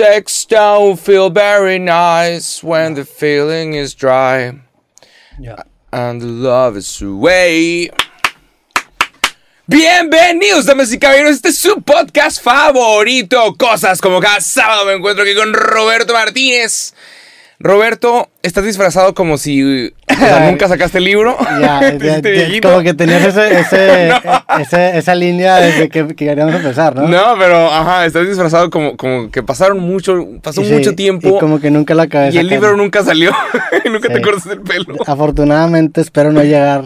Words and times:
sex 0.00 0.46
don't 0.46 0.98
feel 0.98 1.28
very 1.28 1.78
nice 1.78 2.64
when 2.64 2.94
the 2.94 3.04
feeling 3.04 3.74
is 3.74 3.94
dry 3.94 4.58
and 5.92 6.22
the 6.22 6.26
love 6.26 6.74
is 6.74 7.02
away. 7.02 7.90
Bienvenidos, 9.68 10.64
damas 10.64 10.90
y 10.90 10.98
caballeros. 10.98 11.32
Este 11.32 11.50
es 11.50 11.58
su 11.58 11.82
podcast 11.82 12.42
favorito. 12.42 13.54
Cosas 13.58 14.00
como 14.00 14.22
cada 14.22 14.40
sábado 14.40 14.86
me 14.86 14.94
encuentro 14.94 15.22
aquí 15.22 15.34
con 15.34 15.52
Roberto 15.52 16.14
Martínez. 16.14 16.94
Roberto, 17.58 18.30
estás 18.42 18.64
disfrazado 18.64 19.12
como 19.12 19.36
si 19.36 19.92
o 20.22 20.26
sea, 20.26 20.40
nunca 20.50 20.68
sacaste 20.68 20.98
el 20.98 21.04
libro. 21.04 21.36
Ya, 21.60 21.80
ya, 21.98 22.60
como 22.62 22.80
que 22.82 22.94
tenías 22.94 23.24
ese, 23.24 23.60
ese, 23.60 24.08
ese- 24.60 24.98
esa 24.98 25.14
línea 25.14 25.56
desde 25.56 25.88
que, 25.88 26.06
que 26.08 26.14
queríamos 26.14 26.54
empezar, 26.54 26.94
¿no? 26.96 27.08
No, 27.08 27.34
pero 27.38 27.72
ajá, 27.72 28.06
estás 28.06 28.26
disfrazado 28.26 28.70
como, 28.70 28.96
como 28.96 29.30
que 29.30 29.42
pasaron 29.42 29.78
mucho, 29.80 30.26
pasó 30.42 30.62
Y 30.62 30.66
sí, 30.66 30.72
mucho 30.72 30.94
tiempo 30.94 31.28
Y 31.36 31.38
como 31.40 31.60
que 31.60 31.70
nunca 31.70 31.94
la 31.94 32.04
acabé 32.04 32.30
y 32.30 32.38
el 32.38 32.48
libro 32.48 32.76
nunca 32.76 33.02
salió. 33.02 33.32
nunca 33.90 34.08
te 34.08 34.20
cortas 34.20 34.46
el 34.46 34.60
pelo. 34.60 34.94
Afortunadamente 35.06 36.00
espero 36.00 36.32
no 36.32 36.42
llegar 36.42 36.84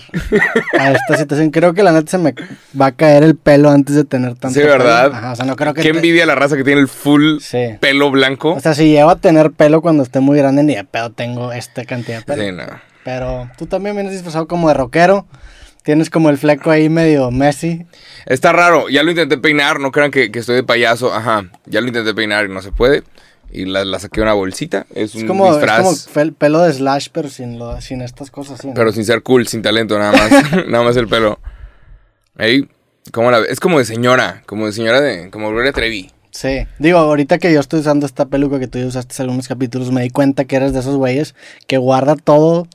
a 0.79 0.91
esta 0.93 1.17
situación. 1.19 1.51
Creo 1.51 1.75
que 1.75 1.83
la 1.83 1.93
neta 1.93 2.11
se 2.11 2.19
me 2.19 2.35
va 2.81 2.87
a 2.87 2.93
caer 2.93 3.23
el 3.23 3.37
pelo 3.37 3.71
antes 3.71 3.95
de 3.97 4.05
tener 4.05 4.35
tanto 4.35 4.59
Sí, 4.61 4.65
¿verdad? 4.67 5.05
pelo. 5.05 5.17
Ajá, 5.17 5.33
o 5.33 5.37
sea, 5.37 5.45
no 5.45 5.57
creo 5.57 5.75
que... 5.75 5.83
Qué 5.83 5.91
te- 5.91 5.97
envidia 5.97 6.27
la 6.27 6.35
raza 6.35 6.57
que 6.57 6.65
tiene 6.65 6.81
el 6.81 6.89
full 6.89 7.39
Sí. 7.41 7.59
pelo 7.81 8.11
blanco. 8.11 8.53
O 8.55 8.61
sea, 8.61 8.75
si 8.75 8.89
llego 8.91 9.11
a 9.11 9.17
tener 9.17 9.51
pelo 9.51 9.81
cuando 9.83 10.03
esté 10.03 10.21
muy 10.21 10.39
grande, 10.39 10.63
ni 10.63 10.75
de 10.75 10.85
pedo 10.85 11.11
tengo 11.11 11.53
esta 11.53 11.85
cantidad 11.85 12.19
de 12.19 12.25
pelo. 12.25 12.43
Sí, 12.45 12.53
no. 12.53 12.94
Pero 13.05 13.51
tú 13.59 13.67
también 13.67 13.95
vienes 13.97 14.13
disfrazado 14.13 14.47
como 14.49 14.69
de 14.69 14.75
rockero. 14.75 15.27
Tienes 15.83 16.09
como 16.09 16.31
el 16.31 16.39
fleco 16.39 16.71
ahí 16.71 16.89
medio 16.89 17.31
Messi. 17.31 17.85
Está 18.25 18.53
raro, 18.53 18.89
ya 18.89 19.03
lo 19.03 19.11
intenté 19.11 19.37
peinar, 19.37 19.81
no 19.81 19.93
crean 19.93 20.11
que, 20.11 20.33
que 20.33 20.39
estoy 20.39 20.57
de 20.57 20.63
payaso, 20.65 21.13
ajá, 21.13 21.51
ya 21.67 21.83
lo 21.83 21.89
intenté 21.89 22.15
peinar 22.15 22.47
y 22.47 22.49
no 22.49 22.63
se 22.63 22.73
puede. 22.73 23.03
Y 23.53 23.67
la, 23.67 23.85
la 23.85 23.99
saqué 23.99 24.23
una 24.23 24.33
bolsita, 24.33 24.87
es 24.95 25.15
Es 25.15 25.21
un 25.21 25.27
como, 25.29 25.47
es 25.51 25.57
disfraz, 25.57 25.79
como 25.83 25.93
fel- 25.93 26.35
pelo 26.35 26.63
de 26.63 26.73
Slash, 26.73 27.09
pero 27.13 27.29
sin, 27.29 27.59
lo, 27.59 27.79
sin 27.83 28.01
estas 28.01 28.31
cosas. 28.31 28.61
¿sí, 28.63 28.69
no? 28.69 28.73
pero 28.75 28.93
sin 28.93 29.05
ser 29.05 29.23
cool, 29.23 29.47
sin 29.47 29.61
talento, 29.61 29.99
nada 29.99 30.13
más, 30.13 30.67
nada 30.69 30.83
más 30.83 30.97
el 30.97 31.07
pelo. 31.07 31.39
Ey, 32.39 32.67
¿cómo 33.13 33.31
la? 33.31 33.41
Es 33.41 33.61
como 33.61 33.79
de 33.79 33.85
señora, 33.85 34.43
como 34.47 34.65
de 34.67 34.73
señora 34.73 35.01
de, 35.03 35.31
como 35.31 35.51
Gloria 35.51 35.73
Trevi. 35.73 36.11
Sí. 36.31 36.67
Digo, 36.79 36.99
ahorita 36.99 37.39
que 37.39 37.53
yo 37.53 37.61
estoy 37.61 37.81
usando 37.81 38.07
esta 38.07 38.25
peluca 38.27 38.59
que 38.59 38.67
tú 38.67 38.79
ya 38.79 38.87
usaste 38.87 39.15
en 39.19 39.23
algunos 39.25 39.47
capítulos, 39.47 39.93
me 39.93 40.03
di 40.03 40.11
cuenta 40.11 40.47
que 40.47 40.57
eres 40.57 40.73
de 40.73 40.81
esos 40.81 40.97
güeyes 40.97 41.35
que 41.69 41.77
guarda 41.77 42.17
todo 42.17 42.67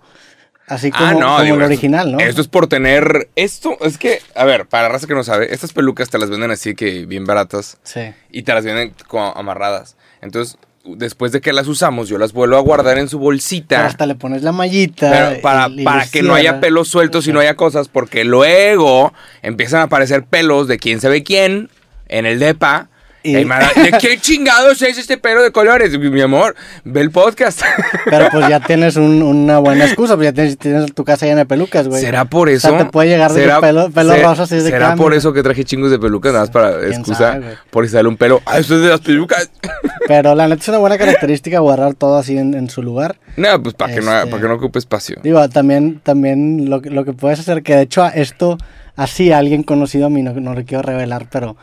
así 0.70 0.92
como, 0.92 1.14
como 1.14 1.38
Ah, 1.38 1.44
digo, 1.44 1.56
el 1.58 1.64
original, 1.64 2.12
¿no? 2.14 2.20
Esto 2.20 2.42
es 2.42 2.48
por 2.48 2.68
tener, 2.68 3.30
esto, 3.36 3.78
es 3.82 3.98
que, 3.98 4.22
a 4.36 4.46
ver, 4.46 4.66
para 4.68 4.84
la 4.84 4.90
raza 4.90 5.08
que 5.08 5.16
no 5.16 5.24
sabe, 5.24 5.54
estas 5.54 5.74
pelucas 5.74 6.10
te 6.10 6.18
las 6.18 6.30
venden 6.30 6.52
así 6.52 6.76
que 6.76 7.06
bien 7.06 7.26
baratas. 7.26 7.78
Sí. 7.84 8.12
y 8.32 8.44
te 8.44 8.54
las 8.54 8.64
vienen 8.64 8.94
como 9.08 9.28
amarradas. 9.36 9.98
Entonces, 10.22 10.58
después 10.86 11.32
de 11.32 11.42
que 11.42 11.52
las 11.54 11.68
usamos, 11.68 12.08
yo 12.10 12.18
las 12.18 12.32
vuelvo 12.34 12.56
a 12.58 12.62
guardar 12.62 12.98
en 12.98 13.10
su 13.10 13.18
Pero 13.18 13.24
bolsita. 13.26 13.86
hasta 13.86 14.06
le 14.06 14.16
pones 14.16 14.44
la 14.44 14.52
mallita. 14.52 15.12
Pero 15.12 15.42
para, 15.42 15.68
y- 15.70 15.82
y 15.82 15.84
para 15.84 16.06
que 16.08 16.24
no 16.24 16.34
haya 16.34 16.60
pelos 16.60 16.88
sueltos 16.88 17.28
y 17.28 17.34
no 17.34 17.40
haya 17.42 17.56
cosas, 17.56 17.88
porque 17.90 18.24
luego 18.24 19.14
empiezan 19.42 19.82
a 19.82 19.84
aparecer 19.84 20.24
pelos 20.24 20.68
de 20.68 20.78
quién 20.80 21.02
sabe 21.02 21.24
quién 21.24 21.70
en 22.08 22.26
el 22.26 22.40
depa. 22.40 22.88
Y-. 23.22 23.34
¿De 23.34 23.46
qué 24.02 24.18
chingados 24.20 24.82
es 24.82 24.98
este 24.98 25.18
pelo 25.18 25.42
de 25.44 25.52
colores? 25.52 25.98
Mi 26.00 26.22
amor, 26.22 26.56
ve 26.86 27.02
el 27.02 27.12
podcast. 27.12 27.62
Pero 28.10 28.30
pues 28.32 28.48
ya 28.48 28.60
tienes 28.62 28.96
un- 28.96 29.22
una 29.22 29.60
buena 29.60 29.86
excusa, 29.86 30.16
pues 30.16 30.28
ya 30.28 30.34
tienes, 30.34 30.58
tienes 30.58 30.94
tu 30.94 31.04
casa 31.04 31.26
llena 31.26 31.40
de 31.40 31.46
pelucas, 31.46 31.88
güey. 31.88 32.02
¿Será 32.02 32.26
por 32.26 32.48
O 32.48 32.52
eso? 32.52 32.70
sea, 32.70 32.78
te 32.78 32.86
puede 32.86 33.10
llegar 33.10 33.32
de 33.32 33.40
que 33.42 33.46
¿Será- 33.48 33.60
pelo, 33.62 33.90
pelo 33.92 34.14
se- 34.14 34.24
rosa 34.24 34.44
así 34.44 34.56
de 34.56 34.62
¿Será 34.62 34.88
cambio. 34.90 35.04
por 35.04 35.14
eso 35.14 35.34
que 35.34 35.44
traje 35.44 35.66
chingos 35.66 35.92
de 35.92 36.00
pelucas? 36.00 36.32
Nada 36.32 36.44
más 36.46 36.52
para 36.52 36.80
¿Quién 36.80 36.94
excusa. 36.94 37.34
sabe, 37.34 37.58
por 37.70 37.86
si 37.86 37.92
sale 37.92 38.08
un 38.08 38.16
pelo. 38.18 38.42
¡Ah, 38.46 38.58
esto 38.60 38.76
es 38.76 38.82
de 38.84 38.88
las 38.90 39.02
pelucas! 39.02 39.50
Pero 40.08 40.34
la 40.34 40.48
neta 40.48 40.62
es 40.64 40.68
una 40.70 40.78
buena 40.80 40.98
característica 40.98 41.60
guardar 41.60 41.94
todo 41.96 42.18
así 42.18 42.38
en, 42.38 42.54
en 42.54 42.70
su 42.70 42.82
lugar. 42.82 43.18
no, 43.36 43.62
pues 43.62 43.76
para 43.76 43.94
que, 43.94 44.02
no, 44.02 44.14
Este- 44.18 44.30
para 44.32 44.42
que 44.42 44.48
no 44.48 44.54
ocupe 44.56 44.80
espacio. 44.80 45.18
Digo, 45.22 45.48
también, 45.50 46.00
también 46.04 46.70
lo, 46.70 46.82
que- 46.82 46.90
lo 46.90 47.04
que 47.06 47.14
puedes 47.14 47.40
hacer, 47.40 47.64
que 47.64 47.76
de 47.76 47.82
hecho 47.84 48.06
esto, 48.08 48.58
así 48.96 49.32
alguien 49.32 49.64
conocido 49.64 50.08
a 50.08 50.10
mí, 50.10 50.22
no, 50.24 50.34
no 50.34 50.54
le 50.56 50.64
quiero 50.66 50.82
revelar, 50.84 51.28
pero 51.30 51.58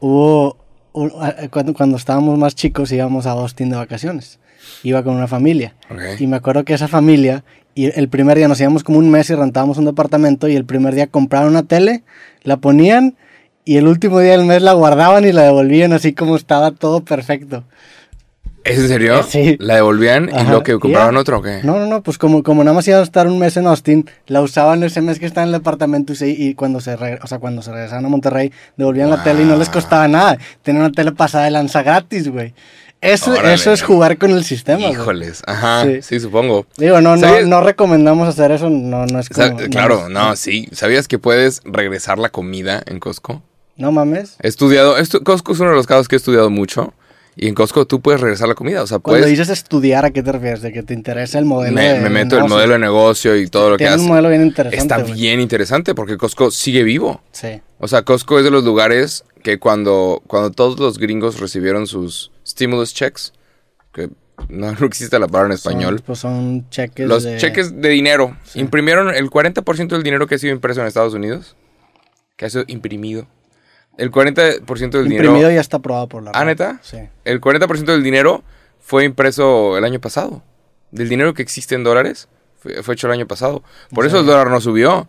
hubo, 0.00 0.56
un- 0.92 1.12
a- 1.20 1.48
cuando, 1.48 1.74
cuando 1.74 1.96
estábamos 1.96 2.38
más 2.38 2.54
chicos 2.54 2.90
íbamos 2.92 3.26
a 3.26 3.32
Austin 3.32 3.70
de 3.70 3.76
vacaciones. 3.76 4.38
Iba 4.82 5.02
con 5.02 5.14
una 5.14 5.26
familia. 5.28 5.74
Y 6.20 6.26
me 6.26 6.36
acuerdo 6.36 6.64
que 6.64 6.74
esa 6.74 6.88
familia, 6.88 7.44
y 7.74 7.86
el 7.98 8.08
primer 8.08 8.36
día 8.36 8.48
nos 8.48 8.60
íbamos 8.60 8.84
como 8.84 8.98
un 8.98 9.10
mes 9.10 9.28
y 9.30 9.34
rentábamos 9.34 9.78
un 9.78 9.86
departamento 9.86 10.46
y 10.48 10.56
el 10.56 10.64
primer 10.64 10.94
día 10.94 11.06
compraron 11.06 11.50
una 11.50 11.62
tele, 11.64 12.02
la 12.42 12.58
ponían 12.58 13.16
y 13.64 13.76
el 13.76 13.86
último 13.88 14.18
día 14.20 14.32
del 14.32 14.44
mes 14.46 14.60
la 14.62 14.72
guardaban 14.72 15.24
y 15.24 15.32
la 15.32 15.42
devolvían 15.42 15.92
así 15.92 16.12
como 16.12 16.36
estaba 16.36 16.70
todo 16.72 17.02
perfecto. 17.04 17.64
¿Es 18.64 18.78
en 18.78 18.88
serio? 18.88 19.18
Eh, 19.18 19.24
sí. 19.28 19.56
¿La 19.58 19.74
devolvían 19.76 20.28
y 20.28 20.44
luego 20.44 20.62
que 20.62 20.78
compraban 20.78 21.16
otro 21.16 21.38
o 21.38 21.42
qué? 21.42 21.60
No, 21.64 21.78
no, 21.78 21.86
no, 21.86 22.02
pues 22.02 22.18
como, 22.18 22.42
como 22.42 22.62
nada 22.62 22.74
más 22.74 22.86
iban 22.86 23.00
a 23.00 23.02
estar 23.02 23.26
un 23.26 23.38
mes 23.38 23.56
en 23.56 23.66
Austin, 23.66 24.08
la 24.26 24.40
usaban 24.40 24.82
ese 24.84 25.00
mes 25.00 25.18
que 25.18 25.26
estaba 25.26 25.42
en 25.46 25.52
el 25.54 25.60
departamento 25.60 26.12
y, 26.20 26.54
cuando, 26.54 26.80
se 26.80 26.94
o 26.94 27.26
sea, 27.26 27.38
cuando 27.38 27.62
se 27.62 27.72
regresaban 27.72 28.04
a 28.04 28.08
Monterrey, 28.08 28.52
devolvían 28.76 29.10
la 29.10 29.22
tele 29.24 29.42
y 29.42 29.46
no 29.46 29.56
les 29.56 29.68
costaba 29.68 30.06
nada. 30.08 30.38
Tenían 30.62 30.84
una 30.84 30.92
tele 30.92 31.12
pasada 31.12 31.44
de 31.44 31.50
lanza 31.50 31.82
gratis, 31.82 32.28
güey. 32.28 32.54
Eso, 33.00 33.34
eso 33.34 33.72
es 33.72 33.82
jugar 33.82 34.16
con 34.16 34.30
el 34.30 34.44
sistema, 34.44 34.78
güey. 34.86 34.92
Híjoles, 34.92 35.42
ajá, 35.44 35.82
Sí. 35.84 36.02
sí, 36.02 36.20
supongo. 36.20 36.66
Digo, 36.76 37.00
no, 37.00 37.16
no, 37.16 37.20
¿Sabías- 37.26 37.48
no 37.48 37.60
recomendamos 37.60 38.28
hacer 38.28 38.52
eso, 38.52 38.70
no, 38.70 39.06
no 39.06 39.18
es 39.18 39.28
como... 39.28 39.56
claro, 39.56 40.08
no, 40.08 40.28
no, 40.28 40.36
sí. 40.36 40.68
¿Sabías 40.70 41.08
que 41.08 41.18
puedes 41.18 41.62
regresar 41.64 42.18
la 42.20 42.28
comida 42.28 42.80
en 42.86 43.00
Costco? 43.00 43.42
No 43.76 43.90
mames. 43.90 44.36
He 44.40 44.46
estudiado, 44.46 44.94
Costco 45.24 45.52
es 45.52 45.58
uno 45.58 45.70
de 45.70 45.76
los 45.76 45.88
casos 45.88 46.06
que 46.06 46.14
he 46.14 46.18
estudiado 46.18 46.48
mucho. 46.48 46.94
Y 47.34 47.48
en 47.48 47.54
Costco 47.54 47.86
tú 47.86 48.00
puedes 48.02 48.20
regresar 48.20 48.46
la 48.48 48.54
comida, 48.54 48.82
o 48.82 48.86
sea, 48.86 48.98
Cuando 48.98 49.22
puedes... 49.22 49.30
dices 49.38 49.48
estudiar, 49.48 50.04
¿a 50.04 50.10
qué 50.10 50.22
te 50.22 50.32
refieres? 50.32 50.60
¿De 50.60 50.70
que 50.70 50.82
te 50.82 50.92
interesa 50.92 51.38
el 51.38 51.46
modelo 51.46 51.74
Me, 51.74 51.94
de 51.94 52.00
me 52.00 52.10
meto 52.10 52.36
el 52.36 52.42
negocio? 52.42 52.56
modelo 52.56 52.72
de 52.74 52.78
negocio 52.78 53.36
y 53.36 53.46
todo 53.48 53.70
lo 53.70 53.76
que 53.78 53.86
hace. 53.86 54.00
un 54.02 54.08
modelo 54.08 54.28
bien 54.28 54.42
interesante, 54.42 54.76
Está 54.82 54.98
güey. 55.00 55.14
bien 55.14 55.40
interesante 55.40 55.94
porque 55.94 56.18
Costco 56.18 56.50
sigue 56.50 56.82
vivo. 56.82 57.22
Sí. 57.32 57.62
O 57.78 57.88
sea, 57.88 58.02
Costco 58.02 58.38
es 58.38 58.44
de 58.44 58.50
los 58.50 58.64
lugares 58.64 59.24
que 59.42 59.58
cuando, 59.58 60.22
cuando 60.26 60.50
todos 60.50 60.78
los 60.78 60.98
gringos 60.98 61.40
recibieron 61.40 61.86
sus 61.86 62.30
stimulus 62.46 62.92
checks, 62.92 63.32
que 63.94 64.10
no, 64.50 64.72
no 64.78 64.86
existe 64.86 65.18
la 65.18 65.26
palabra 65.26 65.46
en 65.48 65.52
español, 65.54 65.96
Son, 66.00 66.04
pues 66.06 66.18
son 66.18 66.68
cheques 66.68 67.08
Los 67.08 67.22
de- 67.22 67.38
cheques 67.38 67.80
de 67.80 67.88
dinero. 67.88 68.36
Imprimieron 68.54 69.08
el 69.14 69.30
40% 69.30 69.88
del 69.88 70.02
dinero 70.02 70.26
que 70.26 70.34
ha 70.34 70.38
sido 70.38 70.52
impreso 70.52 70.82
en 70.82 70.86
Estados 70.86 71.14
Unidos. 71.14 71.56
Que 72.36 72.44
ha 72.44 72.50
sido 72.50 72.64
imprimido. 72.66 73.26
El 74.02 74.10
40% 74.10 74.64
del 74.98 75.06
Imprimido 75.12 75.34
dinero. 75.34 75.50
ya 75.50 75.60
está 75.60 75.76
aprobado 75.76 76.08
por 76.08 76.22
la 76.22 76.32
¿Ah, 76.34 76.44
neta? 76.44 76.80
Sí. 76.82 76.98
El 77.24 77.40
40% 77.40 77.84
del 77.84 78.02
dinero 78.02 78.42
fue 78.80 79.04
impreso 79.04 79.76
el 79.78 79.84
año 79.84 80.00
pasado. 80.00 80.42
Del 80.90 81.08
dinero 81.08 81.34
que 81.34 81.42
existe 81.42 81.74
en 81.76 81.84
dólares 81.84 82.28
fue, 82.58 82.82
fue 82.82 82.94
hecho 82.94 83.06
el 83.06 83.12
año 83.12 83.26
pasado. 83.28 83.62
Por 83.94 84.04
eso 84.06 84.18
el 84.20 84.26
dólar 84.26 84.50
no 84.50 84.60
subió. 84.60 85.08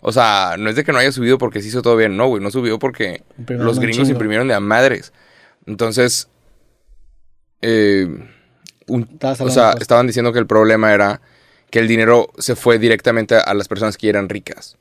O 0.00 0.12
sea, 0.12 0.56
no 0.58 0.68
es 0.68 0.76
de 0.76 0.84
que 0.84 0.92
no 0.92 0.98
haya 0.98 1.10
subido 1.12 1.38
porque 1.38 1.62
se 1.62 1.68
hizo 1.68 1.80
todo 1.80 1.96
bien. 1.96 2.16
No, 2.16 2.26
güey, 2.28 2.42
no 2.42 2.50
subió 2.50 2.78
porque 2.78 3.22
Imprimieron 3.38 3.66
los 3.66 3.80
gringos 3.80 4.10
imprimieron 4.10 4.46
de 4.48 4.54
a 4.54 4.60
madres. 4.60 5.12
Entonces, 5.66 6.28
eh, 7.62 8.06
un- 8.86 9.18
o 9.40 9.48
sea, 9.50 9.72
estaban 9.80 10.06
diciendo 10.06 10.32
que 10.32 10.38
el 10.38 10.46
problema 10.46 10.92
era 10.92 11.20
que 11.70 11.78
el 11.78 11.88
dinero 11.88 12.28
se 12.38 12.54
fue 12.56 12.78
directamente 12.78 13.36
a 13.36 13.54
las 13.54 13.66
personas 13.68 13.96
que 13.96 14.08
eran 14.08 14.28
ricas. 14.28 14.76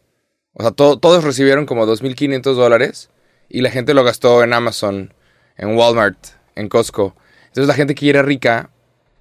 O 0.53 0.62
sea, 0.62 0.72
to- 0.72 1.00
todos 1.00 1.23
recibieron 1.23 1.66
como 1.66 1.85
2.500 1.85 2.57
dólares 2.57 3.09
y 3.53 3.62
la 3.62 3.69
gente 3.72 3.94
lo 3.94 4.03
gastó 4.03 4.44
en 4.44 4.52
Amazon, 4.52 5.14
en 5.58 5.78
Walmart, 5.78 6.18
en 6.56 6.68
Costco. 6.68 7.16
Entonces 7.47 7.68
la 7.69 7.74
gente 7.75 7.96
que 7.96 8.09
era 8.09 8.22
rica 8.22 8.69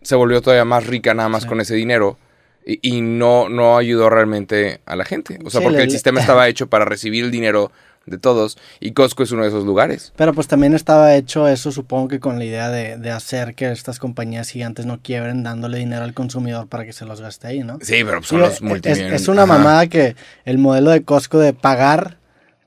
se 0.03 0.17
volvió 0.17 0.43
todavía 0.43 0.65
más 0.65 0.87
rica 0.87 1.15
nada 1.15 1.29
más 1.29 1.47
con 1.47 1.61
ese 1.61 1.75
dinero 1.77 2.19
y, 2.67 2.79
y 2.83 3.01
no, 3.03 3.49
no 3.49 3.77
ayudó 3.77 4.11
realmente 4.11 4.81
a 4.87 4.97
la 4.97 5.05
gente. 5.05 5.39
O 5.45 5.51
sea, 5.51 5.61
Sí, 5.61 5.65
porque 5.65 5.79
le- 5.79 5.85
el 5.85 5.91
sistema 5.93 6.21
estaba 6.21 6.49
hecho 6.49 6.67
para 6.67 6.85
recibir 6.85 7.25
el 7.25 7.31
dinero 7.31 7.71
de 8.07 8.19
todos 8.19 8.59
y 8.81 8.93
Costco 8.93 9.23
es 9.23 9.31
uno 9.31 9.43
de 9.43 9.49
esos 9.51 9.65
lugares. 9.65 10.13
Pero 10.17 10.33
pues 10.35 10.49
también 10.49 10.75
estaba 10.75 11.15
hecho 11.15 11.47
eso, 11.47 11.71
supongo 11.71 12.09
que 12.09 12.19
con 12.19 12.39
la 12.39 12.45
idea 12.45 12.69
de, 12.69 12.97
de 12.99 13.11
hacer 13.13 13.55
que 13.55 13.71
estas 13.71 14.01
compañías 14.01 14.49
gigantes 14.51 14.87
no 14.87 14.99
quiebren 15.01 15.45
dándole 15.45 15.79
dinero 15.79 16.03
al 16.03 16.13
consumidor 16.15 16.67
para 16.67 16.85
que 16.85 16.93
se 16.93 17.05
los 17.05 17.21
gaste 17.21 17.47
ahí, 17.47 17.61
¿no? 17.61 17.79
Sí, 17.81 18.03
pero 18.05 18.21
son 18.25 18.39
Digo, 18.39 18.47
los 18.49 18.57
es, 18.57 18.63
multimillonarios. 18.63 19.23
es 19.23 19.29
una 19.29 19.47
mamada 19.47 19.87
que 19.87 20.17
el 20.45 20.59
modelo 20.59 20.91
de 20.91 21.05
Costco 21.05 21.39
de 21.39 21.53
pagar 21.53 22.17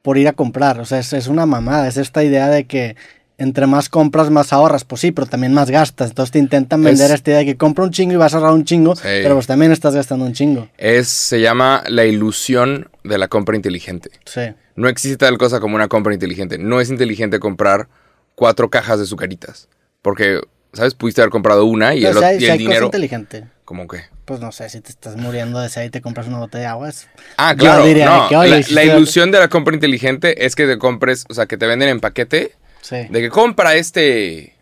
por 0.06 0.18
ir 0.20 0.28
a 0.30 0.34
comprar, 0.34 0.80
o 0.80 0.86
sea, 0.86 1.00
es, 1.00 1.12
es 1.14 1.28
una 1.28 1.46
mamada, 1.48 1.88
es 1.88 1.98
esta 1.98 2.24
idea 2.24 2.48
de 2.48 2.66
que 2.66 2.96
entre 3.38 3.66
más 3.68 3.90
compras, 3.90 4.30
más 4.30 4.54
ahorras, 4.54 4.86
pues 4.86 5.02
sí, 5.02 5.12
pero 5.12 5.26
también 5.28 5.52
más 5.54 5.70
gastas, 5.70 6.10
entonces 6.12 6.32
te 6.32 6.40
intentan 6.40 6.82
vender 6.84 7.08
Es- 7.08 7.16
esta 7.16 7.32
idea 7.32 7.40
de 7.40 7.46
que 7.46 7.58
compra 7.58 7.84
un 7.84 7.90
chingo 7.92 8.14
y 8.14 8.16
vas 8.18 8.34
a 8.34 8.38
ahorrar 8.38 8.54
un 8.54 8.64
chingo, 8.64 8.96
Sí. 8.96 9.02
pero 9.04 9.34
pues 9.36 9.48
también 9.48 9.72
estás 9.74 9.94
gastando 9.96 10.24
un 10.26 10.32
chingo. 10.34 10.70
Es, 10.78 11.08
se 11.10 11.42
llama 11.42 11.84
la 11.90 12.06
ilusión 12.06 12.88
de 13.04 13.18
la 13.18 13.28
compra 13.28 13.56
inteligente. 13.58 14.12
Sí. 14.26 14.42
No 14.76 14.88
existe 14.88 15.18
tal 15.18 15.38
cosa 15.38 15.60
como 15.60 15.76
una 15.76 15.88
compra 15.90 16.14
inteligente. 16.14 16.58
No 16.60 16.80
es 16.80 16.90
inteligente 16.90 17.40
comprar 17.40 17.88
cuatro 18.36 18.70
cajas 18.70 19.00
de 19.00 19.06
sucaritas. 19.06 19.68
Porque, 20.02 20.40
¿sabes? 20.74 20.94
Pudiste 20.94 21.22
haber 21.22 21.32
comprado 21.32 21.66
una 21.66 21.96
y 21.96 22.04
Pero 22.04 22.12
el, 22.12 22.18
si 22.18 22.24
ot- 22.24 22.28
hay, 22.28 22.36
y 22.36 22.40
si 22.40 22.46
el 22.46 22.52
hay 22.52 22.58
cosa 22.60 22.68
dinero. 22.70 22.86
inteligente. 22.86 23.46
¿Cómo 23.66 23.88
que? 23.88 24.02
Pues 24.26 24.40
no 24.40 24.52
sé, 24.52 24.70
si 24.70 24.82
te 24.82 24.90
estás 24.90 25.16
muriendo 25.18 25.60
de 25.60 25.70
sed 25.70 25.84
y 25.86 25.90
te 25.92 26.02
compras 26.02 26.28
una 26.28 26.40
botella 26.40 26.62
de 26.64 26.68
agua, 26.68 26.90
es- 26.90 27.08
Ah, 27.38 27.54
Yo 27.54 27.60
claro. 27.60 27.86
diría 27.86 28.06
no, 28.08 28.28
que, 28.28 28.36
oye, 28.36 28.50
la, 28.50 28.64
si 28.64 28.74
la 28.74 28.82
se- 28.82 28.88
ilusión 28.88 29.32
de 29.32 29.40
la 29.40 29.48
compra 29.50 29.74
inteligente 29.76 30.46
es 30.46 30.56
que 30.56 30.66
te 30.66 30.78
compres, 30.80 31.26
o 31.30 31.34
sea, 31.36 31.46
que 31.46 31.58
te 31.58 31.68
venden 31.68 31.90
en 31.90 32.00
paquete. 32.00 32.56
Sí. 32.82 32.98
De 33.10 33.22
que 33.22 33.30
compra 33.30 33.76
este. 33.76 34.56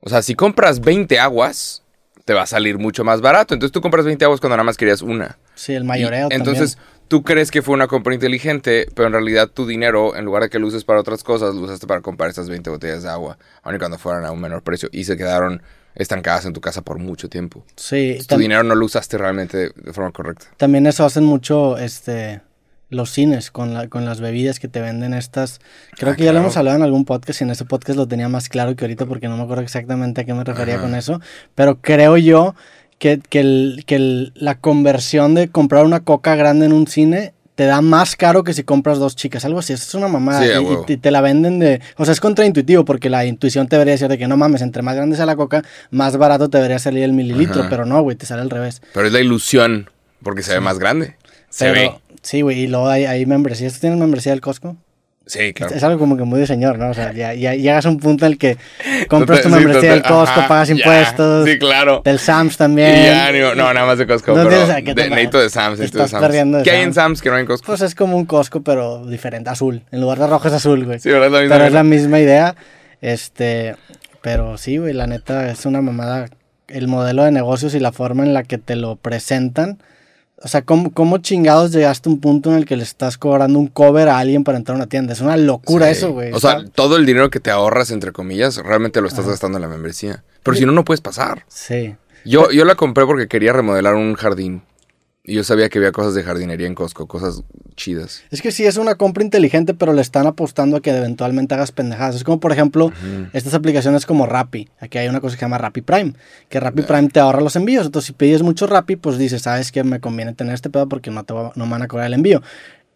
O 0.00 0.10
sea, 0.10 0.20
si 0.22 0.34
compras 0.34 0.80
20 0.80 1.18
aguas, 1.18 1.82
te 2.24 2.34
va 2.34 2.42
a 2.42 2.46
salir 2.46 2.78
mucho 2.78 3.02
más 3.04 3.20
barato. 3.20 3.54
Entonces 3.54 3.72
tú 3.72 3.80
compras 3.80 4.04
20 4.04 4.24
aguas 4.24 4.40
cuando 4.40 4.56
nada 4.56 4.64
más 4.64 4.76
querías 4.76 5.00
una. 5.02 5.38
Sí, 5.54 5.74
el 5.74 5.84
mayoreo 5.84 6.28
Y 6.30 6.34
Entonces 6.34 6.76
tú 7.08 7.22
crees 7.22 7.50
que 7.50 7.62
fue 7.62 7.74
una 7.74 7.86
compra 7.88 8.14
inteligente, 8.14 8.86
pero 8.94 9.06
en 9.08 9.12
realidad 9.12 9.48
tu 9.48 9.66
dinero, 9.66 10.16
en 10.16 10.24
lugar 10.24 10.42
de 10.44 10.50
que 10.50 10.58
lo 10.58 10.66
uses 10.66 10.84
para 10.84 11.00
otras 11.00 11.22
cosas, 11.24 11.54
lo 11.54 11.62
usaste 11.62 11.86
para 11.86 12.00
comprar 12.00 12.30
estas 12.30 12.48
20 12.48 12.68
botellas 12.70 13.02
de 13.02 13.10
agua, 13.10 13.38
aun 13.62 13.76
y 13.76 13.78
cuando 13.78 13.98
fueran 13.98 14.24
a 14.24 14.32
un 14.32 14.40
menor 14.40 14.62
precio. 14.62 14.88
Y 14.92 15.04
se 15.04 15.16
quedaron 15.16 15.62
estancadas 15.94 16.44
en 16.46 16.52
tu 16.52 16.60
casa 16.60 16.82
por 16.82 16.98
mucho 16.98 17.28
tiempo. 17.28 17.64
Sí, 17.76 18.10
Entonces, 18.12 18.26
tu 18.28 18.38
dinero 18.38 18.62
no 18.62 18.74
lo 18.74 18.86
usaste 18.86 19.18
realmente 19.18 19.70
de 19.74 19.92
forma 19.92 20.10
correcta. 20.12 20.46
también 20.56 20.86
eso 20.86 21.04
hacen 21.04 21.24
mucho 21.24 21.76
este 21.78 22.40
los 22.88 23.10
cines 23.10 23.50
con, 23.50 23.72
la, 23.72 23.88
con 23.88 24.04
las 24.04 24.20
bebidas 24.20 24.60
que 24.60 24.68
te 24.68 24.82
venden 24.82 25.14
estas. 25.14 25.60
Creo 25.96 26.12
Ah, 26.12 26.16
que 26.16 26.24
ya 26.24 26.32
lo 26.34 26.40
hemos 26.40 26.58
hablado 26.58 26.76
en 26.76 26.82
algún 26.82 27.06
podcast 27.06 27.40
y 27.40 27.44
en 27.44 27.50
ese 27.50 27.64
podcast 27.64 27.96
lo 27.96 28.06
tenía 28.06 28.28
más 28.28 28.50
claro 28.50 28.76
que 28.76 28.84
ahorita 28.84 29.06
porque 29.06 29.28
no 29.28 29.36
me 29.38 29.44
acuerdo 29.44 29.62
exactamente 29.62 30.20
a 30.20 30.24
qué 30.24 30.34
me 30.34 30.44
refería 30.44 30.74
Ajá. 30.74 30.82
con 30.82 30.94
eso. 30.94 31.18
Pero 31.54 31.80
creo 31.80 32.18
yo 32.18 32.54
que, 32.98 33.18
que, 33.30 33.40
el- 33.40 33.84
que 33.86 33.94
el- 33.94 34.32
la 34.36 34.58
conversión 34.58 35.34
de 35.34 35.48
comprar 35.48 35.86
una 35.86 36.00
coca 36.00 36.34
grande 36.36 36.66
en 36.66 36.74
un 36.74 36.86
cine 36.86 37.32
te 37.54 37.66
da 37.66 37.80
más 37.82 38.16
caro 38.16 38.44
que 38.44 38.54
si 38.54 38.62
compras 38.64 38.98
dos 38.98 39.14
chicas, 39.14 39.44
algo 39.44 39.58
así. 39.58 39.72
Eso 39.74 39.84
es 39.86 39.94
una 39.94 40.08
mamada. 40.08 40.42
Sí, 40.42 40.48
y- 40.88 40.92
y, 40.92 40.96
te 40.96 41.10
la 41.10 41.20
venden 41.20 41.58
de. 41.58 41.80
O 41.98 42.04
sea, 42.04 42.12
es 42.12 42.20
contraintuitivo 42.20 42.84
porque 42.84 43.10
la 43.10 43.24
intuición 43.26 43.68
te 43.68 43.76
debería 43.76 43.92
decir 43.92 44.08
de 44.08 44.16
que 44.18 44.26
no 44.26 44.36
mames, 44.36 44.62
entre 44.62 44.82
más 44.82 44.96
grande 44.96 45.16
sea 45.16 45.26
la 45.26 45.36
coca, 45.36 45.62
más 45.90 46.16
barato 46.16 46.48
te 46.48 46.56
debería 46.58 46.78
salir 46.78 47.02
el 47.04 47.12
mililitro. 47.12 47.60
Ajá. 47.60 47.70
Pero 47.70 47.84
no, 47.84 48.00
güey, 48.02 48.16
te 48.16 48.24
sale 48.26 48.42
al 48.42 48.50
revés. 48.50 48.80
Pero 48.94 49.06
es 49.06 49.12
la 49.12 49.20
ilusión, 49.20 49.90
porque 50.22 50.42
se 50.42 50.54
ve 50.54 50.60
más 50.60 50.78
grande. 50.78 51.16
Se 51.50 51.66
Pero, 51.70 51.74
ve. 51.92 52.00
Sí, 52.22 52.40
güey, 52.40 52.60
y 52.60 52.66
luego 52.68 52.88
hay, 52.88 53.04
hay 53.04 53.26
membresías. 53.26 53.74
¿Tú 53.74 53.80
tienes 53.80 53.98
membresía 53.98 54.32
del 54.32 54.40
Costco? 54.40 54.76
Sí, 55.26 55.52
claro. 55.52 55.74
Es 55.74 55.82
algo 55.84 55.98
como 55.98 56.16
que 56.16 56.24
muy 56.24 56.40
de 56.40 56.46
señor, 56.46 56.78
¿no? 56.78 56.90
O 56.90 56.94
sea, 56.94 57.12
ya, 57.12 57.32
ya 57.34 57.54
llegas 57.54 57.86
a 57.86 57.88
un 57.88 57.98
punto 57.98 58.26
en 58.26 58.32
el 58.32 58.38
que 58.38 58.58
compras 59.08 59.42
tu 59.42 59.48
membresía 59.48 59.92
del 59.92 60.02
Costco, 60.02 60.40
ajá, 60.40 60.48
pagas 60.48 60.68
ya. 60.68 60.74
impuestos. 60.74 61.48
Sí, 61.48 61.58
claro. 61.58 62.02
Del 62.04 62.18
Sam's 62.18 62.54
Y 62.54 62.56
también. 62.58 63.04
ya, 63.04 63.32
no, 63.32 63.54
no, 63.54 63.72
nada 63.72 63.86
más 63.86 63.98
de 63.98 64.06
Costco. 64.06 64.32
No 64.32 64.44
pero 64.48 64.64
tienes 64.66 64.84
de, 64.84 65.08
necesito 65.10 65.40
de 65.40 65.50
Sam's, 65.50 65.78
necesito 65.78 66.02
de 66.02 66.08
Sam's. 66.08 66.62
¿Qué 66.64 66.70
hay 66.70 66.82
en 66.82 66.94
Sam's. 66.94 67.22
Que 67.22 67.28
no 67.28 67.36
hay 67.36 67.42
en 67.42 67.46
Costco? 67.46 67.66
Pues 67.66 67.80
es 67.82 67.94
como 67.94 68.16
un 68.16 68.26
Costco, 68.26 68.62
pero 68.62 69.06
diferente, 69.06 69.50
azul. 69.50 69.82
En 69.92 70.00
lugar 70.00 70.18
de 70.18 70.26
rojo 70.26 70.48
es 70.48 70.54
azul, 70.54 70.84
güey. 70.84 70.98
Sí, 70.98 71.10
¿verdad? 71.10 71.26
Es 71.26 71.32
la 71.32 71.40
misma 71.40 71.54
pero 71.56 71.66
es 71.66 71.72
la 71.72 71.82
misma 71.84 72.20
idea. 72.20 72.56
Este, 73.00 73.76
pero 74.22 74.58
sí, 74.58 74.78
güey, 74.78 74.92
la 74.92 75.06
neta 75.06 75.50
es 75.50 75.66
una 75.66 75.80
mamada. 75.82 76.28
El 76.68 76.88
modelo 76.88 77.24
de 77.24 77.32
negocios 77.32 77.74
y 77.74 77.80
la 77.80 77.92
forma 77.92 78.24
en 78.24 78.34
la 78.34 78.42
que 78.44 78.58
te 78.58 78.76
lo 78.76 78.96
presentan. 78.96 79.78
O 80.44 80.48
sea, 80.48 80.62
¿cómo, 80.62 80.90
cómo 80.92 81.18
chingados 81.18 81.70
llegaste 81.72 82.08
a 82.08 82.12
un 82.12 82.20
punto 82.20 82.50
en 82.50 82.56
el 82.58 82.64
que 82.66 82.76
le 82.76 82.82
estás 82.82 83.16
cobrando 83.16 83.58
un 83.58 83.68
cover 83.68 84.08
a 84.08 84.18
alguien 84.18 84.42
para 84.44 84.58
entrar 84.58 84.74
a 84.74 84.78
una 84.78 84.86
tienda? 84.88 85.12
Es 85.12 85.20
una 85.20 85.36
locura 85.36 85.86
Sí. 85.86 85.92
eso, 85.92 86.12
güey. 86.12 86.32
O 86.32 86.40
sea, 86.40 86.64
todo 86.74 86.96
el 86.96 87.06
dinero 87.06 87.30
que 87.30 87.38
te 87.40 87.50
ahorras, 87.50 87.90
entre 87.92 88.10
comillas, 88.12 88.56
realmente 88.56 89.00
lo 89.00 89.06
estás 89.08 89.26
gastando 89.26 89.58
en 89.58 89.62
la 89.62 89.68
membresía. 89.68 90.24
Pero 90.42 90.56
si 90.56 90.66
no, 90.66 90.72
no 90.72 90.84
puedes 90.84 91.00
pasar. 91.00 91.44
sí. 91.48 91.94
Yo, 92.24 92.52
yo 92.52 92.64
la 92.64 92.76
compré 92.76 93.04
porque 93.04 93.26
quería 93.26 93.52
remodelar 93.52 93.96
un 93.96 94.14
jardín. 94.14 94.62
Y 95.24 95.34
yo 95.34 95.44
sabía 95.44 95.68
que 95.68 95.78
había 95.78 95.92
cosas 95.92 96.14
de 96.14 96.24
jardinería 96.24 96.66
en 96.66 96.74
Costco, 96.74 97.06
cosas 97.06 97.42
chidas. 97.76 98.24
Es 98.32 98.42
que 98.42 98.50
sí 98.50 98.64
es 98.66 98.76
una 98.76 98.96
compra 98.96 99.22
inteligente, 99.22 99.72
pero 99.72 99.92
le 99.92 100.02
están 100.02 100.26
apostando 100.26 100.76
a 100.76 100.80
que 100.82 100.90
eventualmente 100.90 101.54
hagas 101.54 101.70
pendejadas. 101.70 102.16
Es 102.16 102.24
como, 102.24 102.40
por 102.40 102.50
ejemplo, 102.50 102.90
estas 103.32 103.54
aplicaciones 103.54 104.04
como 104.04 104.26
Rappi. 104.26 104.68
Aquí 104.80 104.98
hay 104.98 105.06
una 105.06 105.20
cosa 105.20 105.36
que 105.36 105.38
se 105.40 105.44
llama 105.44 105.58
Rappi 105.58 105.80
Prime, 105.82 106.14
que 106.48 106.58
Rappi 106.58 106.82
Prime 106.88 107.08
te 107.08 107.20
ahorra 107.20 107.40
los 107.40 107.54
envíos. 107.54 107.86
Entonces, 107.86 108.08
si 108.08 108.12
pides 108.14 108.42
mucho 108.42 108.66
Rappi, 108.66 108.96
pues 108.96 109.16
dices, 109.16 109.42
sabes 109.42 109.70
que 109.70 109.84
me 109.84 110.00
conviene 110.00 110.32
tener 110.34 110.54
este 110.54 110.70
pedo 110.70 110.88
porque 110.88 111.12
no, 111.12 111.22
te 111.22 111.32
va- 111.34 111.52
no 111.54 111.66
me 111.66 111.72
van 111.72 111.82
a 111.82 111.88
cobrar 111.88 112.08
el 112.08 112.14
envío. 112.14 112.42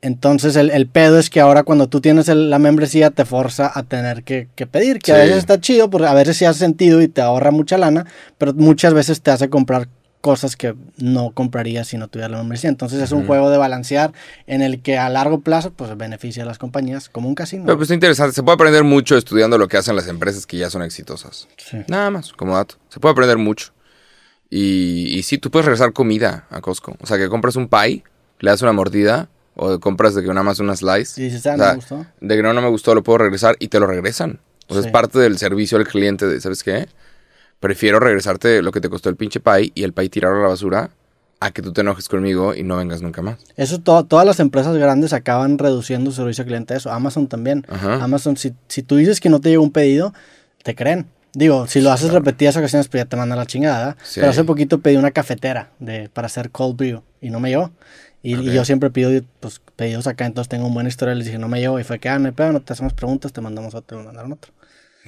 Entonces, 0.02 0.56
el, 0.56 0.70
el 0.70 0.88
pedo 0.88 1.20
es 1.20 1.30
que 1.30 1.38
ahora 1.40 1.62
cuando 1.62 1.88
tú 1.88 2.00
tienes 2.00 2.28
el- 2.28 2.50
la 2.50 2.58
membresía, 2.58 3.10
te 3.10 3.24
forza 3.24 3.70
a 3.72 3.84
tener 3.84 4.24
que, 4.24 4.48
que 4.56 4.66
pedir, 4.66 4.98
que 4.98 5.12
a 5.12 5.14
veces 5.26 5.38
está 5.38 5.60
chido, 5.60 5.90
porque 5.90 6.08
a 6.08 6.14
veces 6.14 6.36
sí 6.36 6.44
hace 6.44 6.58
sentido 6.58 7.00
y 7.02 7.06
te 7.08 7.22
ahorra 7.22 7.52
mucha 7.52 7.78
lana, 7.78 8.04
pero 8.36 8.52
muchas 8.52 8.94
veces 8.94 9.20
te 9.22 9.30
hace 9.30 9.48
comprar 9.48 9.88
cosas 10.26 10.56
que 10.56 10.74
no 10.96 11.30
comprarías 11.30 11.86
si 11.86 11.96
no 11.98 12.08
tuvieras 12.08 12.32
la 12.32 12.38
membresía. 12.38 12.68
Entonces 12.68 13.00
es 13.00 13.12
un 13.12 13.28
juego 13.28 13.48
de 13.48 13.58
balancear 13.58 14.12
en 14.48 14.60
el 14.60 14.82
que 14.82 14.98
a 14.98 15.08
largo 15.08 15.38
plazo 15.40 15.70
pues 15.70 15.96
beneficia 15.96 16.42
a 16.42 16.46
las 16.46 16.58
compañías 16.58 17.08
como 17.08 17.28
un 17.28 17.36
casino. 17.36 17.62
Pero 17.64 17.76
pues 17.78 17.92
interesante. 17.92 18.34
Se 18.34 18.42
puede 18.42 18.54
aprender 18.56 18.82
mucho 18.82 19.16
estudiando 19.16 19.56
lo 19.56 19.68
que 19.68 19.76
hacen 19.76 19.94
las 19.94 20.08
empresas 20.08 20.44
que 20.46 20.56
ya 20.56 20.68
son 20.68 20.82
exitosas. 20.82 21.46
Sí. 21.58 21.78
Nada 21.86 22.10
más, 22.10 22.32
como 22.32 22.56
dato. 22.56 22.74
Se 22.88 22.98
puede 22.98 23.12
aprender 23.12 23.38
mucho. 23.38 23.72
Y, 24.50 25.16
y 25.16 25.22
sí, 25.22 25.38
tú 25.38 25.52
puedes 25.52 25.66
regresar 25.66 25.92
comida 25.92 26.46
a 26.50 26.60
Costco. 26.60 26.96
O 27.00 27.06
sea, 27.06 27.18
que 27.18 27.28
compras 27.28 27.54
un 27.54 27.68
pie, 27.68 28.02
le 28.40 28.50
das 28.50 28.62
una 28.62 28.72
mordida, 28.72 29.28
o 29.54 29.78
compras 29.78 30.16
de 30.16 30.22
que 30.22 30.28
nada 30.28 30.42
más 30.42 30.58
una 30.58 30.74
slice. 30.74 31.20
Y 31.20 31.26
dices, 31.26 31.46
ah, 31.46 31.54
O 31.54 31.56
no 31.56 31.66
me 31.68 31.74
gustó. 31.76 32.06
De 32.20 32.36
que 32.36 32.42
no, 32.42 32.52
no 32.52 32.62
me 32.62 32.68
gustó, 32.68 32.94
lo 32.96 33.04
puedo 33.04 33.18
regresar 33.18 33.54
y 33.60 33.68
te 33.68 33.78
lo 33.78 33.86
regresan. 33.86 34.40
O 34.66 34.74
sea, 34.74 34.82
Sí. 34.82 34.88
es 34.88 34.92
parte 34.92 35.20
del 35.20 35.38
servicio 35.38 35.78
al 35.78 35.86
cliente 35.86 36.26
de, 36.26 36.40
¿sabes 36.40 36.64
qué? 36.64 36.88
Prefiero 37.60 37.98
regresarte 38.00 38.62
lo 38.62 38.70
que 38.72 38.80
te 38.80 38.88
costó 38.88 39.08
el 39.08 39.16
pinche 39.16 39.40
pie 39.40 39.72
y 39.74 39.82
el 39.82 39.92
pie 39.92 40.08
tirarlo 40.08 40.38
a 40.38 40.42
la 40.42 40.48
basura 40.48 40.90
a 41.40 41.50
que 41.50 41.60
tú 41.62 41.72
te 41.72 41.82
enojes 41.82 42.08
conmigo 42.08 42.54
y 42.54 42.62
no 42.62 42.76
vengas 42.76 43.02
nunca 43.02 43.20
más. 43.22 43.36
Eso 43.56 43.78
to- 43.78 44.04
todas 44.04 44.24
las 44.26 44.40
empresas 44.40 44.74
grandes 44.76 45.12
acaban 45.12 45.58
reduciendo 45.58 46.10
su 46.10 46.16
servicio 46.18 46.42
al 46.42 46.48
cliente 46.48 46.74
a 46.74 46.76
eso. 46.78 46.90
Amazon 46.92 47.26
también. 47.28 47.64
Ajá. 47.68 48.02
Amazon, 48.02 48.36
si, 48.36 48.54
si 48.68 48.82
tú 48.82 48.96
dices 48.96 49.20
que 49.20 49.28
no 49.28 49.40
te 49.40 49.50
llegó 49.50 49.62
un 49.62 49.70
pedido, 49.72 50.14
te 50.62 50.74
creen. 50.74 51.06
Digo, 51.34 51.66
si 51.66 51.82
lo 51.82 51.92
haces 51.92 52.10
repetidas 52.12 52.56
ocasiones, 52.56 52.88
pues 52.88 53.02
ya 53.04 53.08
te 53.08 53.16
mandan 53.16 53.38
la 53.38 53.44
chingada. 53.46 53.96
Sí. 54.02 54.20
Pero 54.20 54.30
hace 54.30 54.44
poquito 54.44 54.78
pedí 54.80 54.96
una 54.96 55.10
cafetera 55.10 55.68
de, 55.78 56.08
para 56.08 56.26
hacer 56.26 56.50
cold 56.50 56.76
brew 56.76 57.02
y 57.20 57.28
no 57.28 57.40
me 57.40 57.50
llegó. 57.50 57.70
Y, 58.22 58.34
y 58.36 58.52
yo 58.54 58.64
siempre 58.64 58.90
pido 58.90 59.10
pues, 59.40 59.60
pedidos 59.76 60.06
acá, 60.06 60.24
entonces 60.24 60.48
tengo 60.48 60.66
un 60.66 60.72
buen 60.74 60.86
historial. 60.86 61.18
Les 61.18 61.26
dije, 61.26 61.38
no 61.38 61.48
me 61.48 61.60
llegó. 61.60 61.78
Y 61.78 61.84
fue 61.84 61.98
que, 61.98 62.08
ah, 62.08 62.18
no 62.18 62.26
hay 62.26 62.32
pedo, 62.32 62.52
no 62.52 62.60
te 62.62 62.72
hacemos 62.72 62.94
preguntas, 62.94 63.32
te 63.34 63.42
mandamos 63.42 63.74
otro, 63.74 63.98
me 63.98 64.04
mandaron 64.04 64.32
otro. 64.32 64.52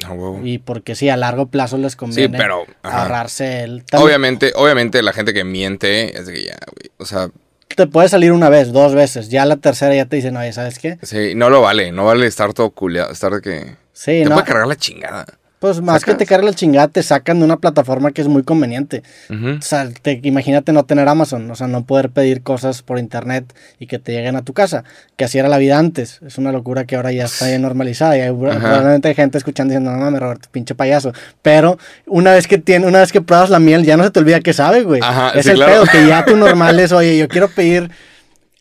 No, 0.02 0.12
huevo. 0.14 0.40
Y 0.44 0.58
porque 0.58 0.94
sí, 0.94 1.08
a 1.08 1.16
largo 1.16 1.46
plazo 1.46 1.76
les 1.78 1.96
conviene 1.96 2.38
pero, 2.38 2.64
ajá. 2.82 3.02
ahorrarse 3.02 3.62
el... 3.62 3.84
también 3.84 4.06
Obviamente, 4.08 4.52
obviamente 4.54 5.02
la 5.02 5.12
gente 5.12 5.34
que 5.34 5.44
miente 5.44 6.16
es 6.16 6.26
de 6.26 6.34
que 6.34 6.44
ya, 6.44 6.58
güey. 6.72 6.90
O 6.98 7.04
sea, 7.04 7.30
Te 7.74 7.86
puede 7.86 8.08
salir 8.08 8.32
una 8.32 8.48
vez, 8.48 8.72
dos 8.72 8.94
veces. 8.94 9.28
Ya 9.28 9.44
la 9.44 9.56
tercera 9.56 9.94
ya 9.94 10.06
te 10.06 10.16
dicen, 10.16 10.36
oye, 10.36 10.52
¿sabes 10.52 10.78
qué? 10.78 10.98
sí, 11.02 11.34
no 11.34 11.50
lo 11.50 11.60
vale. 11.62 11.92
No 11.92 12.04
vale 12.04 12.26
estar 12.26 12.52
todo 12.54 12.70
culeado. 12.70 13.12
Estar 13.12 13.32
de 13.32 13.40
que. 13.40 13.76
Sí, 13.92 14.22
te 14.22 14.24
no. 14.26 14.34
puede 14.36 14.46
cargar 14.46 14.66
la 14.68 14.76
chingada. 14.76 15.26
Pues 15.58 15.80
más 15.80 16.04
que 16.04 16.14
te 16.14 16.24
cargue 16.24 16.46
la 16.46 16.52
chingada, 16.54 16.86
te 16.86 17.02
sacan 17.02 17.40
de 17.40 17.44
una 17.44 17.56
plataforma 17.56 18.12
que 18.12 18.20
es 18.22 18.28
muy 18.28 18.44
conveniente. 18.44 19.02
O 19.28 19.60
sea, 19.60 19.88
te- 20.02 20.20
imagínate 20.22 20.72
no 20.72 20.84
tener 20.84 21.08
Amazon, 21.08 21.50
o 21.50 21.56
sea, 21.56 21.66
no 21.66 21.84
poder 21.84 22.10
pedir 22.10 22.42
cosas 22.42 22.82
por 22.82 22.98
internet 23.00 23.52
y 23.80 23.88
que 23.88 23.98
te 23.98 24.12
lleguen 24.12 24.36
a 24.36 24.42
tu 24.42 24.52
casa, 24.52 24.84
que 25.16 25.24
así 25.24 25.36
era 25.36 25.48
la 25.48 25.58
vida 25.58 25.76
antes. 25.76 26.20
Es 26.24 26.38
una 26.38 26.52
locura 26.52 26.84
que 26.84 26.94
ahora 26.94 27.10
ya 27.10 27.24
está 27.24 27.58
normalizada 27.58 28.16
y 28.16 28.20
hay, 28.20 28.30
probablemente 28.32 29.08
hay 29.08 29.14
gente 29.16 29.36
escuchando 29.36 29.72
diciendo, 29.72 29.90
no 29.90 29.98
mames, 29.98 30.20
Roberto, 30.20 30.48
pinche 30.52 30.76
payaso. 30.76 31.12
Pero 31.42 31.76
una 32.06 32.32
vez 32.32 32.46
que 32.46 32.58
tiene, 32.58 32.86
una 32.86 33.00
vez 33.00 33.10
que 33.10 33.20
pruebas 33.20 33.50
la 33.50 33.58
miel, 33.58 33.84
ya 33.84 33.96
no 33.96 34.04
se 34.04 34.10
te 34.10 34.20
olvida 34.20 34.38
qué 34.38 34.52
sabe, 34.52 34.82
güey. 34.84 35.00
Ajá, 35.02 35.30
es 35.36 35.44
sí, 35.44 35.50
el 35.50 35.56
claro. 35.56 35.72
pedo 35.72 35.84
que 35.90 36.06
ya 36.06 36.24
tu 36.24 36.36
normal 36.36 36.78
es, 36.78 36.92
oye, 36.92 37.18
yo 37.18 37.26
quiero 37.26 37.48
pedir 37.48 37.90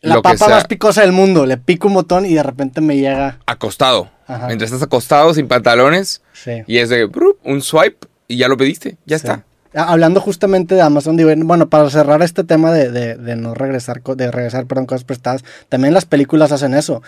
la 0.00 0.14
Lo 0.16 0.22
que 0.22 0.30
papa 0.30 0.36
sea. 0.46 0.48
más 0.56 0.64
picosa 0.66 1.00
del 1.02 1.12
mundo, 1.12 1.44
le 1.46 1.56
pico 1.56 1.88
un 1.88 1.94
botón 1.94 2.24
y 2.26 2.34
de 2.34 2.42
repente 2.42 2.80
me 2.80 2.96
llega. 2.96 3.38
Acostado. 3.46 4.10
Ajá. 4.26 4.46
Mientras 4.46 4.70
estás 4.70 4.86
acostado, 4.86 5.32
sin 5.34 5.48
pantalones. 5.48 6.22
Sí. 6.32 6.62
Y 6.66 6.78
es 6.78 6.88
de 6.88 7.08
un 7.44 7.62
swipe 7.62 8.06
y 8.28 8.36
ya 8.36 8.48
lo 8.48 8.56
pediste. 8.56 8.96
Ya 9.06 9.18
Sí. 9.18 9.26
está. 9.26 9.44
Ah, 9.74 9.92
Hablando 9.92 10.20
justamente 10.20 10.74
de 10.74 10.80
Amazon, 10.82 11.16
digo, 11.16 11.30
bueno, 11.44 11.68
para 11.68 11.88
cerrar 11.90 12.22
este 12.22 12.42
tema 12.44 12.72
de, 12.72 12.90
de- 12.90 13.16
de 13.16 13.36
no 13.36 13.54
regresar, 13.54 14.02
de 14.02 14.30
regresar, 14.30 14.66
perdón, 14.66 14.86
cosas 14.86 15.04
prestadas, 15.04 15.44
también 15.68 15.92
las 15.94 16.04
películas 16.06 16.52
hacen 16.52 16.74
eso. 16.74 17.02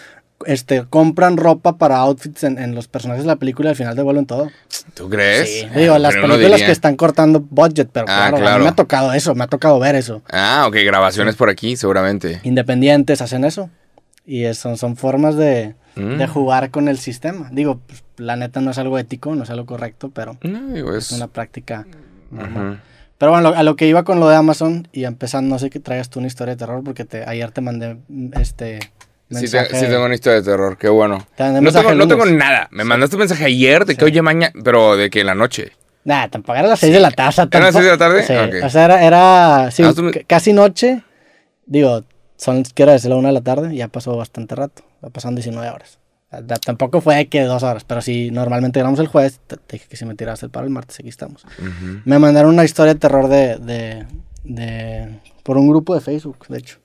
Este, 0.47 0.85
compran 0.89 1.37
ropa 1.37 1.77
para 1.77 1.99
outfits 1.99 2.45
en, 2.45 2.59
en 2.59 2.75
los 2.75 2.89
personajes 2.89 3.25
de 3.25 3.27
la 3.29 3.37
película 3.37 3.69
y 3.69 3.71
al 3.71 3.77
final 3.77 3.95
devuelven 3.95 4.25
todo. 4.27 4.49
¿Tú 4.95 5.09
crees? 5.11 5.49
Sí, 5.49 5.69
digo, 5.77 5.99
las 5.99 6.15
películas 6.15 6.63
que 6.63 6.73
están 6.73 6.97
cortando 6.97 7.41
budget, 7.51 7.91
pero 7.93 8.07
Ah, 8.09 8.29
claro, 8.31 8.37
a 8.37 8.41
mí 8.41 8.45
claro. 8.47 8.63
me 8.65 8.71
ha 8.71 8.75
tocado 8.75 9.13
eso, 9.13 9.35
me 9.35 9.45
ha 9.45 9.49
tocado 9.49 9.79
ver 9.79 9.95
eso. 9.97 10.23
Ah, 10.31 10.65
ok, 10.67 10.77
grabaciones 10.85 11.37
por 11.37 11.51
aquí, 11.51 11.77
seguramente. 11.77 12.41
Independientes 12.43 13.21
hacen 13.21 13.45
eso. 13.45 13.69
Y 14.25 14.45
es- 14.45 14.59
son, 14.59 14.77
son 14.79 14.97
formas 14.97 15.37
de, 15.37 15.75
Mm. 15.97 16.19
de 16.19 16.27
jugar 16.29 16.71
con 16.71 16.89
el 16.89 16.99
sistema. 16.99 17.49
Digo, 17.53 17.81
pues, 17.87 18.05
la 18.17 18.37
neta 18.37 18.61
no 18.61 18.71
es 18.71 18.79
algo 18.79 18.99
ético, 18.99 19.35
no 19.35 19.43
es 19.43 19.51
algo 19.51 19.67
correcto, 19.67 20.11
pero 20.15 20.39
No, 20.43 20.69
digo, 20.73 20.95
es 20.97 21.07
es. 21.11 21.13
una 21.13 21.27
práctica 21.27 21.87
normal. 22.31 22.81
Pero 23.19 23.33
bueno, 23.33 23.49
a 23.49 23.63
lo 23.63 23.77
que 23.77 23.87
iba 23.89 24.05
con 24.05 24.21
lo 24.21 24.29
de 24.29 24.37
Amazon 24.37 24.89
y 24.93 25.05
empezando, 25.05 25.51
no 25.55 25.59
sé 25.59 25.69
que 25.69 25.81
traigas 25.81 26.09
tú 26.09 26.21
una 26.21 26.29
historia 26.29 26.55
de 26.55 26.59
terror 26.59 26.83
porque 26.83 27.05
te, 27.05 27.25
ayer 27.29 27.51
te 27.51 27.61
mandé 27.61 27.99
mm, 28.09 28.31
Sí, 29.31 29.49
te- 29.49 29.65
sí 29.77 29.87
tengo 29.87 30.05
una 30.05 30.15
historia 30.15 30.41
de 30.41 30.45
terror, 30.51 30.77
qué 30.77 30.89
bueno. 30.89 31.19
No 31.39 31.73
tengo, 31.73 31.95
no 31.95 32.09
tengo 32.09 32.27
nada. 32.27 32.69
Me 32.73 32.85
mandaste 32.85 33.17
un 33.17 33.21
mensaje 33.21 33.45
ayer 33.45 33.85
de 33.85 33.95
que 33.95 34.01
Sí. 34.05 34.11
oye 34.11 34.23
mañana, 34.23 34.53
pero 34.65 34.97
de 34.97 35.09
que 35.11 35.21
en 35.21 35.27
la 35.27 35.35
noche. 35.35 35.73
Nah, 36.05 36.29
tampoco 36.29 36.59
era 36.59 36.67
las 36.67 36.81
6 36.81 36.93
de 36.93 37.01
la 37.01 37.11
taza. 37.11 37.43
¿Eran 37.43 37.63
las 37.63 37.73
tampoco- 37.73 37.73
seis 37.73 37.85
de 37.85 37.91
la 37.91 37.99
tarde? 37.99 38.23
Sí, 38.25 38.57
Ok. 38.59 38.65
o 38.67 38.71
sea, 38.71 38.85
era, 38.87 39.05
era 39.05 39.71
sí, 39.71 39.83
Ah, 39.85 39.93
me- 40.03 40.13
casi 40.25 40.53
noche. 40.53 41.03
Digo, 41.67 42.05
son, 42.37 42.65
quiero 42.75 42.91
decir, 42.93 43.11
la 43.11 43.17
1 43.17 43.29
de 43.29 43.35
la 43.35 43.43
tarde, 43.43 43.75
ya 43.77 43.87
pasó 43.89 44.17
bastante 44.17 44.55
rato. 44.57 44.83
Ya 45.03 45.11
pasaron 45.11 45.35
19 45.37 45.69
horas. 45.71 45.99
Tampoco 46.65 47.01
fue 47.01 47.27
que 47.27 47.43
dos 47.43 47.63
horas, 47.65 47.85
pero 47.85 48.01
si 48.01 48.31
normalmente 48.31 48.79
grabamos 48.79 49.01
el 49.01 49.09
jueves, 49.09 49.41
te, 49.47 49.57
dije 49.71 49.87
que 49.89 49.97
si 49.97 50.05
me 50.05 50.15
tiraste 50.15 50.47
el 50.47 50.51
paro 50.53 50.65
el 50.67 50.73
martes, 50.73 50.99
aquí 51.01 51.09
estamos. 51.09 51.45
Ujú. 51.45 52.01
Me 52.05 52.19
mandaron 52.19 52.53
una 52.55 52.65
historia 52.65 52.95
de 52.95 53.01
terror 53.01 53.29
de, 53.29 53.57
de, 53.59 54.07
de- 54.45 55.19
por 55.43 55.59
un 55.59 55.69
grupo 55.69 55.95
de 55.95 56.01
Facebook, 56.01 56.47
de 56.49 56.59
hecho. 56.59 56.79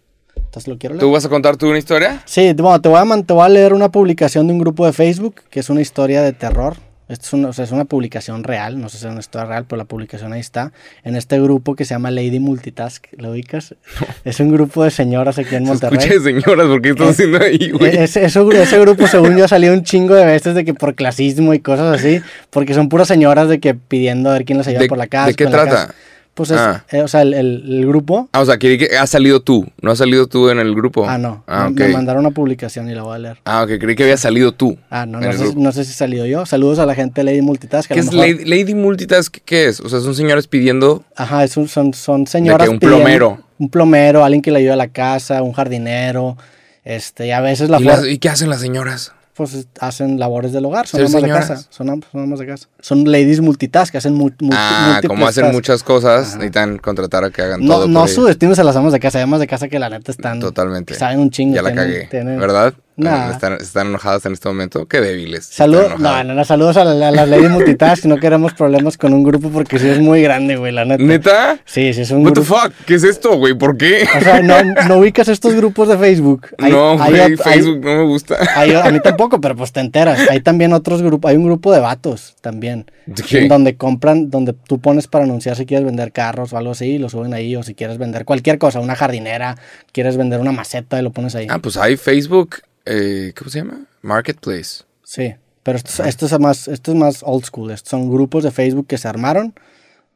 Entonces 0.55 0.69
lo 0.69 0.77
quiero 0.77 0.95
leer. 0.95 1.01
¿Tú 1.01 1.11
vas 1.11 1.25
a 1.25 1.29
contar 1.29 1.57
tú 1.57 1.67
una 1.67 1.77
historia? 1.77 2.21
Sí, 2.23 2.53
bueno, 2.53 2.79
te 2.79 2.87
voy, 2.87 2.97
a, 2.99 3.23
te 3.23 3.33
voy 3.33 3.45
a 3.45 3.49
leer 3.49 3.73
una 3.73 3.89
publicación 3.89 4.47
de 4.47 4.53
un 4.53 4.59
grupo 4.59 4.85
de 4.85 4.93
Facebook 4.93 5.41
que 5.49 5.59
es 5.59 5.69
una 5.69 5.81
historia 5.81 6.21
de 6.21 6.31
terror 6.31 6.77
Esto 7.09 7.25
es 7.27 7.33
una, 7.33 7.49
o 7.49 7.53
sea, 7.53 7.65
es 7.65 7.71
una 7.71 7.83
publicación 7.83 8.45
real, 8.45 8.79
no 8.79 8.87
sé 8.87 8.97
si 8.97 9.05
es 9.05 9.11
una 9.11 9.19
historia 9.19 9.45
real, 9.47 9.65
pero 9.67 9.77
la 9.77 9.83
publicación 9.83 10.31
ahí 10.31 10.39
está. 10.39 10.71
En 11.03 11.17
este 11.17 11.39
grupo 11.41 11.75
que 11.75 11.83
se 11.83 11.93
llama 11.93 12.09
Lady 12.09 12.39
Multitask, 12.39 13.05
¿lo 13.17 13.31
ubicas? 13.31 13.75
Es 14.23 14.39
un 14.39 14.49
grupo 14.51 14.81
de 14.85 14.91
señoras 14.91 15.37
aquí 15.37 15.53
en 15.55 15.65
Se 15.65 15.71
Monterrey. 15.71 15.99
escucha 15.99 16.13
de 16.19 16.41
señoras, 16.41 16.67
¿por 16.67 16.81
qué 16.81 16.89
estás 16.91 17.09
haciendo 17.09 17.37
ahí, 17.43 17.71
güey? 17.71 17.97
E- 17.97 18.03
Ese, 18.05 18.79
grupo, 18.79 19.07
según 19.07 19.35
yo, 19.37 19.43
ha 19.43 19.47
salido 19.49 19.73
un 19.73 19.83
chingo 19.83 20.15
de 20.15 20.25
veces 20.25 20.55
de 20.55 20.63
que 20.63 20.73
por 20.73 20.95
clasismo 20.95 21.53
y 21.53 21.59
cosas 21.59 21.99
así, 21.99 22.21
porque 22.49 22.73
son 22.73 22.87
puras 22.87 23.09
señoras 23.09 23.49
de 23.49 23.59
que 23.59 23.75
pidiendo 23.75 24.29
a 24.29 24.33
ver 24.33 24.45
quién 24.45 24.57
les 24.57 24.67
ayuda 24.67 24.79
¿De, 24.83 24.87
por 24.87 24.97
la 24.97 25.07
casa. 25.07 25.27
¿de 25.27 25.33
qué 25.35 25.43
la 25.43 25.49
trata? 25.51 25.69
casa. 25.71 25.95
Pues 26.35 26.51
es, 26.51 26.57
Ah. 26.59 26.83
eh, 26.91 27.01
o 27.01 27.07
sea, 27.07 27.21
el, 27.21 27.33
el- 27.33 27.63
el 27.79 27.87
grupo. 27.87 28.27
Ah, 28.33 28.41
o 28.41 28.45
sea, 28.45 28.59
creí 28.59 28.77
que 28.77 28.97
has 28.97 29.09
salido 29.09 29.39
tú. 29.41 29.65
¿No 29.81 29.91
has 29.91 29.97
salido 29.97 30.27
tú 30.27 30.49
en 30.49 30.59
el 30.59 30.75
grupo? 30.75 31.07
Ah, 31.09 31.17
no. 31.17 31.43
Ah, 31.47 31.69
me- 31.73 31.87
mandaron 31.87 32.19
una 32.25 32.31
publicación 32.35 32.89
y 32.89 32.93
la 32.93 33.03
voy 33.03 33.15
a 33.15 33.19
leer. 33.19 33.37
Ah, 33.45 33.63
ok, 33.63 33.79
creí 33.79 33.95
que 33.95 34.03
había 34.03 34.17
salido 34.17 34.51
tú. 34.51 34.77
Ah, 34.89 35.05
no, 35.05 35.21
no 35.21 35.31
sé, 35.31 35.55
no 35.55 35.71
sé 35.71 35.85
si 35.85 35.91
he 35.91 35.95
salido 35.95 36.25
yo. 36.25 36.45
Saludos 36.45 36.79
a 36.79 36.85
la 36.85 36.93
gente 36.93 37.21
de 37.21 37.25
Lady 37.31 37.41
Multitask. 37.41 37.89
¿Qué 37.89 37.99
es 38.01 38.13
Lady, 38.13 38.43
Lady 38.43 38.73
Multitask? 38.75 39.33
¿Qué 39.45 39.67
es? 39.67 39.79
O 39.79 39.87
sea, 39.87 40.01
son 40.01 40.13
señores 40.13 40.47
pidiendo... 40.47 41.05
Ajá, 41.15 41.45
es 41.45 41.55
un- 41.55 41.69
son, 41.69 41.93
son 41.93 42.27
señoras. 42.27 42.67
un 42.67 42.79
pidiendo- 42.79 42.97
plomero. 42.97 43.39
Un 43.57 43.69
plomero, 43.69 44.25
alguien 44.25 44.41
que 44.41 44.51
le 44.51 44.59
ayude 44.59 44.73
a 44.73 44.75
la 44.75 44.89
casa, 44.89 45.41
un 45.41 45.53
jardinero. 45.53 46.35
Este, 46.83 47.27
y 47.27 47.31
a 47.31 47.39
veces 47.39 47.69
la 47.69 47.79
¿Y, 47.79 47.83
las- 47.85 48.05
¿Y 48.05 48.17
qué 48.17 48.27
hacen 48.27 48.49
las 48.49 48.59
señoras? 48.59 49.13
Pues 49.35 49.67
hacen 49.81 50.17
labores 50.19 50.53
del 50.53 50.63
hogar, 50.65 50.87
son 50.87 51.01
amas 51.01 51.21
de 51.21 51.27
casa, 51.27 51.57
son, 51.69 52.01
son 52.11 52.21
amas 52.23 52.39
de 52.39 52.47
casa. 52.47 52.67
Son 52.79 53.03
ladies 53.11 53.41
multitask, 53.41 53.91
que 53.91 53.97
hacen 53.97 54.13
mu- 54.13 54.29
multi- 54.39 54.55
ah, 54.57 55.01
como 55.05 55.27
hacen 55.27 55.43
tasks. 55.43 55.53
muchas 55.55 55.83
cosas, 55.83 56.27
Ajá. 56.29 56.37
necesitan 56.37 56.77
contratar 56.77 57.23
a 57.25 57.29
que 57.31 57.41
hagan 57.41 57.59
No, 57.65 57.73
todo. 57.75 57.87
no 57.87 58.07
subestimes 58.07 58.57
a 58.59 58.63
las 58.63 58.75
amas 58.77 58.93
de 58.93 58.99
casa, 59.01 59.17
hay 59.17 59.23
amas 59.25 59.41
de 59.41 59.47
casa 59.47 59.67
que 59.67 59.77
la 59.77 59.89
neta 59.89 60.11
están... 60.11 60.39
Totalmente. 60.39 60.93
Saben 60.93 61.19
un 61.19 61.29
chingo. 61.31 61.53
Ya 61.55 61.61
la 61.61 61.73
tienen- 61.73 61.85
cagué, 61.93 62.07
tienen- 62.09 62.39
¿verdad? 62.39 62.73
Nah. 62.97 63.31
Están, 63.31 63.53
están 63.53 63.87
enojadas 63.87 64.25
en 64.25 64.31
este 64.33 64.47
momento. 64.47 64.85
Qué 64.87 65.01
débiles. 65.01 65.45
Salud, 65.45 65.81
Están 65.81 66.01
no, 66.01 66.23
no, 66.23 66.33
no, 66.33 66.45
saludos 66.45 66.77
a, 66.77 66.85
la- 66.85 67.09
a 67.09 67.11
las 67.11 67.27
ladies 67.27 67.49
multitask, 67.49 68.05
no 68.05 68.15
queremos 68.17 68.53
problemas 68.53 68.97
con 68.97 69.13
un 69.13 69.21
grupo 69.23 69.49
porque 69.49 69.79
sí 69.79 69.89
es 69.89 69.99
muy 69.99 70.21
grande, 70.21 70.55
güey, 70.55 70.71
la 70.71 70.85
neta. 70.85 71.03
¿Neta? 71.03 71.59
Sí, 71.65 71.93
sí 71.93 72.01
es 72.01 72.11
un 72.11 72.23
What 72.23 72.33
the 72.33 72.39
grupo. 72.41 72.55
fuck? 72.55 72.71
¿Qué 72.85 72.95
es 72.95 73.03
esto, 73.03 73.35
güey? 73.37 73.53
¿Por 73.53 73.75
qué? 73.77 74.07
O 74.17 74.21
sea, 74.21 74.41
no, 74.41 74.55
no 74.87 74.97
ubicas 74.99 75.27
estos 75.27 75.53
grupos 75.55 75.89
de 75.89 75.97
Facebook. 75.97 76.47
Hay- 76.57 76.71
no, 76.71 76.91
hay 77.01 77.11
güey, 77.11 77.21
ot- 77.35 77.41
hay- 77.45 77.53
Facebook 77.59 77.79
no 77.83 77.95
me 77.97 78.03
gusta. 78.03 78.37
hay- 78.55 78.73
a 78.73 78.89
mí 78.91 78.99
tampoco, 79.01 79.41
pero 79.41 79.55
pues 79.57 79.73
te 79.73 79.81
enteras. 79.81 80.29
Hay 80.29 80.39
también 80.39 80.71
otros 80.71 81.01
grupos, 81.01 81.31
hay 81.31 81.37
un 81.37 81.43
grupo 81.45 81.73
de 81.73 81.81
vatos 81.81 82.35
también. 82.39 82.89
¿De 83.05 83.21
qué? 83.23 83.39
En 83.39 83.47
donde 83.49 83.75
compran, 83.75 84.29
donde 84.29 84.53
tú 84.53 84.79
pones 84.79 85.07
para 85.07 85.25
anunciar 85.25 85.57
si 85.57 85.65
quieres 85.65 85.85
vender 85.85 86.13
carros 86.13 86.53
o 86.53 86.57
algo 86.57 86.71
así, 86.71 86.85
y 86.91 86.97
lo 86.97 87.09
suben 87.09 87.33
ahí, 87.33 87.55
o 87.57 87.61
si 87.63 87.75
quieres 87.75 87.97
vender 87.97 88.23
cualquier 88.23 88.57
cosa, 88.57 88.79
una 88.79 88.95
jardinera, 88.95 89.57
quieres 89.91 90.15
vender 90.15 90.39
una 90.39 90.53
maceta 90.53 90.97
y 90.97 91.03
lo 91.03 91.11
pones 91.11 91.35
ahí. 91.35 91.47
Ah, 91.49 91.59
pues 91.59 91.75
hay 91.77 91.97
Facebook, 91.97 92.55
eh, 92.85 93.33
¿cómo 93.37 93.49
se 93.49 93.59
llama? 93.59 93.85
Marketplace. 94.01 94.83
Sí, 95.03 95.33
pero 95.63 95.77
esto, 95.77 95.89
es- 96.03 96.09
esto 96.09 96.25
es 96.27 96.39
más, 96.39 96.67
esto 96.67 96.91
es 96.91 96.97
más 96.97 97.21
old 97.23 97.45
school. 97.45 97.71
Estos 97.71 97.89
son 97.91 98.11
grupos 98.11 98.43
de 98.43 98.51
Facebook 98.51 98.87
que 98.87 98.97
se 98.97 99.07
armaron 99.07 99.53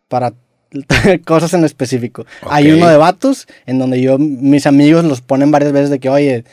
para 0.08 0.34
cosas 1.26 1.54
en 1.54 1.64
específico. 1.66 2.26
Hay 2.50 2.72
Ok. 2.72 2.78
uno 2.78 2.90
de 2.90 2.98
vatos 2.98 3.48
en 3.66 3.80
donde 3.80 4.02
yo, 4.02 4.18
mis 4.20 4.66
amigos 4.68 5.04
los 5.06 5.22
ponen 5.22 5.52
varias 5.52 5.72
veces 5.72 5.90
de 5.90 6.00
que, 6.00 6.10
oye, 6.10 6.44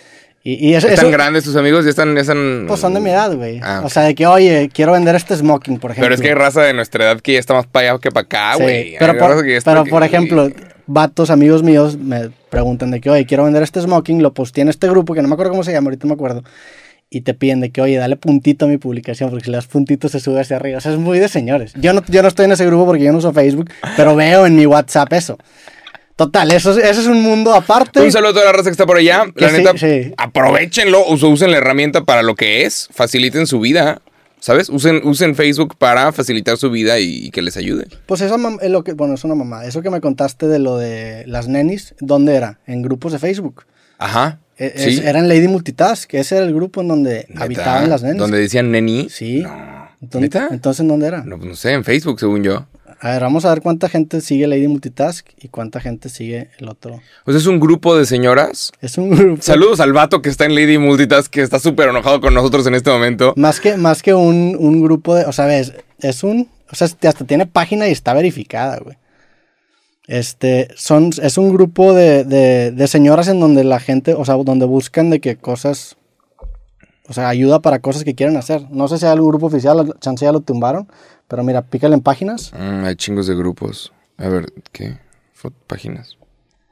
y, 0.43 0.69
y 0.69 0.75
eso, 0.75 0.87
¿Están 0.89 1.07
eso- 1.07 1.13
grandes 1.13 1.45
tus 1.45 1.57
amigos? 1.57 1.85
¿Ya 1.85 1.91
están...? 1.91 2.15
ya 2.15 2.21
están... 2.21 2.65
pues 2.69 2.79
son 2.81 2.95
de 2.95 3.01
mi 3.01 3.11
edad, 3.11 3.35
güey. 3.35 3.61
Ah, 3.63 3.83
O 3.85 3.91
sea, 3.91 4.05
de 4.05 4.15
que, 4.15 4.27
oye, 4.27 4.71
quiero 4.73 4.93
vender 4.93 5.17
este 5.17 5.37
smoking, 5.37 5.79
por 5.79 5.91
ejemplo. 5.91 6.05
Pero 6.07 6.15
es 6.15 6.21
que 6.21 6.29
hay 6.29 6.35
raza 6.35 6.63
de 6.63 6.73
nuestra 6.73 7.05
edad 7.05 7.21
que 7.21 7.33
ya 7.35 7.41
está 7.41 7.53
más 7.55 7.67
para 7.67 7.91
allá 7.91 7.99
que 8.01 8.11
para 8.11 8.25
acá, 8.25 8.53
Sí, 8.57 8.63
güey. 8.63 8.75
Hay 8.75 8.97
pero, 8.99 9.19
por, 9.19 9.45
pero 9.65 9.85
que- 9.85 9.91
por 9.91 10.03
ejemplo, 10.05 10.49
vatos, 10.87 11.31
amigos 11.31 11.63
míos, 11.63 11.97
me 11.99 12.31
preguntan 12.51 12.91
de 12.91 13.01
que, 13.01 13.11
oye, 13.11 13.27
quiero 13.27 13.45
vender 13.45 13.63
este 13.63 13.81
smoking, 13.81 14.23
lo 14.23 14.33
posteé 14.35 14.63
en 14.63 14.69
este 14.69 14.89
grupo, 14.89 15.15
que 15.15 15.23
no 15.23 15.29
me 15.29 15.35
acuerdo 15.35 15.51
cómo 15.53 15.65
se 15.65 15.73
llama, 15.73 15.87
ahorita 15.89 16.07
me 16.07 16.15
acuerdo. 16.15 16.43
Y 17.09 17.21
te 17.21 17.35
piden 17.35 17.61
de 17.61 17.71
que, 17.71 17.81
oye, 17.81 17.97
dale 17.97 18.17
puntito 18.17 18.65
a 18.65 18.69
mi 18.69 18.79
publicación, 18.79 19.31
porque 19.31 19.45
si 19.45 19.51
le 19.51 19.57
das 19.59 19.67
puntito 19.67 20.09
se 20.09 20.19
sube 20.21 20.41
hacia 20.41 20.57
arriba. 20.57 20.79
O 20.79 20.81
sea, 20.81 20.93
es 20.93 20.99
muy 20.99 21.19
de 21.21 21.29
señores. 21.29 21.73
Yo 21.81 21.93
no, 21.93 22.03
yo 22.09 22.21
no 22.23 22.29
estoy 22.29 22.47
en 22.47 22.53
ese 22.53 22.67
grupo 22.67 22.85
porque 22.87 23.05
yo 23.05 23.13
no 23.13 23.19
uso 23.19 23.33
Facebook, 23.33 23.71
pero 23.97 24.17
veo 24.17 24.45
en 24.47 24.57
mi 24.57 24.67
WhatsApp 24.67 25.13
eso. 25.13 25.39
Total, 26.17 26.51
eso, 26.51 26.71
es- 26.73 26.85
eso 26.85 27.01
es 27.03 27.07
un 27.07 27.23
mundo 27.23 27.55
aparte. 27.55 28.01
Un 28.01 28.11
saludo 28.11 28.31
a 28.31 28.33
toda 28.35 28.45
la 28.47 28.53
raza 28.53 28.65
que 28.65 28.71
está 28.71 28.87
por 28.87 28.97
allá. 28.97 29.25
La 29.35 29.51
sí, 29.51 29.57
neta, 29.59 29.77
sí. 29.77 30.13
aprovechenlo, 30.17 31.07
usen 31.07 31.51
la 31.51 31.59
herramienta 31.59 32.05
para 32.05 32.23
lo 32.23 32.35
que 32.35 32.65
es, 32.65 32.89
faciliten 32.93 33.47
su 33.47 33.61
vida, 33.61 34.01
¿sabes? 34.47 34.69
Usen, 34.69 35.01
usen 35.03 35.35
Facebook 35.35 35.75
para 35.77 36.13
facilitar 36.13 36.57
su 36.57 36.71
vida 36.71 37.01
y, 37.01 37.27
y 37.27 37.31
que 37.33 37.43
les 37.43 37.57
ayude. 37.57 37.89
Pues 38.07 38.21
eso 38.21 38.37
es 38.63 38.71
lo 38.71 38.85
que, 38.85 38.93
bueno, 38.93 39.15
es 39.15 39.25
una 39.25 39.35
mamá. 39.35 39.65
Eso 39.65 39.83
que 39.83 39.91
me 39.91 40.01
contaste 40.01 40.47
de 40.47 40.61
lo 40.61 40.79
de 40.79 41.25
las 41.27 41.49
nenis, 41.49 41.97
¿dónde 41.99 42.37
era? 42.37 42.61
En 42.65 42.81
grupos 42.81 43.11
de 43.11 43.19
Facebook. 43.19 43.65
Ajá. 43.99 44.39
E- 44.57 44.73
sí. 44.77 45.03
eran 45.05 45.29
Lady 45.29 45.49
Multitask, 45.49 46.09
que 46.09 46.21
ese 46.21 46.37
era 46.37 46.47
el 46.47 46.55
grupo 46.55 46.81
en 46.81 46.87
donde 46.87 47.27
Neta, 47.29 47.43
habitaban 47.43 47.91
las 47.91 48.05
nenis. 48.05 48.19
Donde 48.19 48.39
decían 48.39 48.71
neni. 48.71 49.09
Sí. 49.11 49.41
No. 49.43 49.89
Entonces, 50.01 50.31
¿Neta? 50.33 50.49
entonces, 50.53 50.81
¿en 50.81 50.89
dónde 50.89 51.09
era? 51.09 51.25
No, 51.25 51.39
pues 51.39 51.49
no 51.49 51.57
sé, 51.57 51.73
en 51.73 51.83
Facebook, 51.83 52.21
según 52.21 52.45
yo. 52.45 52.69
A 53.01 53.11
ver, 53.11 53.23
vamos 53.23 53.45
a 53.45 53.51
ver 53.51 53.63
cuánta 53.63 53.89
gente 53.89 54.21
sigue 54.21 54.47
Lady 54.47 54.69
Multitask 54.69 55.29
y 55.41 55.49
cuánta 55.49 55.81
gente 55.81 56.09
sigue 56.09 56.49
el 56.59 56.69
otro. 56.69 57.01
Sea, 57.27 57.37
es 57.37 57.47
un 57.47 57.61
grupo 57.61 57.97
de 57.97 58.07
señoras. 58.07 58.73
Es 58.81 58.97
un 58.97 59.11
grupo. 59.11 59.43
Saludos 59.43 59.81
al 59.81 59.93
vato 59.93 60.23
que 60.23 60.31
está 60.31 60.47
en 60.47 60.55
Lady 60.55 60.79
Multitask, 60.79 61.31
que 61.31 61.43
está 61.43 61.59
súper 61.59 61.91
enojado 61.91 62.21
con 62.21 62.33
nosotros 62.33 62.67
en 62.67 62.75
este 62.75 62.91
momento. 62.91 63.35
Más 63.37 63.61
que, 63.61 63.77
más 63.77 64.03
que 64.03 64.15
un, 64.15 64.57
un 64.59 64.83
grupo 64.83 65.15
de. 65.15 65.25
O 65.27 65.33
sea, 65.33 65.47
ves, 65.47 65.75
es 66.01 66.25
un. 66.25 66.49
O 66.71 66.75
sea, 66.75 66.87
hasta 66.87 67.25
tiene 67.27 67.47
página 67.47 67.87
y 67.89 67.93
está 67.93 68.15
verificada, 68.15 68.79
güey. 68.79 68.97
Este, 70.07 70.69
son, 70.77 71.11
es 71.21 71.37
un 71.37 71.53
grupo 71.53 71.93
de, 71.93 72.25
de, 72.25 72.71
de 72.71 72.87
señoras 72.87 73.29
en 73.29 73.41
donde 73.41 73.65
la 73.65 73.81
gente, 73.81 74.15
o 74.15 74.25
sea, 74.25 74.37
donde 74.37 74.65
buscan 74.65 75.11
de 75.11 75.21
que 75.21 75.37
cosas, 75.37 75.97
o 77.09 77.13
sea, 77.13 77.29
ayuda 77.29 77.61
para 77.61 77.79
cosas 77.81 78.05
que 78.05 78.15
quieren 78.15 78.37
hacer. 78.37 78.63
No 78.71 78.89
sé 78.89 78.99
si 78.99 79.07
hay 79.07 79.13
algún 79.13 79.29
grupo 79.31 79.47
oficial, 79.47 79.95
chance 80.01 80.25
ya 80.25 80.33
lo 80.33 80.41
tumbaron, 80.41 80.89
pero 81.29 81.43
mira, 81.45 81.63
pícale 81.63 81.95
en 81.95 82.01
páginas. 82.01 82.53
Mm, 82.53 82.85
hay 82.85 82.97
chingos 82.97 83.27
de 83.27 83.35
grupos. 83.37 83.93
A 84.19 84.29
ver, 84.29 84.47
¿qué? 84.73 84.99
Páginas. 85.67 86.17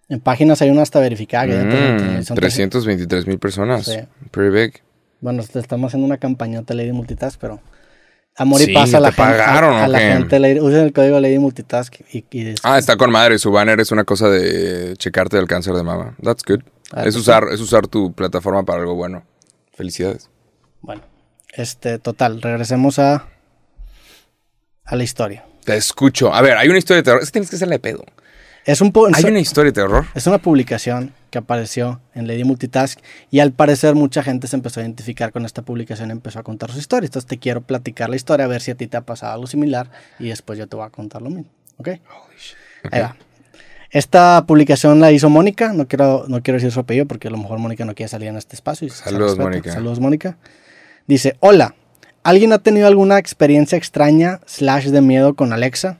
En 0.08 0.20
páginas 0.20 0.60
hay 0.62 0.70
una 0.70 0.82
hasta 0.82 0.98
verificada. 1.00 1.46
Que 1.46 2.18
Mm, 2.18 2.22
son 2.24 2.36
323 2.36 3.26
mil 3.26 3.38
personas. 3.38 3.84
Sí. 3.86 3.98
Pretty 4.30 4.50
big. 4.54 4.82
Bueno, 5.20 5.42
te 5.44 5.58
estamos 5.60 5.88
haciendo 5.88 6.06
una 6.06 6.18
campañota 6.18 6.74
Lady 6.74 6.92
Multitask, 6.92 7.38
pero 7.40 7.60
amor 8.36 8.60
y 8.60 8.64
Sí, 8.64 8.72
paz 8.72 8.92
a 8.94 9.00
la 9.00 9.10
¿te 9.10 9.16
gente. 9.16 9.30
pagaron 9.38 9.74
a, 9.76 9.86
la 9.88 9.98
gente, 10.00 10.38
Lady- 10.40 10.60
usen 10.60 10.80
el 10.80 10.92
código 10.92 11.20
Lady 11.20 11.38
Multitask 11.38 11.94
y, 12.12 12.24
y 12.32 12.54
Ah, 12.64 12.78
está 12.78 12.96
con 12.96 13.10
madre. 13.10 13.38
Su 13.38 13.50
banner 13.52 13.78
es 13.80 13.92
una 13.92 14.04
cosa 14.04 14.28
de 14.28 14.94
checarte 14.96 15.38
el 15.38 15.46
cáncer 15.46 15.74
de 15.74 15.84
mama. 15.84 16.16
That's 16.22 16.42
good. 16.44 16.60
Ah, 16.92 17.00
es, 17.00 17.14
pues 17.14 17.16
usar, 17.16 17.44
es 17.52 17.60
usar 17.60 17.86
tu 17.86 18.12
plataforma 18.12 18.64
para 18.64 18.80
algo 18.80 18.94
bueno. 18.96 19.22
Felicidades. 19.74 20.30
bueno, 20.80 21.02
este, 21.54 21.98
total, 21.98 22.40
regresemos 22.42 22.98
a 22.98 23.28
a 24.84 24.96
la 24.96 25.02
historia. 25.04 25.44
Te 25.64 25.76
escucho. 25.76 26.34
A 26.34 26.42
ver, 26.42 26.56
hay 26.58 26.68
una 26.68 26.76
historia 26.78 26.98
de 26.98 27.04
terror. 27.04 27.22
Es 27.22 27.28
que 27.28 27.32
tienes 27.32 27.48
que 27.48 27.56
hacerle 27.56 27.76
de 27.76 27.78
pedo. 27.78 28.04
Es 28.66 28.80
un 28.80 28.92
po- 28.92 29.08
Hay 29.12 29.24
una 29.24 29.40
historia 29.40 29.72
de 29.72 29.80
terror. 29.80 30.06
es 30.14 30.26
una 30.26 30.38
publicación 30.38 31.12
que 31.30 31.38
apareció 31.38 32.00
en 32.14 32.26
Lady 32.26 32.44
Multitask 32.44 32.98
y 33.30 33.40
al 33.40 33.52
parecer 33.52 33.94
mucha 33.94 34.22
gente 34.22 34.46
se 34.46 34.56
empezó 34.56 34.80
a 34.80 34.82
identificar 34.82 35.32
con 35.32 35.44
esta 35.44 35.62
publicación 35.62 36.08
y 36.10 36.12
empezó 36.12 36.38
a 36.38 36.42
contar 36.42 36.70
su 36.70 36.78
historia. 36.78 37.06
Entonces 37.06 37.26
te 37.28 37.38
quiero 37.38 37.60
platicar 37.62 38.08
la 38.10 38.16
historia, 38.16 38.44
a 38.44 38.48
ver 38.48 38.60
si 38.62 38.70
a 38.70 38.74
ti 38.74 38.86
te 38.86 38.96
ha 38.96 39.00
pasado 39.02 39.32
algo 39.32 39.46
similar 39.46 39.90
y 40.18 40.28
después 40.28 40.58
yo 40.58 40.66
te 40.66 40.76
voy 40.76 40.86
a 40.86 40.90
contar 40.90 41.22
lo 41.22 41.30
mismo. 41.30 41.50
¿Ok? 41.78 41.88
Ahí 42.90 43.00
va. 43.00 43.16
Esta 43.94 44.44
publicación 44.46 44.98
la 44.98 45.12
hizo 45.12 45.30
Mónica, 45.30 45.72
no 45.72 45.86
quiero, 45.86 46.24
no 46.26 46.42
quiero 46.42 46.56
decir 46.56 46.72
su 46.72 46.80
apellido 46.80 47.06
porque 47.06 47.28
a 47.28 47.30
lo 47.30 47.36
mejor 47.38 47.58
Mónica 47.60 47.84
no 47.84 47.94
quiere 47.94 48.08
salir 48.08 48.26
en 48.28 48.36
este 48.36 48.56
espacio. 48.56 48.88
y 48.88 48.90
Saludos. 48.90 49.38
Mónica. 49.38 49.72
Saludos, 49.72 50.00
Mónica. 50.00 50.36
Dice, 51.06 51.36
hola, 51.38 51.76
¿alguien 52.24 52.52
ha 52.52 52.58
tenido 52.58 52.88
alguna 52.88 53.18
experiencia 53.18 53.78
extraña 53.78 54.40
slash 54.46 54.86
de 54.86 55.00
miedo 55.00 55.34
con 55.34 55.52
Alexa? 55.52 55.98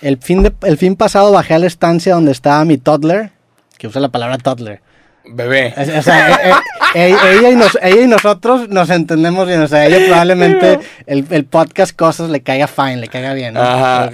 El 0.00 0.18
fin, 0.18 0.44
de, 0.44 0.52
el 0.62 0.78
fin 0.78 0.94
pasado 0.94 1.32
bajé 1.32 1.54
a 1.54 1.58
la 1.58 1.66
estancia 1.66 2.14
donde 2.14 2.30
estaba 2.30 2.64
mi 2.64 2.78
toddler, 2.78 3.30
que 3.78 3.88
usa 3.88 4.00
la 4.00 4.10
palabra 4.10 4.38
toddler. 4.38 4.80
Bebé. 5.26 5.74
O 5.98 6.02
sea, 6.02 6.34
eh, 6.34 6.52
eh, 6.94 7.06
ella, 7.08 7.32
ella 7.32 7.50
y 7.50 7.56
nos- 7.56 7.78
ella 7.82 8.02
y 8.02 8.06
nosotros 8.06 8.68
nos 8.68 8.90
entendemos 8.90 9.48
bien. 9.48 9.60
O 9.62 9.66
sea, 9.66 9.86
ella 9.86 9.98
probablemente 10.06 10.78
el, 11.06 11.26
el 11.30 11.44
podcast 11.46 11.96
cosas 11.96 12.30
le 12.30 12.42
caiga 12.42 12.68
fine, 12.68 12.98
le 12.98 13.08
caiga 13.08 13.32
bien. 13.34 13.54
¿no? 13.54 13.60
Ajá. 13.62 14.10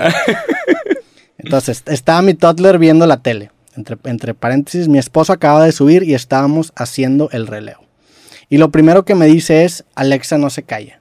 Entonces, 1.42 1.82
estaba 1.86 2.22
mi 2.22 2.34
toddler 2.34 2.78
viendo 2.78 3.06
la 3.06 3.22
tele. 3.22 3.50
Entre, 3.76 3.96
entre 4.04 4.34
paréntesis, 4.34 4.88
mi 4.88 4.98
esposo 4.98 5.32
acaba 5.32 5.64
de 5.64 5.72
subir 5.72 6.02
y 6.02 6.14
estábamos 6.14 6.72
haciendo 6.76 7.30
el 7.32 7.46
relevo. 7.46 7.82
Y 8.48 8.58
lo 8.58 8.70
primero 8.70 9.04
que 9.04 9.14
me 9.14 9.26
dice 9.26 9.64
es, 9.64 9.84
Alexa 9.94 10.36
no 10.36 10.50
se 10.50 10.64
calla. 10.64 11.00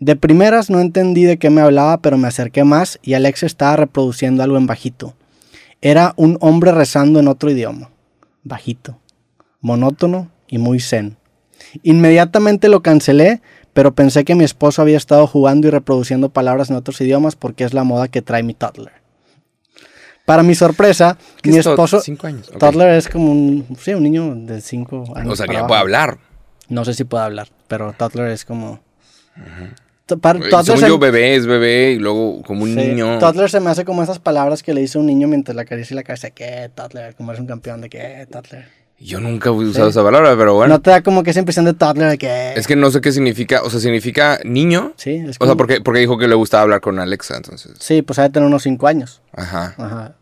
De 0.00 0.16
primeras 0.16 0.70
no 0.70 0.80
entendí 0.80 1.24
de 1.24 1.38
qué 1.38 1.50
me 1.50 1.60
hablaba, 1.60 1.98
pero 1.98 2.16
me 2.18 2.28
acerqué 2.28 2.64
más 2.64 2.98
y 3.02 3.14
Alexa 3.14 3.46
estaba 3.46 3.76
reproduciendo 3.76 4.42
algo 4.42 4.56
en 4.56 4.66
bajito. 4.66 5.14
Era 5.80 6.14
un 6.16 6.38
hombre 6.40 6.72
rezando 6.72 7.20
en 7.20 7.28
otro 7.28 7.50
idioma. 7.50 7.90
Bajito, 8.42 8.98
monótono 9.60 10.30
y 10.46 10.58
muy 10.58 10.80
zen. 10.80 11.16
Inmediatamente 11.82 12.68
lo 12.68 12.82
cancelé, 12.82 13.42
pero 13.72 13.94
pensé 13.94 14.24
que 14.24 14.34
mi 14.34 14.44
esposo 14.44 14.82
había 14.82 14.96
estado 14.96 15.26
jugando 15.26 15.68
y 15.68 15.70
reproduciendo 15.70 16.30
palabras 16.30 16.70
en 16.70 16.76
otros 16.76 17.00
idiomas 17.00 17.36
porque 17.36 17.64
es 17.64 17.74
la 17.74 17.84
moda 17.84 18.08
que 18.08 18.22
trae 18.22 18.42
mi 18.42 18.54
toddler. 18.54 18.92
Para 20.28 20.42
mi 20.42 20.54
sorpresa, 20.54 21.16
¿Qué 21.40 21.50
mi 21.50 21.56
es 21.56 21.66
esposo... 21.66 22.02
Cinco 22.02 22.26
años. 22.26 22.50
Toddler 22.58 22.90
es 22.90 23.08
como 23.08 23.32
un, 23.32 23.66
sí, 23.80 23.94
un 23.94 24.02
niño 24.02 24.34
de 24.34 24.60
5 24.60 25.14
años. 25.16 25.32
O 25.32 25.36
sea, 25.36 25.46
que 25.46 25.54
ya 25.54 25.66
puede 25.66 25.80
hablar. 25.80 26.18
No 26.68 26.84
sé 26.84 26.92
si 26.92 27.04
puede 27.04 27.24
hablar, 27.24 27.48
pero 27.66 27.94
toddler 27.94 28.28
es 28.32 28.44
como... 28.44 28.78
T- 30.04 30.18
para- 30.18 30.38
Según 30.62 30.80
se- 30.80 30.88
yo, 30.88 30.98
bebé 30.98 31.34
es 31.34 31.46
bebé 31.46 31.92
y 31.92 31.98
luego 31.98 32.42
como 32.42 32.64
un 32.64 32.68
sí, 32.70 32.76
niño. 32.76 33.18
Toddler 33.18 33.48
se 33.48 33.60
me 33.60 33.70
hace 33.70 33.86
como 33.86 34.02
esas 34.02 34.18
palabras 34.18 34.62
que 34.62 34.74
le 34.74 34.82
dice 34.82 34.98
un 34.98 35.06
niño 35.06 35.28
mientras 35.28 35.56
le 35.56 35.62
acaricia 35.62 35.96
la 35.96 36.02
cabeza. 36.02 36.28
¿Qué, 36.28 36.70
toddler? 36.74 37.14
Como 37.14 37.32
es 37.32 37.40
un 37.40 37.46
campeón 37.46 37.80
de 37.80 37.88
qué, 37.88 38.26
toddler. 38.30 38.68
Yo 39.00 39.20
nunca 39.20 39.50
he 39.50 39.52
usado 39.52 39.88
esa 39.88 40.02
palabra, 40.02 40.36
pero 40.36 40.54
bueno. 40.54 40.74
No 40.74 40.80
te 40.80 40.90
da 40.90 41.02
como 41.02 41.22
que 41.22 41.30
esa 41.30 41.38
impresión 41.38 41.64
de 41.64 41.72
toddler 41.72 42.10
de 42.10 42.18
que... 42.18 42.52
Es 42.54 42.66
que 42.66 42.74
no 42.74 42.90
sé 42.90 43.00
qué 43.00 43.12
significa. 43.12 43.62
O 43.62 43.70
sea, 43.70 43.78
significa 43.78 44.40
niño. 44.44 44.92
Sí, 44.96 45.10
es 45.14 45.36
O 45.36 45.38
como... 45.38 45.50
sea, 45.50 45.56
porque, 45.56 45.80
porque 45.80 46.00
dijo 46.00 46.18
que 46.18 46.26
le 46.26 46.34
gustaba 46.34 46.64
hablar 46.64 46.80
con 46.80 46.98
Alexa, 46.98 47.36
entonces. 47.36 47.72
Sí, 47.78 48.02
pues 48.02 48.18
ha 48.18 48.22
de 48.22 48.30
tener 48.30 48.48
unos 48.48 48.64
5 48.64 48.86
años. 48.88 49.22
Ajá. 49.32 49.74
Ajá. 49.78 50.14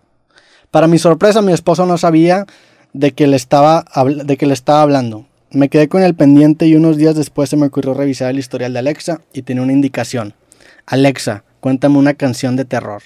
Para 0.70 0.88
mi 0.88 0.98
sorpresa, 0.98 1.40
mi 1.40 1.52
esposo 1.54 1.86
no 1.86 1.96
sabía 1.96 2.44
de 2.92 3.12
que, 3.12 3.26
le 3.26 3.36
estaba 3.36 3.84
de 4.24 4.36
que 4.36 4.44
le 4.46 4.52
estaba 4.52 4.82
hablando. 4.82 5.26
Me 5.50 5.70
quedé 5.70 5.88
con 5.88 6.02
el 6.02 6.14
pendiente 6.14 6.66
y 6.66 6.74
unos 6.74 6.98
días 6.98 7.14
después 7.14 7.48
se 7.48 7.56
me 7.56 7.66
ocurrió 7.66 7.94
revisar 7.94 8.30
el 8.30 8.38
historial 8.38 8.74
de 8.74 8.80
Alexa 8.80 9.22
y 9.32 9.40
tenía 9.42 9.62
una 9.62 9.72
indicación. 9.72 10.34
Alexa, 10.84 11.44
cuéntame 11.60 11.96
una 11.96 12.12
canción 12.12 12.56
de 12.56 12.66
terror. 12.66 13.02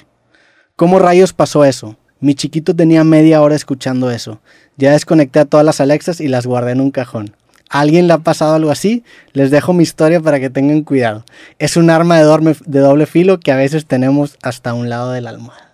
¿Cómo 0.75 0.99
rayos 0.99 1.33
pasó 1.33 1.65
eso? 1.65 1.97
Mi 2.21 2.35
chiquito 2.35 2.77
tenía 2.77 3.03
media 3.03 3.41
hora 3.41 3.57
escuchando 3.57 4.11
eso. 4.11 4.41
Ya 4.77 4.93
desconecté 4.93 5.41
a 5.41 5.45
todas 5.47 5.65
las 5.65 5.81
Alexas 5.81 6.21
y 6.21 6.29
las 6.29 6.47
guardé 6.47 6.73
en 6.73 6.81
un 6.81 6.91
cajón. 6.91 7.35
¿A 7.71 7.81
alguien 7.81 8.09
le 8.09 8.15
ha 8.15 8.19
pasado 8.19 8.55
algo 8.55 8.71
así? 8.71 9.05
Les 9.33 9.50
dejo 9.50 9.73
mi 9.73 9.85
historia 9.85 10.21
para 10.21 10.41
que 10.41 10.50
tengan 10.50 10.83
cuidado. 10.83 11.25
Es 11.59 11.77
un 11.77 11.89
arma 11.89 12.19
de, 12.19 12.25
doble 12.25 13.07
filo 13.07 13.41
que 13.41 13.53
a 13.53 13.57
veces 13.57 13.87
tenemos 13.87 14.37
hasta 14.43 14.75
un 14.75 14.91
lado 14.91 15.12
de 15.12 15.21
la 15.21 15.31
almohada. 15.31 15.73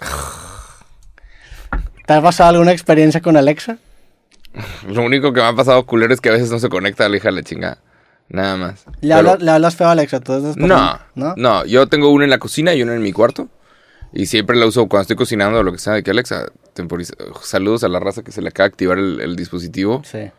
¿Te 2.06 2.12
ha 2.12 2.20
pasado 2.20 2.50
alguna 2.50 2.72
experiencia 2.72 3.20
con 3.20 3.36
Alexa? 3.36 3.78
Lo 4.88 5.02
único 5.02 5.32
que 5.32 5.40
me 5.40 5.46
ha 5.46 5.54
pasado 5.54 5.86
culero 5.86 6.12
es 6.12 6.20
que 6.20 6.28
a 6.28 6.32
veces 6.32 6.50
no 6.50 6.58
se 6.58 6.68
conecta 6.68 7.06
a 7.06 7.08
la 7.08 7.16
hija 7.16 7.28
de 7.28 7.36
la 7.36 7.42
chinga. 7.42 7.78
Nada 8.28 8.56
más. 8.56 8.84
¿Le, 9.00 9.14
Pero- 9.14 9.30
hablas, 9.30 9.42
¿le 9.42 9.50
hablas 9.50 9.76
feo 9.76 9.88
a 9.88 9.92
Alexa? 9.92 10.20
¿Tú 10.20 10.34
estás 10.34 10.56
No, 10.56 10.98
no, 11.14 11.34
¿No? 11.36 11.64
Yo 11.64 11.86
tengo 11.86 12.10
uno 12.10 12.24
en 12.24 12.30
la 12.30 12.38
cocina 12.38 12.74
y 12.74 12.82
uno 12.82 12.92
en 12.92 13.02
mi 13.02 13.12
cuarto. 13.12 13.48
Y 14.12 14.26
siempre 14.26 14.56
la 14.56 14.66
uso 14.66 14.86
cuando 14.88 15.02
estoy 15.02 15.16
cocinando 15.16 15.58
o 15.60 15.62
lo 15.62 15.72
que 15.72 15.78
sea. 15.78 15.92
De 15.94 16.02
que 16.02 16.10
Alexa, 16.10 16.46
temporiza- 16.74 17.14
saludos 17.42 17.84
a 17.84 17.88
la 17.88 18.00
raza 18.00 18.22
que 18.22 18.32
se 18.32 18.42
le 18.42 18.48
acaba 18.48 18.68
de 18.68 18.72
activar 18.72 18.98
el, 18.98 19.20
el 19.20 19.36
dispositivo. 19.36 20.02
Sí. 20.04 20.30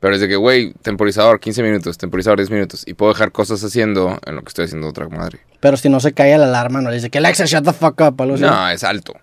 Pero 0.00 0.14
es 0.14 0.20
de 0.20 0.28
que, 0.28 0.36
güey, 0.36 0.74
temporizador 0.82 1.40
15 1.40 1.62
minutos, 1.62 1.96
temporizador 1.96 2.38
10 2.38 2.50
minutos. 2.50 2.82
Y 2.86 2.92
puedo 2.94 3.12
dejar 3.14 3.32
cosas 3.32 3.64
haciendo 3.64 4.18
en 4.26 4.34
lo 4.36 4.42
que 4.42 4.48
estoy 4.48 4.66
haciendo 4.66 4.86
otra 4.88 5.08
madre. 5.08 5.40
Pero 5.60 5.78
si 5.78 5.88
no 5.88 6.00
se 6.00 6.12
cae 6.12 6.36
la 6.36 6.44
alarma, 6.44 6.82
no 6.82 6.90
le 6.90 6.96
dice 6.96 7.08
que 7.08 7.16
Alexa, 7.18 7.46
shut 7.46 7.64
the 7.64 7.72
fuck 7.72 7.98
up. 8.02 8.20
algo 8.20 8.34
así. 8.34 8.42
No, 8.44 8.68
es 8.68 8.84
alto. 8.84 9.14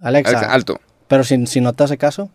Alexa. 0.00 0.30
Alexa, 0.38 0.52
alto. 0.52 0.80
Pero 1.06 1.22
si, 1.22 1.46
si 1.46 1.60
no 1.60 1.72
te 1.74 1.84
hace 1.84 1.98
caso, 1.98 2.30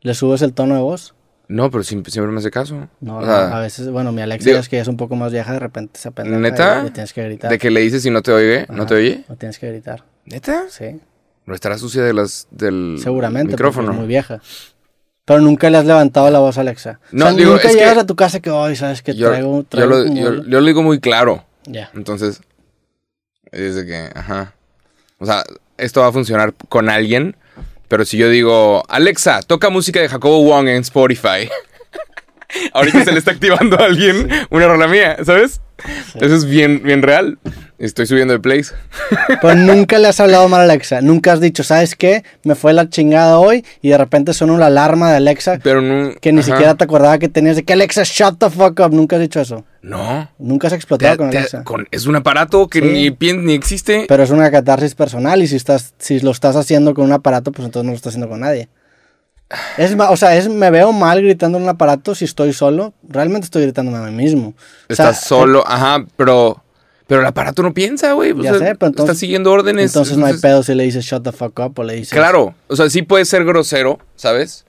le 0.00 0.14
subes 0.14 0.42
el 0.42 0.52
tono 0.52 0.74
de 0.74 0.80
voz. 0.80 1.14
No, 1.46 1.70
pero 1.70 1.84
siempre, 1.84 2.10
siempre 2.10 2.32
me 2.32 2.40
hace 2.40 2.50
caso. 2.50 2.88
No, 3.00 3.18
O 3.18 3.20
no, 3.24 3.30
a 3.32 3.60
veces, 3.60 3.88
bueno, 3.90 4.10
mi 4.10 4.22
Alexa 4.22 4.48
digo- 4.48 4.58
es 4.58 4.68
que 4.68 4.80
es 4.80 4.88
un 4.88 4.96
poco 4.96 5.14
más 5.14 5.30
vieja, 5.30 5.52
de 5.52 5.58
repente 5.60 6.00
se 6.00 6.10
pendeja 6.10 6.38
¿Neta? 6.38 6.84
y 6.86 6.90
tienes 6.90 7.12
que 7.12 7.22
gritar. 7.22 7.50
De 7.50 7.58
que 7.58 7.70
le 7.70 7.80
dices 7.80 8.04
y 8.06 8.10
no 8.10 8.22
te 8.22 8.32
oye, 8.32 8.66
¿no 8.70 8.86
te 8.86 8.94
oye? 8.94 9.24
No 9.28 9.36
tienes 9.36 9.58
que 9.58 9.68
gritar. 9.68 10.02
¿Neta? 10.26 10.64
Sí, 10.70 11.00
¿No 11.46 11.54
estará 11.54 11.76
sucia 11.78 12.02
de 12.02 12.14
las, 12.14 12.46
del 12.50 12.98
seguramente. 13.02 13.50
porque 13.52 13.62
micrófono? 13.64 13.92
Es 13.92 13.98
muy 13.98 14.06
vieja. 14.06 14.40
Pero 15.26 15.40
nunca 15.40 15.68
le 15.70 15.78
has 15.78 15.84
levantado 15.84 16.30
la 16.30 16.38
voz 16.38 16.56
a 16.58 16.62
Alexa. 16.62 17.00
No, 17.12 17.26
o 17.26 17.28
sea, 17.28 17.36
digo, 17.36 17.52
nunca 17.52 17.68
es 17.68 17.72
que- 17.74 17.78
llegas 17.80 17.98
a 17.98 18.06
tu 18.06 18.16
casa 18.16 18.40
que 18.40 18.50
hoy 18.50 18.76
sabes 18.76 19.02
que 19.02 19.14
yo, 19.14 19.28
traigo, 19.30 19.58
yo 19.58 19.64
traigo 19.64 19.90
lo, 19.90 20.06
yo, 20.06 20.44
yo 20.44 20.60
lo 20.60 20.66
digo 20.66 20.82
muy 20.82 21.00
claro. 21.00 21.44
Ya. 21.66 21.90
Entonces, 21.94 22.40
es 23.52 23.74
de 23.74 23.86
que, 23.86 24.10
ajá. 24.14 24.54
O 25.18 25.26
sea, 25.26 25.44
esto 25.78 26.00
va 26.00 26.08
a 26.08 26.12
funcionar 26.12 26.54
con 26.68 26.88
alguien, 26.88 27.36
pero 27.88 28.04
si 28.04 28.16
yo 28.18 28.28
digo, 28.28 28.82
Alexa, 28.88 29.40
toca 29.42 29.70
música 29.70 30.00
de 30.00 30.08
Jacobo 30.08 30.42
Wong 30.44 30.68
en 30.68 30.82
Spotify. 30.82 31.48
Ahorita 32.72 33.04
se 33.04 33.12
le 33.12 33.18
está 33.18 33.32
activando 33.32 33.78
a 33.80 33.84
alguien 33.86 34.28
una 34.50 34.66
rola 34.68 34.86
mía, 34.88 35.16
¿sabes? 35.24 35.60
Eso 36.14 36.34
es 36.34 36.44
bien, 36.44 36.82
bien 36.82 37.02
real. 37.02 37.38
Estoy 37.76 38.06
subiendo 38.06 38.32
de 38.32 38.38
plays. 38.40 38.72
Pero 39.42 39.54
nunca 39.56 39.98
le 39.98 40.06
has 40.08 40.20
hablado 40.20 40.48
mal 40.48 40.60
a 40.60 40.64
Alexa. 40.64 41.00
Nunca 41.00 41.32
has 41.32 41.40
dicho, 41.40 41.64
¿sabes 41.64 41.96
qué? 41.96 42.22
Me 42.44 42.54
fue 42.54 42.72
la 42.72 42.88
chingada 42.88 43.38
hoy 43.40 43.64
y 43.82 43.88
de 43.88 43.98
repente 43.98 44.32
suena 44.32 44.52
una 44.52 44.66
alarma 44.66 45.10
de 45.10 45.16
Alexa 45.16 45.58
Pero 45.62 45.80
no. 45.82 46.12
que 46.20 46.32
ni 46.32 46.40
ajá. 46.40 46.52
siquiera 46.52 46.74
te 46.76 46.84
acordaba 46.84 47.18
que 47.18 47.28
tenías 47.28 47.56
de 47.56 47.64
que 47.64 47.72
Alexa, 47.72 48.02
shut 48.04 48.38
the 48.38 48.48
fuck 48.48 48.78
up. 48.80 48.92
Nunca 48.92 49.16
has 49.16 49.22
dicho 49.22 49.40
eso. 49.40 49.64
No. 49.82 50.30
Nunca 50.38 50.68
has 50.68 50.72
Te- 50.72 50.76
explotado 50.76 51.16
con 51.16 51.30
te- 51.30 51.38
Alexa. 51.38 51.64
con- 51.64 51.88
es 51.90 52.06
un 52.06 52.14
aparato 52.16 52.68
que 52.68 52.80
Sí. 52.80 53.10
ni, 53.20 53.32
ni 53.38 53.52
existe. 53.54 54.04
Pero 54.08 54.22
es 54.22 54.30
una 54.30 54.50
catarsis 54.52 54.94
personal 54.94 55.42
y 55.42 55.48
si 55.48 55.56
estás 55.56 55.94
si 55.98 56.20
lo 56.20 56.30
estás 56.30 56.54
haciendo 56.56 56.94
con 56.94 57.04
un 57.06 57.12
aparato, 57.12 57.50
pues 57.50 57.66
entonces 57.66 57.84
no 57.86 57.90
lo 57.90 57.96
estás 57.96 58.12
haciendo 58.12 58.28
con 58.28 58.40
nadie. 58.40 58.68
Es 59.76 59.94
o 59.98 60.16
sea, 60.16 60.36
es 60.36 60.48
me 60.48 60.70
veo 60.70 60.92
mal 60.92 61.20
gritando 61.22 61.58
en 61.58 61.64
un 61.64 61.68
aparato 61.70 62.14
si 62.14 62.24
estoy 62.24 62.52
solo. 62.52 62.94
Realmente 63.08 63.44
estoy 63.44 63.62
gritándome 63.62 63.98
a 63.98 64.02
mí 64.02 64.10
mismo. 64.12 64.54
O 64.88 64.94
sea, 64.94 65.10
Estás 65.10 65.24
solo, 65.26 65.62
ajá, 65.66 66.04
pero. 66.16 66.63
Pero 67.06 67.20
el 67.20 67.26
aparato 67.26 67.62
no 67.62 67.74
piensa, 67.74 68.12
güey. 68.12 68.32
o 68.32 68.42
Ya 68.42 68.50
sea, 68.50 68.58
sé, 68.58 68.74
pero 68.76 68.88
entonces- 68.88 69.04
Está 69.04 69.14
siguiendo 69.14 69.52
órdenes. 69.52 69.86
Entonces 69.86 70.16
no 70.16 70.26
hay 70.26 70.38
pedo 70.38 70.62
si 70.62 70.74
le 70.74 70.84
dices 70.84 71.04
shut 71.04 71.22
the 71.22 71.32
fuck 71.32 71.58
up 71.58 71.78
o 71.78 71.84
le 71.84 71.94
dices. 71.96 72.10
Claro, 72.14 72.54
o 72.68 72.76
sea, 72.76 72.88
sí 72.88 73.02
puede 73.02 73.24
ser 73.24 73.44
grosero, 73.44 73.98
¿sabes? 74.16 74.64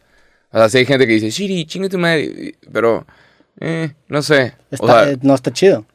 O 0.51 0.57
sea, 0.57 0.69
sí 0.69 0.79
hay 0.79 0.85
gente 0.85 1.07
que 1.07 1.13
dice, 1.13 1.29
Shiri, 1.29 1.65
chingue 1.65 1.89
tu 1.89 1.97
madre. 1.97 2.55
Pero, 2.71 3.05
eh, 3.59 3.93
no 4.09 4.21
sé. 4.21 4.53
O 4.79 4.87
sea, 4.87 5.11
eh, 5.11 5.17
no 5.21 5.33
está 5.35 5.51
chido. 5.51 5.85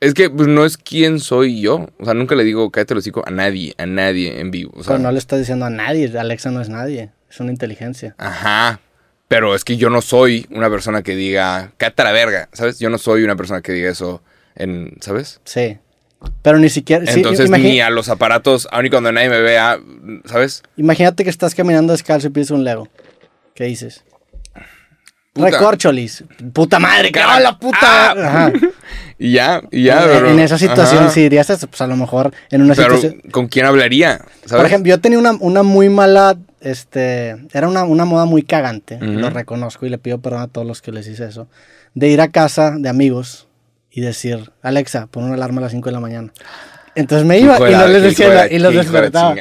es 0.00 0.14
que 0.14 0.30
pues, 0.30 0.48
no 0.48 0.64
es 0.64 0.76
quién 0.76 1.20
soy 1.20 1.60
yo. 1.60 1.88
O 1.98 2.04
sea, 2.04 2.14
nunca 2.14 2.34
le 2.34 2.42
digo, 2.44 2.70
cállate 2.70 2.94
el 2.94 2.98
hocico 2.98 3.22
a 3.26 3.30
nadie, 3.30 3.74
a 3.78 3.86
nadie 3.86 4.40
en 4.40 4.50
vivo. 4.50 4.72
O 4.74 4.82
sea, 4.82 4.94
Pero 4.94 4.98
no 5.04 5.12
le 5.12 5.18
estás 5.18 5.38
diciendo 5.38 5.66
a 5.66 5.70
nadie. 5.70 6.10
Alexa 6.18 6.50
no 6.50 6.60
es 6.60 6.68
nadie. 6.68 7.10
Es 7.30 7.38
una 7.38 7.50
inteligencia. 7.52 8.14
Ajá. 8.18 8.80
Pero 9.28 9.54
es 9.54 9.62
que 9.62 9.76
yo 9.76 9.90
no 9.90 10.02
soy 10.02 10.46
una 10.50 10.68
persona 10.68 11.02
que 11.02 11.14
diga, 11.14 11.72
cállate 11.76 12.02
la 12.02 12.12
verga, 12.12 12.48
¿sabes? 12.52 12.78
Yo 12.80 12.90
no 12.90 12.98
soy 12.98 13.22
una 13.22 13.36
persona 13.36 13.60
que 13.60 13.70
diga 13.72 13.90
eso 13.90 14.22
en, 14.60 14.96
¿sabes? 15.00 15.40
Sí. 15.44 15.78
Pero 16.42 16.58
ni 16.58 16.68
siquiera. 16.68 17.04
Entonces 17.06 17.50
ni 17.50 17.80
a 17.80 17.90
los 17.90 18.08
aparatos, 18.08 18.68
aun 18.70 18.86
y 18.86 18.90
cuando 18.90 19.10
nadie 19.10 19.30
me 19.30 19.40
vea, 19.40 19.78
¿sabes? 20.26 20.62
Imagínate 20.76 21.24
que 21.24 21.30
estás 21.30 21.54
caminando 21.54 21.92
descalzo 21.92 22.26
y 22.26 22.30
pides 22.30 22.50
un 22.50 22.64
Lego. 22.64 22.88
¿Qué 23.54 23.64
dices? 23.64 24.04
Puta. 25.32 25.50
Recorcholis. 25.50 26.24
Puta 26.52 26.78
madre, 26.78 27.12
que 27.12 27.20
la 27.20 27.58
puta. 27.58 27.78
Ah. 27.82 28.14
Ajá. 28.16 28.52
Y 29.22 29.32
ya, 29.32 29.60
y 29.70 29.82
ya. 29.82 30.16
en, 30.16 30.26
en 30.28 30.40
esa 30.40 30.56
situación, 30.56 31.04
ajá. 31.04 31.12
si 31.12 31.20
dirías 31.20 31.50
eso, 31.50 31.66
pues 31.66 31.82
a 31.82 31.86
lo 31.86 31.94
mejor 31.94 32.32
en 32.50 32.62
una 32.62 32.74
Pero, 32.74 32.96
situación. 32.96 33.30
¿con 33.30 33.48
quién 33.48 33.66
hablaría? 33.66 34.16
¿Sabes? 34.46 34.52
Por 34.56 34.64
ejemplo, 34.64 34.88
yo 34.88 34.98
tenía 34.98 35.18
una, 35.18 35.32
una 35.32 35.62
muy 35.62 35.90
mala. 35.90 36.38
Este. 36.62 37.36
Era 37.52 37.68
una, 37.68 37.84
una 37.84 38.06
moda 38.06 38.24
muy 38.24 38.42
cagante. 38.42 38.98
Lo 38.98 39.28
reconozco 39.28 39.84
y 39.84 39.90
le 39.90 39.98
pido 39.98 40.22
perdón 40.22 40.40
a 40.40 40.48
todos 40.48 40.66
los 40.66 40.80
que 40.80 40.90
les 40.90 41.06
hice 41.06 41.26
eso. 41.26 41.48
De 41.92 42.08
ir 42.08 42.22
a 42.22 42.28
casa 42.28 42.70
de 42.78 42.88
amigos 42.88 43.46
y 43.92 44.00
decir, 44.00 44.50
Alexa, 44.62 45.06
pon 45.10 45.24
una 45.24 45.34
alarma 45.34 45.58
a 45.60 45.62
las 45.62 45.72
5 45.72 45.88
de 45.88 45.92
la 45.92 46.00
mañana. 46.00 46.32
Entonces 46.96 47.24
me 47.24 47.38
iba 47.38 47.56
y 47.70 47.72
no 47.72 47.86
les 47.86 48.02
decía 48.02 48.48
y 48.50 48.58
los 48.58 48.74
despertaba. 48.74 49.36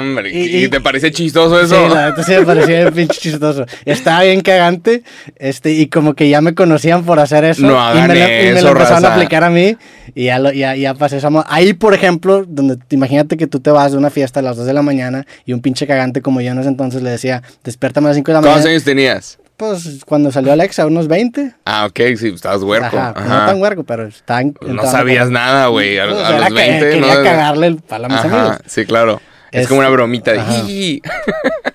Hombre, 0.00 0.30
Y- 0.32 0.38
¿y, 0.56 0.64
y- 0.64 0.68
te 0.68 0.80
parece 0.80 1.10
chistoso 1.12 1.60
eso? 1.60 1.76
Sí, 1.86 1.94
la 1.94 2.08
neta 2.10 2.22
sí 2.22 2.32
me 2.32 2.42
parecía 2.46 2.90
pinche 2.90 3.20
chistoso. 3.20 3.66
Estaba 3.84 4.22
bien 4.22 4.40
cagante, 4.40 5.02
este, 5.36 5.72
y 5.72 5.88
como 5.88 6.14
que 6.14 6.30
ya 6.30 6.40
me 6.40 6.54
conocían 6.54 7.04
por 7.04 7.20
hacer 7.20 7.44
eso. 7.44 7.60
No 7.60 7.74
y 7.74 7.76
hagan 7.76 8.08
me, 8.08 8.14
lo- 8.14 8.20
y 8.24 8.26
me 8.26 8.50
eso, 8.52 8.62
lo 8.62 8.68
empezaron 8.70 9.02
raza. 9.02 9.12
a 9.12 9.16
aplicar 9.16 9.44
a 9.44 9.50
mí, 9.50 9.76
y 10.14 10.24
ya, 10.24 10.38
lo, 10.38 10.50
ya, 10.50 10.74
ya 10.76 10.94
pasé 10.94 11.18
esa. 11.18 11.28
Ahí, 11.46 11.74
por 11.74 11.92
ejemplo, 11.92 12.46
donde 12.48 12.78
imagínate 12.88 13.36
que 13.36 13.46
tú 13.46 13.60
te 13.60 13.70
vas 13.70 13.92
de 13.92 13.98
una 13.98 14.08
fiesta 14.08 14.40
a 14.40 14.42
las 14.42 14.56
2 14.56 14.64
de 14.64 14.72
la 14.72 14.80
mañana, 14.82 15.26
y 15.44 15.52
un 15.52 15.60
pinche 15.60 15.86
cagante 15.86 16.22
como 16.22 16.40
yo 16.40 16.52
en 16.52 16.58
ese 16.58 16.68
entonces 16.70 17.02
le 17.02 17.10
decía, 17.10 17.42
despiértame 17.64 18.06
a 18.06 18.08
las 18.10 18.16
5 18.16 18.30
de 18.30 18.34
la 18.34 18.40
¿Cuántos 18.40 18.56
mañana. 18.62 18.70
años 18.70 18.84
tenías? 18.84 19.38
Pues 19.56 20.00
cuando 20.04 20.32
salió 20.32 20.52
Alexa, 20.52 20.84
unos 20.86 21.06
20. 21.06 21.54
Ah, 21.64 21.86
ok, 21.86 22.00
sí, 22.18 22.28
estabas 22.34 22.62
huerco. 22.62 22.96
Ajá, 22.98 23.12
Ajá. 23.16 23.28
no 23.40 23.46
tan 23.46 23.60
huerco, 23.62 23.84
pero 23.84 24.04
estaba 24.06 24.40
en- 24.40 24.56
no 24.66 24.82
sabías 24.82 25.24
con- 25.26 25.34
nada, 25.34 25.68
güey. 25.68 25.98
A, 25.98 26.08
Pues, 26.08 26.24
a 26.24 26.32
los 26.38 26.48
que 26.48 26.54
20, 26.54 26.90
Quería 26.90 27.14
¿no? 27.14 27.22
cagarle 27.22 27.66
el 27.68 27.76
palo 27.76 28.06
a 28.06 28.08
mis 28.08 28.18
amigos. 28.18 28.40
Ajá, 28.50 28.60
sí, 28.66 28.84
claro. 28.84 29.20
Es, 29.52 29.62
Es- 29.62 29.68
como 29.68 29.78
una 29.80 29.88
bromita 29.90 30.32
de... 30.32 31.00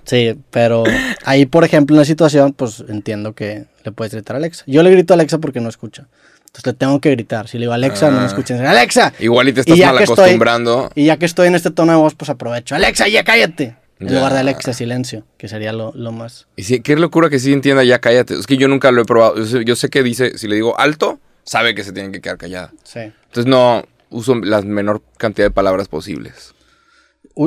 Sí, 0.03 0.37
pero 0.51 0.83
ahí, 1.23 1.45
por 1.45 1.63
ejemplo, 1.63 1.95
en 1.95 1.99
la 1.99 2.05
situación, 2.05 2.51
pues 2.53 2.83
entiendo 2.89 3.33
que 3.33 3.65
le 3.85 3.91
puedes 3.93 4.13
gritar 4.13 4.35
a 4.35 4.39
Alexa. 4.39 4.63
Yo 4.67 4.83
le 4.83 4.91
grito 4.91 5.13
a 5.13 5.15
Alexa 5.15 5.37
porque 5.37 5.61
no 5.61 5.69
escucha. 5.69 6.07
Entonces 6.47 6.65
le 6.65 6.73
tengo 6.73 6.99
que 6.99 7.11
gritar. 7.11 7.47
Si 7.47 7.57
le 7.57 7.61
digo 7.63 7.73
Alexa, 7.73 8.09
no 8.09 8.17
me 8.17 8.23
Ah. 8.23 8.27
escuchan. 8.27 8.65
Alexa. 8.65 9.13
Igual 9.19 9.49
y 9.49 9.53
te 9.53 9.61
estás 9.61 9.77
mal 9.77 9.97
que 9.97 10.03
estoy- 10.03 10.13
acostumbrando. 10.15 10.89
Y 10.95 11.05
ya 11.05 11.15
que 11.17 11.25
estoy 11.25 11.47
en 11.47 11.55
este 11.55 11.69
tono 11.69 11.91
de 11.93 11.97
voz, 11.99 12.15
pues 12.15 12.29
aprovecho. 12.29 12.75
Alexa, 12.75 13.07
ya 13.07 13.23
cállate. 13.23 13.75
En 13.99 14.07
Ya. 14.07 14.15
lugar 14.15 14.33
de 14.33 14.39
Alexa, 14.39 14.71
silencio, 14.73 15.25
que 15.37 15.47
sería 15.49 15.73
lo, 15.73 15.91
lo 15.93 16.11
más. 16.11 16.47
Y 16.55 16.63
sí, 16.63 16.79
qué 16.79 16.95
locura 16.95 17.29
que 17.29 17.37
sí 17.39 17.51
entienda 17.51 17.83
ya 17.83 17.99
cállate. 17.99 18.35
Es 18.35 18.47
que 18.47 18.55
yo 18.57 18.67
nunca 18.69 18.91
lo 18.91 19.01
he 19.01 19.05
probado. 19.05 19.35
Yo 19.37 19.45
sé, 19.45 19.65
yo 19.65 19.75
sé 19.75 19.89
que 19.89 20.03
dice, 20.03 20.37
si 20.37 20.47
le 20.47 20.55
digo 20.55 20.79
alto, 20.79 21.19
sabe 21.43 21.75
que 21.75 21.83
se 21.83 21.91
tiene 21.91 22.11
que 22.11 22.21
quedar 22.21 22.37
callada. 22.37 22.71
Sí. 22.83 22.99
Entonces 22.99 23.45
no 23.45 23.83
uso 24.09 24.35
la 24.35 24.61
menor 24.61 25.01
cantidad 25.17 25.47
de 25.47 25.51
palabras 25.51 25.87
posibles. 25.89 26.53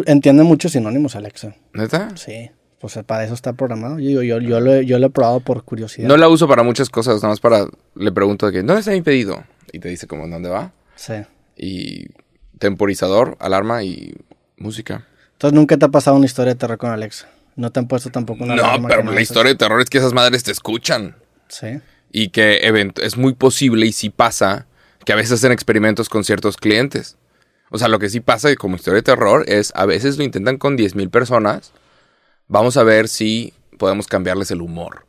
Entiende 0.07 0.43
muchos 0.43 0.73
sinónimos, 0.73 1.17
Alexa. 1.17 1.55
¿Neta? 1.73 2.11
Sí. 2.17 2.51
Pues 2.81 2.99
para 3.07 3.25
eso 3.25 3.35
está 3.35 3.53
programado. 3.53 3.99
Yo, 3.99 4.23
yo, 4.23 4.39
yo, 4.41 4.61
lo, 4.61 4.75
he- 4.75 4.85
yo 4.87 4.99
lo 4.99 5.07
he 5.07 5.11
probado 5.11 5.41
por 5.41 5.65
curiosidad. 5.65 6.09
No 6.09 6.17
la 6.17 6.29
uso 6.29 6.49
para 6.49 6.63
muchas 6.63 6.91
cosas, 6.91 7.17
nada 7.17 7.29
más 7.29 7.41
para... 7.41 7.67
Le 7.95 8.11
pregunto 8.13 8.47
de 8.47 8.53
que, 8.53 8.59
¿dónde 8.63 8.81
está 8.81 8.91
mi 8.91 9.03
pedido? 9.03 9.45
Y 9.73 9.79
te 9.79 9.89
dice 9.89 10.07
como, 10.07 10.27
¿dónde 10.29 10.49
va? 10.49 10.73
Sí. 10.97 11.15
Y 11.57 12.07
temporizador, 12.59 13.37
alarma 13.41 13.85
y 13.85 14.15
música. 14.57 15.07
Entonces 15.43 15.59
nunca 15.59 15.77
te 15.77 15.87
ha 15.87 15.89
pasado 15.89 16.17
una 16.17 16.27
historia 16.27 16.55
de 16.55 16.59
terror 16.61 16.79
con 16.79 16.93
Alexa. 16.93 17.29
No 17.57 17.73
te 17.73 17.81
han 17.81 17.89
puesto 17.89 18.11
tampoco 18.11 18.45
una 18.45 18.55
No, 18.55 18.87
pero 18.87 19.03
la 19.11 19.21
historia 19.21 19.51
de 19.51 19.59
terror 19.59 19.81
es 19.81 19.91
que 19.91 19.99
esas 19.99 20.13
madres 20.13 20.45
te 20.45 20.53
escuchan. 20.53 21.17
Sí. 21.49 21.81
Y 22.13 22.29
que 22.29 22.61
es 23.03 23.17
muy 23.17 23.33
posible, 23.33 23.87
y 23.87 23.93
si 23.93 24.09
pasa, 24.09 24.67
que 25.05 25.13
a 25.13 25.17
veces 25.17 25.33
hacen 25.33 25.51
experimentos 25.51 26.09
con 26.09 26.23
ciertos 26.23 26.57
clientes. 26.57 27.17
O 27.71 27.79
sea, 27.79 27.89
lo 27.89 27.99
que 27.99 28.09
sí 28.09 28.21
pasa 28.21 28.55
como 28.55 28.77
historia 28.77 28.99
de 28.99 29.03
terror 29.03 29.43
es 29.49 29.73
a 29.75 29.85
veces 29.85 30.17
lo 30.17 30.23
intentan 30.23 30.59
con 30.59 30.79
10.000 30.79 31.11
personas. 31.11 31.73
Vamos 32.47 32.77
a 32.77 32.85
ver 32.85 33.09
si 33.09 33.53
podemos 33.79 34.07
cambiarles 34.07 34.53
el 34.53 34.63
humor. 34.63 35.07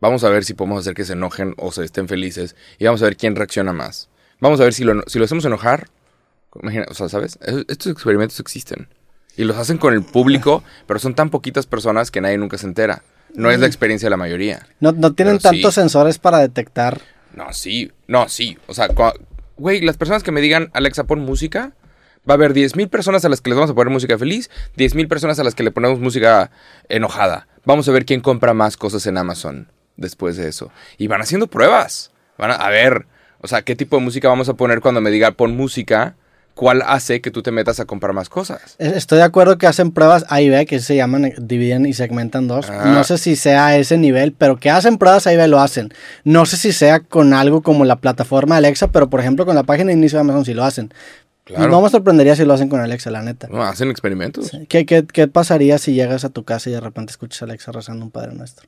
Vamos 0.00 0.24
a 0.24 0.30
ver 0.30 0.44
si 0.44 0.54
podemos 0.54 0.80
hacer 0.80 0.94
que 0.94 1.04
se 1.04 1.12
enojen 1.12 1.54
o 1.58 1.70
se 1.70 1.84
estén 1.84 2.08
felices. 2.08 2.56
Y 2.80 2.86
vamos 2.86 3.02
a 3.02 3.04
ver 3.04 3.16
quién 3.16 3.36
reacciona 3.36 3.72
más. 3.72 4.08
Vamos 4.40 4.58
a 4.58 4.64
ver 4.64 4.74
si 4.74 4.82
lo, 4.82 5.00
si 5.06 5.20
lo 5.20 5.26
hacemos 5.26 5.44
enojar. 5.44 5.86
Imagina, 6.60 6.86
o 6.88 6.94
sea, 6.94 7.08
¿sabes? 7.08 7.38
Estos 7.68 7.92
experimentos 7.92 8.40
existen. 8.40 8.88
Y 9.36 9.44
los 9.44 9.56
hacen 9.56 9.78
con 9.78 9.92
el 9.94 10.02
público, 10.02 10.62
pero 10.86 10.98
son 10.98 11.14
tan 11.14 11.30
poquitas 11.30 11.66
personas 11.66 12.10
que 12.10 12.20
nadie 12.20 12.38
nunca 12.38 12.58
se 12.58 12.66
entera. 12.66 13.02
No 13.34 13.50
es 13.50 13.60
la 13.60 13.66
experiencia 13.66 14.06
de 14.06 14.10
la 14.10 14.16
mayoría. 14.16 14.66
No, 14.80 14.92
no 14.92 15.12
tienen 15.12 15.38
Pero 15.38 15.50
tantos 15.50 15.74
sí. 15.74 15.80
sensores 15.80 16.18
para 16.18 16.38
detectar. 16.38 17.00
No, 17.34 17.52
sí, 17.52 17.92
no, 18.06 18.28
sí. 18.28 18.56
O 18.66 18.72
sea, 18.72 18.88
güey, 19.56 19.82
las 19.82 19.98
personas 19.98 20.22
que 20.22 20.32
me 20.32 20.40
digan, 20.40 20.70
Alexa, 20.72 21.04
pon 21.04 21.20
música, 21.20 21.72
va 22.28 22.32
a 22.32 22.36
haber 22.36 22.54
10.000 22.54 22.88
personas 22.88 23.24
a 23.26 23.28
las 23.28 23.40
que 23.42 23.50
les 23.50 23.56
vamos 23.56 23.70
a 23.70 23.74
poner 23.74 23.92
música 23.92 24.16
feliz, 24.16 24.50
10.000 24.76 25.06
personas 25.08 25.38
a 25.38 25.44
las 25.44 25.54
que 25.54 25.62
le 25.62 25.70
ponemos 25.70 26.00
música 26.00 26.50
enojada. 26.88 27.46
Vamos 27.64 27.88
a 27.88 27.92
ver 27.92 28.06
quién 28.06 28.20
compra 28.20 28.54
más 28.54 28.76
cosas 28.76 29.06
en 29.06 29.18
Amazon 29.18 29.68
después 29.96 30.36
de 30.36 30.48
eso. 30.48 30.70
Y 30.96 31.08
van 31.08 31.20
haciendo 31.20 31.46
pruebas. 31.46 32.12
Van 32.38 32.50
a, 32.50 32.54
a 32.54 32.70
ver, 32.70 33.06
o 33.40 33.48
sea, 33.48 33.62
qué 33.62 33.76
tipo 33.76 33.96
de 33.96 34.02
música 34.02 34.28
vamos 34.28 34.48
a 34.48 34.54
poner 34.54 34.80
cuando 34.80 35.00
me 35.00 35.10
diga 35.10 35.32
pon 35.32 35.56
música, 35.56 36.16
cuál 36.56 36.82
hace 36.86 37.20
que 37.20 37.30
tú 37.30 37.42
te 37.42 37.52
metas 37.52 37.78
a 37.80 37.84
comprar 37.84 38.12
más 38.14 38.28
cosas. 38.28 38.74
Es- 38.78 38.94
Estoy 38.96 39.18
de 39.18 39.24
acuerdo 39.24 39.58
que 39.58 39.66
hacen 39.68 39.92
pruebas 39.92 40.24
A 40.30 40.40
y 40.40 40.48
B, 40.48 40.64
que 40.66 40.80
se 40.80 40.96
llaman, 40.96 41.26
eh, 41.26 41.34
dividen 41.38 41.86
y 41.86 41.92
segmentan 41.92 42.48
dos. 42.48 42.68
Ah. 42.70 42.86
No 42.92 43.04
sé 43.04 43.18
si 43.18 43.36
sea 43.36 43.66
a 43.66 43.76
ese 43.76 43.98
nivel, 43.98 44.32
pero 44.32 44.56
que 44.56 44.70
hacen 44.70 44.96
pruebas 44.98 45.26
A 45.26 45.32
y 45.32 45.36
B 45.36 45.46
lo 45.46 45.60
hacen. 45.60 45.92
No 46.24 46.46
sé 46.46 46.56
si 46.56 46.72
sea 46.72 47.00
con 47.00 47.34
algo 47.34 47.62
como 47.62 47.84
la 47.84 47.96
plataforma 47.96 48.56
Alexa, 48.56 48.88
pero 48.90 49.08
por 49.10 49.20
ejemplo 49.20 49.44
con 49.46 49.54
la 49.54 49.62
página 49.64 49.88
de 49.88 49.92
inicio 49.98 50.16
de 50.16 50.22
Amazon 50.22 50.44
sí 50.46 50.54
lo 50.54 50.64
hacen. 50.64 50.92
Claro. 51.44 51.68
No 51.68 51.80
me 51.80 51.90
sorprendería 51.90 52.34
si 52.34 52.44
lo 52.44 52.54
hacen 52.54 52.68
con 52.68 52.80
Alexa, 52.80 53.10
la 53.12 53.22
neta. 53.22 53.46
No, 53.48 53.62
hacen 53.62 53.88
experimentos. 53.90 54.50
¿Qué, 54.68 54.84
qué, 54.84 55.06
qué 55.06 55.28
pasaría 55.28 55.78
si 55.78 55.94
llegas 55.94 56.24
a 56.24 56.30
tu 56.30 56.42
casa 56.42 56.70
y 56.70 56.72
de 56.72 56.80
repente 56.80 57.12
escuchas 57.12 57.42
a 57.42 57.44
Alexa 57.44 57.70
rezando 57.70 58.04
un 58.04 58.10
Padre 58.10 58.34
Nuestro? 58.34 58.66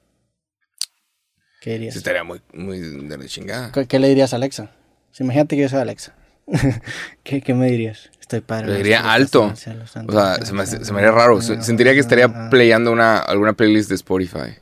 ¿Qué 1.61 1.73
dirías? 1.73 1.95
Sí, 1.95 1.99
estaría 1.99 2.23
muy, 2.23 2.41
muy 2.53 2.79
de 3.09 3.19
la 3.19 3.27
chingada. 3.27 3.73
¿Qué, 3.73 3.87
qué 3.87 3.99
le 3.99 4.09
dirías 4.09 4.33
a 4.33 4.37
Alexa? 4.37 4.71
Si 5.11 5.25
imagínate 5.25 5.57
que 5.57 5.63
yo 5.63 5.69
soy 5.69 5.81
Alexa. 5.81 6.15
¿Qué, 7.23 7.41
qué 7.41 7.55
me 7.55 7.67
dirías? 7.67 8.11
Estoy 8.21 8.41
padre. 8.41 8.67
Le 8.69 8.77
diría 8.79 9.11
alto. 9.13 9.55
santo, 9.57 10.13
O 10.13 10.13
sea, 10.13 10.45
se 10.45 10.53
me, 10.53 10.67
se 10.67 10.93
me 10.93 10.99
haría 10.99 11.13
raro. 11.13 11.41
Sentiría 11.41 11.95
que 11.95 12.01
estaría 12.01 12.51
playando 12.51 12.93
una, 12.93 13.19
alguna 13.19 13.55
playlist 13.55 13.89
de 13.89 13.95
Spotify. 13.95 14.57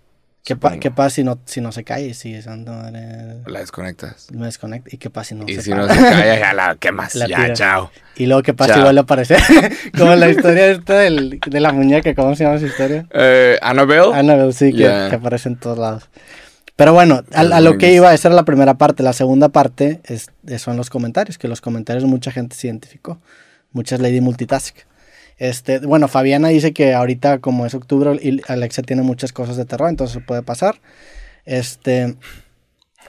¿Qué, 0.44 0.54
pa- 0.54 0.78
qué 0.78 0.92
pasa 0.92 1.10
si 1.10 1.24
no, 1.24 1.40
si 1.44 1.60
no 1.60 1.72
se 1.72 1.82
cae? 1.82 2.14
Si 2.14 2.40
santo 2.40 2.70
madre, 2.70 3.38
La 3.46 3.58
desconectas. 3.58 4.28
me 4.32 4.46
desconecta. 4.46 4.90
¿Y 4.92 4.98
qué 4.98 5.10
pasa 5.10 5.30
si 5.30 5.34
no 5.34 5.44
y 5.48 5.56
se 5.56 5.62
si 5.62 5.70
para? 5.70 5.86
no 5.88 5.92
se 5.92 5.98
cae, 6.00 6.38
ya 6.38 6.52
la 6.52 6.76
quemas. 6.76 7.16
La 7.16 7.26
ya, 7.26 7.52
chao. 7.52 7.90
Y 8.14 8.26
luego 8.26 8.42
qué 8.44 8.54
pasa 8.54 8.74
si 8.74 8.80
vuelve 8.80 9.00
a 9.00 9.02
aparecer. 9.02 9.40
Como 9.98 10.14
la 10.14 10.28
historia 10.28 10.66
esta 10.70 11.00
del, 11.00 11.40
de 11.44 11.58
la 11.60 11.72
muñeca. 11.72 12.14
¿Cómo 12.14 12.36
se 12.36 12.44
llama 12.44 12.56
esa 12.58 12.66
historia? 12.66 13.08
Eh, 13.10 13.58
Annabelle. 13.60 14.14
Annabelle, 14.14 14.52
sí, 14.52 14.70
que, 14.72 14.84
que 14.84 15.16
aparece 15.16 15.48
en 15.48 15.56
todos 15.56 15.78
lados. 15.78 16.08
Pero 16.76 16.92
bueno, 16.92 17.22
a, 17.32 17.40
a 17.40 17.60
lo 17.60 17.78
que 17.78 17.94
iba, 17.94 18.12
esa 18.12 18.28
era 18.28 18.34
la 18.36 18.44
primera 18.44 18.74
parte. 18.74 19.02
La 19.02 19.14
segunda 19.14 19.48
parte 19.48 20.00
es, 20.04 20.30
son 20.58 20.76
los 20.76 20.90
comentarios, 20.90 21.38
que 21.38 21.48
los 21.48 21.62
comentarios 21.62 22.04
mucha 22.04 22.30
gente 22.30 22.54
se 22.54 22.66
identificó. 22.66 23.18
Muchas 23.72 24.00
Lady 24.00 24.20
Multitask. 24.20 24.76
Este, 25.38 25.80
bueno, 25.80 26.08
Fabiana 26.08 26.48
dice 26.48 26.72
que 26.72 26.94
ahorita, 26.94 27.38
como 27.38 27.66
es 27.66 27.74
octubre, 27.74 28.18
Alexa 28.48 28.82
tiene 28.82 29.02
muchas 29.02 29.32
cosas 29.32 29.56
de 29.56 29.64
terror, 29.64 29.88
entonces 29.88 30.22
puede 30.26 30.42
pasar. 30.42 30.80
Este, 31.44 32.16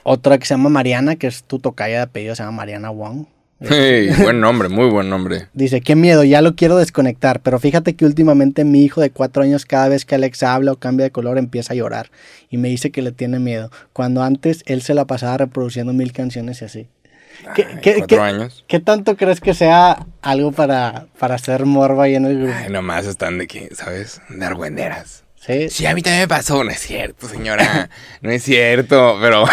otra 0.02 0.38
que 0.38 0.46
se 0.46 0.54
llama 0.54 0.70
Mariana, 0.70 1.16
que 1.16 1.26
es 1.26 1.44
tu 1.44 1.58
tocaya 1.58 1.96
de 1.96 2.02
apellido, 2.02 2.34
se 2.34 2.42
llama 2.42 2.58
Mariana 2.58 2.90
Wong. 2.90 3.26
Hey, 3.60 4.10
buen 4.22 4.40
nombre, 4.40 4.68
muy 4.68 4.86
buen 4.88 5.10
nombre. 5.10 5.48
Dice, 5.52 5.80
qué 5.80 5.96
miedo, 5.96 6.22
ya 6.22 6.42
lo 6.42 6.54
quiero 6.54 6.76
desconectar, 6.76 7.40
pero 7.40 7.58
fíjate 7.58 7.96
que 7.96 8.04
últimamente 8.04 8.64
mi 8.64 8.84
hijo 8.84 9.00
de 9.00 9.10
cuatro 9.10 9.42
años 9.42 9.66
cada 9.66 9.88
vez 9.88 10.04
que 10.04 10.14
Alexa 10.14 10.54
habla 10.54 10.72
o 10.72 10.76
cambia 10.76 11.04
de 11.04 11.10
color 11.10 11.38
empieza 11.38 11.72
a 11.72 11.76
llorar 11.76 12.10
y 12.50 12.56
me 12.58 12.68
dice 12.68 12.90
que 12.92 13.02
le 13.02 13.10
tiene 13.10 13.40
miedo, 13.40 13.70
cuando 13.92 14.22
antes 14.22 14.62
él 14.66 14.82
se 14.82 14.94
la 14.94 15.06
pasaba 15.06 15.38
reproduciendo 15.38 15.92
mil 15.92 16.12
canciones 16.12 16.62
y 16.62 16.64
así. 16.66 16.88
¿Qué, 17.54 17.64
Ay, 17.64 17.78
qué- 17.82 17.94
cuatro 17.98 18.16
qué- 18.18 18.22
años. 18.22 18.64
qué 18.68 18.80
tanto 18.80 19.16
crees 19.16 19.40
que 19.40 19.54
sea 19.54 20.06
algo 20.22 20.52
para, 20.52 21.06
para 21.18 21.34
hacer 21.36 21.64
morbo 21.66 22.02
ahí 22.02 22.14
en 22.14 22.26
el 22.26 22.38
grupo? 22.38 22.54
Ay, 22.56 22.70
nomás 22.70 23.06
están 23.06 23.38
de 23.38 23.46
que, 23.48 23.74
¿sabes? 23.74 24.20
De 24.28 24.44
argüenderas. 24.44 25.24
Sí, 25.34 25.68
Sí, 25.68 25.86
a 25.86 25.94
mí 25.94 26.02
también 26.02 26.22
me 26.22 26.28
pasó. 26.28 26.62
No 26.64 26.70
es 26.70 26.80
cierto, 26.80 27.28
señora. 27.28 27.90
no 28.22 28.30
es 28.30 28.42
cierto, 28.44 29.18
pero... 29.20 29.44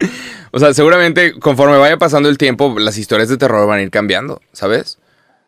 o 0.54 0.58
sea, 0.58 0.72
seguramente 0.72 1.38
conforme 1.38 1.76
vaya 1.76 1.96
pasando 1.98 2.28
el 2.28 2.38
tiempo, 2.38 2.78
las 2.78 2.96
historias 2.96 3.28
de 3.28 3.36
terror 3.36 3.66
van 3.66 3.80
a 3.80 3.82
ir 3.82 3.90
cambiando, 3.90 4.40
¿sabes? 4.52 4.98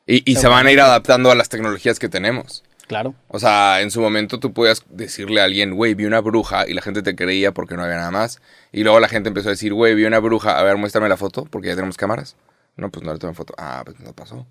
Y, 0.06 0.28
y 0.30 0.36
se 0.36 0.48
van 0.48 0.66
a 0.66 0.72
ir 0.72 0.80
adaptando 0.80 1.30
a 1.30 1.34
las 1.34 1.48
tecnologías 1.48 1.98
que 1.98 2.08
tenemos. 2.08 2.62
claro. 2.88 3.14
O 3.28 3.38
sea, 3.38 3.80
en 3.82 3.90
su 3.90 4.00
momento 4.00 4.38
tú 4.40 4.52
podías 4.52 4.84
decirle 4.90 5.40
a 5.40 5.44
alguien, 5.44 5.74
güey, 5.74 5.94
vi 5.94 6.06
una 6.06 6.20
bruja, 6.20 6.68
y 6.68 6.74
la 6.74 6.82
gente 6.82 7.02
te 7.02 7.14
creía 7.16 7.52
porque 7.52 7.76
no 7.76 7.82
había 7.84 7.96
nada 7.96 8.10
más. 8.10 8.40
Y 8.72 8.82
luego 8.82 9.00
la 9.00 9.08
gente 9.08 9.28
empezó 9.28 9.48
a 9.48 9.52
decir, 9.52 9.72
güey, 9.72 9.94
vi 9.94 10.04
una 10.04 10.18
bruja, 10.18 10.58
a 10.58 10.62
ver, 10.62 10.76
muéstrame 10.76 11.08
la 11.08 11.16
foto, 11.16 11.44
porque 11.44 11.68
ya 11.68 11.74
tenemos 11.74 11.96
cámaras. 11.96 12.36
No, 12.76 12.90
pues 12.90 13.04
no 13.04 13.12
le 13.12 13.18
tomé 13.18 13.34
foto. 13.34 13.54
Ah, 13.58 13.82
pues 13.84 13.98
no 14.00 14.12
pasó. 14.12 14.46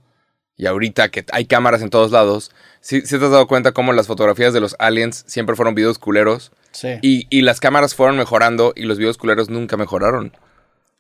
Y 0.58 0.68
ahorita 0.68 1.10
que 1.10 1.26
hay 1.34 1.46
cámaras 1.46 1.82
en 1.82 1.90
todos 1.90 2.12
lados, 2.12 2.52
¿sí, 2.80 3.02
sí 3.02 3.20
te 3.20 3.26
has 3.26 3.32
dado 3.32 3.48
cuenta 3.48 3.74
cómo 3.74 3.92
las 3.92 4.08
fotografías 4.08 4.54
de 4.54 4.62
los 4.62 4.76
aliens 4.80 5.26
siempre 5.28 5.56
fueron 5.56 5.76
videos 5.76 6.00
culeros? 6.00 6.52
Sí. 6.72 6.98
Y, 7.02 7.28
y 7.30 7.42
las 7.42 7.60
cámaras 7.60 7.94
fueron 7.94 8.18
mejorando 8.18 8.72
y 8.76 8.84
los 8.84 8.98
videos 8.98 9.18
culeros 9.18 9.50
nunca 9.50 9.76
mejoraron. 9.76 10.32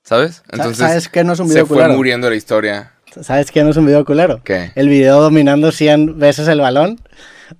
¿Sabes? 0.05 0.43
Entonces, 0.51 0.77
¿Sabes 0.77 1.09
qué 1.09 1.23
no 1.23 1.33
es 1.33 1.39
un 1.39 1.47
se 1.47 1.55
video 1.55 1.65
fue 1.65 1.77
culero? 1.77 1.95
muriendo 1.95 2.29
la 2.29 2.35
historia. 2.35 2.91
¿Sabes 3.21 3.49
qué 3.49 3.63
no 3.63 3.71
es 3.71 3.77
un 3.77 3.87
video 3.87 4.05
culero? 4.05 4.39
¿Qué? 4.43 4.71
El 4.75 4.87
video 4.87 5.19
dominando 5.19 5.71
100 5.71 6.19
veces 6.19 6.47
el 6.47 6.61
balón. 6.61 7.01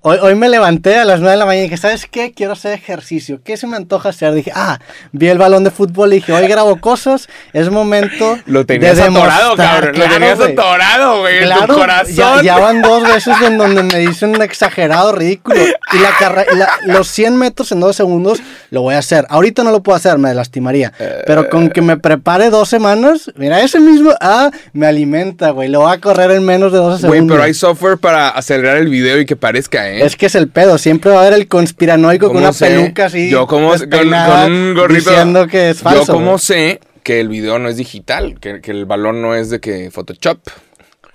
Hoy, 0.01 0.17
hoy 0.21 0.35
me 0.35 0.49
levanté 0.49 0.97
a 0.97 1.05
las 1.05 1.19
9 1.19 1.31
de 1.31 1.37
la 1.37 1.45
mañana 1.45 1.65
y 1.65 1.69
dije, 1.69 1.77
¿sabes 1.77 2.07
qué? 2.09 2.31
Quiero 2.31 2.53
hacer 2.53 2.73
ejercicio. 2.73 3.39
¿Qué 3.43 3.55
se 3.57 3.67
me 3.67 3.77
antoja 3.77 4.09
hacer? 4.09 4.33
Dije, 4.33 4.51
ah, 4.55 4.79
vi 5.11 5.27
el 5.27 5.37
balón 5.37 5.63
de 5.63 5.71
fútbol 5.71 6.11
y 6.13 6.17
dije, 6.17 6.33
hoy 6.33 6.47
grabo 6.47 6.79
cosas. 6.81 7.27
Es 7.53 7.69
momento 7.69 8.37
Lo 8.45 8.65
tenías 8.65 8.97
de 8.97 9.03
atorado, 9.03 9.55
demostrar". 9.55 9.57
cabrón. 9.73 9.93
Claro, 9.95 10.09
lo 10.09 10.13
tenías 10.15 10.37
güey. 10.39 10.51
atorado, 10.53 11.19
güey. 11.21 11.35
en 11.37 11.43
tu 11.43 11.47
Claro, 11.55 11.75
corazón. 11.75 12.15
ya, 12.15 12.41
ya 12.41 12.57
van 12.57 12.81
dos 12.81 13.03
veces 13.07 13.35
en 13.41 13.57
donde 13.57 13.83
me 13.83 13.99
dicen 13.99 14.41
exagerado, 14.41 15.11
ridículo. 15.11 15.61
Y 15.61 15.97
la 15.99 16.45
la- 16.55 16.69
los 16.93 17.07
100 17.07 17.37
metros 17.37 17.71
en 17.71 17.79
dos 17.79 17.95
segundos 17.95 18.39
lo 18.71 18.81
voy 18.81 18.95
a 18.95 18.99
hacer. 18.99 19.25
Ahorita 19.29 19.63
no 19.63 19.71
lo 19.71 19.83
puedo 19.83 19.95
hacer, 19.95 20.17
me 20.17 20.33
lastimaría. 20.33 20.93
Pero 21.27 21.49
con 21.49 21.69
que 21.69 21.81
me 21.81 21.97
prepare 21.97 22.49
dos 22.49 22.69
semanas, 22.69 23.31
mira, 23.35 23.61
ese 23.61 23.79
mismo, 23.79 24.13
ah, 24.21 24.49
me 24.73 24.87
alimenta, 24.87 25.51
güey. 25.51 25.69
Lo 25.69 25.81
voy 25.81 25.93
a 25.93 25.99
correr 26.01 26.31
en 26.31 26.43
menos 26.43 26.71
de 26.71 26.79
12 26.79 27.07
Güey, 27.07 27.17
segundos. 27.19 27.35
pero 27.35 27.43
hay 27.45 27.53
software 27.53 27.97
para 27.97 28.29
acelerar 28.29 28.77
el 28.77 28.87
video 28.89 29.19
y 29.19 29.25
que 29.25 29.35
parezca, 29.35 29.74
¿eh? 29.77 30.05
Es 30.05 30.15
que 30.15 30.27
es 30.27 30.35
el 30.35 30.47
pedo, 30.47 30.77
siempre 30.77 31.11
va 31.11 31.17
a 31.17 31.21
haber 31.21 31.33
el 31.33 31.47
conspiranoico 31.47 32.27
con 32.27 32.35
¿Cómo 32.35 32.47
una 32.47 32.53
sé? 32.53 32.67
peluca 32.67 33.05
así. 33.05 33.29
Yo 33.29 33.47
como 33.47 33.69
con, 33.69 33.79
despeinada, 33.79 34.43
con 34.43 34.53
un 34.53 34.73
gorrito. 34.75 35.09
Diciendo 35.09 35.47
que 35.47 35.71
es 35.71 35.81
falso. 35.81 36.05
Yo 36.05 36.13
como 36.13 36.37
sé 36.37 36.79
que 37.03 37.19
el 37.19 37.29
video 37.29 37.59
no 37.59 37.69
es 37.69 37.77
digital, 37.77 38.39
que, 38.39 38.61
que 38.61 38.71
el 38.71 38.85
balón 38.85 39.21
no 39.21 39.35
es 39.35 39.49
de 39.49 39.59
que 39.59 39.91
Photoshop. 39.91 40.39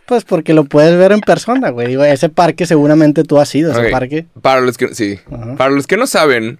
Pues 0.06 0.24
porque 0.24 0.54
lo 0.54 0.64
puedes 0.64 0.98
ver 0.98 1.12
en 1.12 1.20
persona, 1.20 1.70
güey. 1.70 1.86
Digo, 1.86 2.04
ese 2.04 2.28
parque 2.28 2.66
seguramente 2.66 3.22
tú 3.22 3.38
has 3.38 3.54
ido, 3.54 3.70
ese 3.70 3.90
parque. 3.90 4.26
Para 4.42 4.60
los 4.60 4.76
que 4.76 4.94
sí. 4.94 5.20
Para 5.56 5.70
los 5.70 5.86
que 5.86 5.96
no 5.96 6.06
saben, 6.08 6.58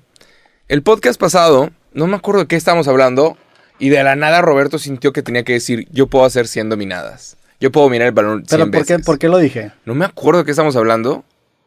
el 0.68 0.82
podcast 0.82 1.18
pasado, 1.20 1.70
no 1.92 2.06
me 2.06 2.14
acuerdo 2.16 2.42
de 2.42 2.46
qué 2.46 2.54
estábamos 2.54 2.86
hablando, 2.86 3.36
y 3.80 3.88
de 3.88 4.04
la 4.04 4.14
nada 4.14 4.40
Roberto 4.40 4.78
sintió 4.78 5.12
que 5.12 5.22
tenía 5.22 5.42
que 5.42 5.54
decir, 5.54 5.88
yo 5.90 6.06
puedo 6.06 6.24
hacer 6.24 6.46
100 6.46 6.68
dominadas. 6.68 7.36
Yo 7.60 7.72
puedo 7.72 7.88
mirar 7.88 8.06
el 8.06 8.12
balón 8.12 8.44
100 8.46 8.46
Pero 8.48 8.70
¿por 8.70 8.86
qué. 8.86 8.98
¿por 9.00 9.18
qué 9.18 9.28
lo 9.28 9.38
dije? 9.38 9.72
No 9.84 9.94
me 9.94 10.04
acuerdo 10.04 10.40
de 10.40 10.44
qué 10.44 10.52
estamos 10.52 10.76
hablando. 10.76 11.24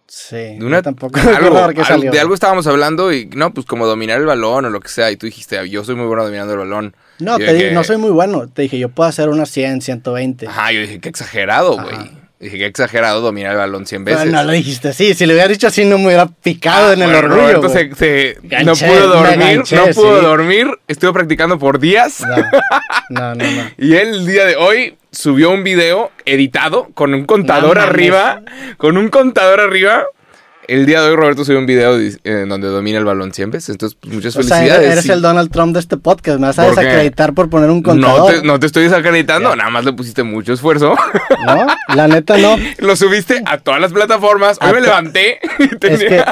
Sí, 0.08 0.36
De 0.36 0.60
una, 0.66 0.82
tampoco 0.82 1.20
algo, 1.36 1.84
salió. 1.86 2.12
de 2.12 2.20
algo 2.20 2.34
estábamos 2.34 2.68
hablando 2.68 3.12
y 3.12 3.26
no, 3.28 3.54
pues 3.54 3.66
como 3.66 3.88
dominar 3.88 4.20
el 4.20 4.26
balón 4.28 4.66
o 4.66 4.70
lo 4.70 4.80
que 4.80 4.90
sea. 4.90 5.10
Y 5.12 5.18
tú 5.18 5.26
dijiste, 5.26 5.68
yo 5.70 5.84
soy 5.84 5.96
muy 5.96 6.06
bueno 6.06 6.24
dominando 6.24 6.54
el 6.54 6.60
balón. 6.60 6.96
No, 7.20 7.38
te 7.38 7.54
dije, 7.54 7.70
di- 7.70 7.74
no 7.76 7.84
soy 7.84 7.98
muy 7.98 8.12
bueno. 8.12 8.48
Te 8.48 8.64
dije, 8.64 8.78
yo 8.78 8.90
puedo 8.90 9.10
hacer 9.10 9.30
unas 9.30 9.50
100, 9.50 9.82
120. 9.82 10.48
Ajá, 10.48 10.72
yo 10.72 10.82
dije, 10.82 11.00
qué 11.00 11.10
exagerado, 11.10 11.78
güey. 11.82 12.23
Dije, 12.44 12.58
qué 12.58 12.66
exagerado 12.66 13.22
dominar 13.22 13.54
el 13.54 13.58
balón 13.58 13.86
100 13.88 14.04
Pero 14.06 14.18
veces. 14.18 14.32
no 14.34 14.44
lo 14.44 14.52
dijiste 14.52 14.90
así. 14.90 15.14
Si 15.14 15.26
lo 15.26 15.34
hubieras 15.34 15.50
dicho 15.50 15.68
así, 15.68 15.86
no 15.86 15.98
me 15.98 16.08
hubiera 16.08 16.28
picado 16.28 16.92
en 16.94 17.02
el 17.02 17.16
orgullo. 17.16 17.42
Roberto 17.62 17.70
se, 17.70 17.96
se- 17.96 18.38
Ganché, 18.44 18.66
no 18.66 18.94
pudo 18.94 19.08
dormir, 19.08 19.38
ganché, 19.40 19.76
no 19.78 19.86
pudo 19.88 20.20
sí. 20.20 20.26
dormir. 20.26 20.68
Estuve 20.88 21.14
practicando 21.14 21.58
por 21.58 21.80
días. 21.80 22.22
No, 23.10 23.34
no, 23.34 23.36
no. 23.36 23.52
no. 23.52 23.64
Y 23.78 23.96
él 23.96 24.10
el 24.10 24.26
día 24.26 24.46
de 24.46 24.56
hoy 24.56 24.98
subió 25.12 25.52
un 25.52 25.64
video 25.64 26.12
editado 26.26 26.90
con 26.94 27.14
un 27.14 27.26
contador 27.26 27.78
No 27.78 27.84
arriba. 27.84 28.42
Con 28.78 28.98
un 28.98 29.10
contador 29.10 29.60
arriba. 29.62 30.04
El 30.68 30.86
día 30.86 31.02
de 31.02 31.10
hoy 31.10 31.16
Roberto 31.16 31.44
subió 31.44 31.60
un 31.60 31.66
video 31.66 32.00
en 32.24 32.48
donde 32.50 32.68
domina 32.68 32.98
el 32.98 33.06
balón 33.06 33.34
100 33.34 33.52
veces. 33.52 33.70
Entonces, 33.70 33.98
pues, 34.02 34.14
muchas 34.14 34.36
O 34.38 34.44
sea, 34.44 34.58
felicidades. 34.58 34.92
eres 34.92 35.04
sí. 35.04 35.12
el 35.12 35.22
Donald 35.22 35.52
Trump 35.52 35.74
de 35.74 35.80
este 35.80 35.98
podcast. 35.98 36.40
Me 36.40 36.48
vas 36.48 36.58
a 36.60 36.66
¿Por 36.66 36.76
qué? 36.76 36.82
desacreditar 36.82 37.34
por 37.34 37.50
poner 37.50 37.70
un 37.70 37.78
no 37.82 37.84
contador. 37.84 38.32
te, 38.32 38.44
no 38.44 38.60
te 38.60 38.66
estoy 38.68 38.84
desacreditando, 38.84 39.56
nada 39.56 39.70
más 39.70 39.84
le 39.84 39.94
pusiste 39.94 40.24
mucho 40.24 40.54
esfuerzo. 40.54 40.96
¿No? 41.46 41.68
La 41.96 42.08
neta 42.08 42.38
no. 42.38 42.56
Lo 42.80 42.96
subiste 42.96 43.42
a 43.46 43.58
todas 43.58 43.82
las 43.82 43.92
plataformas. 43.92 44.58
Hoy 44.62 44.70
A 44.70 44.74
me 44.74 44.82
levanté 44.82 45.40
y 45.60 45.64
Es 45.64 45.80
tenía- 45.80 45.98
que 46.08 46.24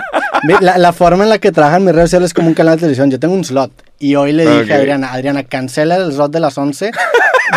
vi- 0.48 0.56
la, 0.62 0.78
la 0.78 0.94
forma 0.94 1.24
en 1.24 1.30
la 1.30 1.38
que 1.40 1.52
trabajan 1.52 1.84
mis 1.84 1.94
redes 1.94 2.10
sociales 2.10 2.30
es 2.30 2.34
como 2.34 2.48
un 2.48 2.54
canal 2.54 2.76
de 2.76 2.80
televisión. 2.82 3.12
Yo 3.12 3.20
tengo 3.20 3.34
un 3.34 3.44
slot 3.44 3.72
Y 4.02 4.16
hoy 4.16 4.32
le 4.32 4.44
dije 4.62 4.74
a 4.74 4.78
Adriana, 4.78 5.14
Adriana, 5.14 5.44
cancela 5.44 5.96
el 5.98 6.12
slot 6.12 6.32
de 6.32 6.40
las 6.40 6.58
11. 6.58 6.92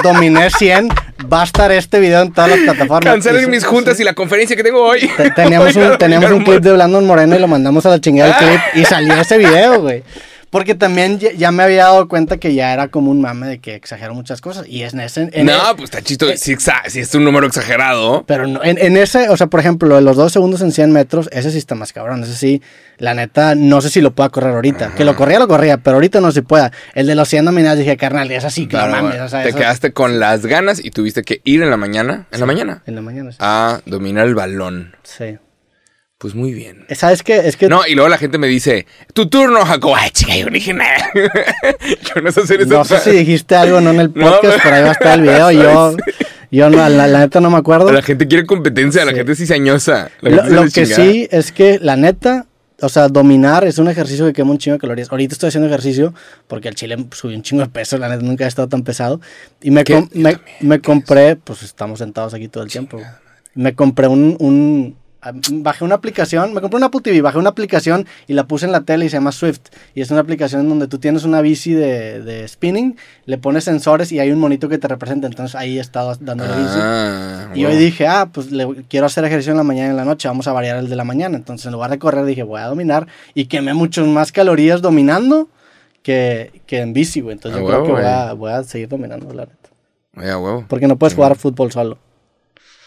Dominé 0.02 0.50
100. 0.50 0.88
Va 1.32 1.40
a 1.40 1.44
estar 1.44 1.72
este 1.72 2.00
video 2.00 2.20
en 2.20 2.32
todas 2.32 2.50
las 2.50 2.58
plataformas. 2.60 3.00
Cancelen 3.14 3.48
mis 3.50 3.62
sí. 3.62 3.66
juntas 3.68 3.98
y 3.98 4.04
la 4.04 4.12
conferencia 4.12 4.54
que 4.54 4.62
tengo 4.62 4.82
hoy. 4.84 5.10
Te- 5.16 5.30
Teníamos 5.30 5.74
un, 5.76 5.96
teníamos 5.96 6.30
un 6.30 6.44
clip 6.44 6.60
de 6.60 6.72
Blandon 6.72 7.06
Moreno 7.06 7.34
y 7.34 7.38
lo 7.38 7.48
mandamos 7.48 7.86
a 7.86 7.90
la 7.90 8.00
chingada 8.00 8.36
del 8.38 8.46
clip 8.48 8.60
y 8.74 8.84
salió 8.84 9.14
ese 9.14 9.38
video, 9.38 9.80
güey. 9.80 10.02
Porque 10.54 10.76
también 10.76 11.18
ya, 11.18 11.32
ya 11.32 11.50
me 11.50 11.64
había 11.64 11.82
dado 11.82 12.06
cuenta 12.06 12.36
que 12.36 12.54
ya 12.54 12.72
era 12.72 12.86
como 12.86 13.10
un 13.10 13.20
mame 13.20 13.48
de 13.48 13.58
que 13.58 13.74
exagero 13.74 14.14
muchas 14.14 14.40
cosas. 14.40 14.68
Y 14.68 14.82
es 14.84 14.94
en 14.94 15.00
ese. 15.00 15.28
en 15.32 15.46
No, 15.46 15.52
e- 15.52 15.74
pues 15.74 15.84
está 15.90 16.00
chisto. 16.00 16.28
Si, 16.36 16.54
exa- 16.54 16.86
si 16.86 17.00
es 17.00 17.12
un 17.16 17.24
número 17.24 17.44
exagerado. 17.48 18.22
pero 18.24 18.46
no, 18.46 18.62
en, 18.62 18.78
en 18.78 18.96
ese, 18.96 19.28
o 19.30 19.36
sea, 19.36 19.48
por 19.48 19.58
ejemplo, 19.58 19.88
lo 19.88 19.96
de 19.96 20.02
los 20.02 20.14
dos 20.16 20.32
segundos 20.32 20.60
en 20.62 20.70
100 20.70 20.92
metros, 20.92 21.28
ese 21.32 21.50
sí 21.50 21.58
está 21.58 21.74
más 21.74 21.92
cabrón. 21.92 22.22
Ese 22.22 22.36
sí, 22.36 22.62
la 22.98 23.14
neta, 23.14 23.56
no 23.56 23.80
sé 23.80 23.90
si 23.90 24.00
lo 24.00 24.12
pueda 24.14 24.28
correr 24.28 24.54
ahorita. 24.54 24.94
Que 24.94 25.04
lo 25.04 25.16
corría, 25.16 25.40
lo 25.40 25.48
corría, 25.48 25.78
pero 25.78 25.96
ahorita 25.96 26.20
no 26.20 26.30
se 26.30 26.42
pueda. 26.44 26.70
El 26.94 27.08
de 27.08 27.16
los 27.16 27.28
100 27.28 27.46
nominados 27.46 27.80
dije, 27.80 27.96
carnal, 27.96 28.30
es 28.30 28.44
así, 28.44 28.68
que 28.68 28.76
no 28.76 28.84
Claro, 28.86 29.02
mames. 29.06 29.20
O 29.22 29.28
sea, 29.28 29.42
te 29.42 29.52
quedaste 29.54 29.92
con 29.92 30.20
las 30.20 30.46
ganas 30.46 30.78
y 30.84 30.92
tuviste 30.92 31.24
que 31.24 31.40
ir 31.42 31.64
en 31.64 31.70
la 31.70 31.76
mañana. 31.76 32.28
En 32.30 32.38
la 32.38 32.46
mañana. 32.46 32.80
En 32.86 32.94
la 32.94 33.00
mañana, 33.02 33.32
sí. 33.32 33.38
A 33.40 33.80
dominar 33.86 34.28
el 34.28 34.36
balón. 34.36 34.94
Sí. 35.02 35.36
Pues 36.18 36.34
muy 36.34 36.52
bien. 36.54 36.86
¿Sabes 36.94 37.22
qué? 37.22 37.36
Es 37.36 37.56
que. 37.56 37.68
No, 37.68 37.86
y 37.86 37.94
luego 37.94 38.08
la 38.08 38.18
gente 38.18 38.38
me 38.38 38.46
dice, 38.46 38.86
tu 39.12 39.28
turno, 39.28 39.64
Jacob. 39.64 39.94
Ay, 39.96 40.10
chica, 40.10 40.36
yo 40.36 40.46
no 40.46 40.52
dije 40.52 40.72
nada. 40.72 41.10
yo 42.14 42.22
no 42.22 42.32
sé 42.32 42.40
hacer 42.40 42.60
eso. 42.62 42.70
No 42.70 42.84
sé 42.84 42.98
si 43.00 43.10
dijiste 43.10 43.54
algo 43.56 43.80
no 43.80 43.90
en 43.90 44.00
el 44.00 44.10
No, 44.14 44.30
podcast, 44.30 44.58
pero 44.62 44.76
ahí 44.76 44.82
va 44.82 44.88
a 44.90 44.92
estar 44.92 45.18
el 45.18 45.22
video. 45.28 45.50
Yo, 45.50 45.96
yo 46.50 46.70
no, 46.70 46.88
la, 46.88 47.06
la 47.08 47.18
neta 47.18 47.40
no 47.40 47.50
me 47.50 47.58
acuerdo. 47.58 47.92
La 47.92 48.00
gente 48.00 48.28
quiere 48.28 48.46
competencia, 48.46 49.04
la 49.04 49.12
gente 49.12 49.32
es 49.32 49.38
cizañosa. 49.38 50.10
Lo, 50.20 50.62
que 50.64 50.70
chingada. 50.70 50.94
sí 51.02 51.28
es 51.30 51.50
que 51.52 51.78
la 51.80 51.96
neta, 51.96 52.46
o 52.80 52.88
sea, 52.88 53.08
dominar 53.08 53.66
es 53.66 53.78
un 53.78 53.88
ejercicio 53.88 54.24
que 54.24 54.32
quema 54.32 54.52
un 54.52 54.58
chingo 54.58 54.76
de 54.76 54.80
calorías. 54.80 55.10
Ahorita 55.10 55.34
estoy 55.34 55.48
haciendo 55.48 55.66
ejercicio 55.68 56.14
porque 56.46 56.68
el 56.68 56.76
chile 56.76 56.96
subió 57.12 57.36
un 57.36 57.42
chingo 57.42 57.64
de 57.64 57.68
peso, 57.70 57.98
la 57.98 58.08
neta 58.08 58.22
nunca 58.22 58.44
he 58.44 58.48
estado 58.48 58.68
tan 58.68 58.82
pesado. 58.84 59.20
Y 59.60 59.72
me, 59.72 59.80
me, 59.80 59.84
también, 59.84 60.40
me 60.60 60.76
¿qué 60.76 60.82
compré, 60.82 61.36
pues 61.36 61.64
estamos 61.64 61.98
sentados 61.98 62.32
aquí 62.34 62.46
todo 62.48 62.62
el 62.62 62.70
tiempo. 62.70 63.02
Me 63.56 63.74
compré 63.74 64.06
un, 64.06 64.36
un- 64.38 64.96
Bajé 65.52 65.84
una 65.84 65.94
aplicación, 65.94 66.52
me 66.54 66.60
compré 66.60 66.76
una 66.76 66.86
Apple 66.86 67.00
TV, 67.02 67.20
bajé 67.22 67.38
una 67.38 67.50
aplicación 67.50 68.06
y 68.26 68.34
la 68.34 68.46
puse 68.46 68.66
en 68.66 68.72
la 68.72 68.82
tele 68.82 69.06
y 69.06 69.08
se 69.08 69.16
llama 69.16 69.32
Swift. 69.32 69.60
Y 69.94 70.00
es 70.02 70.10
una 70.10 70.20
aplicación 70.20 70.62
en 70.62 70.68
donde 70.68 70.86
tú 70.88 70.98
tienes 70.98 71.24
una 71.24 71.40
bici 71.40 71.72
de, 71.72 72.20
de 72.22 72.46
spinning, 72.48 72.96
le 73.26 73.38
pones 73.38 73.64
sensores 73.64 74.12
y 74.12 74.18
hay 74.20 74.30
un 74.30 74.38
monito 74.38 74.68
que 74.68 74.78
te 74.78 74.86
representa. 74.88 75.26
Entonces 75.26 75.54
ahí 75.54 75.78
he 75.78 75.80
estado 75.80 76.14
dando 76.20 76.44
la 76.46 76.56
bici. 76.56 76.68
Ah, 76.78 77.48
Y 77.54 77.62
wow. 77.64 77.72
hoy 77.72 77.78
dije, 77.78 78.06
ah, 78.06 78.28
pues 78.32 78.50
le- 78.52 78.84
quiero 78.88 79.06
hacer 79.06 79.24
ejercicio 79.24 79.52
en 79.52 79.56
la 79.58 79.64
mañana 79.64 79.88
y 79.88 79.90
en 79.90 79.96
la 79.96 80.04
noche, 80.04 80.28
vamos 80.28 80.46
a 80.48 80.52
variar 80.52 80.76
el 80.78 80.88
de 80.88 80.96
la 80.96 81.04
mañana. 81.04 81.36
Entonces, 81.36 81.66
en 81.66 81.72
lugar 81.72 81.90
de 81.90 81.98
correr, 81.98 82.24
dije, 82.24 82.42
voy 82.42 82.60
a 82.60 82.66
dominar. 82.66 83.06
Y 83.34 83.46
quemé 83.46 83.72
muchas 83.74 84.06
más 84.06 84.32
calorías 84.32 84.82
dominando 84.82 85.48
que, 86.02 86.60
que 86.66 86.80
en 86.80 86.92
bici, 86.92 87.20
güey. 87.22 87.34
Entonces, 87.34 87.58
Ah, 87.58 87.62
yo 87.62 87.68
creo 87.68 87.84
que 87.84 87.92
voy 87.92 88.02
a, 88.02 88.24
güey. 88.32 88.36
voy 88.36 88.52
a 88.52 88.62
seguir 88.64 88.88
dominando, 88.88 89.32
la 89.32 89.46
neta. 89.46 89.70
Oye, 90.16 90.30
a 90.30 90.38
huevo. 90.38 90.64
Porque 90.68 90.86
no 90.86 90.96
puedes 90.96 91.14
jugar 91.14 91.34
fútbol 91.36 91.72
solo. 91.72 91.98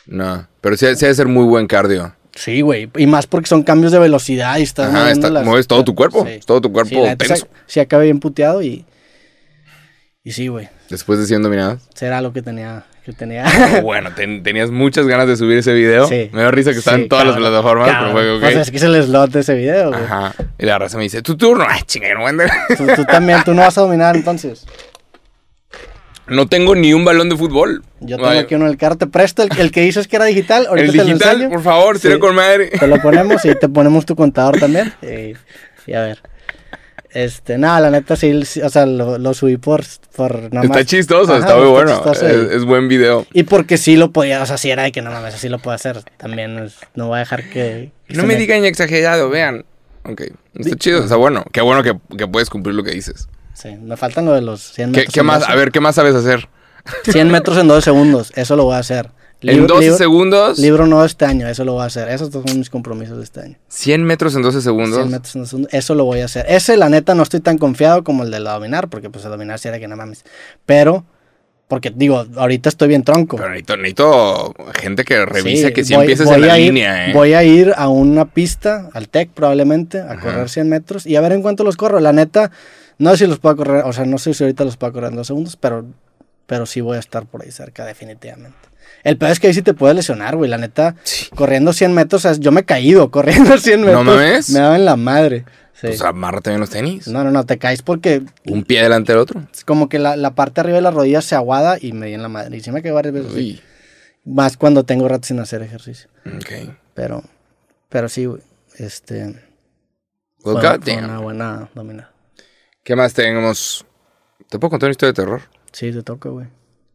No, 0.05 0.47
pero 0.61 0.77
sí, 0.77 0.85
sí 0.95 1.01
debe 1.01 1.15
ser 1.15 1.27
muy 1.27 1.43
buen 1.45 1.67
cardio. 1.67 2.13
Sí, 2.37 2.61
güey. 2.61 2.89
Y 2.97 3.07
más 3.07 3.25
porque 3.27 3.47
son 3.47 3.63
cambios 3.63 3.91
de 3.91 3.99
velocidad 3.99 4.57
y 4.57 4.61
estás 4.63 4.93
Ajá, 4.93 5.11
está- 5.11 5.29
mueves 5.43 5.67
todo 5.67 5.83
tu 5.83 5.95
cuerpo, 5.95 6.25
todo 6.45 6.61
tu 6.61 6.71
cuerpo 6.71 6.89
Sí, 6.89 6.95
la 7.01 7.15
tenso. 7.15 7.35
Sí, 7.35 7.43
sí 7.65 7.79
acabé 7.79 8.05
bien 8.05 8.19
puteado 8.19 8.61
y... 8.61 8.85
Y 10.23 10.31
sí, 10.33 10.47
güey. 10.47 10.67
Después 10.89 11.19
de 11.19 11.25
100 11.25 11.41
dominadas. 11.43 11.87
Será 11.95 12.21
lo 12.21 12.33
que 12.33 12.41
tenía... 12.41 12.83
Que 13.05 13.13
tenía. 13.13 13.45
Bueno, 13.83 14.13
ten- 14.13 14.43
tenías 14.43 14.69
muchas 14.69 15.07
ganas 15.07 15.27
de 15.29 15.37
subir 15.37 15.57
ese 15.57 15.71
video. 15.73 16.07
Sí. 16.07 16.29
Me 16.33 16.41
dio 16.41 16.51
risa 16.51 16.73
que 16.73 16.79
está 16.79 16.95
Sí, 16.95 17.03
en 17.03 17.07
todas 17.09 17.25
las 17.25 17.35
cabrón, 17.35 17.49
plataformas, 17.51 17.87
cabrón. 17.89 18.13
pero 18.13 18.25
fue 18.27 18.35
ok. 18.35 18.41
Pues 18.41 18.55
es 18.67 18.71
que 18.71 18.77
es 18.77 18.83
el 18.83 19.01
slot 19.03 19.31
de 19.31 19.39
ese 19.39 19.53
video, 19.55 19.89
güey. 19.91 20.03
Ajá. 20.03 20.33
Y 20.59 20.65
la 20.65 20.77
raza 20.77 20.97
me 20.97 21.03
dice, 21.03 21.21
tu 21.21 21.37
turno. 21.37 21.65
Ay, 21.69 21.81
chinga, 21.85 22.09
no 22.13 22.19
voy 22.19 22.27
a 22.27 22.29
andar. 22.31 22.51
Tú, 22.77 22.85
tú 22.97 23.05
también, 23.05 23.41
tú 23.45 23.53
no 23.53 23.61
vas 23.61 23.77
a 23.77 23.81
dominar 23.81 24.17
entonces. 24.17 24.65
No 26.29 26.47
tengo 26.47 26.75
ni 26.75 26.93
un 26.93 27.05
balón 27.05 27.29
de 27.29 27.37
fútbol. 27.37 27.83
Yo 28.01 28.17
tengo 28.17 28.27
Vaya. 28.29 28.41
aquí 28.41 28.55
uno 28.55 28.65
en 28.65 28.71
el 28.71 28.77
carro. 28.77 28.97
Te 28.97 29.07
presto 29.07 29.43
el, 29.43 29.49
el 29.57 29.71
que 29.71 29.81
dices 29.81 30.07
que 30.07 30.15
era 30.17 30.25
digital. 30.25 30.65
Ahorita 30.69 30.85
El 30.85 30.91
te 30.91 30.97
lo 30.97 31.03
digital, 31.05 31.49
por 31.49 31.61
favor, 31.63 31.99
Sí. 31.99 32.19
con 32.19 32.35
madre. 32.35 32.67
Te 32.69 32.87
lo 32.87 33.01
ponemos 33.01 33.43
y 33.45 33.55
te 33.59 33.69
ponemos 33.69 34.05
tu 34.05 34.15
contador 34.15 34.59
también. 34.59 34.93
Y, 35.01 35.33
y 35.89 35.93
a 35.93 36.01
ver. 36.01 36.19
Este, 37.09 37.57
nada, 37.57 37.79
la 37.79 37.89
neta 37.89 38.15
sí, 38.17 38.31
o 38.61 38.69
sea, 38.69 38.85
lo, 38.85 39.17
lo 39.17 39.33
subí 39.33 39.57
por, 39.57 39.81
por 40.15 40.35
nada 40.53 40.65
Está 40.65 40.79
más. 40.79 40.85
chistoso, 40.85 41.31
Ajá, 41.31 41.39
está 41.39 41.55
muy 41.57 41.67
bueno. 41.69 41.93
chistoso 41.95 42.27
Es, 42.27 42.63
buen 42.65 42.87
video. 42.89 43.25
Y 43.33 43.43
porque 43.43 43.77
sí 43.77 43.95
lo 43.95 44.11
podía, 44.11 44.43
o 44.43 44.45
sea, 44.45 44.57
sí 44.57 44.69
era 44.69 44.83
de 44.83 44.91
que 44.91 45.01
no 45.01 45.09
mames, 45.09 45.33
así 45.33 45.47
lo 45.49 45.57
puedo 45.57 45.73
hacer. 45.73 46.03
También 46.17 46.59
es- 46.59 46.75
no 46.95 47.07
voy 47.07 47.15
a 47.15 47.19
dejar 47.19 47.43
que. 47.45 47.91
que 48.07 48.13
No 48.13 48.21
se 48.21 48.27
me 48.27 48.35
digan 48.35 48.65
exagerado, 48.65 49.29
vean. 49.29 49.65
Ok, 50.03 50.21
está 50.55 50.75
chido, 50.75 50.99
está 51.03 51.15
bueno. 51.15 51.43
Qué 51.51 51.61
bueno 51.61 51.81
que, 51.81 51.93
que 52.17 52.27
puedes 52.27 52.49
cumplir 52.49 52.75
lo 52.75 52.83
que 52.83 52.91
dices. 52.91 53.27
Sí, 53.57 53.69
me 53.81 53.97
faltan 53.97 54.25
lo 54.25 54.33
de 54.33 54.41
los 54.41 54.61
100 54.73 54.91
¿Qué, 54.91 54.97
metros. 54.99 55.13
qué 55.13 55.19
en 55.21 55.25
más? 55.25 55.39
12. 55.39 55.51
A 55.51 55.55
ver, 55.55 55.71
¿qué 55.71 55.79
más 55.79 55.95
sabes 55.95 56.13
hacer? 56.15 56.47
100 57.05 57.29
metros 57.31 57.57
en 57.57 57.67
12 57.67 57.81
segundos, 57.81 58.31
eso 58.35 58.55
lo 58.55 58.65
voy 58.65 58.75
a 58.75 58.79
hacer. 58.79 59.09
En 59.41 59.49
Libro- 59.55 59.67
12 59.75 59.81
libro- 59.81 59.97
segundos, 59.97 60.59
Libro 60.59 60.87
no 60.87 61.03
este 61.05 61.25
año, 61.25 61.47
eso 61.47 61.63
lo 61.63 61.73
voy 61.73 61.83
a 61.83 61.85
hacer. 61.85 62.09
Esos 62.09 62.31
son 62.31 62.43
mis 62.57 62.69
compromisos 62.69 63.17
de 63.17 63.23
este 63.23 63.39
año. 63.41 63.55
100 63.67 64.03
metros 64.03 64.35
en 64.35 64.41
12 64.41 64.61
segundos. 64.61 64.97
100 64.99 65.11
metros 65.11 65.35
en 65.35 65.41
dos 65.41 65.49
segundos, 65.49 65.73
Eso 65.73 65.93
lo 65.95 66.05
voy 66.05 66.21
a 66.21 66.25
hacer. 66.25 66.45
Ese, 66.49 66.75
la 66.77 66.89
neta, 66.89 67.13
no 67.15 67.21
estoy 67.23 67.39
tan 67.39 67.57
confiado 67.59 68.03
como 68.03 68.23
el 68.23 68.31
de 68.31 68.39
la 68.39 68.53
dominar, 68.53 68.87
porque 68.89 69.09
pues 69.09 69.25
el 69.25 69.31
dominar 69.31 69.59
sí 69.59 69.67
era 69.67 69.77
que 69.79 69.87
no 69.87 69.95
mames. 69.95 70.23
Pero, 70.65 71.05
porque 71.67 71.91
digo, 71.95 72.25
ahorita 72.35 72.69
estoy 72.69 72.87
bien 72.87 73.03
tronco. 73.03 73.35
Pero 73.37 73.49
necesito, 73.49 73.77
necesito 73.77 74.55
gente 74.73 75.03
que 75.03 75.23
revise 75.25 75.67
Sí, 75.67 75.73
que 75.73 75.83
si 75.83 75.93
voy- 75.93 76.03
empieces 76.05 76.25
voy 76.25 76.35
en 76.35 76.41
la 76.47 76.57
ir- 76.57 76.65
línea, 76.65 77.09
¿eh? 77.09 77.13
Voy 77.13 77.33
a 77.33 77.43
ir 77.43 77.73
a 77.77 77.89
una 77.89 78.25
pista, 78.25 78.89
al 78.93 79.07
TEC 79.09 79.29
probablemente, 79.31 79.99
a 79.99 80.13
Ajá. 80.13 80.19
correr 80.21 80.49
100 80.49 80.67
metros 80.69 81.05
y 81.05 81.15
a 81.15 81.21
ver 81.21 81.33
en 81.33 81.41
cuánto 81.43 81.63
los 81.63 81.75
corro. 81.77 81.99
La 81.99 82.11
neta, 82.13 82.49
no 82.99 83.11
sé 83.11 83.17
si 83.17 83.27
los 83.27 83.39
puedo 83.39 83.55
correr, 83.57 83.83
o 83.85 83.93
sea, 83.93 84.05
no 84.05 84.17
sé 84.17 84.33
si 84.33 84.43
ahorita 84.43 84.63
los 84.65 84.77
puedo 84.77 84.93
correr 84.93 85.09
en 85.11 85.15
dos 85.17 85.27
segundos, 85.27 85.55
pero, 85.55 85.85
pero 86.45 86.65
sí 86.65 86.81
voy 86.81 86.97
a 86.97 86.99
estar 86.99 87.25
por 87.25 87.43
ahí 87.43 87.51
cerca, 87.51 87.85
definitivamente. 87.85 88.57
El 89.03 89.17
peor 89.17 89.31
es 89.31 89.39
que 89.39 89.47
ahí 89.47 89.53
sí 89.53 89.61
te 89.61 89.73
puedes 89.73 89.95
lesionar, 89.95 90.35
güey. 90.35 90.49
La 90.49 90.57
neta, 90.57 90.95
Sí. 91.03 91.27
corriendo 91.35 91.71
100 91.73 91.93
metros, 91.93 92.25
o 92.25 92.29
sea, 92.33 92.39
yo 92.39 92.51
me 92.51 92.61
he 92.61 92.65
caído 92.65 93.11
corriendo 93.11 93.57
100 93.57 93.81
metros. 93.81 94.05
mames? 94.05 94.49
Me 94.49 94.59
daba 94.59 94.75
en 94.75 94.85
la 94.85 94.95
madre. 94.95 95.45
Sí. 95.73 95.87
Pues 95.87 96.01
amárrate 96.01 96.49
bien 96.49 96.59
los 96.59 96.71
tenis. 96.71 97.07
No, 97.07 97.23
no, 97.23 97.29
no, 97.29 97.45
te 97.45 97.59
caes 97.59 97.83
porque 97.83 98.23
Un 98.47 98.63
pie 98.63 98.81
delante 98.81 99.11
del 99.11 99.19
otro. 99.21 99.43
es 99.53 99.63
como 99.63 99.89
que 99.89 99.99
la, 99.99 100.15
la 100.15 100.33
parte 100.33 100.59
arriba 100.61 100.77
de 100.77 100.81
la 100.81 100.89
rodilla 100.89 101.21
se 101.21 101.35
aguada 101.35 101.77
y 101.79 101.91
me 101.93 102.07
di 102.07 102.13
en 102.15 102.23
la 102.23 102.29
madre. 102.29 102.57
Y 102.57 102.61
sí 102.61 102.71
me 102.71 102.81
caí 102.81 102.91
varias 102.91 103.13
veces. 103.13 103.31
sí. 103.33 103.37
Uy. 103.37 103.61
Más 104.33 104.57
cuando 104.57 104.83
tengo 104.83 105.07
rato 105.07 105.27
sin 105.27 105.39
hacer 105.39 105.61
ejercicio. 105.61 106.09
Ok. 106.25 106.73
Pero, 106.95 107.23
pero 107.89 108.09
sí, 108.09 108.25
güey. 108.25 108.41
Este. 108.75 109.23
Well, 109.25 109.35
fue- 110.43 110.53
fue 110.61 110.69
goddamn. 110.77 111.03
una 111.05 111.19
buena 111.19 111.69
dominada. 111.75 112.11
¿Qué 112.87 112.95
más 112.95 113.13
tenemos? 113.13 113.85
¿Te 114.49 114.59
puedo 114.59 114.69
contar 114.69 114.87
una 114.87 114.91
historia 114.91 115.11
de 115.11 115.21
terror? 115.21 115.41
Sí, 115.73 115.91
te 115.91 116.03
toca, 116.03 116.29
güey. 116.29 116.45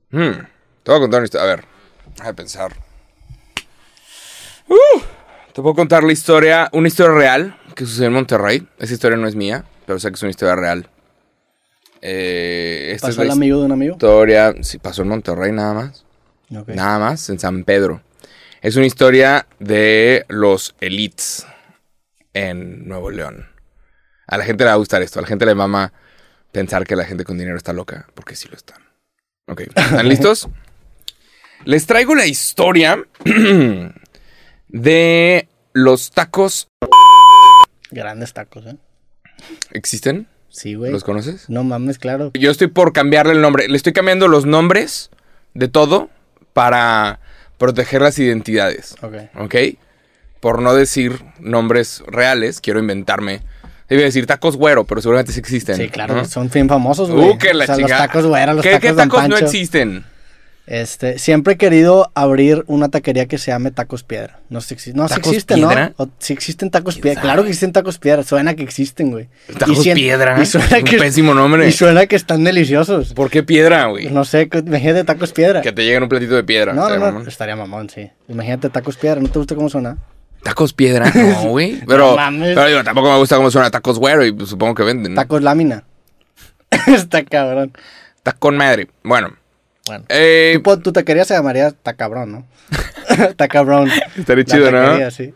Hmm, 0.09 0.39
Te 0.83 0.91
voy 0.91 0.97
a 0.97 1.01
contar 1.01 1.19
una 1.21 1.25
historia. 1.27 1.45
A 1.45 1.55
ver, 1.57 1.65
déjame 2.17 2.33
pensar. 2.33 2.73
Uh, 4.69 5.01
te 5.53 5.61
puedo 5.61 5.75
contar 5.75 6.03
la 6.03 6.13
historia, 6.13 6.71
una 6.73 6.89
historia 6.89 7.13
real 7.13 7.61
que 7.75 7.85
sucedió 7.85 8.07
en 8.07 8.15
Monterrey. 8.15 8.67
Esa 8.79 8.95
historia 8.95 9.19
no 9.19 9.29
es 9.29 9.35
mía, 9.37 9.67
pero 9.85 9.99
sé 10.01 10.09
que 10.09 10.15
es 10.15 10.23
una 10.23 10.31
historia 10.31 10.57
real. 10.57 10.89
Eh, 12.01 12.93
esta 12.95 13.09
¿Pasó 13.09 13.21
es 13.21 13.27
el 13.27 13.33
amigo 13.33 13.59
de 13.59 13.67
un 13.67 13.73
amigo? 13.73 13.93
historia. 13.93 14.55
Sí, 14.63 14.79
pasó 14.79 15.03
en 15.03 15.09
Monterrey 15.09 15.53
nada 15.53 15.75
más. 15.75 16.07
Nada 16.49 16.99
más, 17.01 17.29
en 17.29 17.39
San 17.39 17.65
Pedro. 17.65 18.01
Es 18.63 18.77
una 18.77 18.87
historia 18.87 19.47
de 19.59 20.25
los 20.29 20.75
elites 20.81 21.47
en 22.33 22.89
Nuevo 22.89 23.11
León. 23.11 23.52
A 24.27 24.39
la 24.39 24.45
gente 24.45 24.65
le 24.65 24.69
va 24.69 24.75
a 24.75 24.77
gustar 24.79 25.03
esto. 25.03 25.19
A 25.19 25.23
la 25.23 25.29
gente 25.29 25.47
le 25.47 25.55
mama 25.55 25.93
pensar 26.53 26.87
que 26.87 26.97
la 26.97 27.05
gente 27.05 27.25
con 27.25 27.39
dinero 27.39 27.57
está 27.57 27.73
loca, 27.73 28.07
porque 28.15 28.37
sí 28.37 28.49
lo 28.49 28.57
están. 28.57 28.83
Ok, 29.49 29.63
¿están 29.75 30.09
listos? 30.09 30.49
Les 31.65 31.87
traigo 31.87 32.15
la 32.15 32.27
historia 32.27 33.03
de 34.69 35.49
los 35.73 36.11
tacos. 36.11 36.69
Grandes 37.91 38.33
tacos, 38.33 38.67
¿eh? 38.67 38.77
¿Existen? 39.73 40.29
Sí, 40.49 40.75
güey. 40.75 40.93
¿Los 40.93 41.05
conoces? 41.05 41.49
No 41.49 41.65
mames, 41.65 41.99
claro. 41.99 42.31
Yo 42.35 42.51
estoy 42.51 42.67
por 42.67 42.93
cambiarle 42.93 43.33
el 43.33 43.41
nombre. 43.41 43.69
Le 43.69 43.77
estoy 43.77 43.93
cambiando 43.93 44.29
los 44.29 44.45
nombres 44.45 45.11
de 45.55 45.69
todo 45.69 46.11
para 46.53 47.21
proteger 47.59 48.03
las 48.03 48.19
identidades. 48.19 48.97
Ok. 49.03 49.15
¿Ok? 49.39 49.55
Por 50.41 50.61
no 50.61 50.75
decir 50.75 51.25
nombres 51.39 52.03
reales, 52.07 52.61
quiero 52.61 52.81
inventarme. 52.81 53.43
Debe 53.93 54.05
decir 54.05 54.27
tacos 54.27 54.57
güero, 54.57 54.85
pero 54.85 55.01
seguramente 55.03 55.33
sí 55.33 55.41
existen. 55.41 55.77
Sí, 55.77 55.89
claro, 55.89 56.15
¿no? 56.15 56.25
son 56.25 56.49
bien 56.51 56.69
famosos, 56.69 57.11
güey. 57.11 57.31
Uh, 57.31 57.39
que 57.39 57.53
la 57.53 57.65
o 57.65 57.67
sea, 57.67 57.77
chingada. 57.77 58.03
los 58.03 58.09
tacos, 58.09 58.27
güey, 58.27 58.43
eran 58.43 58.57
los 58.57 58.63
¿Qué, 58.63 58.71
tacos 58.71 58.83
qué 58.83 58.89
Don 58.95 59.09
tacos 59.09 59.29
no 59.29 59.37
existen? 59.37 60.05
Este, 60.65 61.19
siempre 61.19 61.55
he 61.55 61.57
querido 61.57 62.13
abrir 62.15 62.63
una 62.69 62.89
taquería 62.89 63.27
que 63.27 63.37
se 63.37 63.51
llame 63.51 63.73
Tacos 63.73 64.05
Piedra. 64.05 64.39
No 64.49 64.61
sé 64.61 64.79
si 64.79 64.93
no, 64.93 65.09
sí 65.09 65.15
¿Tacos 65.17 65.33
existen, 65.33 65.57
Piedra? 65.59 65.93
¿no? 65.99 66.05
O, 66.05 66.09
sí 66.21 66.33
existen 66.33 66.71
Tacos 66.71 66.95
¿Quién 66.95 67.03
Piedra. 67.03 67.15
sabe? 67.17 67.27
Claro 67.27 67.43
que 67.43 67.49
existen 67.49 67.73
Tacos 67.73 67.99
Piedra. 67.99 68.23
Suena 68.23 68.55
que 68.55 68.63
existen, 68.63 69.11
güey. 69.11 69.29
Tacos 69.59 69.85
Y 69.85 69.93
piedra. 69.93 70.41
Y 70.41 70.47
suena 70.47 70.79
Un 70.79 70.85
que, 70.85 70.99
pésimo 70.99 71.35
nombre. 71.35 71.67
y 71.69 71.73
suena 71.73 72.07
que 72.07 72.15
están 72.15 72.45
deliciosos. 72.45 73.13
¿Por 73.13 73.29
qué 73.29 73.43
piedra, 73.43 73.87
güey? 73.87 74.09
No 74.11 74.25
sé, 74.25 74.49
imagínate 74.65 75.03
Tacos 75.03 75.33
Piedra. 75.33 75.63
Que 75.63 75.73
te 75.73 75.83
lleguen 75.85 76.05
un 76.05 76.09
platito 76.09 76.37
de 76.37 76.45
piedra. 76.45 76.73
No, 76.73 76.83
¿Estaría 76.83 76.99
no, 77.01 77.07
no, 77.07 77.13
mamón? 77.13 77.29
estaría 77.29 77.57
mamón, 77.57 77.91
sí. 77.91 78.09
Imagínate 78.29 78.71
Tacos 78.71 78.97
Piedra. 78.97 79.21
¿No 79.21 79.29
te 79.29 79.39
gusta 79.41 79.57
cómo 79.57 79.69
suena? 79.69 79.99
¿Tacos 80.43 80.73
piedra? 80.73 81.11
No, 81.15 81.43
güey. 81.51 81.81
Pero, 81.87 82.11
No 82.11 82.17
mames. 82.17 82.55
pero 82.55 82.67
digo, 82.69 82.85
tampoco 82.85 83.11
me 83.13 83.19
gusta 83.19 83.37
cómo 83.37 83.51
suena 83.51 83.71
tacos 83.71 83.99
güero 83.99 84.25
y 84.25 84.33
pues, 84.33 84.49
supongo 84.49 84.75
que 84.75 84.83
venden. 84.83 85.15
¿no? 85.15 85.21
Tacos 85.21 85.43
Lámina. 85.43 85.85
Está 86.89 87.25
cabrón. 87.25 87.73
Con 88.39 88.57
madre. 88.57 88.89
Bueno. 89.03 89.37
Bueno. 89.87 90.05
eh, 90.09 90.61
Tu, 90.83 90.93
taquería 90.93 91.25
se 91.25 91.35
llamaría 91.35 91.71
Tacabrón, 91.73 92.31
¿no? 92.33 92.47
Tacabrón. 93.37 93.91
estaría 94.17 94.45
La 94.45 94.51
chido, 94.51 94.71
¿no? 94.71 95.11
sí. 95.11 95.35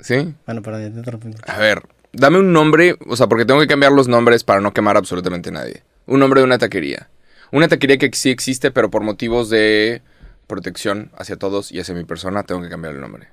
Sí. 0.00 0.34
Bueno, 0.46 0.62
perdón, 0.62 0.82
ya 0.82 0.90
te 0.90 0.98
interrumpí. 0.98 1.30
A 1.46 1.58
ver, 1.58 1.82
dame 2.12 2.38
un 2.38 2.52
nombre, 2.52 2.96
o 3.06 3.16
sea, 3.16 3.28
porque 3.28 3.44
tengo 3.46 3.60
que 3.60 3.66
cambiar 3.66 3.92
los 3.92 4.08
nombres 4.08 4.44
para 4.44 4.60
no 4.60 4.72
quemar 4.72 4.96
absolutamente 4.96 5.48
a 5.48 5.52
nadie. 5.52 5.82
Un 6.06 6.20
nombre 6.20 6.40
de 6.40 6.44
una 6.44 6.58
taquería. 6.58 7.08
Una 7.50 7.68
taquería 7.68 7.98
que 7.98 8.10
sí 8.12 8.30
existe, 8.30 8.70
pero 8.70 8.90
por 8.90 9.02
motivos 9.02 9.48
de 9.48 10.02
protección 10.46 11.10
hacia 11.16 11.36
todos 11.36 11.72
y 11.72 11.80
hacia 11.80 11.94
mi 11.94 12.04
persona, 12.04 12.42
tengo 12.42 12.60
que 12.62 12.68
cambiar 12.68 12.94
el 12.94 13.00
nombre. 13.00 13.28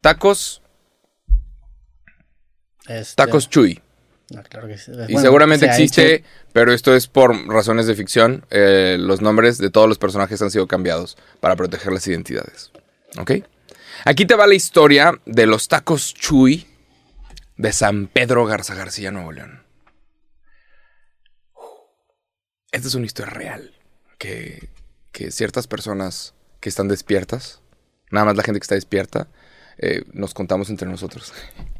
Tacos, 0.00 0.62
Este, 2.86 3.16
Tacos 3.16 3.48
Chuy. 3.50 3.80
no, 4.30 4.42
claro 4.44 4.68
que 4.68 4.78
sí. 4.78 4.92
Y 5.08 5.16
seguramente 5.18 5.66
existe, 5.66 6.24
pero 6.52 6.72
esto 6.72 6.94
es 6.94 7.06
por 7.06 7.34
razones 7.48 7.86
de 7.86 7.94
ficción. 7.94 8.44
eh, 8.50 8.96
los 8.98 9.20
nombres 9.20 9.58
de 9.58 9.70
todos 9.70 9.88
los 9.88 9.98
personajes 9.98 10.40
han 10.42 10.50
sido 10.50 10.66
cambiados 10.66 11.16
para 11.40 11.56
proteger 11.56 11.92
las 11.92 12.06
identidades. 12.06 12.70
¿Ok? 13.18 13.32
Aquí 14.04 14.26
te 14.26 14.34
va 14.36 14.46
la 14.46 14.54
historia 14.54 15.12
de 15.26 15.46
los 15.46 15.66
tacos 15.68 16.14
Chuy 16.14 16.66
de 17.56 17.72
San 17.72 18.06
Pedro 18.06 18.46
Garza 18.46 18.74
García, 18.74 19.10
Nuevo 19.10 19.32
León. 19.32 19.64
Esta 22.70 22.88
es 22.88 22.94
una 22.94 23.06
historia 23.06 23.32
real. 23.32 23.74
Que, 24.18 24.68
que 25.12 25.30
ciertas 25.30 25.66
personas 25.66 26.34
que 26.60 26.68
están 26.68 26.88
despiertas, 26.88 27.60
nada 28.10 28.26
más 28.26 28.36
la 28.36 28.42
gente 28.42 28.58
que 28.60 28.64
está 28.64 28.74
despierta, 28.74 29.28
eh, 29.78 30.02
nos 30.12 30.34
contamos 30.34 30.70
entre 30.70 30.88
nosotros 30.88 31.32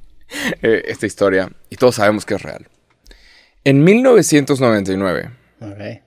eh, 0.62 0.82
esta 0.87 1.06
historia 1.06 1.50
y 1.70 1.76
todos 1.76 1.96
sabemos 1.96 2.24
que 2.24 2.34
es 2.34 2.42
real. 2.42 2.68
En 3.64 3.82
1999, 3.84 5.30
Ok. 5.61 6.02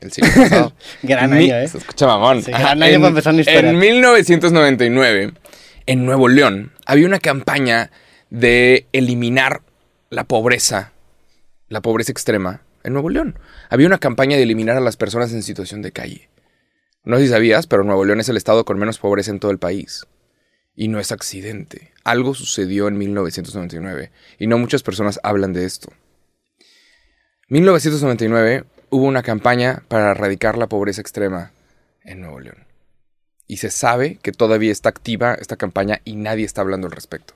el 0.00 0.12
siglo 0.12 0.30
pasado, 0.34 0.72
Gran 1.02 1.32
año, 1.32 1.54
¿eh? 1.56 1.68
Se 1.68 1.78
escucha 1.78 2.06
mamón. 2.06 2.42
Sí, 2.42 2.50
gran 2.50 2.82
año 2.82 2.98
para 2.98 3.08
empezar 3.08 3.32
una 3.34 3.42
historia. 3.42 3.70
En 3.70 3.78
1999, 3.78 5.32
en 5.86 6.06
Nuevo 6.06 6.28
León, 6.28 6.72
había 6.86 7.06
una 7.06 7.18
campaña 7.18 7.90
de 8.30 8.86
eliminar 8.92 9.62
la 10.10 10.24
pobreza, 10.24 10.92
la 11.68 11.82
pobreza 11.82 12.12
extrema 12.12 12.62
en 12.84 12.94
Nuevo 12.94 13.10
León. 13.10 13.38
Había 13.70 13.86
una 13.86 13.98
campaña 13.98 14.36
de 14.36 14.42
eliminar 14.42 14.76
a 14.76 14.80
las 14.80 14.96
personas 14.96 15.32
en 15.32 15.42
situación 15.42 15.82
de 15.82 15.92
calle. 15.92 16.30
No 17.04 17.16
sé 17.16 17.24
si 17.24 17.28
sabías, 17.30 17.66
pero 17.66 17.84
Nuevo 17.84 18.04
León 18.04 18.20
es 18.20 18.28
el 18.28 18.36
estado 18.36 18.64
con 18.64 18.78
menos 18.78 18.98
pobreza 18.98 19.30
en 19.30 19.40
todo 19.40 19.50
el 19.50 19.58
país. 19.58 20.06
Y 20.80 20.86
no 20.86 21.00
es 21.00 21.10
accidente. 21.10 21.90
Algo 22.04 22.34
sucedió 22.34 22.86
en 22.86 22.96
1999 22.98 24.12
y 24.38 24.46
no 24.46 24.58
muchas 24.58 24.84
personas 24.84 25.18
hablan 25.24 25.52
de 25.52 25.64
esto. 25.64 25.92
1999 27.48 28.64
hubo 28.88 29.04
una 29.04 29.24
campaña 29.24 29.82
para 29.88 30.12
erradicar 30.12 30.56
la 30.56 30.68
pobreza 30.68 31.00
extrema 31.00 31.50
en 32.04 32.20
Nuevo 32.20 32.38
León. 32.38 32.64
Y 33.48 33.56
se 33.56 33.70
sabe 33.70 34.20
que 34.22 34.30
todavía 34.30 34.70
está 34.70 34.88
activa 34.88 35.34
esta 35.34 35.56
campaña 35.56 36.00
y 36.04 36.14
nadie 36.14 36.44
está 36.44 36.60
hablando 36.60 36.86
al 36.86 36.92
respecto. 36.92 37.34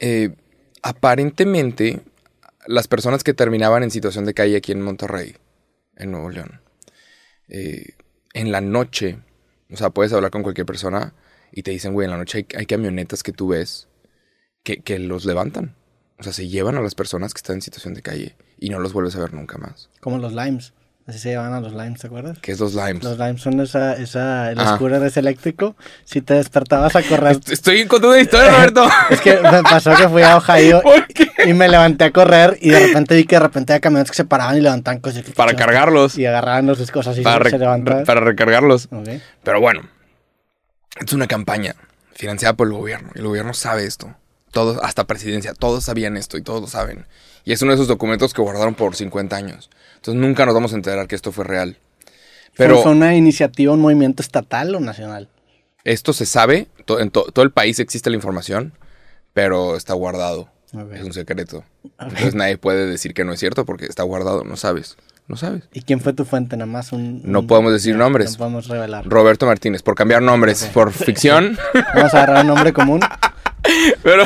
Eh, 0.00 0.34
aparentemente, 0.82 2.00
las 2.66 2.88
personas 2.88 3.24
que 3.24 3.32
terminaban 3.32 3.84
en 3.84 3.90
situación 3.90 4.26
de 4.26 4.34
calle 4.34 4.58
aquí 4.58 4.72
en 4.72 4.82
Monterrey, 4.82 5.34
en 5.96 6.10
Nuevo 6.10 6.28
León, 6.28 6.60
eh, 7.48 7.94
en 8.34 8.52
la 8.52 8.60
noche, 8.60 9.16
o 9.70 9.78
sea, 9.78 9.88
puedes 9.88 10.12
hablar 10.12 10.30
con 10.30 10.42
cualquier 10.42 10.66
persona 10.66 11.14
y 11.52 11.62
te 11.62 11.70
dicen, 11.70 11.92
güey, 11.92 12.04
en 12.06 12.10
la 12.12 12.16
noche 12.18 12.38
hay, 12.38 12.46
hay 12.58 12.66
camionetas 12.66 13.22
que 13.22 13.32
tú 13.32 13.48
ves 13.48 13.88
que, 14.62 14.78
que 14.82 14.98
los 14.98 15.24
levantan. 15.24 15.74
O 16.18 16.22
sea, 16.22 16.32
se 16.32 16.48
llevan 16.48 16.76
a 16.76 16.80
las 16.82 16.94
personas 16.94 17.32
que 17.32 17.38
están 17.38 17.56
en 17.56 17.62
situación 17.62 17.94
de 17.94 18.02
calle 18.02 18.36
y 18.58 18.68
no 18.70 18.78
los 18.78 18.92
vuelves 18.92 19.16
a 19.16 19.20
ver 19.20 19.32
nunca 19.32 19.56
más. 19.58 19.88
Como 20.00 20.18
los 20.18 20.32
limes. 20.34 20.74
Así 21.06 21.18
se 21.18 21.32
llaman 21.32 21.54
a 21.54 21.60
los 21.60 21.72
limes, 21.72 21.98
¿te 22.00 22.06
acuerdas? 22.06 22.38
¿Qué 22.40 22.52
es 22.52 22.60
los 22.60 22.74
limes? 22.74 23.02
Los 23.02 23.18
limes 23.18 23.40
son 23.40 23.58
esa, 23.58 23.94
esa, 23.96 24.52
el 24.52 24.60
Ah. 24.60 24.76
scooter 24.76 25.02
ese 25.02 25.18
eléctrico. 25.20 25.74
Si 26.04 26.20
te 26.20 26.34
despertabas 26.34 26.94
a 26.94 27.02
correr. 27.02 27.32
Est- 27.32 27.50
Estoy 27.50 27.84
contando 27.86 28.10
una 28.14 28.20
historia, 28.20 28.50
Roberto. 28.54 28.86
es 29.10 29.20
que 29.22 29.40
me 29.40 29.62
pasó 29.62 29.92
que 29.96 30.08
fui 30.08 30.22
a 30.22 30.36
Ohio 30.36 30.82
y 31.46 31.52
me 31.54 31.68
levanté 31.68 32.04
a 32.04 32.10
correr 32.12 32.58
y 32.60 32.68
de 32.70 32.86
repente 32.88 33.16
vi 33.16 33.24
que 33.24 33.36
de 33.36 33.40
repente 33.40 33.72
había 33.72 33.80
camiones 33.80 34.10
que 34.10 34.16
se 34.16 34.24
paraban 34.26 34.58
y 34.58 34.60
levantaban 34.60 35.00
cosas. 35.00 35.24
Para 35.34 35.56
cargarlos. 35.56 36.16
Y 36.18 36.26
agarraban 36.26 36.66
las 36.66 36.90
cosas 36.92 37.16
y 37.18 37.22
Para, 37.22 37.44
se, 37.46 37.50
se 37.52 37.58
levantaban. 37.58 38.04
para 38.04 38.20
recargarlos. 38.20 38.86
Ok. 38.92 39.08
Pero 39.42 39.60
bueno, 39.60 39.80
es 40.98 41.12
una 41.12 41.26
campaña 41.26 41.74
financiada 42.14 42.54
por 42.54 42.66
el 42.66 42.72
gobierno. 42.74 43.10
Y 43.14 43.18
el 43.20 43.26
gobierno 43.26 43.54
sabe 43.54 43.84
esto. 43.84 44.14
Todos, 44.50 44.78
hasta 44.82 45.06
presidencia, 45.06 45.54
todos 45.54 45.84
sabían 45.84 46.16
esto 46.16 46.36
y 46.36 46.42
todos 46.42 46.60
lo 46.60 46.66
saben. 46.66 47.06
Y 47.44 47.52
es 47.52 47.62
uno 47.62 47.70
de 47.70 47.76
esos 47.76 47.88
documentos 47.88 48.34
que 48.34 48.42
guardaron 48.42 48.74
por 48.74 48.96
50 48.96 49.36
años. 49.36 49.70
Entonces 49.96 50.20
nunca 50.20 50.44
nos 50.44 50.54
vamos 50.54 50.72
a 50.72 50.76
enterar 50.76 51.06
que 51.06 51.14
esto 51.14 51.30
fue 51.32 51.44
real. 51.44 51.76
Pero 52.56 52.74
¿Fue, 52.74 52.82
fue 52.84 52.92
una 52.92 53.14
iniciativa, 53.14 53.72
un 53.72 53.80
movimiento 53.80 54.22
estatal 54.22 54.74
o 54.74 54.80
nacional? 54.80 55.28
esto 55.82 56.12
se 56.12 56.26
sabe, 56.26 56.66
to- 56.84 57.00
en 57.00 57.10
to- 57.10 57.30
todo 57.32 57.42
el 57.42 57.52
país 57.52 57.78
existe 57.78 58.10
la 58.10 58.16
información, 58.16 58.74
pero 59.32 59.76
está 59.76 59.94
guardado. 59.94 60.50
Es 60.92 61.02
un 61.02 61.12
secreto. 61.14 61.64
Entonces 61.98 62.34
nadie 62.34 62.58
puede 62.58 62.86
decir 62.86 63.14
que 63.14 63.24
no 63.24 63.32
es 63.32 63.40
cierto 63.40 63.64
porque 63.64 63.86
está 63.86 64.02
guardado, 64.02 64.44
no 64.44 64.56
sabes. 64.56 64.96
No 65.30 65.36
sabes. 65.36 65.62
¿Y 65.72 65.82
quién 65.82 66.00
fue 66.00 66.12
tu 66.12 66.24
fuente? 66.24 66.56
Nada 66.56 66.66
más 66.68 66.90
un... 66.90 67.22
No 67.24 67.38
un- 67.38 67.46
podemos 67.46 67.72
decir 67.72 67.94
no, 67.94 68.00
nombres. 68.02 68.32
No 68.32 68.38
podemos 68.38 68.66
revelar. 68.66 69.06
Roberto 69.06 69.46
Martínez, 69.46 69.80
por 69.80 69.94
cambiar 69.94 70.22
nombres, 70.22 70.64
por 70.74 70.92
ficción. 70.92 71.56
Vamos 71.94 72.12
a 72.14 72.24
agarrar 72.24 72.40
un 72.42 72.48
nombre 72.48 72.72
común. 72.72 72.98
Pero 74.02 74.24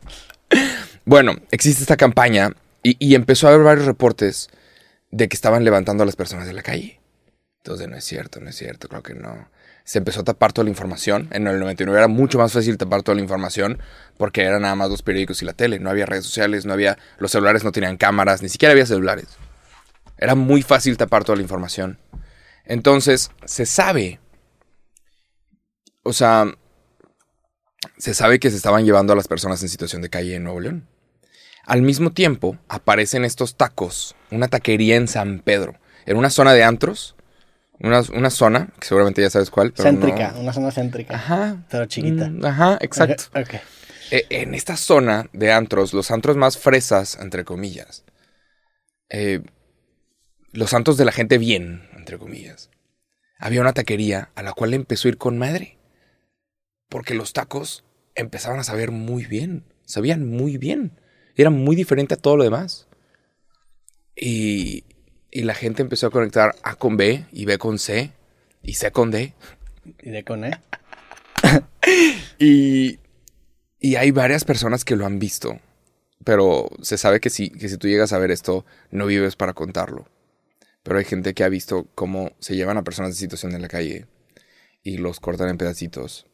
bueno, 1.04 1.36
existe 1.52 1.82
esta 1.82 1.96
campaña 1.96 2.50
y, 2.82 2.96
y 2.98 3.14
empezó 3.14 3.46
a 3.46 3.50
haber 3.52 3.62
varios 3.64 3.86
reportes 3.86 4.48
de 5.12 5.28
que 5.28 5.36
estaban 5.36 5.64
levantando 5.64 6.02
a 6.02 6.06
las 6.06 6.16
personas 6.16 6.48
de 6.48 6.54
la 6.54 6.62
calle. 6.62 7.00
Entonces, 7.62 7.88
no 7.88 7.96
es 7.96 8.04
cierto, 8.04 8.40
no 8.40 8.50
es 8.50 8.56
cierto, 8.56 8.88
creo 8.88 9.02
que 9.04 9.14
no. 9.14 9.48
Se 9.84 9.98
empezó 9.98 10.22
a 10.22 10.24
tapar 10.24 10.52
toda 10.52 10.64
la 10.64 10.70
información. 10.70 11.28
En 11.30 11.46
el 11.46 11.60
99 11.60 11.96
era 11.96 12.08
mucho 12.08 12.38
más 12.38 12.52
fácil 12.52 12.76
tapar 12.76 13.04
toda 13.04 13.14
la 13.14 13.22
información 13.22 13.78
porque 14.16 14.42
eran 14.42 14.62
nada 14.62 14.74
más 14.74 14.90
los 14.90 15.02
periódicos 15.02 15.40
y 15.42 15.44
la 15.44 15.52
tele. 15.52 15.78
No 15.78 15.88
había 15.90 16.06
redes 16.06 16.24
sociales, 16.24 16.66
no 16.66 16.72
había. 16.72 16.98
Los 17.18 17.30
celulares 17.30 17.62
no 17.62 17.70
tenían 17.70 17.96
cámaras, 17.96 18.42
ni 18.42 18.48
siquiera 18.48 18.72
había 18.72 18.86
celulares. 18.86 19.26
Era 20.18 20.34
muy 20.34 20.62
fácil 20.62 20.96
tapar 20.96 21.24
toda 21.24 21.36
la 21.36 21.42
información. 21.42 21.98
Entonces, 22.64 23.30
se 23.44 23.66
sabe. 23.66 24.18
O 26.02 26.12
sea, 26.12 26.46
se 27.98 28.14
sabe 28.14 28.38
que 28.38 28.50
se 28.50 28.56
estaban 28.56 28.84
llevando 28.84 29.12
a 29.12 29.16
las 29.16 29.28
personas 29.28 29.62
en 29.62 29.68
situación 29.68 30.02
de 30.02 30.10
calle 30.10 30.34
en 30.36 30.44
Nuevo 30.44 30.60
León. 30.60 30.88
Al 31.64 31.82
mismo 31.82 32.10
tiempo, 32.12 32.58
aparecen 32.68 33.24
estos 33.24 33.56
tacos, 33.56 34.14
una 34.30 34.48
taquería 34.48 34.96
en 34.96 35.08
San 35.08 35.40
Pedro, 35.40 35.74
en 36.06 36.16
una 36.16 36.30
zona 36.30 36.52
de 36.54 36.62
antros, 36.62 37.16
una, 37.80 38.02
una 38.14 38.30
zona, 38.30 38.68
que 38.78 38.86
seguramente 38.86 39.20
ya 39.20 39.30
sabes 39.30 39.50
cuál, 39.50 39.72
pero 39.72 39.88
Céntrica, 39.88 40.32
no- 40.32 40.40
una 40.40 40.52
zona 40.52 40.70
céntrica. 40.70 41.16
Ajá. 41.16 41.64
Pero 41.68 41.86
chiquita. 41.86 42.28
Mm, 42.28 42.44
Ajá, 42.44 42.78
exacto. 42.80 43.24
Ok. 43.34 43.48
ok. 43.48 43.54
Eh, 44.12 44.26
en 44.30 44.54
esta 44.54 44.76
zona 44.76 45.28
de 45.32 45.50
antros, 45.52 45.92
los 45.92 46.12
antros 46.12 46.36
más 46.36 46.56
fresas, 46.56 47.18
entre 47.20 47.44
comillas, 47.44 48.04
eh, 49.10 49.40
los 50.52 50.70
santos 50.70 50.96
de 50.96 51.04
la 51.04 51.12
gente 51.12 51.38
bien, 51.38 51.88
entre 51.96 52.18
comillas, 52.18 52.70
había 53.38 53.60
una 53.60 53.72
taquería 53.72 54.30
a 54.34 54.42
la 54.42 54.52
cual 54.52 54.74
empezó 54.74 55.08
a 55.08 55.10
ir 55.10 55.18
con 55.18 55.38
madre. 55.38 55.78
Porque 56.88 57.14
los 57.14 57.32
tacos 57.32 57.84
empezaban 58.14 58.58
a 58.58 58.64
saber 58.64 58.90
muy 58.90 59.26
bien, 59.26 59.64
sabían 59.84 60.26
muy 60.26 60.56
bien. 60.56 61.00
Era 61.36 61.50
muy 61.50 61.76
diferente 61.76 62.14
a 62.14 62.18
todo 62.18 62.36
lo 62.36 62.44
demás. 62.44 62.88
Y, 64.14 64.84
y 65.30 65.42
la 65.42 65.54
gente 65.54 65.82
empezó 65.82 66.06
a 66.06 66.10
conectar 66.10 66.54
A 66.62 66.76
con 66.76 66.96
B 66.96 67.26
y 67.32 67.44
B 67.44 67.58
con 67.58 67.78
C 67.78 68.12
y 68.62 68.74
C 68.74 68.90
con 68.90 69.10
D. 69.10 69.34
Y 70.02 70.10
de 70.10 70.24
con 70.24 70.44
E. 70.44 70.58
Y, 72.38 72.98
y 73.78 73.96
hay 73.96 74.10
varias 74.10 74.44
personas 74.44 74.84
que 74.84 74.96
lo 74.96 75.06
han 75.06 75.18
visto. 75.18 75.60
Pero 76.24 76.68
se 76.82 76.98
sabe 76.98 77.20
que 77.20 77.30
si, 77.30 77.50
que 77.50 77.68
si 77.68 77.76
tú 77.76 77.86
llegas 77.86 78.12
a 78.12 78.18
ver 78.18 78.30
esto, 78.30 78.64
no 78.90 79.06
vives 79.06 79.36
para 79.36 79.52
contarlo. 79.52 80.08
Pero 80.86 81.00
hay 81.00 81.04
gente 81.04 81.34
que 81.34 81.42
ha 81.42 81.48
visto 81.48 81.88
cómo 81.96 82.36
se 82.38 82.54
llevan 82.54 82.76
a 82.76 82.84
personas 82.84 83.10
en 83.10 83.16
situación 83.16 83.52
en 83.56 83.62
la 83.62 83.66
calle 83.66 84.06
y 84.84 84.98
los 84.98 85.18
cortan 85.18 85.48
en 85.48 85.58
pedacitos 85.58 86.28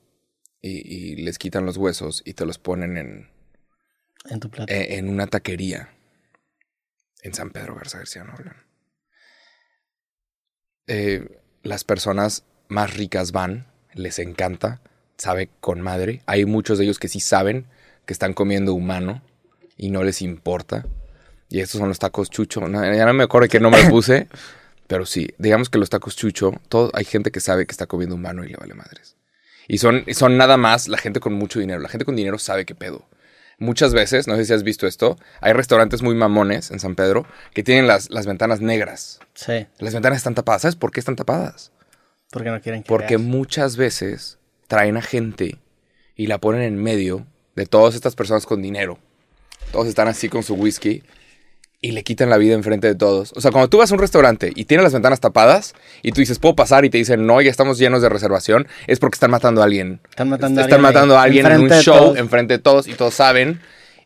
y, 0.60 0.72
y 0.86 1.16
les 1.16 1.38
quitan 1.38 1.64
los 1.64 1.78
huesos 1.78 2.20
y 2.26 2.34
te 2.34 2.44
los 2.44 2.58
ponen 2.58 2.98
en, 2.98 3.30
En 4.28 4.40
tu 4.40 4.50
plato. 4.50 4.70
eh, 4.70 4.98
en 4.98 5.08
una 5.08 5.26
taquería 5.26 5.88
en 7.22 7.32
San 7.32 7.48
Pedro 7.48 7.76
Garza 7.76 7.96
García 7.96 8.24
León. 8.24 8.56
Eh, 10.86 11.40
las 11.62 11.84
personas 11.84 12.44
más 12.68 12.94
ricas 12.94 13.32
van, 13.32 13.68
les 13.94 14.18
encanta, 14.18 14.82
sabe 15.16 15.48
con 15.60 15.80
madre. 15.80 16.20
Hay 16.26 16.44
muchos 16.44 16.76
de 16.76 16.84
ellos 16.84 16.98
que 16.98 17.08
sí 17.08 17.20
saben 17.20 17.64
que 18.04 18.12
están 18.12 18.34
comiendo 18.34 18.74
humano 18.74 19.22
y 19.78 19.88
no 19.88 20.02
les 20.02 20.20
importa. 20.20 20.84
Y 21.52 21.60
estos 21.60 21.78
son 21.78 21.88
los 21.88 21.98
tacos 21.98 22.30
chucho. 22.30 22.62
No, 22.66 22.82
ya 22.82 23.04
no 23.04 23.12
me 23.12 23.24
acuerdo 23.24 23.46
qué 23.48 23.60
nombre 23.60 23.84
puse, 23.90 24.26
pero 24.86 25.04
sí, 25.04 25.28
digamos 25.36 25.68
que 25.68 25.78
los 25.78 25.90
tacos 25.90 26.16
chucho, 26.16 26.52
todo, 26.70 26.90
hay 26.94 27.04
gente 27.04 27.30
que 27.30 27.40
sabe 27.40 27.66
que 27.66 27.72
está 27.72 27.86
comiendo 27.86 28.14
humano 28.14 28.42
y 28.42 28.48
le 28.48 28.56
vale 28.56 28.72
madres. 28.74 29.16
Y 29.68 29.78
son, 29.78 30.04
son 30.14 30.38
nada 30.38 30.56
más 30.56 30.88
la 30.88 30.96
gente 30.96 31.20
con 31.20 31.34
mucho 31.34 31.60
dinero. 31.60 31.80
La 31.80 31.90
gente 31.90 32.06
con 32.06 32.16
dinero 32.16 32.38
sabe 32.38 32.64
qué 32.64 32.74
pedo. 32.74 33.06
muchas 33.58 33.92
veces, 33.92 34.26
no 34.26 34.34
sé 34.36 34.46
si 34.46 34.52
has 34.54 34.62
visto 34.62 34.86
esto, 34.86 35.18
hay 35.42 35.52
restaurantes 35.52 36.00
muy 36.02 36.14
mamones 36.14 36.70
en 36.70 36.80
San 36.80 36.94
Pedro 36.96 37.26
que 37.52 37.62
tienen 37.62 37.86
las, 37.86 38.08
las 38.10 38.26
ventanas 38.26 38.60
negras. 38.62 39.20
Sí, 39.34 39.66
Las 39.78 39.92
ventanas 39.92 40.16
están 40.16 40.34
tapadas. 40.34 40.62
¿Sabes 40.62 40.76
por 40.76 40.90
qué 40.90 41.00
están 41.00 41.16
tapadas? 41.16 41.70
porque 42.30 42.48
no 42.48 42.62
quieren 42.62 42.82
que 42.82 42.88
Porque 42.88 43.18
veas. 43.18 43.28
muchas 43.28 43.76
veces 43.76 44.38
traen 44.66 44.96
a 44.96 45.02
gente 45.02 45.58
y 46.16 46.28
la 46.28 46.38
ponen 46.38 46.62
en 46.62 46.82
medio 46.82 47.26
de 47.56 47.66
todas 47.66 47.94
estas 47.94 48.16
personas 48.16 48.46
con 48.46 48.62
dinero. 48.62 48.98
Todos 49.70 49.86
están 49.86 50.08
así 50.08 50.30
con 50.30 50.42
su 50.42 50.54
whisky 50.54 51.02
y 51.84 51.90
le 51.90 52.04
quitan 52.04 52.30
la 52.30 52.38
vida 52.38 52.54
enfrente 52.54 52.86
de 52.86 52.94
todos. 52.94 53.32
O 53.34 53.40
sea, 53.40 53.50
cuando 53.50 53.68
tú 53.68 53.78
vas 53.78 53.90
a 53.90 53.94
un 53.94 54.00
restaurante 54.00 54.52
y 54.54 54.64
tienes 54.66 54.84
las 54.84 54.92
ventanas 54.92 55.18
tapadas 55.18 55.74
y 56.00 56.12
tú 56.12 56.20
dices, 56.20 56.38
¿puedo 56.38 56.54
pasar? 56.54 56.84
Y 56.84 56.90
te 56.90 56.96
dicen, 56.96 57.26
no, 57.26 57.40
ya 57.42 57.50
estamos 57.50 57.76
llenos 57.76 58.00
de 58.00 58.08
reservación, 58.08 58.68
es 58.86 59.00
porque 59.00 59.16
están 59.16 59.32
matando 59.32 59.60
a 59.60 59.64
alguien. 59.64 60.00
Están 60.08 60.28
matando 60.28 60.60
a 60.60 60.64
Están 60.64 60.84
alguien 60.84 60.86
ahí, 60.86 60.94
matando 60.94 61.18
a 61.18 61.22
alguien 61.22 61.46
en 61.46 61.60
un 61.60 61.70
show 61.70 62.14
enfrente 62.16 62.54
de 62.54 62.58
todos 62.60 62.86
y 62.86 62.94
todos 62.94 63.14
saben. 63.14 63.60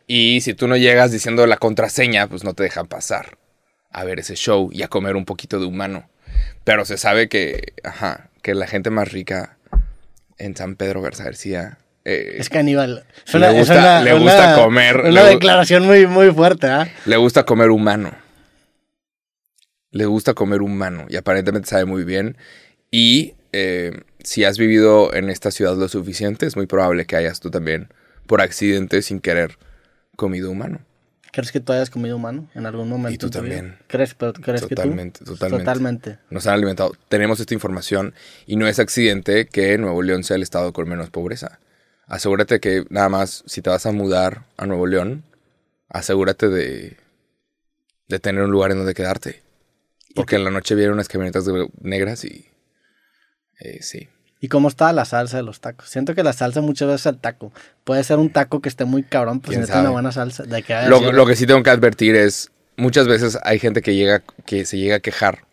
Y 0.07 0.41
si 0.41 0.55
tú 0.55 0.67
no 0.67 0.75
llegas 0.75 1.11
diciendo 1.11 1.45
la 1.45 1.57
contraseña, 1.57 2.27
pues 2.27 2.43
no 2.43 2.55
te 2.55 2.63
dejan 2.63 2.87
pasar 2.87 3.37
a 3.91 4.03
ver 4.03 4.19
ese 4.19 4.35
show 4.35 4.69
y 4.73 4.81
a 4.81 4.87
comer 4.87 5.15
un 5.15 5.25
poquito 5.25 5.59
de 5.59 5.67
humano. 5.67 6.09
Pero 6.63 6.83
se 6.83 6.97
sabe 6.97 7.29
que, 7.29 7.73
ajá, 7.83 8.31
que 8.41 8.55
la 8.55 8.65
gente 8.65 8.89
más 8.89 9.11
rica 9.11 9.57
en 10.39 10.55
San 10.55 10.75
Pedro 10.75 11.01
Garza 11.03 11.23
García 11.23 11.77
eh, 12.09 12.35
Es 12.39 12.49
caníbal. 12.49 13.05
Le 13.33 13.51
gusta- 13.59 14.01
le 14.01 14.13
una- 14.13 14.55
comer, 14.55 14.97
Una 15.01 15.09
le 15.09 15.23
declaración 15.29 15.85
muy, 15.85 16.07
muy 16.07 16.31
fuerte, 16.31 16.67
¿ah? 16.67 16.87
le 17.05 17.17
gusta 17.17 17.43
comer 17.45 17.69
humano. 17.69 18.11
Le 19.91 20.05
gusta 20.05 20.33
comer 20.33 20.61
humano 20.61 21.05
y 21.09 21.15
aparentemente 21.15 21.69
sabe 21.69 21.85
muy 21.85 22.03
bien. 22.03 22.37
Y 22.91 23.33
eh, 23.53 24.01
si 24.23 24.43
has 24.43 24.57
vivido 24.57 25.13
en 25.13 25.29
esta 25.29 25.51
ciudad 25.51 25.75
lo 25.75 25.87
suficiente, 25.87 26.45
es 26.45 26.55
muy 26.55 26.67
probable 26.67 27.05
que 27.05 27.15
hayas 27.15 27.39
tú 27.39 27.49
también, 27.49 27.89
por 28.25 28.41
accidente, 28.41 29.01
sin 29.01 29.19
querer, 29.19 29.57
comido 30.15 30.51
humano. 30.51 30.79
¿Crees 31.31 31.51
que 31.51 31.59
tú 31.59 31.71
hayas 31.73 31.89
comido 31.89 32.15
humano 32.15 32.49
en 32.55 32.65
algún 32.65 32.89
momento? 32.89 33.13
Y 33.13 33.17
tú 33.17 33.27
vida? 33.27 33.39
también. 33.39 33.77
¿Crees, 33.87 34.13
pero 34.15 34.33
crees 34.33 34.61
Totalmente, 34.61 35.19
que 35.19 35.25
tú? 35.25 35.33
totalmente. 35.33 35.65
Totalmente. 35.65 36.17
Nos 36.29 36.47
han 36.47 36.55
alimentado. 36.55 36.93
Tenemos 37.09 37.39
esta 37.39 37.53
información 37.53 38.13
y 38.45 38.55
no 38.55 38.67
es 38.67 38.79
accidente 38.79 39.45
que 39.47 39.77
Nuevo 39.77 40.01
León 40.01 40.23
sea 40.23 40.35
el 40.35 40.41
estado 40.43 40.73
con 40.73 40.87
menos 40.89 41.09
pobreza. 41.09 41.59
Asegúrate 42.07 42.59
que 42.59 42.85
nada 42.89 43.09
más, 43.09 43.43
si 43.45 43.61
te 43.61 43.69
vas 43.69 43.85
a 43.85 43.91
mudar 43.91 44.45
a 44.55 44.65
Nuevo 44.65 44.87
León, 44.87 45.23
asegúrate 45.89 46.47
de, 46.47 46.97
de 48.07 48.19
tener 48.19 48.43
un 48.43 48.51
lugar 48.51 48.71
en 48.71 48.77
donde 48.77 48.93
quedarte. 48.93 49.43
Porque 50.15 50.37
en 50.37 50.45
la 50.45 50.51
noche 50.51 50.73
vienen 50.73 50.93
unas 50.93 51.09
camionetas 51.09 51.45
negras 51.81 52.23
y... 52.23 52.47
eh, 53.59 53.79
sí. 53.81 54.09
¿Y 54.39 54.49
cómo 54.49 54.67
está 54.67 54.93
la 54.93 55.05
salsa 55.05 55.37
de 55.37 55.43
los 55.43 55.61
tacos? 55.61 55.89
Siento 55.89 56.13
que 56.13 56.23
la 56.23 56.31
salsa 56.31 56.61
muchas 56.61 56.87
veces 56.87 57.07
el 57.07 57.17
taco. 57.17 57.51
Puede 57.83 58.03
ser 58.03 58.19
un 58.19 58.31
taco 58.31 58.61
que 58.61 58.69
esté 58.69 58.85
muy 58.85 59.03
cabrón, 59.03 59.39
pues 59.39 59.55
si 59.55 59.55
¿Quién 59.55 59.61
no 59.61 59.67
tiene 59.67 59.81
una 59.81 59.89
buena 59.89 60.11
salsa. 60.11 60.43
De 60.43 60.61
que 60.61 60.75
Lo, 60.87 61.25
que 61.25 61.35
sí 61.35 61.47
tengo 61.47 61.63
que 61.63 61.71
advertir 61.71 62.15
es, 62.15 62.51
muchas 62.77 63.07
veces 63.07 63.37
hay 63.43 63.57
gente 63.57 63.81
que 63.81 63.95
llega, 63.95 64.23
que 64.45 64.65
se 64.65 64.77
llega 64.77 64.97
a 64.97 64.99
quejar 64.99 65.45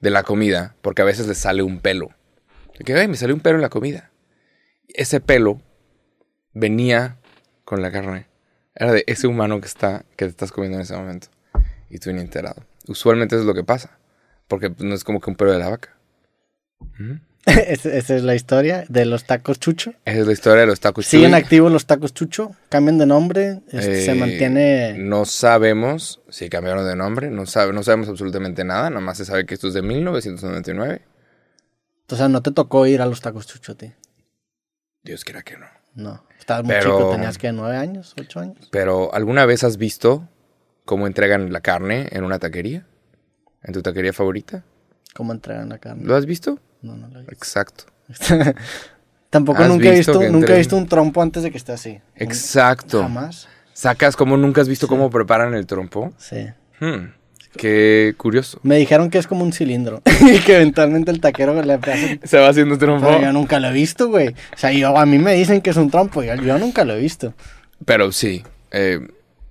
de 0.00 0.10
la 0.10 0.22
comida, 0.22 0.74
porque 0.80 1.02
a 1.02 1.04
veces 1.04 1.26
les 1.26 1.38
sale 1.38 1.62
un 1.62 1.80
pelo. 1.80 2.10
De 2.78 2.84
que, 2.84 2.94
ay, 2.94 3.08
me 3.08 3.16
salió 3.16 3.34
un 3.34 3.42
pelo 3.42 3.56
en 3.56 3.62
la 3.62 3.68
comida. 3.68 4.10
Ese 4.88 5.20
pelo 5.20 5.60
venía 6.54 7.18
con 7.64 7.82
la 7.82 7.90
carne. 7.90 8.26
Era 8.74 8.92
de 8.92 9.04
ese 9.06 9.26
humano 9.26 9.60
que 9.60 9.66
está, 9.66 10.04
que 10.16 10.26
te 10.26 10.30
estás 10.30 10.52
comiendo 10.52 10.78
en 10.78 10.82
ese 10.82 10.96
momento. 10.96 11.28
Y 11.90 11.98
tú 11.98 12.12
ni 12.12 12.20
enterado. 12.20 12.62
Usualmente 12.88 13.34
eso 13.34 13.42
es 13.42 13.46
lo 13.46 13.54
que 13.54 13.64
pasa. 13.64 13.98
Porque 14.48 14.72
no 14.78 14.94
es 14.94 15.04
como 15.04 15.20
que 15.20 15.30
un 15.30 15.36
pelo 15.36 15.52
de 15.52 15.58
la 15.58 15.68
vaca. 15.70 15.96
Esa 17.46 17.90
esa 17.96 18.16
es 18.16 18.24
la 18.24 18.34
historia 18.34 18.84
de 18.88 19.04
los 19.04 19.24
tacos 19.24 19.60
chucho. 19.60 19.92
Esa 20.04 20.20
es 20.20 20.26
la 20.26 20.32
historia 20.32 20.62
de 20.62 20.66
los 20.66 20.80
tacos 20.80 21.06
Siguen 21.06 21.30
Chuy. 21.30 21.40
activos 21.40 21.70
los 21.72 21.86
tacos 21.86 22.12
chucho, 22.12 22.56
cambian 22.68 22.98
de 22.98 23.06
nombre, 23.06 23.60
este, 23.70 24.04
se 24.04 24.10
Eh, 24.10 24.14
mantiene... 24.16 24.94
No 24.98 25.24
sabemos 25.26 26.20
si 26.28 26.48
cambiaron 26.48 26.84
de 26.88 26.96
nombre, 26.96 27.30
no, 27.30 27.46
sabe, 27.46 27.72
no 27.72 27.84
sabemos 27.84 28.08
absolutamente 28.08 28.64
nada, 28.64 28.90
nada 28.90 29.00
más 29.00 29.18
se 29.18 29.24
sabe 29.24 29.46
que 29.46 29.54
esto 29.54 29.68
es 29.68 29.74
de 29.74 29.82
1999. 29.82 31.02
O 32.08 32.16
sea, 32.16 32.28
no 32.28 32.42
te 32.42 32.50
tocó 32.50 32.84
ir 32.88 33.00
a 33.00 33.06
los 33.06 33.20
tacos 33.20 33.46
chucho 33.46 33.76
ti. 33.76 33.92
Dios 35.06 35.24
quiera 35.24 35.42
que 35.42 35.56
no. 35.56 35.66
No. 35.94 36.22
Estabas 36.38 36.64
muy 36.64 36.74
Pero- 36.74 36.98
chico, 36.98 37.10
tenías 37.12 37.38
que 37.38 37.50
nueve 37.52 37.76
años, 37.78 38.14
ocho 38.20 38.40
años. 38.40 38.68
Pero, 38.70 39.14
¿alguna 39.14 39.46
vez 39.46 39.64
has 39.64 39.78
visto 39.78 40.28
cómo 40.84 41.06
entregan 41.06 41.52
la 41.52 41.60
carne 41.60 42.08
en 42.10 42.24
una 42.24 42.38
taquería? 42.38 42.86
¿En 43.62 43.72
tu 43.72 43.80
taquería 43.82 44.12
favorita? 44.12 44.64
¿Cómo 45.14 45.32
entregan 45.32 45.70
la 45.70 45.78
carne? 45.78 46.04
¿Lo 46.04 46.14
has 46.14 46.26
visto? 46.26 46.58
No, 46.82 46.96
no 46.96 47.08
lo 47.08 47.20
he 47.20 47.22
visto. 47.22 47.32
Exacto. 47.32 47.84
Tampoco 49.30 49.62
¿Has 49.62 49.68
nunca 49.68 49.88
he 49.88 49.96
visto 49.96 50.22
nunca 50.30 50.54
he 50.54 50.58
visto 50.58 50.76
un 50.76 50.86
trompo 50.86 51.22
antes 51.22 51.42
de 51.42 51.50
que 51.50 51.56
esté 51.56 51.72
así. 51.72 52.00
Exacto. 52.14 53.02
Jamás. 53.02 53.48
¿Sacas 53.72 54.16
cómo 54.16 54.36
nunca 54.36 54.60
has 54.60 54.68
visto 54.68 54.86
cómo 54.88 55.10
preparan 55.10 55.54
el 55.54 55.66
trompo? 55.66 56.12
Sí. 56.16 56.46
Hmm, 56.80 57.12
Qué 57.56 58.14
curioso. 58.16 58.60
Me 58.62 58.76
dijeron 58.76 59.10
que 59.10 59.18
es 59.18 59.26
como 59.26 59.42
un 59.44 59.52
cilindro 59.52 60.02
y 60.20 60.38
que 60.40 60.56
eventualmente 60.56 61.10
el 61.10 61.20
taquero 61.20 61.60
le 61.62 61.72
hace... 61.74 62.20
Se 62.24 62.38
va 62.38 62.48
haciendo 62.48 62.78
trompo. 62.78 63.06
Pero 63.06 63.20
yo 63.20 63.32
nunca 63.32 63.58
lo 63.60 63.68
he 63.68 63.72
visto, 63.72 64.08
güey. 64.08 64.28
O 64.28 64.56
sea, 64.56 64.72
yo, 64.72 64.96
a 64.96 65.06
mí 65.06 65.18
me 65.18 65.34
dicen 65.34 65.60
que 65.60 65.70
es 65.70 65.76
un 65.76 65.90
trompo, 65.90 66.22
yo, 66.22 66.34
yo 66.36 66.58
nunca 66.58 66.84
lo 66.84 66.94
he 66.94 67.00
visto. 67.00 67.34
Pero 67.84 68.12
sí, 68.12 68.42
eh, 68.70 69.00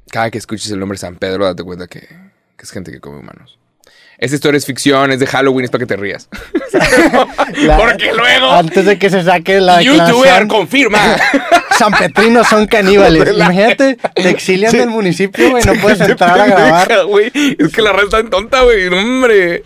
cada 0.10 0.32
que 0.32 0.38
escuches 0.38 0.72
el 0.72 0.80
nombre 0.80 0.98
San 0.98 1.16
Pedro, 1.16 1.46
date 1.46 1.64
cuenta 1.64 1.88
que, 1.88 2.00
que 2.02 2.64
es 2.64 2.72
gente 2.72 2.92
que 2.92 3.00
come 3.00 3.20
humanos. 3.20 3.58
Esta 4.18 4.36
historia 4.36 4.58
es 4.58 4.66
ficción, 4.66 5.12
es 5.12 5.20
de 5.20 5.28
Halloween, 5.28 5.66
es 5.66 5.72
para 5.72 5.80
que 5.80 5.88
te 5.88 5.98
rías. 5.98 6.30
La- 7.66 7.78
Porque 7.78 8.14
luego, 8.14 8.50
Antes 8.52 8.86
de 8.86 8.98
que 8.98 9.10
se 9.10 9.24
saque 9.24 9.60
la 9.60 9.82
YouTuber 9.82 10.48
confirma. 10.48 11.18
San 11.78 11.92
Petrinos 11.94 12.48
son 12.48 12.68
caníbales. 12.68 13.34
Imagínate, 13.36 13.98
te 14.16 14.30
exilian 14.30 14.72
del 14.72 14.90
municipio, 14.90 15.52
güey, 15.52 15.64
no 15.64 15.74
puedes 15.82 16.00
entrar 16.02 16.40
a 16.40 16.46
grabar. 16.48 16.88
Es 17.58 17.72
que 17.74 17.82
la 17.82 17.92
red 17.94 18.06
está 18.06 18.20
en 18.20 18.30
tonta, 18.30 18.64
güey. 18.64 18.88
Hombre. 18.88 19.64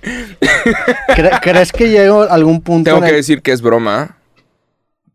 ¿Cre- 1.10 1.39
¿Crees 1.41 1.72
que 1.72 1.89
llega 1.89 2.24
algún 2.26 2.62
punto 2.62 2.89
Tengo 2.89 2.97
en 2.99 3.03
que 3.05 3.10
el- 3.12 3.16
decir 3.18 3.41
que 3.41 3.51
es 3.51 3.62
broma, 3.62 4.18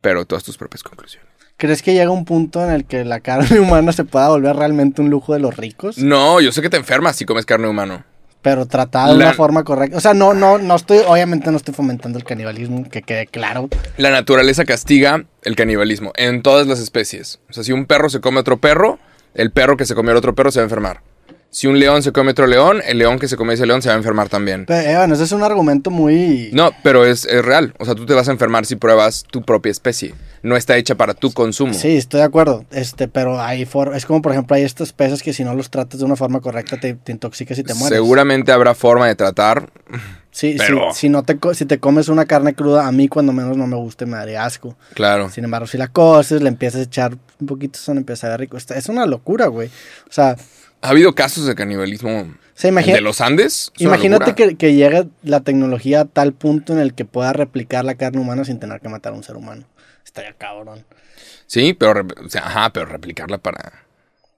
pero 0.00 0.24
todas 0.24 0.44
tus 0.44 0.56
propias 0.56 0.82
conclusiones. 0.82 1.28
¿Crees 1.56 1.82
que 1.82 1.94
llega 1.94 2.10
un 2.10 2.24
punto 2.24 2.64
en 2.64 2.70
el 2.72 2.84
que 2.84 3.04
la 3.04 3.20
carne 3.20 3.60
humana 3.60 3.92
se 3.92 4.04
pueda 4.04 4.28
volver 4.28 4.56
realmente 4.56 5.00
un 5.00 5.10
lujo 5.10 5.32
de 5.34 5.38
los 5.40 5.56
ricos? 5.56 5.98
No, 5.98 6.40
yo 6.40 6.50
sé 6.52 6.62
que 6.62 6.70
te 6.70 6.76
enfermas 6.76 7.16
si 7.16 7.24
comes 7.24 7.46
carne 7.46 7.68
humano. 7.68 8.04
Pero 8.44 8.66
tratada 8.66 9.08
de 9.12 9.18
La- 9.18 9.24
una 9.24 9.34
forma 9.34 9.64
correcta. 9.64 9.96
O 9.96 10.00
sea, 10.00 10.14
no, 10.14 10.34
no, 10.34 10.58
no 10.58 10.76
estoy, 10.76 10.98
obviamente 11.08 11.50
no 11.50 11.56
estoy 11.56 11.74
fomentando 11.74 12.18
el 12.18 12.24
canibalismo, 12.24 12.88
que 12.88 13.02
quede 13.02 13.26
claro. 13.26 13.68
La 13.96 14.10
naturaleza 14.10 14.64
castiga 14.66 15.24
el 15.42 15.56
canibalismo 15.56 16.12
en 16.14 16.42
todas 16.42 16.66
las 16.68 16.78
especies. 16.78 17.40
O 17.50 17.54
sea, 17.54 17.64
si 17.64 17.72
un 17.72 17.86
perro 17.86 18.08
se 18.10 18.20
come 18.20 18.36
a 18.36 18.40
otro 18.42 18.58
perro, 18.58 18.98
el 19.34 19.50
perro 19.50 19.76
que 19.76 19.86
se 19.86 19.94
come 19.96 20.10
al 20.12 20.18
otro 20.18 20.34
perro 20.34 20.52
se 20.52 20.60
va 20.60 20.62
a 20.62 20.66
enfermar. 20.66 21.00
Si 21.54 21.68
un 21.68 21.78
león 21.78 22.02
se 22.02 22.10
come 22.10 22.32
otro 22.32 22.48
león, 22.48 22.82
el 22.84 22.98
león 22.98 23.20
que 23.20 23.28
se 23.28 23.36
come 23.36 23.54
ese 23.54 23.64
león 23.64 23.80
se 23.80 23.88
va 23.88 23.94
a 23.94 23.98
enfermar 23.98 24.28
también. 24.28 24.64
Pero, 24.66 24.90
eh, 24.90 24.96
bueno, 24.96 25.14
ese 25.14 25.22
es 25.22 25.30
un 25.30 25.44
argumento 25.44 25.88
muy... 25.92 26.50
No, 26.52 26.72
pero 26.82 27.04
es, 27.06 27.24
es 27.26 27.44
real. 27.44 27.72
O 27.78 27.84
sea, 27.84 27.94
tú 27.94 28.04
te 28.06 28.12
vas 28.12 28.26
a 28.28 28.32
enfermar 28.32 28.66
si 28.66 28.74
pruebas 28.74 29.22
tu 29.30 29.42
propia 29.42 29.70
especie. 29.70 30.16
No 30.42 30.56
está 30.56 30.76
hecha 30.76 30.96
para 30.96 31.14
tu 31.14 31.32
consumo. 31.32 31.72
Sí, 31.72 31.96
estoy 31.96 32.18
de 32.18 32.26
acuerdo. 32.26 32.64
Este, 32.72 33.06
pero 33.06 33.40
hay 33.40 33.66
for- 33.66 33.94
es 33.94 34.04
como 34.04 34.20
por 34.20 34.32
ejemplo 34.32 34.56
hay 34.56 34.62
estos 34.64 34.92
peces 34.92 35.22
que 35.22 35.32
si 35.32 35.44
no 35.44 35.54
los 35.54 35.70
tratas 35.70 36.00
de 36.00 36.04
una 36.06 36.16
forma 36.16 36.40
correcta 36.40 36.76
te, 36.80 36.94
te 36.94 37.12
intoxicas 37.12 37.56
y 37.56 37.62
te 37.62 37.72
mueres. 37.74 37.96
Seguramente 37.96 38.50
habrá 38.50 38.74
forma 38.74 39.06
de 39.06 39.14
tratar. 39.14 39.70
Sí, 40.32 40.56
pero- 40.58 40.92
si, 40.92 41.02
si 41.02 41.08
no 41.08 41.22
te 41.22 41.38
si 41.54 41.66
te 41.66 41.78
comes 41.78 42.08
una 42.08 42.24
carne 42.26 42.54
cruda, 42.54 42.88
a 42.88 42.90
mí 42.90 43.06
cuando 43.06 43.32
menos 43.32 43.56
no 43.56 43.68
me 43.68 43.76
gusta 43.76 44.06
me 44.06 44.16
daría 44.16 44.44
asco. 44.44 44.76
Claro. 44.94 45.30
Sin 45.30 45.44
embargo, 45.44 45.68
si 45.68 45.78
la 45.78 45.86
coces, 45.86 46.42
le 46.42 46.48
empiezas 46.48 46.80
a 46.80 46.84
echar 46.84 47.16
un 47.40 47.46
poquito, 47.46 47.78
son 47.78 47.98
empieza 47.98 48.26
a 48.26 48.30
ver 48.30 48.40
rico. 48.40 48.56
Es 48.56 48.88
una 48.88 49.06
locura, 49.06 49.46
güey. 49.46 49.68
O 50.08 50.12
sea, 50.12 50.36
Ha 50.84 50.90
habido 50.90 51.14
casos 51.14 51.46
de 51.46 51.54
canibalismo. 51.54 52.10
o 52.20 52.26
sea, 52.54 52.68
El 52.68 52.74
imagina- 52.74 52.94
de 52.96 53.00
los 53.00 53.20
Andes. 53.22 53.72
imagínate 53.78 54.34
que, 54.34 54.56
que 54.56 54.74
llegue 54.74 55.06
la 55.22 55.40
tecnología 55.40 56.02
a 56.02 56.04
tal 56.04 56.34
punto 56.34 56.74
en 56.74 56.78
el 56.78 56.92
que 56.94 57.06
pueda 57.06 57.32
replicar 57.32 57.84
la 57.86 57.94
carne 57.94 58.20
humana 58.20 58.44
sin 58.44 58.58
tener 58.60 58.80
que 58.82 58.90
matar 58.90 59.14
a 59.14 59.16
un 59.16 59.22
ser 59.22 59.36
humano. 59.36 59.64
Estaría 60.04 60.34
cabrón. 60.34 60.84
Sí, 61.46 61.72
pero, 61.72 62.06
o 62.24 62.28
sea, 62.28 62.42
ajá, 62.46 62.70
pero 62.72 62.84
replicarla 62.86 63.38
para, 63.38 63.84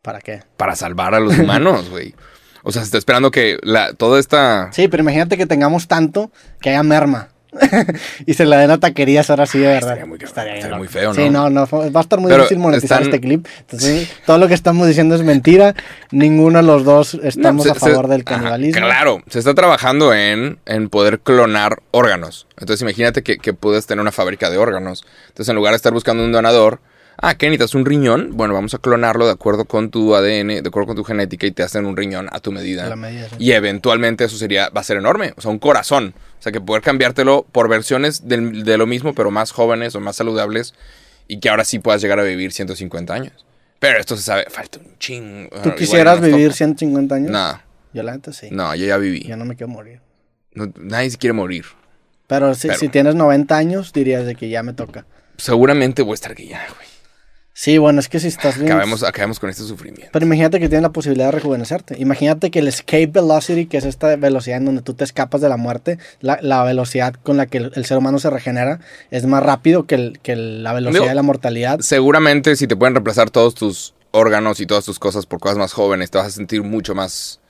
¿Para 0.02 0.20
qué? 0.20 0.42
para 0.56 0.76
salvar 0.76 1.14
a 1.16 1.20
los 1.20 1.36
humanos, 1.38 1.90
güey. 1.90 2.14
O 2.62 2.70
sea, 2.70 2.82
se 2.82 2.86
está 2.86 2.98
esperando 2.98 3.30
que 3.32 3.58
la, 3.62 3.92
toda 3.94 4.18
esta... 4.20 4.72
Sí, 4.72 4.86
pero 4.88 5.02
imagínate 5.02 5.36
que 5.36 5.46
tengamos 5.46 5.88
tanto 5.88 6.30
que 6.60 6.70
haya 6.70 6.82
merma. 6.84 7.28
y 8.26 8.34
se 8.34 8.44
la 8.44 8.58
den 8.58 8.70
a 8.70 8.78
taquerías 8.78 9.30
ahora 9.30 9.46
sí, 9.46 9.58
de 9.58 9.66
verdad. 9.66 9.80
estaría 9.92 10.06
muy 10.06 10.18
estaría 10.22 10.88
feo, 10.88 11.14
Sí, 11.14 11.30
¿no? 11.30 11.50
no, 11.50 11.66
no, 11.68 11.90
va 11.92 12.00
a 12.00 12.02
estar 12.02 12.18
muy 12.20 12.30
Pero 12.30 12.42
difícil 12.42 12.58
monetizar 12.62 13.02
están- 13.02 13.14
este 13.14 13.20
clip. 13.26 13.46
Entonces, 13.60 14.08
todo 14.24 14.38
lo 14.38 14.48
que 14.48 14.54
estamos 14.54 14.86
diciendo 14.86 15.14
es 15.14 15.22
mentira. 15.22 15.74
Ninguno 16.10 16.58
de 16.58 16.64
los 16.64 16.84
dos 16.84 17.14
estamos 17.22 17.66
No, 17.66 17.72
a 17.72 17.74
se- 17.74 17.80
favor 17.80 18.08
del 18.08 18.22
ajá, 18.24 18.36
canibalismo. 18.36 18.80
claro, 18.86 19.22
se 19.28 19.38
está 19.38 19.54
trabajando 19.54 20.12
en, 20.14 20.58
en 20.66 20.88
poder 20.88 21.20
clonar 21.20 21.82
órganos. 21.90 22.46
Entonces 22.58 22.82
imagínate 22.82 23.22
que, 23.22 23.38
que 23.38 23.52
puedes 23.54 23.86
tener 23.86 24.00
una 24.00 24.12
fábrica 24.12 24.50
de 24.50 24.58
órganos. 24.58 25.04
Entonces 25.28 25.48
en 25.50 25.56
lugar 25.56 25.72
de 25.72 25.76
estar 25.76 25.92
buscando 25.92 26.24
un 26.24 26.32
donador, 26.32 26.80
ah, 27.18 27.34
¿qué 27.36 27.46
necesitas? 27.46 27.74
¿Un 27.74 27.84
riñón? 27.84 28.30
Bueno, 28.34 28.54
vamos 28.54 28.74
a 28.74 28.78
clonarlo 28.78 29.26
de 29.26 29.32
acuerdo 29.32 29.64
con 29.64 29.90
tu 29.90 30.14
ADN, 30.14 30.48
de 30.48 30.62
acuerdo 30.66 30.88
con 30.88 30.96
tu 30.96 31.04
genética 31.04 31.46
y 31.46 31.50
te 31.50 31.62
hacen 31.62 31.86
un 31.86 31.96
riñón 31.96 32.28
a 32.32 32.40
tu 32.40 32.52
medida. 32.52 32.86
A 32.86 32.88
la 32.90 32.96
medida, 32.96 33.28
sí. 33.28 33.36
Y 33.38 33.52
eventualmente 33.52 34.24
eso 34.24 34.36
sería, 34.36 34.68
va 34.70 34.80
a 34.80 34.84
ser 34.84 34.96
enorme, 34.96 35.34
o 35.36 35.40
sea, 35.40 35.50
un 35.50 35.58
corazón. 35.58 36.14
O 36.38 36.42
sea, 36.42 36.52
que 36.52 36.60
poder 36.60 36.82
cambiártelo 36.82 37.46
por 37.50 37.68
versiones 37.68 38.28
de 38.28 38.78
lo 38.78 38.86
mismo, 38.86 39.14
pero 39.14 39.30
más 39.30 39.52
jóvenes 39.52 39.94
o 39.94 40.00
más 40.00 40.16
saludables 40.16 40.74
y 41.28 41.40
que 41.40 41.48
ahora 41.48 41.64
sí 41.64 41.78
puedas 41.78 42.00
llegar 42.00 42.18
a 42.20 42.22
vivir 42.22 42.52
150 42.52 43.12
años. 43.12 43.46
Pero 43.78 43.98
esto 43.98 44.16
se 44.16 44.22
sabe, 44.22 44.46
falta 44.48 44.78
un 44.78 44.98
chingo. 44.98 45.50
¿Tú 45.62 45.74
quisieras 45.74 46.20
vivir 46.20 46.52
150 46.52 47.14
años? 47.14 47.30
No. 47.30 47.60
Yo 47.92 48.02
la 48.02 48.12
neta 48.12 48.32
sí. 48.32 48.48
No, 48.50 48.74
yo 48.74 48.86
ya 48.86 48.96
viví. 48.96 49.22
Yo 49.22 49.36
no 49.36 49.44
me 49.44 49.56
quiero 49.56 49.72
morir. 49.72 50.00
No, 50.54 50.72
nadie 50.78 51.10
se 51.10 51.18
quiere 51.18 51.32
morir. 51.32 51.64
Pero 52.26 52.54
si, 52.54 52.68
Pero- 52.68 52.78
si 52.78 52.88
tienes 52.88 53.14
90 53.14 53.56
años, 53.56 53.92
dirías 53.92 54.26
de 54.26 54.34
que 54.34 54.48
ya 54.48 54.62
me 54.62 54.72
toca. 54.72 55.06
Seguramente 55.36 56.02
voy 56.02 56.12
a 56.12 56.14
estar 56.14 56.34
que 56.34 56.46
ya, 56.46 56.66
güey. 56.74 56.88
Sí, 57.58 57.78
bueno, 57.78 58.00
es 58.00 58.10
que 58.10 58.20
si 58.20 58.28
estás 58.28 58.58
bien... 58.58 58.70
Acabemos, 58.70 59.02
acabemos 59.02 59.40
con 59.40 59.48
este 59.48 59.62
sufrimiento. 59.62 60.10
Pero 60.12 60.26
imagínate 60.26 60.60
que 60.60 60.68
tienes 60.68 60.82
la 60.82 60.90
posibilidad 60.92 61.28
de 61.28 61.32
rejuvenecerte. 61.32 61.96
Imagínate 61.98 62.50
que 62.50 62.58
el 62.58 62.68
escape 62.68 63.06
velocity, 63.06 63.64
que 63.64 63.78
es 63.78 63.86
esta 63.86 64.14
velocidad 64.16 64.58
en 64.58 64.66
donde 64.66 64.82
tú 64.82 64.92
te 64.92 65.04
escapas 65.04 65.40
de 65.40 65.48
la 65.48 65.56
muerte, 65.56 65.98
la, 66.20 66.38
la 66.42 66.62
velocidad 66.64 67.14
con 67.14 67.38
la 67.38 67.46
que 67.46 67.56
el, 67.56 67.72
el 67.74 67.86
ser 67.86 67.96
humano 67.96 68.18
se 68.18 68.28
regenera, 68.28 68.80
es 69.10 69.24
más 69.24 69.42
rápido 69.42 69.86
que, 69.86 69.94
el- 69.94 70.18
que 70.22 70.32
el- 70.32 70.64
la 70.64 70.74
velocidad 70.74 71.00
Digo, 71.00 71.08
de 71.08 71.14
la 71.14 71.22
mortalidad. 71.22 71.80
Seguramente 71.80 72.56
si 72.56 72.66
te 72.66 72.76
pueden 72.76 72.94
reemplazar 72.94 73.30
todos 73.30 73.54
tus 73.54 73.94
órganos 74.10 74.60
y 74.60 74.66
todas 74.66 74.84
tus 74.84 74.98
cosas 74.98 75.24
por 75.24 75.40
cosas 75.40 75.56
más 75.56 75.72
jóvenes, 75.72 76.10
te 76.10 76.18
vas 76.18 76.26
a 76.26 76.30
sentir 76.32 76.62
mucho 76.62 76.94
más 76.94 77.40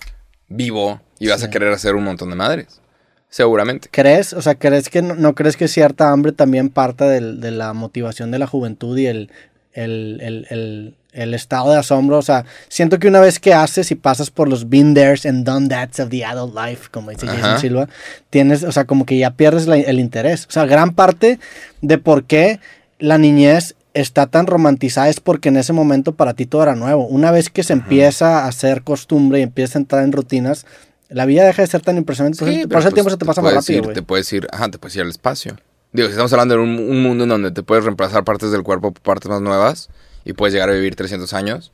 vivo 0.48 1.00
y 1.18 1.26
vas 1.26 1.42
a 1.42 1.50
querer 1.50 1.72
hacer 1.72 1.96
un 1.96 2.04
montón 2.04 2.30
de 2.30 2.36
madres. 2.36 2.80
Seguramente. 3.28 3.88
¿Crees? 3.90 4.32
O 4.34 4.40
sea, 4.40 4.54
¿crees 4.54 4.88
que 4.88 5.02
no, 5.02 5.16
no 5.16 5.34
crees 5.34 5.56
que 5.56 5.66
cierta 5.66 6.12
hambre 6.12 6.30
también 6.30 6.68
parta 6.68 7.08
del- 7.08 7.40
de 7.40 7.50
la 7.50 7.72
motivación 7.72 8.30
de 8.30 8.38
la 8.38 8.46
juventud 8.46 8.96
y 8.96 9.06
el, 9.06 9.30
el, 9.76 10.18
el- 10.22 10.46
el- 10.50 10.94
el 11.12 11.32
estado 11.34 11.70
de 11.70 11.78
asombro? 11.78 12.18
O 12.18 12.22
sea, 12.22 12.44
siento 12.68 12.98
que 12.98 13.08
una 13.08 13.20
vez 13.20 13.38
que 13.38 13.54
haces 13.54 13.90
y 13.90 13.94
pasas 13.94 14.30
por 14.30 14.48
los 14.48 14.68
been 14.68 14.92
there's 14.94 15.24
and 15.24 15.44
done 15.46 15.68
that's 15.68 16.00
of 16.00 16.08
the 16.10 16.24
adult 16.24 16.54
life, 16.54 16.88
como 16.90 17.10
dice 17.10 17.26
Jason 17.26 17.44
Ajá. 17.44 17.58
Silva, 17.58 17.88
tienes, 18.30 18.64
o 18.64 18.72
sea, 18.72 18.84
como 18.84 19.06
que 19.06 19.16
ya 19.16 19.30
pierdes 19.30 19.66
la- 19.66 19.76
el 19.78 20.00
interés. 20.00 20.46
O 20.46 20.50
sea, 20.50 20.66
gran 20.66 20.94
parte 20.94 21.38
de 21.80 21.98
por 21.98 22.24
qué 22.24 22.60
la 22.98 23.16
niñez 23.18 23.74
está 23.94 24.26
tan 24.26 24.46
romantizada 24.46 25.08
es 25.08 25.20
porque 25.20 25.48
en 25.48 25.56
ese 25.56 25.72
momento 25.72 26.12
para 26.12 26.34
ti 26.34 26.44
todo 26.44 26.62
era 26.62 26.74
nuevo. 26.74 27.06
Una 27.06 27.30
vez 27.30 27.48
que 27.48 27.62
se 27.62 27.72
empieza 27.72 28.40
a 28.40 28.48
hacer 28.48 28.82
costumbre 28.82 29.38
y 29.38 29.42
empieza 29.42 29.78
a 29.78 29.80
entrar 29.80 30.04
en 30.04 30.12
rutinas, 30.12 30.66
la 31.08 31.24
vida 31.24 31.44
deja 31.44 31.62
de 31.62 31.68
ser 31.68 31.80
tan 31.80 31.96
impresionante. 31.96 32.36
Eso- 32.36 32.44
por 32.44 32.52
eso 32.52 32.60
el 32.60 32.68
pues 32.68 32.94
tiempo 32.94 33.10
se 33.10 33.16
te 33.16 33.24
pasa 33.24 33.40
más 33.40 33.54
rápido, 33.54 33.84
ir-. 33.90 33.94
Te 33.94 34.02
puedes 34.02 34.30
ir, 34.34 34.46
ajá, 34.52 34.68
te 34.70 34.78
puedes 34.78 34.96
ir 34.96 35.02
al 35.02 35.08
espacio. 35.08 35.56
Digo, 35.92 36.08
si 36.08 36.12
estamos 36.12 36.32
hablando 36.32 36.56
de 36.56 36.60
un, 36.62 36.78
un 36.78 37.02
mundo 37.02 37.24
en 37.24 37.30
donde 37.30 37.50
te 37.52 37.62
puedes 37.62 37.84
reemplazar 37.84 38.24
partes 38.24 38.50
del 38.50 38.62
cuerpo 38.62 38.92
por 38.92 39.02
partes 39.02 39.28
más 39.30 39.40
nuevas 39.40 39.88
y 40.24 40.32
puedes 40.34 40.52
llegar 40.52 40.68
a 40.68 40.72
vivir 40.72 40.94
300 40.96 41.32
años, 41.32 41.72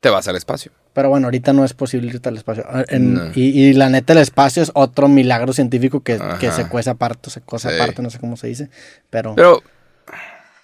te 0.00 0.10
vas 0.10 0.26
al 0.26 0.36
espacio. 0.36 0.72
Pero 0.94 1.08
bueno, 1.10 1.28
ahorita 1.28 1.52
no 1.52 1.64
es 1.64 1.72
posible 1.74 2.08
irte 2.08 2.28
al 2.28 2.36
espacio. 2.36 2.64
Ah, 2.68 2.84
en- 2.88 3.14
No. 3.14 3.30
y, 3.34 3.62
y 3.68 3.72
la 3.74 3.88
neta, 3.88 4.12
el 4.14 4.18
espacio 4.18 4.62
es 4.62 4.70
otro 4.74 5.08
milagro 5.08 5.52
científico 5.52 6.00
que, 6.00 6.18
que 6.40 6.50
se 6.50 6.68
cuece 6.68 6.90
aparte, 6.90 7.30
se 7.30 7.40
cosa 7.40 7.70
Sí. 7.70 7.76
aparte, 7.76 8.02
no 8.02 8.10
sé 8.10 8.18
cómo 8.18 8.36
se 8.36 8.48
dice. 8.48 8.68
Pero, 9.10 9.34
Pero, 9.36 9.62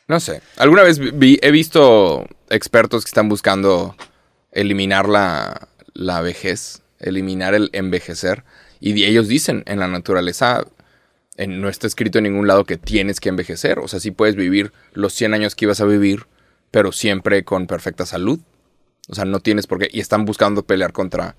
no 0.08 0.18
sé. 0.20 0.42
Alguna 0.56 0.82
vez 0.82 0.98
vi- 0.98 1.38
he 1.40 1.50
visto 1.50 2.26
expertos 2.50 3.04
que 3.04 3.08
están 3.10 3.28
buscando 3.28 3.94
eliminar 4.52 5.08
la, 5.08 5.68
la 5.94 6.20
vejez, 6.20 6.82
eliminar 6.98 7.54
el 7.54 7.70
envejecer. 7.72 8.44
Y 8.80 9.04
ellos 9.04 9.28
dicen, 9.28 9.62
en 9.66 9.78
la 9.78 9.88
naturaleza 9.88 10.64
no 11.46 11.68
está 11.68 11.86
escrito 11.86 12.18
en 12.18 12.24
ningún 12.24 12.48
lado 12.48 12.64
que 12.64 12.76
tienes 12.76 13.20
que 13.20 13.28
envejecer. 13.28 13.78
O 13.78 13.88
sea, 13.88 14.00
sí 14.00 14.10
puedes 14.10 14.34
vivir 14.34 14.72
los 14.92 15.12
100 15.14 15.34
años 15.34 15.54
que 15.54 15.66
ibas 15.66 15.80
a 15.80 15.84
vivir, 15.84 16.26
pero 16.70 16.92
siempre 16.92 17.44
con 17.44 17.66
perfecta 17.66 18.06
salud. 18.06 18.40
O 19.08 19.14
sea, 19.14 19.24
no 19.24 19.40
tienes 19.40 19.66
por 19.66 19.78
qué. 19.78 19.88
Y 19.92 20.00
están 20.00 20.24
buscando 20.24 20.64
pelear 20.64 20.92
contra, 20.92 21.36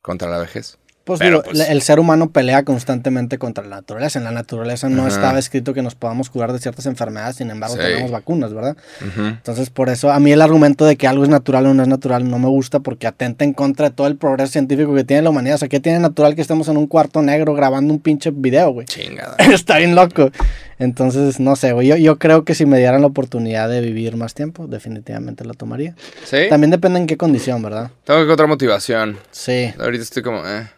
contra 0.00 0.30
la 0.30 0.38
vejez. 0.38 0.78
Pues, 1.06 1.20
pero, 1.20 1.42
digo, 1.42 1.52
pues- 1.52 1.70
el 1.70 1.80
ser 1.82 2.00
humano 2.00 2.30
pelea 2.30 2.64
constantemente 2.64 3.38
contra 3.38 3.64
la 3.64 3.76
naturaleza. 3.76 4.18
En 4.18 4.24
la 4.24 4.32
naturaleza 4.32 4.88
no 4.88 5.06
estaba 5.06 5.38
escrito 5.38 5.72
que 5.72 5.80
nos 5.80 5.94
podamos 5.94 6.28
curar 6.30 6.52
de 6.52 6.58
ciertas 6.58 6.84
enfermedades, 6.86 7.36
sin 7.36 7.48
embargo, 7.50 7.76
Sí. 7.76 7.80
tenemos 7.82 8.10
vacunas, 8.10 8.52
¿verdad? 8.52 8.76
Entonces, 9.16 9.70
por 9.70 9.88
eso 9.88 10.10
a 10.10 10.18
mí 10.20 10.32
el 10.32 10.42
argumento 10.42 10.84
de 10.84 10.96
que 10.96 11.06
algo 11.06 11.22
es 11.22 11.30
natural 11.30 11.66
o 11.66 11.74
no 11.74 11.82
es 11.82 11.88
natural 11.88 12.28
no 12.28 12.38
me 12.38 12.48
gusta 12.48 12.80
porque 12.80 13.06
atenta 13.06 13.44
en 13.44 13.52
contra 13.52 13.88
de 13.90 13.94
todo 13.94 14.08
el 14.08 14.16
progreso 14.16 14.52
científico 14.52 14.94
que 14.94 15.04
tiene 15.04 15.22
la 15.22 15.30
humanidad. 15.30 15.54
O 15.54 15.58
sea, 15.58 15.68
¿qué 15.68 15.78
tiene 15.80 16.00
natural 16.00 16.34
que 16.34 16.42
estemos 16.42 16.66
en 16.68 16.76
un 16.76 16.86
cuarto 16.88 17.22
negro 17.22 17.54
grabando 17.54 17.94
un 17.94 18.00
pinche 18.00 18.32
video, 18.32 18.70
güey? 18.72 18.86
Chingada. 18.86 19.36
Está 19.52 19.78
bien 19.78 19.94
loco. 19.94 20.30
Entonces, 20.78 21.40
no 21.40 21.56
sé, 21.56 21.72
güey. 21.72 21.86
Yo, 21.88 21.96
yo 21.96 22.18
creo 22.18 22.44
que 22.44 22.54
si 22.54 22.66
me 22.66 22.78
dieran 22.78 23.00
la 23.00 23.06
oportunidad 23.06 23.68
de 23.68 23.80
vivir 23.80 24.16
más 24.16 24.34
tiempo, 24.34 24.66
definitivamente 24.66 25.44
la 25.44 25.54
tomaría. 25.54 25.94
¿Sí? 26.24 26.36
También 26.50 26.70
depende 26.70 26.98
en 26.98 27.06
qué 27.06 27.16
condición, 27.16 27.62
¿verdad? 27.62 27.90
Tengo 28.04 28.18
que 28.20 28.24
encontrar 28.24 28.48
motivación. 28.48 29.16
Sí, 29.30 29.72
Ahorita 29.78 30.02
estoy 30.02 30.22
como, 30.22 30.46
eh, 30.46 30.68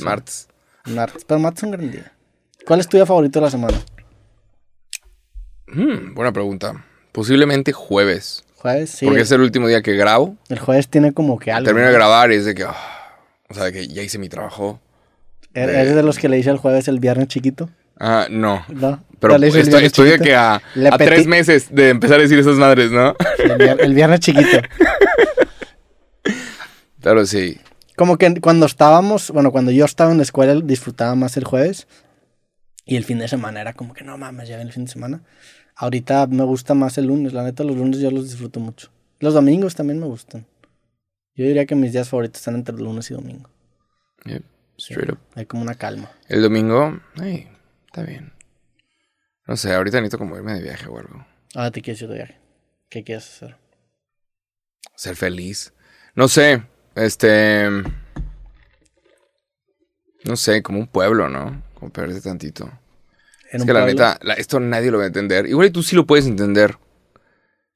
martes. 0.00 0.48
martes. 0.86 1.24
Pero 1.26 1.40
martes 1.40 1.58
es 1.62 1.64
un 1.64 1.70
gran 1.72 1.90
día. 1.90 2.12
¿Cuál 2.66 2.80
es 2.80 2.88
tu 2.88 2.96
día 2.96 3.06
favorito 3.06 3.38
de 3.40 3.44
la 3.44 3.50
semana? 3.50 3.78
Hmm, 5.66 6.14
buena 6.14 6.32
pregunta. 6.32 6.84
Posiblemente 7.12 7.72
jueves. 7.72 8.44
Jueves, 8.56 8.90
sí. 8.90 9.06
Porque 9.06 9.22
es 9.22 9.30
el 9.30 9.40
último 9.40 9.68
día 9.68 9.82
que 9.82 9.94
grabo. 9.94 10.36
El 10.48 10.58
jueves 10.58 10.88
tiene 10.88 11.12
como 11.12 11.38
que 11.38 11.52
algo. 11.52 11.66
Termino 11.66 11.84
¿no? 11.86 11.90
de 11.92 11.96
grabar 11.96 12.32
y 12.32 12.36
es 12.36 12.44
de 12.44 12.54
que, 12.54 12.64
ah, 12.64 12.74
o 13.48 13.54
sea, 13.54 13.64
de 13.64 13.72
que 13.72 13.86
ya 13.88 14.02
hice 14.02 14.18
mi 14.18 14.28
trabajo. 14.28 14.80
¿Er- 15.52 15.68
¿Eres 15.70 15.94
de 15.94 16.02
los 16.02 16.18
que 16.18 16.28
le 16.28 16.36
dice 16.36 16.50
el 16.50 16.56
jueves 16.58 16.88
el 16.88 16.98
viernes 17.00 17.28
chiquito? 17.28 17.68
Ah, 18.00 18.26
no. 18.30 18.64
No. 18.68 19.04
Pero 19.20 19.36
hice 19.36 19.60
estoy, 19.60 19.80
viernes 19.80 19.92
de 20.18 20.18
que 20.18 20.34
a, 20.34 20.60
tres 20.98 21.26
meses 21.26 21.72
de 21.74 21.90
empezar 21.90 22.18
a 22.18 22.22
decir 22.22 22.38
esas 22.38 22.56
madres, 22.56 22.90
¿no? 22.90 23.14
El, 23.38 23.52
vier- 23.52 23.80
el 23.80 23.94
viernes 23.94 24.20
chiquito. 24.20 24.58
Pero 27.02 27.24
sí. 27.26 27.60
Como 27.96 28.18
que 28.18 28.40
cuando 28.40 28.66
estábamos, 28.66 29.30
bueno, 29.30 29.52
cuando 29.52 29.70
yo 29.70 29.84
estaba 29.84 30.10
en 30.10 30.16
la 30.16 30.24
escuela 30.24 30.54
disfrutaba 30.56 31.14
más 31.14 31.36
el 31.36 31.44
jueves 31.44 31.86
y 32.84 32.96
el 32.96 33.04
fin 33.04 33.18
de 33.18 33.28
semana 33.28 33.60
era 33.60 33.72
como 33.72 33.94
que 33.94 34.04
no 34.04 34.18
mames, 34.18 34.48
ya 34.48 34.56
viene 34.56 34.68
el 34.68 34.74
fin 34.74 34.84
de 34.84 34.90
semana. 34.90 35.22
Ahorita 35.76 36.26
me 36.26 36.44
gusta 36.44 36.74
más 36.74 36.98
el 36.98 37.06
lunes, 37.06 37.32
la 37.32 37.44
neta 37.44 37.64
los 37.64 37.76
lunes 37.76 38.00
yo 38.00 38.10
los 38.10 38.24
disfruto 38.24 38.60
mucho. 38.60 38.90
Los 39.20 39.34
domingos 39.34 39.74
también 39.74 40.00
me 40.00 40.06
gustan. 40.06 40.46
Yo 41.34 41.44
diría 41.44 41.66
que 41.66 41.74
mis 41.74 41.92
días 41.92 42.08
favoritos 42.08 42.40
están 42.40 42.54
entre 42.54 42.76
lunes 42.76 43.10
y 43.10 43.14
domingo. 43.14 43.50
Yep, 44.24 44.44
straight 44.78 45.10
up. 45.10 45.18
Hay 45.34 45.46
como 45.46 45.62
una 45.62 45.74
calma. 45.74 46.10
El 46.28 46.42
domingo, 46.42 47.00
ay, 47.20 47.48
está 47.86 48.02
bien. 48.02 48.32
No 49.46 49.56
sé, 49.56 49.72
ahorita 49.72 49.98
necesito 49.98 50.18
como 50.18 50.36
irme 50.36 50.54
de 50.54 50.62
viaje 50.62 50.86
o 50.88 50.98
algo. 50.98 51.26
Ahora 51.54 51.70
te 51.70 51.82
quieres 51.82 52.02
ir 52.02 52.08
de 52.08 52.14
viaje. 52.14 52.40
¿Qué 52.88 53.04
quieres 53.04 53.28
hacer? 53.28 53.56
Ser 54.96 55.16
feliz. 55.16 55.72
No 56.14 56.28
sé, 56.28 56.62
este... 56.94 57.68
No 60.24 60.36
sé, 60.36 60.62
como 60.62 60.78
un 60.78 60.86
pueblo, 60.86 61.28
¿no? 61.28 61.62
Como 61.74 61.92
perderse 61.92 62.22
tantito. 62.22 62.64
¿En 63.52 63.60
Es 63.60 63.66
que 63.66 63.72
la 63.72 63.84
neta, 63.84 64.18
la- 64.22 64.34
esto 64.34 64.58
nadie 64.58 64.90
lo 64.90 64.98
va 64.98 65.04
a 65.04 65.08
entender. 65.08 65.46
Igual 65.46 65.66
y 65.68 65.70
tú 65.70 65.82
sí 65.82 65.94
lo 65.94 66.06
puedes 66.06 66.26
entender. 66.26 66.78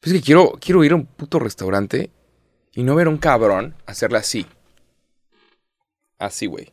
Pues 0.00 0.14
es 0.14 0.20
que 0.20 0.24
quiero, 0.24 0.52
quiero 0.60 0.82
ir 0.84 0.92
a 0.92 0.96
un 0.96 1.04
puto 1.06 1.38
restaurante 1.38 2.10
y 2.72 2.82
no 2.84 2.94
ver 2.94 3.06
a 3.08 3.10
un 3.10 3.18
cabrón 3.18 3.74
hacerle 3.86 4.18
así. 4.18 4.46
Así, 6.18 6.46
güey. 6.46 6.72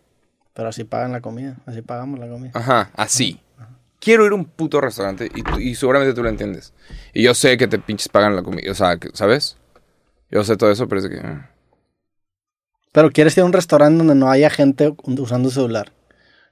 Pero 0.53 0.69
así 0.69 0.85
pagan 0.85 1.11
la 1.11 1.19
comida, 1.21 1.57
así 1.65 1.81
pagamos 1.81 2.19
la 2.19 2.29
comida. 2.29 2.51
Ajá, 2.53 2.91
así. 2.95 3.41
Quiero 3.99 4.25
ir 4.25 4.31
a 4.31 4.35
un 4.35 4.45
puto 4.45 4.79
restaurante 4.79 5.29
y, 5.33 5.61
y 5.69 5.75
seguramente 5.75 6.13
tú 6.13 6.23
lo 6.23 6.29
entiendes. 6.29 6.73
Y 7.13 7.23
yo 7.23 7.33
sé 7.33 7.57
que 7.57 7.67
te 7.67 7.79
pinches 7.79 8.07
pagan 8.07 8.35
la 8.35 8.43
comida. 8.43 8.71
O 8.71 8.75
sea, 8.75 8.97
¿sabes? 9.13 9.57
Yo 10.31 10.43
sé 10.43 10.55
todo 10.55 10.71
eso, 10.71 10.87
pero 10.87 11.01
es 11.01 11.09
que... 11.09 11.54
Pero 12.95 13.11
quieres 13.11 13.35
ir 13.35 13.41
a 13.41 13.45
un 13.45 13.51
restaurante 13.51 13.97
donde 13.97 14.15
no 14.15 14.31
haya 14.31 14.49
gente 14.49 14.93
usando 15.03 15.49
celular. 15.51 15.91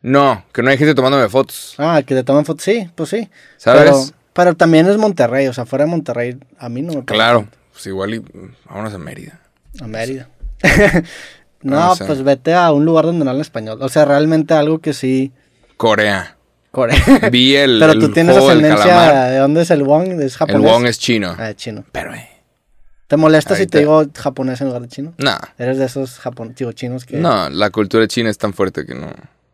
No, 0.01 0.43
que 0.51 0.61
no 0.61 0.71
hay 0.71 0.77
gente 0.77 0.93
tomándome 0.93 1.29
fotos. 1.29 1.73
Ah, 1.77 2.01
que 2.05 2.13
te 2.13 2.23
tomen 2.25 2.43
fotos. 2.43 2.65
Sí, 2.65 2.89
pues 2.95 3.11
sí. 3.11 3.29
¿Sabes? 3.55 3.83
Pero, 3.83 4.03
pero 4.33 4.53
también 4.53 4.85
es 4.89 4.97
Monterrey, 4.97 5.47
o 5.47 5.53
sea, 5.53 5.65
fuera 5.65 5.85
de 5.85 5.91
Monterrey, 5.91 6.37
a 6.59 6.67
mí 6.67 6.81
no 6.81 6.95
me. 6.95 7.05
Claro. 7.05 7.47
Pues 7.71 7.87
igual 7.87 8.15
y... 8.15 8.21
Vámonos 8.65 8.93
a 8.93 8.97
Mérida. 8.97 9.39
A 9.79 9.87
Mérida. 9.87 10.27
no, 11.61 11.77
No 11.77 11.95
sé. 11.95 12.03
pues 12.03 12.21
vete 12.23 12.53
a 12.53 12.73
un 12.73 12.83
lugar 12.83 13.05
donde 13.05 13.23
no 13.23 13.31
hablan 13.31 13.39
español. 13.39 13.81
O 13.81 13.87
sea, 13.87 14.03
realmente 14.03 14.53
algo 14.53 14.79
que 14.79 14.91
sí. 14.91 15.31
Corea. 15.77 16.35
Corea. 16.71 16.99
Vi 17.31 17.55
el, 17.55 17.77
Pero 17.79 17.93
el 17.93 17.99
tú 17.99 18.11
tienes 18.11 18.33
juego 18.33 18.49
ascendencia. 18.49 19.13
¿De 19.29 19.37
dónde 19.37 19.61
es 19.61 19.71
el 19.71 19.83
Wong? 19.83 20.19
¿Es 20.19 20.19
El 20.19 20.31
japonés? 20.31 20.69
won 20.69 20.87
es 20.87 20.99
chino. 20.99 21.37
Ah, 21.39 21.45
de 21.45 21.55
chino. 21.55 21.85
Pero, 21.93 22.13
eh... 22.13 22.32
¿Te 23.13 23.17
molesta 23.17 23.55
si 23.55 23.65
te 23.65 23.71
te- 23.71 23.79
digo 23.79 24.03
japonés 24.15 24.59
en 24.61 24.67
lugar 24.67 24.81
de 24.81 24.87
chino? 24.87 25.13
Nah. 25.17 25.37
Eres 25.57 25.77
de 25.77 25.85
esos 25.85 26.17
japon 26.19 26.55
digo, 26.57 26.71
chinos 26.71 27.05
que. 27.05 27.17
No, 27.17 27.49
la 27.49 27.69
cultura 27.69 28.07
china 28.07 28.29
es 28.29 28.37
tan 28.37 28.53
fuerte 28.53 28.85
que 28.85 28.95
no. 28.95 29.11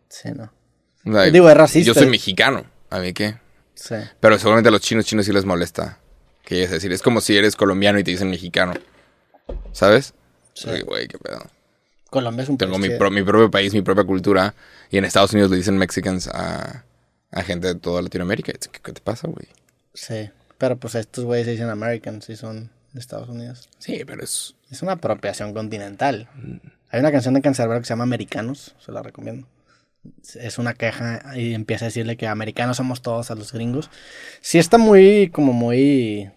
Sí, 0.07 0.29
no. 0.33 0.51
o 1.05 1.11
sea, 1.13 1.23
Digo, 1.31 1.49
es 1.49 1.57
racista. 1.57 1.87
Yo 1.87 1.93
soy 1.93 2.07
mexicano. 2.09 2.65
¿A 2.89 2.99
mí 2.99 3.13
qué? 3.13 3.37
Sí. 3.75 3.95
Pero 4.19 4.37
seguramente 4.37 4.69
a 4.69 4.71
los 4.71 4.81
chinos 4.81 5.05
chinos 5.05 5.25
sí 5.25 5.33
les 5.33 5.43
molesta. 5.45 5.99
Que 6.43 6.63
es 6.63 6.71
decir, 6.71 6.91
es 6.93 7.01
como 7.01 7.21
si 7.21 7.35
eres 7.37 7.55
colombiano 7.55 7.99
y 7.99 8.03
te 8.03 8.11
dicen 8.11 8.29
mexicano. 8.29 8.73
¿Sabes? 9.71 10.13
Sí. 10.53 10.69
Güey, 10.85 11.07
qué 11.07 11.17
pedo. 11.17 11.45
Colombia 12.09 12.43
es 12.43 12.49
un 12.49 12.57
Tengo 12.57 12.77
mi, 12.79 12.89
pro- 12.89 13.11
mi 13.11 13.23
propio 13.23 13.51
país, 13.51 13.73
mi 13.73 13.81
propia 13.81 14.03
cultura. 14.03 14.55
Y 14.89 14.97
en 14.97 15.05
Estados 15.05 15.33
Unidos 15.33 15.51
le 15.51 15.57
dicen 15.57 15.77
mexicans 15.77 16.27
a, 16.27 16.83
a 17.31 17.43
gente 17.43 17.67
de 17.67 17.75
toda 17.75 18.01
Latinoamérica. 18.01 18.51
¿Qué, 18.53 18.79
qué 18.81 18.93
te 18.93 19.01
pasa, 19.01 19.27
güey? 19.27 19.47
Sí. 19.93 20.29
Pero 20.57 20.77
pues 20.77 20.95
estos 20.95 21.25
güeyes 21.25 21.45
se 21.45 21.51
dicen 21.51 21.69
Americans 21.69 22.29
y 22.29 22.35
son 22.35 22.71
de 22.93 22.99
Estados 22.99 23.29
Unidos. 23.29 23.69
Sí, 23.79 24.03
pero 24.05 24.23
es... 24.23 24.55
Es 24.71 24.81
una 24.83 24.93
apropiación 24.93 25.53
continental. 25.53 26.27
Hay 26.91 26.99
una 26.99 27.11
canción 27.11 27.33
de 27.33 27.41
Cancerbero 27.41 27.79
que 27.79 27.85
se 27.85 27.89
llama 27.89 28.03
Americanos, 28.03 28.75
se 28.83 28.91
la 28.91 29.01
recomiendo. 29.01 29.47
Es 30.35 30.57
una 30.59 30.73
queja 30.73 31.21
y 31.35 31.53
empieza 31.53 31.85
a 31.85 31.87
decirle 31.87 32.17
que 32.17 32.27
americanos 32.27 32.77
somos 32.77 33.01
todos 33.01 33.31
a 33.31 33.35
los 33.35 33.51
gringos. 33.51 33.89
Sí 34.41 34.57
está 34.59 34.77
muy, 34.77 35.29
como 35.33 35.51
muy 35.53 36.29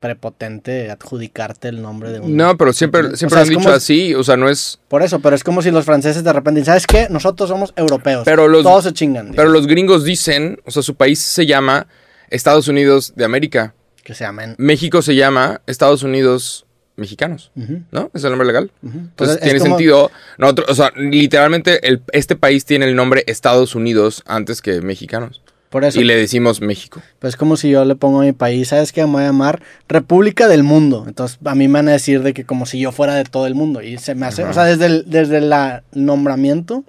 prepotente 0.00 0.90
adjudicarte 0.90 1.68
el 1.68 1.82
nombre 1.82 2.12
de 2.12 2.20
un... 2.20 2.36
No, 2.36 2.56
pero 2.56 2.72
siempre, 2.72 3.16
siempre 3.16 3.26
O 3.26 3.28
sea, 3.30 3.40
han 3.40 3.48
dicho 3.48 3.60
como- 3.64 3.74
así, 3.74 4.14
o 4.14 4.22
sea, 4.22 4.36
no 4.36 4.48
es... 4.48 4.78
Por 4.88 5.02
eso, 5.02 5.18
pero 5.20 5.34
es 5.34 5.42
como 5.42 5.60
si 5.62 5.70
los 5.72 5.84
franceses 5.84 6.22
de 6.22 6.32
repente 6.32 6.64
¿sabes 6.64 6.86
qué? 6.86 7.08
Nosotros 7.10 7.48
somos 7.48 7.72
europeos. 7.76 8.22
Pero 8.24 8.46
los- 8.48 8.62
Todos 8.62 8.84
se 8.84 8.92
chingan. 8.92 9.32
Pero 9.34 9.48
los 9.48 9.66
gringos 9.66 10.04
dicen, 10.04 10.60
o 10.64 10.70
sea, 10.70 10.82
su 10.82 10.94
país 10.94 11.18
se 11.18 11.46
llama 11.46 11.88
Estados 12.30 12.68
Unidos 12.68 13.14
de 13.16 13.24
América. 13.24 13.74
Que 14.08 14.14
se. 14.14 14.24
México 14.56 15.02
se 15.02 15.14
llama 15.14 15.60
Estados 15.66 16.02
Unidos 16.02 16.64
mexicanos, 16.96 17.52
¿no? 17.92 18.10
Es 18.14 18.24
el 18.24 18.30
nombre 18.30 18.46
legal. 18.46 18.70
Entonces 18.82 19.12
Pues 19.16 19.30
es 19.32 19.40
tiene 19.42 19.58
como- 19.58 19.74
sentido. 19.76 20.10
Nosotros, 20.38 20.66
o 20.70 20.74
sea, 20.74 20.92
literalmente 20.96 21.86
el- 21.86 22.00
este 22.12 22.34
país 22.34 22.64
tiene 22.64 22.86
el 22.86 22.96
nombre 22.96 23.22
Estados 23.26 23.74
Unidos 23.74 24.22
antes 24.26 24.62
que 24.62 24.80
mexicanos. 24.80 25.42
Por 25.68 25.84
eso. 25.84 26.00
Y 26.00 26.04
le 26.04 26.16
decimos 26.16 26.62
México. 26.62 27.02
Pues 27.18 27.34
es 27.34 27.36
como 27.36 27.58
si 27.58 27.68
yo 27.68 27.84
le 27.84 27.96
pongo 27.96 28.22
a 28.22 28.24
mi 28.24 28.32
país, 28.32 28.68
¿sabes 28.68 28.92
qué? 28.92 29.02
Me 29.04 29.12
voy 29.12 29.22
a 29.24 29.26
llamar 29.26 29.60
República 29.88 30.48
del 30.48 30.62
Mundo. 30.62 31.04
Entonces 31.06 31.38
a 31.44 31.54
mí 31.54 31.68
me 31.68 31.74
van 31.74 31.88
a 31.90 31.92
decir 31.92 32.22
de 32.22 32.32
que 32.32 32.44
como 32.46 32.64
si 32.64 32.80
yo 32.80 32.92
fuera 32.92 33.14
de 33.14 33.24
todo 33.24 33.46
el 33.46 33.54
mundo. 33.54 33.82
Y 33.82 33.98
se 33.98 34.14
me 34.14 34.24
hace, 34.24 34.40
Ajá. 34.40 34.50
o 34.50 34.54
sea, 34.54 34.64
desde 34.64 34.86
el, 34.86 35.04
desde 35.06 35.36
el 35.36 35.52
nombramiento 35.92 36.84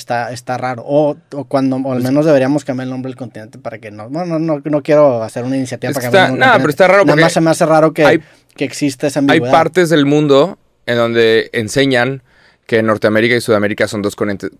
está, 0.00 0.32
está 0.32 0.56
raro. 0.58 0.82
O, 0.84 1.16
o 1.32 1.44
cuando, 1.44 1.76
o 1.76 1.92
al 1.92 2.02
menos 2.02 2.24
deberíamos 2.26 2.64
cambiar 2.64 2.86
el 2.86 2.90
nombre 2.90 3.10
del 3.10 3.16
continente 3.16 3.58
para 3.58 3.78
que 3.78 3.90
no, 3.90 4.08
bueno, 4.10 4.38
no, 4.38 4.56
no, 4.56 4.62
no 4.64 4.82
quiero 4.82 5.22
hacer 5.22 5.44
una 5.44 5.56
iniciativa 5.56 5.92
para 5.92 6.00
que 6.00 6.06
cambiar 6.06 6.22
está- 6.24 6.34
el 6.34 6.40
nombre 6.40 6.52
del 6.52 6.60
pero 6.62 6.70
está 6.70 6.88
raro 6.88 7.04
Nada 7.04 7.20
más 7.20 7.32
se 7.32 7.40
me 7.40 7.50
hace 7.50 7.66
raro 7.66 7.92
que, 7.92 8.04
hay- 8.04 8.20
que 8.56 8.64
existe 8.64 9.06
esa 9.06 9.20
Hay 9.20 9.24
ambigüedad. 9.26 9.52
partes 9.52 9.90
del 9.90 10.06
mundo 10.06 10.58
en 10.86 10.96
donde 10.96 11.50
enseñan 11.52 12.22
que 12.66 12.82
Norteamérica 12.82 13.34
y 13.34 13.40
Sudamérica 13.40 13.88
son 13.88 14.00
dos, 14.00 14.14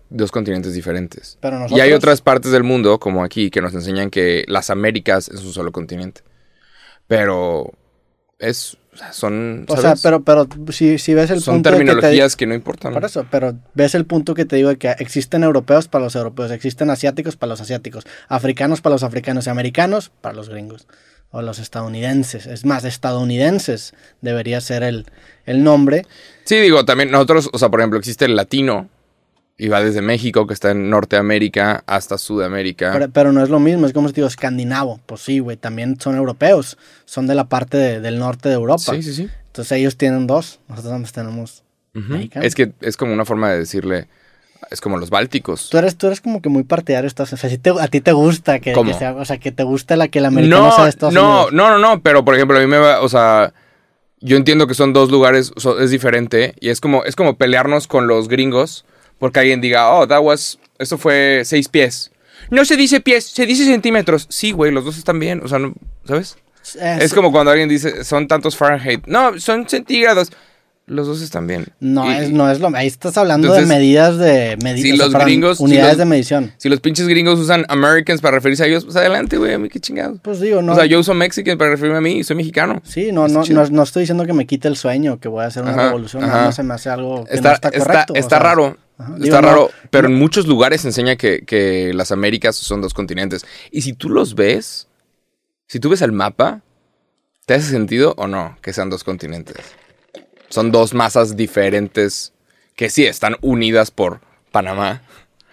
dos 0.09 0.31
continentes 0.31 0.73
diferentes. 0.73 1.37
Pero 1.41 1.57
Y 1.57 1.59
hay 1.59 1.67
nosotros- 1.91 1.95
otras 1.95 2.21
partes 2.21 2.51
del 2.51 2.63
mundo, 2.63 2.99
como 2.99 3.23
aquí, 3.23 3.49
que 3.49 3.61
nos 3.61 3.73
enseñan 3.73 4.09
que 4.09 4.43
las 4.47 4.69
Américas 4.69 5.29
es 5.29 5.39
un 5.45 5.53
solo 5.53 5.71
continente. 5.71 6.21
Pero 7.07 7.71
es, 8.39 8.77
o 8.93 8.97
sea, 8.97 9.13
son, 9.13 9.65
O 9.69 9.77
sea, 9.77 9.95
pero, 10.03 10.21
pero 10.23 10.47
si, 10.71 10.97
si 10.97 11.13
ves 11.13 11.29
el 11.31 11.41
son 11.41 11.55
punto 11.55 11.71
de 11.71 11.77
que 11.77 11.79
te- 11.83 11.85
terminologías 11.91 12.35
que, 12.35 12.45
no 12.45 12.53
importan. 12.53 12.93
Por 12.93 13.05
eso, 13.05 13.25
pero 13.31 13.55
ves 13.73 13.95
el 13.95 14.05
punto 14.05 14.33
que 14.33 14.43
te 14.45 14.57
digo 14.57 14.69
de 14.69 14.77
que 14.77 14.89
existen 14.99 15.43
europeos 15.43 15.87
para 15.87 16.03
los 16.03 16.15
europeos, 16.15 16.51
existen 16.51 16.89
asiáticos 16.89 17.37
para 17.37 17.51
los 17.51 17.61
asiáticos, 17.61 18.05
africanos 18.27 18.81
para 18.81 18.95
los 18.95 19.03
africanos 19.03 19.47
y 19.47 19.49
americanos 19.49 20.11
para 20.21 20.35
los 20.35 20.49
gringos 20.49 20.87
o 21.31 21.41
los 21.41 21.59
estadounidenses. 21.59 22.45
Es 22.45 22.65
más, 22.65 22.83
estadounidenses 22.83 23.93
debería 24.19 24.59
ser 24.59 24.83
el, 24.83 25.05
el 25.45 25.63
nombre. 25.63 26.05
Sí, 26.43 26.57
digo, 26.57 26.83
también 26.83 27.11
nosotros, 27.11 27.49
o 27.53 27.57
sea, 27.57 27.69
por 27.69 27.79
ejemplo, 27.79 27.97
existe 27.97 28.25
el 28.25 28.35
latino 28.35 28.89
y 29.57 29.67
va 29.67 29.81
desde 29.83 30.01
México, 30.01 30.47
que 30.47 30.53
está 30.53 30.71
en 30.71 30.89
Norteamérica, 30.89 31.83
hasta 31.85 32.17
Sudamérica. 32.17 32.91
Pero, 32.93 33.09
pero 33.11 33.31
no 33.31 33.43
es 33.43 33.49
lo 33.49 33.59
mismo, 33.59 33.85
es 33.85 33.93
como 33.93 34.07
si 34.07 34.13
te 34.13 34.21
digo 34.21 34.27
escandinavo. 34.27 34.99
Pues 35.05 35.21
sí, 35.21 35.39
güey, 35.39 35.57
también 35.57 35.99
son 35.99 36.15
europeos, 36.15 36.77
son 37.05 37.27
de 37.27 37.35
la 37.35 37.45
parte 37.45 37.77
de- 37.77 37.99
del 38.01 38.17
norte 38.19 38.49
de 38.49 38.55
Europa. 38.55 38.79
sí, 38.95 39.03
sí, 39.03 39.13
sí. 39.13 39.29
Entonces 39.47 39.71
ellos 39.77 39.97
tienen 39.97 40.27
dos, 40.27 40.59
nosotros 40.67 41.11
tenemos 41.11 41.63
mexicanos. 41.93 42.47
Es 42.47 42.55
que 42.55 42.71
es 42.81 42.95
como 42.97 43.13
una 43.13 43.25
forma 43.25 43.51
de 43.51 43.59
decirle, 43.59 44.07
es 44.71 44.79
como 44.79 44.97
los 44.97 45.09
bálticos. 45.09 45.69
Tú 45.69 45.77
eres, 45.77 45.97
tú 45.97 46.07
eres 46.07 46.21
como 46.21 46.41
que 46.41 46.47
muy 46.49 46.63
partidario 46.63 47.03
de 47.03 47.07
Estados 47.09 47.31
Unidos. 47.33 47.39
O 47.43 47.47
sea, 47.47 47.49
si 47.49 47.57
te- 47.57 47.81
a 47.83 47.87
ti 47.87 47.99
te 48.01 48.13
gusta 48.13 48.59
que, 48.59 48.73
sea, 48.97 49.13
o 49.13 49.25
sea, 49.25 49.37
que 49.39 49.51
te 49.51 49.63
gusta 49.63 49.95
la 49.97 50.07
que 50.07 50.19
el 50.19 50.25
americano 50.25 50.67
No, 50.67 50.71
sea 50.71 50.83
de 50.85 50.89
Estados 50.89 51.13
no, 51.13 51.47
Unidos. 51.47 51.53
no, 51.53 51.69
no, 51.69 51.77
no, 51.79 52.01
pero 52.01 52.23
por 52.23 52.35
ejemplo, 52.35 52.57
a 52.57 52.61
mí 52.61 52.67
me 52.67 52.77
va, 52.77 53.01
o 53.01 53.09
sea, 53.09 53.53
yo 54.21 54.37
entiendo 54.37 54.67
que 54.67 54.73
son 54.73 54.93
dos 54.93 55.11
lugares, 55.11 55.51
so- 55.57 55.79
es 55.81 55.91
diferente, 55.91 56.55
y 56.61 56.69
es 56.69 56.79
como, 56.79 57.03
es 57.03 57.15
como 57.17 57.35
pelearnos 57.37 57.87
con 57.87 58.07
los 58.07 58.27
gringos, 58.29 58.85
porque 59.21 59.39
alguien 59.39 59.61
diga, 59.61 59.89
oh, 59.93 60.05
that 60.05 60.19
was, 60.21 60.59
esto 60.79 60.97
fue 60.97 61.43
seis 61.45 61.69
pies. 61.69 62.11
No 62.49 62.65
se 62.65 62.75
dice 62.75 62.99
pies, 62.99 63.23
se 63.25 63.45
dice 63.45 63.63
centímetros. 63.63 64.25
Sí, 64.29 64.51
güey, 64.51 64.73
los 64.73 64.83
dos 64.83 64.97
están 64.97 65.17
bien, 65.19 65.39
o 65.41 65.47
sea, 65.47 65.59
no- 65.59 65.73
¿sabes? 66.03 66.35
Es 66.79 67.13
como 67.13 67.31
cuando 67.31 67.51
alguien 67.51 67.69
dice, 67.69 68.03
son 68.03 68.27
tantos 68.27 68.57
Fahrenheit. 68.57 69.05
No, 69.07 69.39
son 69.39 69.69
centígrados. 69.69 70.31
Los 70.87 71.07
dos 71.07 71.21
están 71.21 71.47
bien. 71.47 71.67
No, 71.79 72.11
Y- 72.11 72.15
es, 72.15 72.31
no 72.31 72.51
es 72.51 72.59
lo 72.59 72.67
Ahí 72.75 72.87
estás 72.87 73.15
hablando 73.17 73.47
Entonces, 73.47 73.69
de 73.69 73.75
medidas 73.75 74.17
de 74.17 74.57
si 74.81 74.97
los 74.97 75.13
gringos- 75.13 75.59
si 75.59 75.63
unidades 75.63 75.91
los- 75.93 75.97
de 75.99 76.05
medición. 76.05 76.51
Si 76.57 76.67
los 76.67 76.81
pinches 76.81 77.07
gringos 77.07 77.39
usan 77.39 77.65
Americans 77.69 78.19
para 78.19 78.35
referirse 78.35 78.63
a 78.63 78.67
ellos, 78.67 78.83
pues 78.83 78.97
adelante, 78.97 79.37
güey, 79.37 79.53
a 79.53 79.59
mí 79.59 79.69
qué 79.69 79.79
chingados. 79.79 80.19
Pues 80.21 80.41
digo, 80.41 80.61
no. 80.61 80.73
O 80.73 80.75
sea, 80.75 80.85
yo 80.85 80.99
uso 80.99 81.13
Mexican 81.13 81.57
para 81.57 81.69
referirme 81.69 81.99
a 81.99 82.01
mí 82.01 82.17
y 82.17 82.23
soy 82.25 82.35
mexicano. 82.35 82.81
Sí, 82.83 83.11
no, 83.13 83.27
no, 83.29 83.43
no, 83.43 83.65
no 83.69 83.83
estoy 83.83 84.01
diciendo 84.01 84.25
que 84.25 84.33
me 84.33 84.45
quite 84.45 84.67
el 84.67 84.75
sueño, 84.75 85.19
que 85.19 85.29
voy 85.29 85.43
a 85.45 85.47
hacer 85.47 85.63
una 85.63 85.71
Ajá, 85.71 85.83
revolución. 85.85 86.23
ajá. 86.25 86.45
Más 86.45 86.55
se 86.55 86.63
me 86.63 86.73
hace 86.73 86.89
algo 86.89 87.23
que 87.25 87.35
Está, 87.35 87.49
no 87.49 87.55
está 87.55 87.71
correcto. 87.71 88.13
está 88.15 88.29
sea, 88.37 88.39
raro. 88.39 88.77
Ajá. 89.01 89.11
Está 89.13 89.23
Digo, 89.23 89.35
no, 89.41 89.47
raro. 89.47 89.71
pero 89.89 90.07
en 90.07 90.15
muchos 90.15 90.47
lugares 90.47 90.85
enseña 90.85 91.15
que, 91.15 91.43
que 91.45 91.93
las 91.93 92.11
Américas 92.11 92.55
son 92.55 92.81
dos 92.81 92.93
continentes. 92.93 93.45
Y 93.71 93.81
si 93.81 93.93
tú 93.93 94.09
los 94.09 94.35
ves, 94.35 94.87
si 95.67 95.79
tú 95.79 95.89
ves 95.89 96.01
el 96.01 96.11
mapa, 96.11 96.61
¿te 97.45 97.53
hace 97.55 97.69
sentido 97.71 98.13
o 98.17 98.27
no 98.27 98.57
que 98.61 98.73
sean 98.73 98.89
dos 98.89 99.03
continentes? 99.03 99.57
Son 100.49 100.71
dos 100.71 100.93
masas 100.93 101.35
diferentes 101.35 102.33
que 102.75 102.89
sí 102.89 103.05
están 103.05 103.35
unidas 103.41 103.91
por 103.91 104.21
Panamá. 104.51 105.01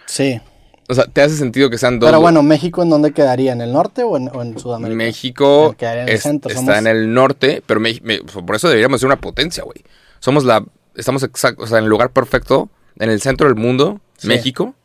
Sí. 0.05 0.41
O 0.87 0.93
sea, 0.95 1.05
¿te 1.05 1.21
hace 1.21 1.35
sentido 1.37 1.69
que 1.69 1.77
sean 1.77 1.99
dos? 1.99 2.09
Pero 2.09 2.19
bueno, 2.19 2.41
¿México 2.41 2.81
en 2.81 2.89
dónde 2.89 3.11
quedaría? 3.11 3.53
¿En 3.53 3.61
el 3.61 3.71
norte 3.71 4.03
o 4.03 4.17
en, 4.17 4.29
o 4.33 4.41
en 4.41 4.57
Sudamérica? 4.57 4.97
México 4.97 5.75
en 5.79 5.87
el 5.99 6.09
es- 6.09 6.23
centro, 6.23 6.51
está 6.51 6.79
en 6.79 6.87
el 6.87 7.13
norte, 7.13 7.61
pero 7.65 7.79
me- 7.79 7.99
me- 8.03 8.19
por 8.21 8.55
eso 8.55 8.67
deberíamos 8.67 8.99
ser 8.99 9.05
una 9.07 9.21
potencia, 9.21 9.63
güey. 9.63 9.83
Somos 10.19 10.43
la, 10.45 10.65
estamos 10.95 11.21
exacto, 11.23 11.63
o 11.63 11.67
sea, 11.67 11.77
en 11.77 11.83
el 11.83 11.89
lugar 11.91 12.09
perfecto, 12.11 12.69
en 12.99 13.09
el 13.09 13.21
centro 13.21 13.47
del 13.47 13.55
mundo, 13.55 13.99
Sí. 14.17 14.27
México, 14.27 14.75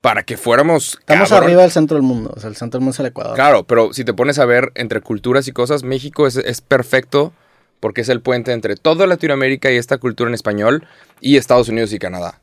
para 0.00 0.22
que 0.22 0.36
fuéramos. 0.36 0.98
Estamos 1.00 1.28
cabrón. 1.30 1.44
arriba 1.46 1.62
del 1.62 1.70
centro 1.70 1.96
del 1.96 2.02
mundo. 2.04 2.32
O 2.36 2.40
sea, 2.40 2.48
el 2.50 2.56
centro 2.56 2.78
del 2.78 2.84
mundo 2.84 2.92
es 2.94 3.00
el 3.00 3.06
Ecuador. 3.06 3.34
Claro, 3.34 3.64
pero 3.64 3.92
si 3.92 4.04
te 4.04 4.12
pones 4.14 4.38
a 4.38 4.44
ver 4.44 4.70
entre 4.74 5.00
culturas 5.00 5.48
y 5.48 5.52
cosas, 5.52 5.82
México 5.82 6.26
es, 6.26 6.36
es 6.36 6.60
perfecto 6.60 7.32
porque 7.80 8.02
es 8.02 8.08
el 8.08 8.20
puente 8.20 8.52
entre 8.52 8.76
toda 8.76 9.06
Latinoamérica 9.06 9.70
y 9.72 9.76
esta 9.76 9.98
cultura 9.98 10.28
en 10.28 10.34
español 10.34 10.86
y 11.20 11.36
Estados 11.36 11.68
Unidos 11.68 11.92
y 11.92 11.98
Canadá. 11.98 12.40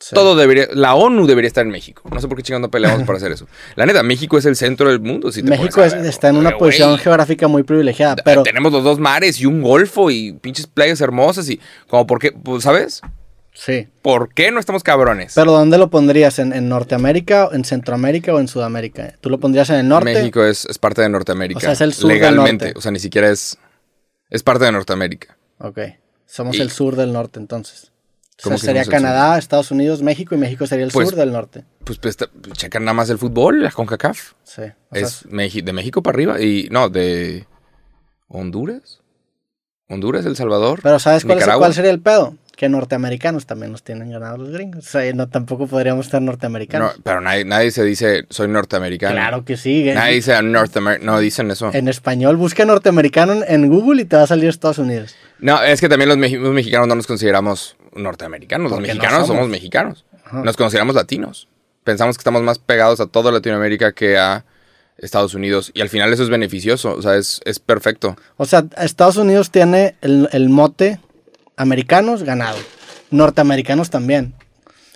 Sí. 0.00 0.14
Todo 0.14 0.34
debería, 0.34 0.66
la 0.72 0.94
ONU 0.94 1.26
debería 1.26 1.46
estar 1.48 1.64
en 1.64 1.70
México. 1.70 2.02
No 2.10 2.18
sé 2.20 2.26
por 2.26 2.38
qué 2.38 2.42
chingando 2.42 2.70
peleamos 2.70 3.02
para 3.02 3.18
hacer 3.18 3.32
eso. 3.32 3.46
La 3.76 3.84
neta, 3.84 4.02
México 4.02 4.38
es 4.38 4.46
el 4.46 4.56
centro 4.56 4.88
del 4.88 4.98
mundo. 4.98 5.30
Si 5.30 5.42
te 5.42 5.50
México 5.50 5.82
ver. 5.82 5.94
está 6.06 6.30
en 6.30 6.36
una 6.36 6.56
posición 6.56 6.96
geográfica 6.96 7.48
muy 7.48 7.62
privilegiada, 7.64 8.16
pero 8.24 8.42
tenemos 8.42 8.72
los 8.72 8.82
dos 8.82 8.98
mares 8.98 9.38
y 9.40 9.46
un 9.46 9.60
golfo 9.60 10.10
y 10.10 10.32
pinches 10.32 10.66
playas 10.66 11.02
hermosas 11.02 11.48
y 11.50 11.60
como 11.86 12.06
por 12.06 12.18
qué, 12.18 12.32
pues, 12.32 12.62
¿sabes? 12.64 13.02
Sí. 13.52 13.88
¿Por 14.02 14.32
qué 14.34 14.50
no 14.50 14.60
estamos 14.60 14.82
cabrones? 14.82 15.32
Pero 15.34 15.52
¿dónde 15.52 15.78
lo 15.78 15.90
pondrías? 15.90 16.38
¿En, 16.38 16.52
en 16.52 16.68
Norteamérica, 16.68 17.48
en 17.52 17.64
Centroamérica 17.64 18.34
o 18.34 18.40
en 18.40 18.48
Sudamérica? 18.48 19.14
¿Tú 19.20 19.30
lo 19.30 19.38
pondrías 19.38 19.70
en 19.70 19.76
el 19.76 19.88
norte? 19.88 20.12
México 20.14 20.44
es, 20.44 20.64
es 20.66 20.78
parte 20.78 21.02
de 21.02 21.08
Norteamérica. 21.08 21.58
O 21.58 21.60
sea, 21.60 21.72
es 21.72 21.80
el 21.80 21.92
sur 21.92 22.08
del 22.08 22.18
Legalmente. 22.18 22.64
norte. 22.66 22.78
O 22.78 22.82
sea, 22.82 22.90
ni 22.92 22.98
siquiera 22.98 23.28
es. 23.30 23.58
Es 24.30 24.42
parte 24.42 24.64
de 24.64 24.72
Norteamérica. 24.72 25.36
Ok. 25.58 25.78
Somos 26.26 26.56
Y- 26.56 26.60
el 26.60 26.70
sur 26.70 26.96
del 26.96 27.12
norte 27.12 27.38
entonces. 27.40 27.84
O 28.38 28.42
sea, 28.42 28.44
¿Cómo 28.44 28.56
que 28.56 28.64
sería 28.66 28.84
Canadá, 28.86 29.36
Estados 29.36 29.70
Unidos, 29.70 30.00
México 30.02 30.34
y 30.34 30.38
México 30.38 30.66
sería 30.66 30.86
el 30.86 30.90
Pues, 30.92 31.10
sur 31.10 31.18
del 31.18 31.30
norte. 31.30 31.64
Pues, 31.84 31.98
pues 31.98 32.16
checan 32.52 32.84
nada 32.84 32.94
más 32.94 33.10
el 33.10 33.18
fútbol, 33.18 33.62
la 33.62 33.70
CONCACAF. 33.70 34.32
Sí. 34.44 34.62
O 34.62 34.94
sea, 34.96 35.02
Es 35.02 35.24
de 35.28 35.72
México 35.74 36.02
para 36.02 36.16
arriba. 36.16 36.40
Y 36.40 36.68
no, 36.70 36.88
de. 36.88 37.46
¿Honduras? 38.28 39.00
¿Honduras, 39.88 40.24
El 40.24 40.36
Salvador? 40.36 40.80
pero 40.82 40.98
¿sabes 40.98 41.24
cuál, 41.24 41.38
es- 41.40 41.46
cuál 41.46 41.74
sería 41.74 41.90
el 41.90 42.00
pedo? 42.00 42.36
Que 42.60 42.68
norteamericanos 42.68 43.46
también 43.46 43.72
nos 43.72 43.82
tienen 43.82 44.10
ganados 44.10 44.38
los 44.38 44.50
gringos. 44.50 44.86
O 44.86 44.90
sea, 44.90 45.10
no, 45.14 45.30
tampoco 45.30 45.66
podríamos 45.66 46.12
No, 46.12 46.20
norteamericanos. 46.20 47.00
pero 47.02 47.22
nadie, 47.22 47.46
nadie 47.46 47.70
se 47.70 47.82
dice 47.84 48.26
soy 48.28 48.48
norteamericano. 48.48 49.14
claro 49.14 49.46
que 49.46 49.56
sí. 49.56 49.90
Nadie 49.94 50.16
dice 50.16 50.42
North 50.42 50.76
America. 50.76 51.02
No 51.02 51.18
dicen 51.20 51.50
eso. 51.50 51.70
en 51.72 51.88
español, 51.88 52.36
busca 52.36 52.66
norteamericano 52.66 53.32
en- 53.48 53.66
Google 53.70 54.02
y 54.02 54.04
te 54.04 54.16
va 54.16 54.24
a 54.24 54.26
salir 54.26 54.50
Estados 54.50 54.76
Unidos. 54.76 55.14
No, 55.38 55.62
es 55.62 55.80
que 55.80 55.88
también 55.88 56.10
los, 56.10 56.18
mexicanos 56.18 56.86
no 56.86 56.96
nos 56.96 57.06
consideramos 57.06 57.76
norteamericanos. 57.96 58.70
Los 58.70 58.78
no 58.78 58.86
mexicanos 58.86 59.12
somos. 59.26 59.28
somos 59.28 59.48
mexicanos. 59.48 60.04
Ajá. 60.26 60.42
Nos 60.42 60.58
consideramos 60.58 60.94
latinos. 60.94 61.48
Pensamos 61.82 62.18
que 62.18 62.20
estamos 62.20 62.42
más 62.42 62.58
pegados 62.58 63.00
a 63.00 63.06
toda 63.06 63.32
Latinoamérica 63.32 63.92
que 63.92 64.18
a 64.18 64.44
Estados 64.98 65.32
Unidos. 65.32 65.70
Y 65.72 65.80
al 65.80 65.88
final 65.88 66.12
eso 66.12 66.24
es 66.24 66.28
beneficioso. 66.28 66.92
O 66.94 67.00
sea, 67.00 67.16
es, 67.16 67.40
es 67.46 67.58
perfecto. 67.58 68.16
O 68.36 68.44
sea, 68.44 68.66
Estados 68.82 69.16
Unidos 69.16 69.50
tiene 69.50 69.94
el, 70.02 70.28
el 70.32 70.50
mote 70.50 71.00
americanos 71.60 72.22
ganado. 72.22 72.58
Norteamericanos 73.10 73.90
también. 73.90 74.34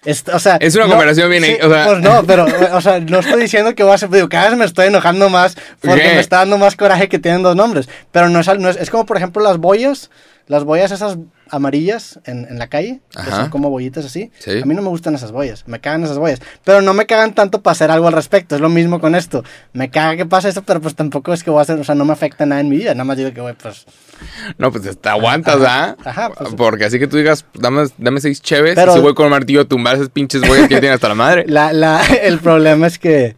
Es, 0.05 0.23
o 0.33 0.39
sea, 0.39 0.57
Es 0.57 0.75
una 0.77 0.87
comparación 0.87 1.31
bien- 1.31 1.45
o 1.63 1.69
sea- 1.71 1.87
Pues 1.87 2.01
no, 2.01 2.23
pero, 2.27 2.47
o 2.73 2.81
sea, 2.81 3.01
no 3.01 3.21
estoy 3.21 3.41
diciendo 3.41 3.75
que 3.75 3.83
voy 3.83 3.95
a 3.95 3.99
ser. 3.99 4.11
Digo, 4.11 4.29
cada 4.29 4.51
vez 4.51 4.59
me 4.59 4.65
estoy 4.67 4.89
enojando 4.89 5.29
más 5.31 5.57
porque 5.81 6.03
¿Qué? 6.03 6.15
me 6.15 6.21
está 6.21 6.39
dando 6.39 6.59
más 6.59 6.77
coraje 6.77 7.09
que 7.09 7.19
tienen 7.19 7.43
dos 7.43 7.57
nombres. 7.57 7.89
Pero 8.13 8.29
no 8.29 8.41
es, 8.41 8.59
no 8.59 8.69
es, 8.69 8.77
es 8.77 8.91
como, 8.91 9.07
por 9.07 9.17
ejemplo, 9.17 9.43
las 9.43 9.57
boyas. 9.59 10.11
Las 10.47 10.65
boyas 10.65 10.91
esas 10.91 11.17
amarillas 11.51 12.21
en, 12.25 12.47
en 12.51 12.59
la 12.59 12.67
calle, 12.67 13.01
que 13.13 13.21
Ajá. 13.21 13.37
son 13.43 13.51
como 13.51 13.71
bollitas 13.71 14.05
así. 14.05 14.31
Sí. 14.39 14.61
A 14.61 14.65
mí 14.67 14.75
no 14.75 14.83
me 14.83 14.89
gustan 14.89 15.15
esas 15.15 15.33
boyas, 15.33 15.67
me 15.67 15.81
cagan 15.81 16.05
esas 16.05 16.19
boyas. 16.19 16.41
Pero 16.65 16.83
no 16.83 16.93
me 16.95 17.07
cagan 17.07 17.35
tanto 17.35 17.63
para 17.63 17.73
hacer 17.73 17.91
algo 17.91 18.07
al 18.09 18.13
respecto, 18.13 18.55
es 18.55 18.61
lo 18.61 18.69
mismo 18.69 19.01
con 19.01 19.15
esto. 19.15 19.43
Me 19.73 19.91
caga 19.91 20.17
que 20.17 20.27
pasa 20.27 20.49
eso, 20.49 20.63
pero 20.63 20.81
pues 20.81 20.95
tampoco 20.95 21.33
es 21.33 21.43
que 21.45 21.51
voy 21.51 21.61
a 21.61 21.63
hacer, 21.63 21.79
o 21.79 21.85
sea, 21.85 21.95
no 21.95 22.05
me 22.05 22.13
afecta 22.13 22.45
nada 22.45 22.61
en 22.61 22.69
mi 22.69 22.77
vida. 22.77 22.93
Nada 22.95 23.05
más 23.05 23.17
digo 23.17 23.33
que, 23.33 23.41
güey, 23.41 23.55
pues. 23.55 23.87
No, 24.59 24.71
pues 24.71 24.99
te 25.01 25.09
aguantas, 25.09 25.61
¿ah? 25.63 25.97
Ajá, 26.05 26.31
pues- 26.31 26.55
Porque 26.55 26.85
así 26.85 26.99
que 26.99 27.07
tú 27.07 27.17
digas, 27.17 27.45
dame, 27.55 27.87
dame 27.99 28.21
seis 28.21 28.43
cheves 28.43 28.75
Pero- 28.75 28.93
y 28.93 28.95
si 28.97 29.01
voy 29.01 29.15
con 29.15 29.25
el 29.27 29.31
martillo 29.31 29.63
a 29.63 29.65
tumbar 29.65 29.97
esas 29.97 30.09
pinches 30.11 30.43
boyas 30.47 30.69
que 30.69 30.79
tienen 30.81 30.93
hasta 30.93 31.09
la 31.09 31.15
madre. 31.15 31.45
La, 31.49 31.73
la, 31.73 32.03
el 32.23 32.39
problema 32.39 32.87
es 32.87 32.99
que 32.99 33.37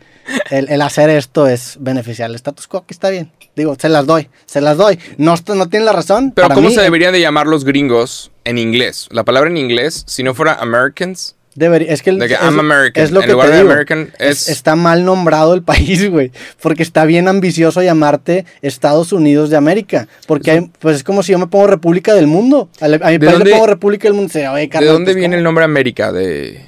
el, 0.50 0.68
el 0.68 0.82
hacer 0.82 1.10
esto 1.10 1.46
es 1.46 1.76
beneficiar 1.80 2.28
al 2.30 2.34
status 2.36 2.66
quo, 2.66 2.84
que 2.86 2.94
está 2.94 3.10
bien. 3.10 3.30
Digo, 3.54 3.74
se 3.78 3.88
las 3.88 4.06
doy, 4.06 4.28
se 4.44 4.60
las 4.60 4.76
doy. 4.76 4.98
No, 5.18 5.34
no 5.54 5.68
tienen 5.68 5.86
la 5.86 5.92
razón. 5.92 6.32
Pero 6.34 6.48
¿cómo 6.50 6.68
mí, 6.68 6.74
se 6.74 6.82
deberían 6.82 7.12
de 7.12 7.20
llamar 7.20 7.46
los 7.46 7.64
gringos 7.64 8.30
en 8.44 8.58
inglés? 8.58 9.08
La 9.10 9.24
palabra 9.24 9.48
en 9.50 9.56
inglés, 9.56 10.04
si 10.06 10.22
no 10.22 10.34
fuera 10.34 10.54
Americans, 10.54 11.34
Debería, 11.54 11.90
es 11.90 12.02
que, 12.02 12.10
el- 12.10 12.18
De 12.18 12.28
que 12.28 12.34
es, 12.34 12.40
I'm 12.42 12.60
American. 12.60 13.02
es 13.02 13.12
lo 13.12 13.22
que 13.22 13.28
te 13.28 13.34
de 13.34 13.56
digo. 13.56 13.70
American, 13.70 14.12
es- 14.18 14.46
está 14.50 14.76
mal 14.76 15.06
nombrado 15.06 15.54
el 15.54 15.62
país, 15.62 16.06
güey, 16.10 16.30
porque 16.60 16.82
está 16.82 17.06
bien 17.06 17.28
ambicioso 17.28 17.80
llamarte 17.82 18.44
Estados 18.60 19.10
Unidos 19.14 19.48
de 19.48 19.56
América, 19.56 20.06
porque 20.26 20.50
hay- 20.50 20.70
pues 20.80 20.96
es 20.96 21.02
como 21.02 21.22
si 21.22 21.32
yo 21.32 21.38
me 21.38 21.46
pongo 21.46 21.66
República 21.66 22.12
del 22.12 22.26
Mundo, 22.26 22.68
a, 22.78 22.88
mi 22.88 22.92
¿De 22.92 22.98
país 22.98 23.20
dónde- 23.20 23.44
le 23.46 23.50
pongo 23.52 23.66
República 23.68 24.06
del 24.06 24.12
Mundo, 24.12 24.30
se, 24.30 24.46
oye, 24.46 24.60
¿de 24.64 24.68
carnal, 24.68 24.92
dónde 24.92 25.06
pues, 25.12 25.16
viene 25.16 25.28
¿cómo? 25.36 25.38
el 25.38 25.44
nombre 25.44 25.64
América? 25.64 26.12
¿De 26.12 26.60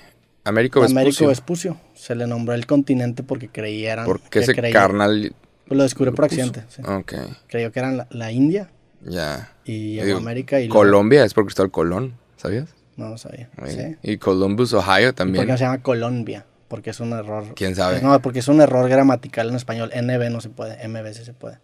Américo 0.44 0.82
Américo 0.82 1.26
Vespucio? 1.26 1.76
Se 2.08 2.14
le 2.14 2.26
nombró 2.26 2.54
el 2.54 2.64
continente 2.64 3.22
porque 3.22 3.48
creyeran 3.48 4.06
Porque 4.06 4.30
que 4.30 4.38
ese 4.38 4.54
creía- 4.54 4.72
carnal... 4.72 5.34
pues 5.66 5.76
lo 5.76 5.82
descubrió 5.82 6.14
por 6.14 6.24
accidente, 6.24 6.64
sí. 6.70 6.80
Ok, 6.86 7.12
creyó 7.46 7.70
que 7.70 7.78
eran 7.80 7.98
la, 7.98 8.06
la 8.08 8.32
India 8.32 8.70
ya. 9.02 9.52
y 9.66 9.96
llegó 9.96 10.06
Digo, 10.06 10.16
a 10.16 10.20
América 10.22 10.58
y 10.58 10.68
luego- 10.68 10.80
Colombia 10.80 11.22
es 11.22 11.34
por 11.34 11.44
Cristóbal 11.44 11.70
Colón, 11.70 12.14
¿sabías? 12.38 12.70
no 12.96 13.10
lo 13.10 13.18
sabía, 13.18 13.50
Sí. 13.66 13.96
Y 14.02 14.16
Columbus, 14.16 14.72
Ohio 14.72 15.00
¿Y 15.00 15.04
¿Por 15.08 15.12
también. 15.12 15.44
qué 15.44 15.52
no 15.52 15.58
se 15.58 15.64
llama 15.64 15.82
Colombia? 15.82 16.46
Porque 16.66 16.90
es 16.90 17.00
un 17.00 17.12
error. 17.12 17.44
¿Quién 17.54 17.74
sabe? 17.76 18.00
No, 18.00 18.18
porque 18.22 18.38
es 18.38 18.48
un 18.48 18.60
error 18.62 18.88
gramatical 18.88 19.50
en 19.50 19.54
español. 19.56 19.90
NB 19.94 20.30
no 20.30 20.40
se 20.40 20.48
puede, 20.48 20.88
MB 20.88 21.12
sí 21.12 21.24
se 21.26 21.32
puede. 21.34 21.58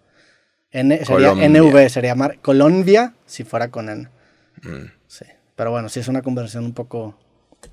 N 0.73 0.97
sería 1.07 1.31
Colombia. 1.31 1.49
NV, 1.49 1.89
sería 1.89 2.15
mar 2.15 2.39
Colombia 2.43 3.15
si 3.25 3.45
fuera 3.45 3.71
con 3.71 3.89
N. 3.89 4.09
Mm, 4.63 4.91
Sí. 5.07 5.25
Pero 5.57 5.71
bueno, 5.71 5.89
sí 5.89 6.01
es 6.01 6.09
una 6.09 6.21
conversación 6.21 6.65
un 6.67 6.75
poco. 6.75 7.19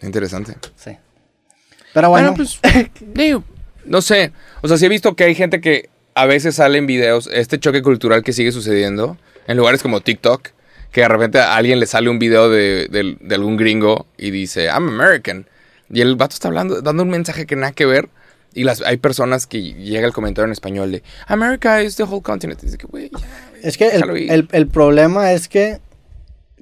interesante. 0.01 0.55
Sí. 0.75 0.97
Pero 1.93 2.09
bueno, 2.09 2.33
pues, 2.35 2.59
digo, 3.13 3.43
no 3.85 4.01
sé. 4.01 4.31
O 4.61 4.67
sea, 4.67 4.77
sí 4.77 4.85
he 4.85 4.89
visto 4.89 5.15
que 5.15 5.23
hay 5.25 5.35
gente 5.35 5.61
que 5.61 5.89
a 6.15 6.25
veces 6.25 6.55
sale 6.55 6.77
en 6.77 6.87
videos, 6.87 7.29
este 7.31 7.59
choque 7.59 7.81
cultural 7.81 8.23
que 8.23 8.33
sigue 8.33 8.51
sucediendo, 8.51 9.17
en 9.47 9.57
lugares 9.57 9.81
como 9.81 10.01
TikTok, 10.01 10.49
que 10.91 11.01
de 11.01 11.07
repente 11.07 11.39
a 11.39 11.55
alguien 11.55 11.79
le 11.79 11.85
sale 11.85 12.09
un 12.09 12.19
video 12.19 12.49
de, 12.49 12.87
de- 12.89 13.17
de 13.19 13.35
algún 13.35 13.55
gringo 13.57 14.05
y 14.17 14.31
dice, 14.31 14.65
I'm 14.65 14.87
American. 14.89 15.47
Y 15.93 16.01
el 16.01 16.15
vato 16.15 16.33
está 16.33 16.47
hablando, 16.49 16.81
dando 16.81 17.03
un 17.03 17.09
mensaje 17.09 17.45
que 17.45 17.55
nada 17.55 17.71
que 17.71 17.85
ver. 17.85 18.09
Y 18.53 18.65
las, 18.65 18.81
hay 18.81 18.97
personas 18.97 19.47
que 19.47 19.61
llega 19.61 20.05
el 20.05 20.11
comentario 20.13 20.45
en 20.47 20.51
español 20.51 20.91
de, 20.91 21.03
America 21.27 21.81
is 21.81 21.95
the 21.95 22.03
whole 22.03 22.21
continent. 22.21 22.61
Y 22.61 22.65
dice 22.65 22.77
es 23.63 23.77
que 23.77 23.85
el, 23.87 23.91
déjalo 23.93 24.17
ir". 24.17 24.31
el- 24.31 24.47
el 24.51 24.67
problema 24.67 25.31
es 25.31 25.47
que 25.47 25.79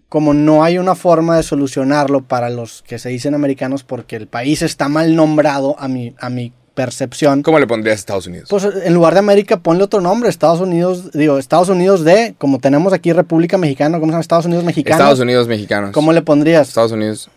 como 0.09 0.33
no 0.33 0.63
hay 0.63 0.77
una 0.79 0.95
forma 0.95 1.37
de 1.37 1.43
solucionarlo 1.43 2.21
para 2.23 2.49
los 2.49 2.83
que 2.87 2.97
se 2.99 3.09
dicen 3.09 3.35
americanos 3.35 3.83
porque 3.83 4.15
el 4.15 4.27
país 4.27 4.61
está 4.63 4.89
mal 4.89 5.15
nombrado 5.15 5.75
a 5.79 5.87
mi, 5.87 6.13
a 6.19 6.29
mi 6.29 6.51
percepción, 6.73 7.43
¿Cómo 7.43 7.59
le 7.59 7.67
pondrías 7.67 7.95
a 7.95 7.99
Estados 7.99 8.25
Unidos? 8.27 8.47
Pues 8.49 8.65
en 8.85 8.93
lugar 8.93 9.11
de 9.13 9.19
América, 9.19 9.59
ponle 9.59 9.83
otro 9.83 9.99
nombre. 9.99 10.29
Estados 10.29 10.61
Unidos, 10.61 11.11
digo, 11.11 11.37
Estados 11.37 11.67
Unidos 11.67 12.05
de, 12.05 12.35
como 12.37 12.59
tenemos 12.59 12.93
aquí 12.93 13.11
República 13.11 13.57
Mexicana, 13.57 13.99
¿cómo 13.99 14.07
se 14.07 14.13
llama? 14.13 14.21
Estados 14.21 14.45
Unidos 14.45 14.63
Mexicanos. 14.63 14.99
Estados 15.01 15.19
Unidos 15.19 15.47
mexicanos. 15.49 15.91
¿Cómo 15.91 16.13
le 16.13 16.21
pondrías? 16.21 16.69
Estados 16.69 16.93
Unidos. 16.93 17.29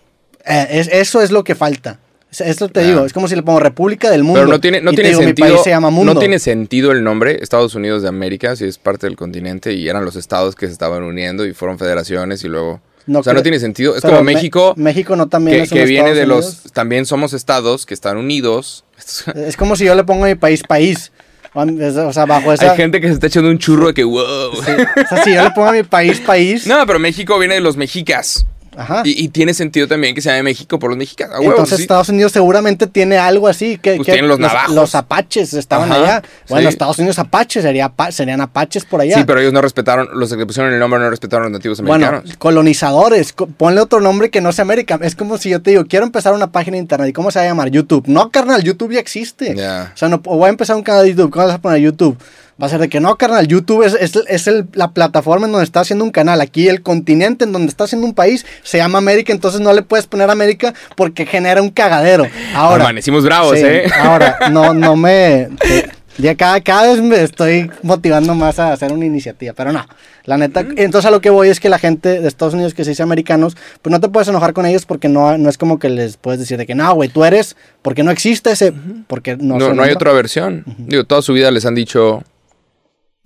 Eh, 0.44 0.68
es- 0.70 0.88
eso 0.88 1.20
es 1.22 1.32
lo 1.32 1.42
que 1.42 1.54
falta. 1.56 1.98
Es- 2.32 2.40
Eso 2.40 2.68
te 2.68 2.80
Ah. 2.80 2.82
digo, 2.84 3.04
es 3.06 3.12
como 3.12 3.28
si 3.28 3.36
le 3.36 3.42
pongo 3.42 3.60
República 3.60 4.10
del 4.10 4.24
Mundo. 4.24 4.40
Pero 4.40 4.50
no 4.50 4.60
tiene, 4.60 4.80
no 4.80 4.90
y 4.90 4.94
tiene 4.94 5.10
digo, 5.10 5.20
mi 5.20 5.26
sentido. 5.26 5.48
país 5.50 5.60
se 5.62 5.70
llama 5.70 5.90
Mundo. 5.90 6.14
No 6.14 6.18
tiene 6.18 6.38
sentido 6.40 6.90
el 6.90 7.04
nombre 7.04 7.38
Estados 7.42 7.74
Unidos 7.74 8.02
de 8.02 8.08
América, 8.08 8.56
si 8.56 8.64
es 8.64 8.78
parte 8.78 9.06
del 9.06 9.16
continente 9.16 9.74
y 9.74 9.88
eran 9.88 10.04
los 10.04 10.16
estados 10.16 10.54
que 10.56 10.66
se 10.66 10.72
estaban 10.72 11.02
uniendo 11.04 11.46
y 11.46 11.52
fueron 11.52 11.78
federaciones 11.78 12.42
y 12.44 12.48
luego. 12.48 12.80
No 13.06 13.18
o 13.18 13.22
sea, 13.22 13.32
no 13.34 13.42
tiene 13.42 13.58
sentido. 13.58 13.94
Es 13.96 14.02
Pero 14.02 14.14
como 14.14 14.24
Me- 14.24 14.34
México, 14.34 14.74
México 14.76 15.14
no 15.16 15.28
también 15.28 15.58
que, 15.58 15.62
es 15.64 15.70
que 15.70 15.84
viene 15.84 16.14
de 16.14 16.24
Unidos. 16.24 16.60
los. 16.64 16.72
También 16.72 17.04
somos 17.04 17.32
estados 17.34 17.84
que 17.84 17.94
están 17.94 18.16
unidos. 18.16 18.84
Es 19.34 19.56
como 19.56 19.74
si 19.76 19.84
yo 19.84 19.94
le 19.94 20.04
pongo 20.04 20.24
a 20.24 20.28
mi 20.28 20.34
país 20.36 20.62
país. 20.66 21.10
O 21.54 22.12
sea, 22.14 22.24
bajo 22.24 22.50
esa. 22.52 22.70
Hay 22.70 22.76
gente 22.78 23.00
que 23.00 23.08
se 23.08 23.12
está 23.14 23.26
echando 23.26 23.50
un 23.50 23.58
churro 23.58 23.88
de 23.88 23.94
que, 23.94 24.04
wow. 24.04 24.54
Sí, 24.54 24.70
o 24.70 25.08
sea, 25.08 25.22
si 25.24 25.34
yo 25.34 25.42
le 25.42 25.50
pongo 25.50 25.68
a 25.68 25.72
mi 25.72 25.82
país 25.82 26.18
país. 26.20 26.66
No, 26.66 26.86
pero 26.86 26.98
México 26.98 27.38
viene 27.38 27.56
de 27.56 27.60
los 27.60 27.76
mexicas. 27.76 28.46
Ajá. 28.76 29.02
Y, 29.04 29.24
y 29.24 29.28
tiene 29.28 29.54
sentido 29.54 29.86
también 29.86 30.14
que 30.14 30.20
se 30.22 30.30
llame 30.30 30.44
México 30.44 30.78
por 30.78 30.90
los 30.90 30.98
huevo, 31.40 31.50
Entonces 31.52 31.76
sí. 31.76 31.82
Estados 31.82 32.08
Unidos 32.08 32.32
seguramente 32.32 32.86
tiene 32.86 33.18
algo 33.18 33.48
así. 33.48 33.78
Que, 33.78 33.96
Pues 33.96 34.06
que 34.06 34.12
tienen 34.12 34.28
los 34.28 34.38
navajos. 34.38 34.74
Los 34.74 34.94
apaches 34.94 35.52
estaban 35.54 35.90
Ajá, 35.92 36.02
allá. 36.02 36.22
Bueno, 36.48 36.68
sí. 36.68 36.72
Estados 36.74 36.98
Unidos 36.98 37.18
apaches, 37.18 37.62
sería, 37.62 37.92
serían 38.10 38.40
apaches 38.40 38.84
por 38.84 39.00
allá. 39.00 39.16
Sí, 39.16 39.24
pero 39.26 39.40
ellos 39.40 39.52
no 39.52 39.60
respetaron, 39.60 40.08
los 40.14 40.34
que 40.34 40.46
pusieron 40.46 40.72
el 40.72 40.78
nombre 40.78 41.00
no 41.00 41.10
respetaron 41.10 41.46
a 41.46 41.48
los 41.50 41.58
nativos 41.58 41.80
bueno, 41.82 42.06
americanos. 42.06 42.36
colonizadores, 42.38 43.32
co- 43.32 43.46
ponle 43.46 43.80
otro 43.80 44.00
nombre 44.00 44.30
que 44.30 44.40
no 44.40 44.52
sea 44.52 44.62
América. 44.62 44.98
Es 45.02 45.14
como 45.16 45.38
si 45.38 45.50
yo 45.50 45.60
te 45.60 45.70
digo, 45.70 45.84
quiero 45.86 46.04
empezar 46.06 46.32
una 46.32 46.50
página 46.50 46.76
de 46.76 46.80
internet. 46.82 47.08
¿Y 47.10 47.12
cómo 47.12 47.30
se 47.30 47.38
va 47.38 47.44
a 47.44 47.48
llamar? 47.48 47.70
YouTube. 47.70 48.04
No, 48.06 48.30
carnal, 48.30 48.62
YouTube 48.62 48.92
ya 48.92 49.00
existe. 49.00 49.52
O 49.52 49.96
sea, 49.96 50.08
no, 50.08 50.18
voy 50.18 50.46
a 50.46 50.50
empezar 50.50 50.76
un 50.76 50.82
canal 50.82 51.02
de 51.04 51.10
YouTube. 51.10 51.30
¿Cómo 51.30 51.46
vas 51.46 51.54
a 51.56 51.60
poner 51.60 51.80
YouTube? 51.80 52.16
Va 52.62 52.66
a 52.66 52.70
ser 52.70 52.78
de 52.78 52.88
que 52.88 53.00
no, 53.00 53.16
carnal, 53.16 53.48
YouTube 53.48 53.82
es, 53.82 53.94
es, 53.94 54.14
es 54.28 54.46
el- 54.46 54.66
la 54.74 54.92
plataforma 54.92 55.46
en 55.46 55.52
donde 55.52 55.64
está 55.64 55.80
haciendo 55.80 56.04
un 56.04 56.12
canal. 56.12 56.40
Aquí 56.40 56.68
el 56.68 56.82
continente 56.82 57.44
en 57.44 57.50
donde 57.52 57.68
está 57.68 57.84
haciendo 57.84 58.06
un 58.06 58.14
país 58.14 58.46
se 58.62 58.78
llama 58.78 58.98
América, 58.98 59.32
entonces 59.32 59.60
no 59.60 59.72
le 59.72 59.82
puedes 59.82 60.06
poner 60.06 60.30
América 60.30 60.72
porque 60.96 61.26
genera 61.26 61.60
un 61.60 61.70
cagadero. 61.70 62.26
Ahora, 62.54 62.84
Amanecimos 62.84 63.24
bravos, 63.24 63.58
Sí, 63.58 63.64
¿eh? 63.66 63.86
Ahora, 63.98 64.36
no, 64.52 64.72
no 64.74 64.94
me. 64.94 65.48
te- 65.58 65.90
ya 66.18 66.34
cada, 66.34 66.60
cada 66.60 66.92
vez 66.92 67.00
me 67.02 67.22
estoy 67.22 67.70
motivando 67.82 68.34
más 68.34 68.58
a 68.58 68.72
hacer 68.74 68.92
una 68.92 69.06
iniciativa, 69.06 69.54
pero 69.56 69.72
no. 69.72 69.86
La 70.24 70.36
neta, 70.36 70.60
entonces 70.76 71.06
a 71.08 71.10
lo 71.10 71.22
que 71.22 71.30
voy 71.30 71.48
es 71.48 71.58
que 71.58 71.70
la 71.70 71.78
gente 71.78 72.20
de 72.20 72.28
Estados 72.28 72.52
Unidos 72.52 72.74
que 72.74 72.84
se 72.84 72.90
dice 72.90 73.02
americanos, 73.02 73.56
pues 73.80 73.90
no 73.90 73.98
te 73.98 74.08
puedes 74.10 74.28
enojar 74.28 74.52
con 74.52 74.66
ellos 74.66 74.84
porque 74.84 75.08
no, 75.08 75.36
no 75.38 75.48
es 75.48 75.56
como 75.56 75.78
que 75.78 75.88
les 75.88 76.18
puedes 76.18 76.38
decir 76.38 76.58
de 76.58 76.66
que 76.66 76.74
no, 76.74 76.94
güey, 76.94 77.08
tú 77.08 77.24
eres, 77.24 77.56
porque 77.80 78.02
no 78.02 78.10
existe 78.10 78.52
ese, 78.52 78.74
porque 79.06 79.36
no 79.38 79.56
No, 79.56 79.72
no 79.72 79.82
hay 79.82 79.92
otra 79.92 80.12
versión. 80.12 80.64
Digo, 80.78 81.04
toda 81.04 81.22
su 81.22 81.32
vida 81.32 81.50
les 81.50 81.64
han 81.64 81.74
dicho. 81.74 82.22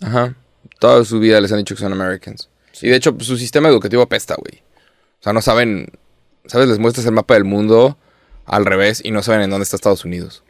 Ajá. 0.02 0.34
Toda 0.78 1.04
su 1.04 1.18
vida 1.20 1.40
les 1.40 1.52
han 1.52 1.58
dicho 1.58 1.74
que 1.74 1.80
son 1.80 1.92
Americans. 1.92 2.48
Y 2.82 2.88
de 2.88 2.96
hecho, 2.96 3.14
pues, 3.14 3.26
su 3.26 3.36
sistema 3.38 3.68
educativo 3.68 4.02
apesta, 4.02 4.34
güey. 4.36 4.62
O 5.20 5.22
sea, 5.22 5.32
no 5.32 5.40
saben. 5.42 5.88
¿Sabes? 6.46 6.68
Les 6.68 6.78
muestras 6.78 7.06
el 7.06 7.12
mapa 7.12 7.34
del 7.34 7.44
mundo 7.44 7.96
al 8.44 8.64
revés 8.66 9.00
y 9.04 9.10
no 9.10 9.22
saben 9.22 9.40
en 9.42 9.50
dónde 9.50 9.64
está 9.64 9.76
Estados 9.76 10.04
Unidos. 10.04 10.44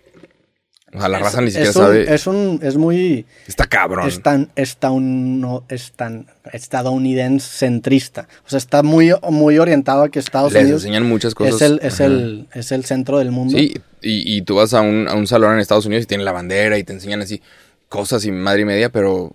O 0.93 0.99
sea, 0.99 1.09
la 1.09 1.19
raza 1.19 1.41
ni 1.41 1.49
siquiera 1.51 1.71
es 1.71 1.77
un, 1.77 1.83
sabe. 1.83 2.15
Es 2.15 2.27
un, 2.27 2.61
es 2.63 2.77
muy, 2.77 3.27
Está 3.47 3.67
cabrón. 3.67 4.07
es 4.09 4.23
tan, 4.23 4.51
es 4.57 4.77
tan- 4.77 5.41
no, 5.41 5.65
es 5.69 5.93
tan 5.93 6.27
estadounidense 6.53 7.47
centrista. 7.49 8.29
O 8.47 8.51
sea, 8.51 8.59
está 8.59 8.83
muy, 8.83 9.13
muy 9.31 9.59
orientado 9.59 10.03
a 10.05 10.09
que 10.11 10.19
Estados 10.19 10.53
Les 10.53 10.63
Unidos 10.63 10.83
enseñan 10.83 11.05
muchas 11.09 11.35
cosas. 11.35 11.55
es 11.57 11.63
el, 11.63 11.81
es, 11.83 12.01
el, 12.01 12.47
es 12.55 12.73
el 12.73 12.85
centro 12.85 13.19
del 13.19 13.31
mundo. 13.31 13.57
Sí, 13.57 13.75
y, 14.03 14.37
y 14.37 14.43
tú 14.43 14.57
vas 14.57 14.75
a 14.75 14.81
un, 14.81 15.09
a 15.09 15.15
un 15.15 15.27
salón 15.27 15.55
en 15.55 15.61
Estados 15.61 15.87
Unidos 15.87 16.05
y 16.05 16.07
tienen 16.07 16.25
la 16.25 16.33
bandera 16.33 16.79
y 16.79 16.85
te 16.85 16.93
enseñan 16.93 17.21
así 17.23 17.43
cosas 17.89 18.25
y 18.25 18.33
madre 18.33 18.63
y 18.63 18.65
media, 18.65 18.91
pero, 18.91 19.31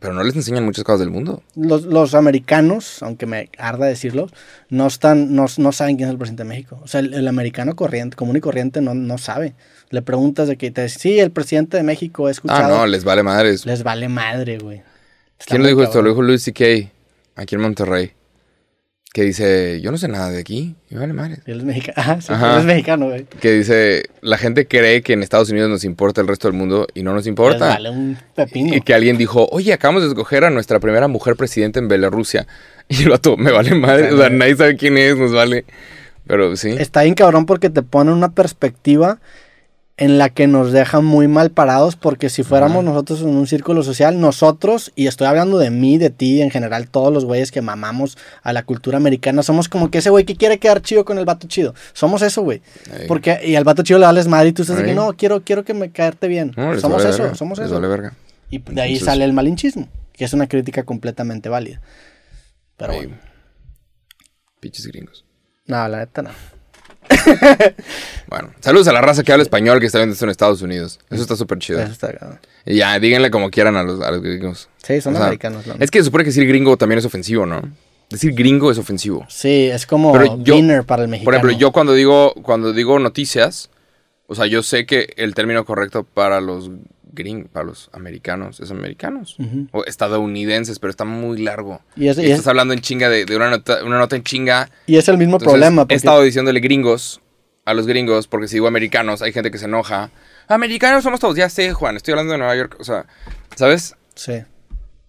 pero 0.00 0.12
no 0.14 0.22
les 0.24 0.34
enseñan 0.36 0.64
muchas 0.64 0.84
cosas 0.84 1.00
del 1.00 1.10
mundo. 1.10 1.42
los, 1.54 1.84
los 1.84 2.14
americanos, 2.14 3.02
aunque 3.02 3.26
me 3.26 3.48
arda 3.58 3.86
decirlo, 3.86 4.28
no 4.70 4.86
están, 4.86 5.34
no, 5.34 5.46
no 5.58 5.72
saben 5.72 5.96
quién 5.96 6.08
es 6.08 6.12
el 6.12 6.18
presidente 6.18 6.42
de 6.44 6.48
México. 6.48 6.80
O 6.82 6.88
sea, 6.88 7.00
el, 7.00 7.14
el 7.14 7.28
americano 7.28 7.76
corriente, 7.76 8.16
común 8.16 8.36
y 8.36 8.40
corriente, 8.40 8.80
no, 8.80 8.94
no 8.94 9.18
sabe. 9.18 9.54
Le 9.90 10.02
preguntas 10.02 10.48
de 10.48 10.56
que 10.56 10.70
te 10.70 10.82
dice, 10.84 10.98
sí, 10.98 11.18
el 11.20 11.30
presidente 11.30 11.76
de 11.76 11.82
México 11.82 12.26
he 12.26 12.30
Ah, 12.30 12.32
escuchado. 12.32 12.78
no, 12.78 12.86
les 12.86 13.04
vale 13.04 13.22
madres. 13.22 13.66
Les 13.66 13.82
vale 13.82 14.08
madre, 14.08 14.58
güey. 14.58 14.82
Está 15.38 15.50
¿Quién 15.56 15.62
lo 15.62 15.68
dijo 15.68 15.82
esto? 15.82 16.02
Lo 16.02 16.10
dijo 16.10 16.22
Luis 16.22 16.42
C.K. 16.44 16.64
aquí 17.36 17.54
en 17.56 17.60
Monterrey. 17.60 18.12
Que 19.12 19.24
dice, 19.24 19.80
yo 19.82 19.90
no 19.90 19.98
sé 19.98 20.08
nada 20.08 20.30
de 20.30 20.40
aquí. 20.40 20.74
Y 20.88 20.94
vale 20.94 21.12
madres. 21.12 21.40
Él 21.44 21.58
es 21.58 21.64
mexicano. 21.64 21.94
Ajá, 22.00 22.20
sí, 22.22 22.32
Ajá. 22.32 22.54
él 22.54 22.58
es 22.60 22.64
mexicano, 22.64 23.06
güey. 23.08 23.24
Que 23.24 23.52
dice, 23.52 24.04
la 24.22 24.38
gente 24.38 24.66
cree 24.66 25.02
que 25.02 25.12
en 25.12 25.22
Estados 25.22 25.50
Unidos 25.50 25.68
nos 25.68 25.84
importa 25.84 26.22
el 26.22 26.28
resto 26.28 26.48
del 26.48 26.56
mundo 26.56 26.86
y 26.94 27.02
no 27.02 27.12
nos 27.12 27.26
importa. 27.26 27.68
vale 27.68 27.90
un 27.90 28.16
pepino. 28.34 28.74
Y 28.74 28.80
que 28.80 28.94
alguien 28.94 29.18
dijo, 29.18 29.46
oye, 29.52 29.74
acabamos 29.74 30.02
de 30.02 30.08
escoger 30.08 30.44
a 30.44 30.50
nuestra 30.50 30.80
primera 30.80 31.08
mujer 31.08 31.36
presidente 31.36 31.78
en 31.78 31.88
Bielorrusia. 31.88 32.46
Y 32.88 33.04
el 33.04 33.10
vato, 33.10 33.36
me 33.36 33.52
vale 33.52 33.74
madre. 33.74 34.12
O 34.12 34.18
sea, 34.18 34.28
nadie 34.28 34.56
sabe 34.56 34.76
quién 34.76 34.98
es, 34.98 35.16
nos 35.16 35.32
vale. 35.32 35.64
Pero 36.26 36.56
sí. 36.56 36.70
Está 36.78 37.02
bien 37.02 37.14
cabrón 37.14 37.46
porque 37.46 37.70
te 37.70 37.82
pone 37.82 38.12
una 38.12 38.32
perspectiva 38.32 39.18
en 39.98 40.16
la 40.18 40.30
que 40.30 40.46
nos 40.46 40.72
deja 40.72 41.00
muy 41.00 41.28
mal 41.28 41.50
parados 41.50 41.96
porque 41.96 42.30
si 42.30 42.42
fuéramos 42.42 42.78
Ajá. 42.78 42.84
nosotros 42.84 43.20
en 43.20 43.28
un 43.28 43.46
círculo 43.46 43.82
social, 43.82 44.18
nosotros, 44.18 44.90
y 44.96 45.06
estoy 45.06 45.26
hablando 45.26 45.58
de 45.58 45.70
mí, 45.70 45.98
de 45.98 46.08
ti, 46.10 46.40
en 46.40 46.50
general, 46.50 46.88
todos 46.88 47.12
los 47.12 47.24
güeyes 47.26 47.52
que 47.52 47.60
mamamos 47.60 48.16
a 48.42 48.52
la 48.54 48.62
cultura 48.64 48.96
americana, 48.96 49.42
somos 49.42 49.68
como 49.68 49.90
que 49.90 49.98
ese 49.98 50.08
güey 50.10 50.24
que 50.24 50.34
quiere 50.34 50.58
quedar 50.58 50.80
chido 50.80 51.04
con 51.04 51.18
el 51.18 51.24
vato 51.26 51.46
chido. 51.46 51.74
Somos 51.92 52.22
eso, 52.22 52.42
güey. 52.42 52.62
Ey. 52.98 53.06
Porque, 53.06 53.38
y 53.44 53.54
al 53.54 53.64
vato 53.64 53.82
chido 53.82 53.98
le 53.98 54.06
vales 54.06 54.26
madre 54.28 54.48
y 54.48 54.52
tú 54.52 54.62
estás 54.62 54.78
de 54.78 54.84
que 54.84 54.94
no, 54.94 55.12
quiero, 55.12 55.42
quiero 55.42 55.62
que 55.64 55.74
me 55.74 55.90
caerte 55.92 56.26
bien. 56.26 56.52
No, 56.56 56.78
somos 56.80 57.04
eso, 57.04 57.22
verga, 57.22 57.34
somos 57.36 57.58
les 57.58 57.66
eso. 57.68 57.80
verga. 57.80 58.16
Y 58.50 58.58
de 58.58 58.80
ahí 58.80 58.92
Entonces- 58.94 59.06
sale 59.06 59.24
el 59.24 59.32
malinchismo, 59.34 59.88
que 60.14 60.24
es 60.24 60.32
una 60.32 60.48
crítica 60.48 60.84
completamente 60.84 61.48
válida. 61.50 61.80
Pero 62.78 62.94
bueno. 62.94 63.18
Pinches 64.58 64.86
gringos. 64.86 65.24
No, 65.66 65.86
la 65.86 65.98
neta 65.98 66.22
no. 66.22 66.30
Bueno, 68.28 68.50
saludos 68.60 68.88
a 68.88 68.92
la 68.92 69.00
raza 69.02 69.22
que 69.22 69.32
habla 69.32 69.42
español 69.42 69.78
que 69.78 69.86
está 69.86 69.98
viendo 69.98 70.14
esto 70.14 70.24
en 70.24 70.30
Estados 70.30 70.62
Unidos. 70.62 70.98
Eso 71.10 71.20
está 71.22 71.36
súper 71.36 71.58
chido. 71.58 71.80
Eso 71.80 71.92
está 71.92 72.12
cabrón. 72.12 72.38
Y 72.64 72.76
ya, 72.76 72.98
díganle 72.98 73.30
como 73.30 73.50
quieran 73.50 73.76
a 73.76 73.82
los, 73.82 74.00
a 74.00 74.10
los 74.10 74.22
gringos. 74.22 74.68
Sí, 74.82 75.00
son 75.02 75.14
O 75.14 75.16
sea, 75.18 75.26
americanos. 75.26 75.64
Es 75.78 75.90
que 75.90 75.98
se 75.98 76.04
supone 76.06 76.24
que 76.24 76.30
decir 76.30 76.46
gringo 76.46 76.76
también 76.76 76.98
es 76.98 77.04
ofensivo, 77.04 77.44
¿no? 77.44 77.60
Decir 78.08 78.32
gringo 78.34 78.70
es 78.70 78.78
ofensivo. 78.78 79.26
Sí, 79.28 79.66
es 79.70 79.86
como 79.86 80.36
yo- 80.42 80.54
dinner 80.54 80.84
para 80.84 81.02
el 81.02 81.08
mexicano. 81.08 81.24
Por 81.26 81.34
ejemplo, 81.34 81.58
yo 81.58 81.72
cuando 81.72 81.92
digo, 81.92 82.32
cuando 82.42 82.72
digo 82.72 82.98
noticias, 82.98 83.68
o 84.26 84.34
sea, 84.34 84.46
yo 84.46 84.62
sé 84.62 84.86
que 84.86 85.12
el 85.16 85.34
término 85.34 85.64
correcto 85.66 86.04
para 86.04 86.40
los 86.40 86.70
gringos, 87.12 87.50
para 87.52 87.66
los 87.66 87.88
americanos, 87.92 88.60
es 88.60 88.70
americanos. 88.70 89.36
O 89.72 89.84
estadounidenses, 89.84 90.78
pero 90.78 90.90
está 90.90 91.04
muy 91.04 91.38
largo. 91.38 91.80
Y 91.96 92.08
es- 92.08 92.18
Y 92.18 92.22
y 92.22 92.24
es- 92.26 92.30
estás 92.32 92.48
hablando 92.48 92.74
en 92.74 92.80
chinga 92.80 93.08
de, 93.08 93.24
de 93.24 93.36
una, 93.36 93.50
nota, 93.50 93.84
una 93.84 93.98
nota 93.98 94.16
en 94.16 94.22
chinga. 94.22 94.70
Y 94.86 94.96
es 94.96 95.08
el 95.08 95.18
mismo 95.18 95.36
Entonces, 95.36 95.52
problema. 95.52 95.82
He 95.82 95.84
Porque, 95.84 95.94
estado 95.94 96.22
diciéndole 96.22 96.60
gringos 96.60 97.20
a 97.64 97.74
los 97.74 97.86
gringos, 97.86 98.26
porque 98.26 98.48
si 98.48 98.56
digo 98.56 98.66
americanos, 98.66 99.22
hay 99.22 99.32
gente 99.32 99.50
que 99.50 99.58
se 99.58 99.66
enoja. 99.66 100.10
Americanos 100.48 101.04
somos 101.04 101.20
todos, 101.20 101.36
ya 101.36 101.48
sé, 101.48 101.72
Juan, 101.72 101.96
estoy 101.96 102.12
hablando 102.12 102.32
de 102.32 102.38
Nueva 102.38 102.56
York. 102.56 102.76
O 102.80 102.84
sea, 102.84 103.06
¿sabes? 103.56 103.94
Sí. 104.14 104.42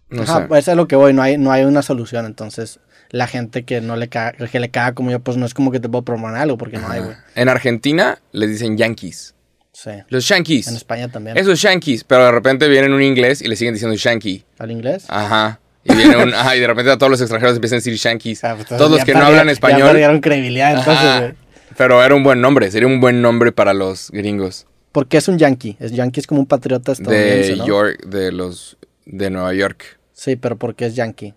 No 0.09 0.21
Ajá, 0.23 0.41
sé. 0.41 0.45
pues 0.47 0.63
eso 0.65 0.71
es 0.71 0.77
lo 0.77 0.87
que 0.87 0.95
voy, 0.95 1.13
no 1.13 1.23
hay, 1.23 1.37
no 1.37 1.51
hay 1.51 1.63
una 1.63 1.81
solución. 1.81 2.25
Entonces, 2.27 2.79
la 3.09 3.25
gente 3.27 3.63
que 3.63 3.81
no 3.81 3.95
le 3.95 4.09
caga, 4.09 4.33
que 4.47 4.59
le 4.59 4.69
caga 4.69 4.93
como 4.93 5.09
yo, 5.09 5.19
pues 5.19 5.37
no 5.37 5.45
es 5.47 5.53
como 5.55 5.71
que 5.71 5.79
te 5.79 5.89
puedo 5.89 6.03
proponer 6.03 6.35
algo, 6.37 6.57
porque 6.57 6.77
no 6.77 6.87
hay, 6.89 7.01
güey. 7.01 7.15
En 7.35 7.49
Argentina 7.49 8.19
les 8.31 8.49
dicen 8.51 8.77
yankees. 8.77 9.33
Sí. 9.73 9.91
Los 10.09 10.27
yankees. 10.27 10.67
En 10.67 10.75
España 10.75 11.07
también. 11.09 11.35
Esos 11.37 11.61
yankees, 11.61 12.03
pero 12.03 12.25
de 12.25 12.31
repente 12.31 12.67
vienen 12.69 12.93
un 12.93 13.01
inglés 13.01 13.41
y 13.41 13.47
le 13.47 13.55
siguen 13.55 13.73
diciendo 13.73 13.95
yankee. 13.97 14.43
¿Al 14.59 14.71
inglés? 14.71 15.05
Ajá. 15.09 15.59
Y 15.83 15.93
viene 15.95 16.15
un, 16.15 16.33
ajá, 16.33 16.55
y 16.55 16.59
de 16.59 16.67
repente 16.67 16.91
a 16.91 16.97
todos 16.97 17.09
los 17.09 17.19
extranjeros 17.19 17.55
empiezan 17.55 17.77
a 17.77 17.79
decir 17.79 17.95
yankees. 17.95 18.43
Ah, 18.43 18.53
pues, 18.55 18.67
Todos 18.67 18.89
los 18.91 18.99
ya 18.99 19.05
que 19.05 19.13
no 19.13 19.25
hablan 19.25 19.47
Ya 19.47 19.51
español. 19.53 19.89
perdieron 19.89 20.21
credibilidad, 20.21 20.77
entonces. 20.77 21.33
Pero 21.75 22.03
era 22.03 22.13
un 22.15 22.23
buen 22.23 22.39
nombre, 22.39 22.69
sería 22.71 22.87
un 22.87 23.01
buen 23.01 23.21
nombre 23.21 23.51
para 23.51 23.73
los 23.73 24.11
gringos. 24.11 24.67
¿Por 24.91 25.07
qué 25.07 25.17
es 25.17 25.27
un 25.27 25.39
yankee? 25.39 25.75
Es 25.79 25.91
yankee 25.91 26.19
es 26.19 26.27
como 26.27 26.39
un 26.39 26.45
patriota 26.45 26.91
estadounidense, 26.91 27.49
De 27.53 27.55
¿no? 27.57 27.65
York, 27.65 28.05
de 28.05 28.31
los 28.31 28.77
de 29.07 29.29
Nueva 29.31 29.53
York. 29.55 29.99
Sí, 30.13 30.35
pero 30.35 30.55
¿por 30.57 30.75
qué 30.75 30.85
es 30.85 30.95
yankee? 30.95 31.33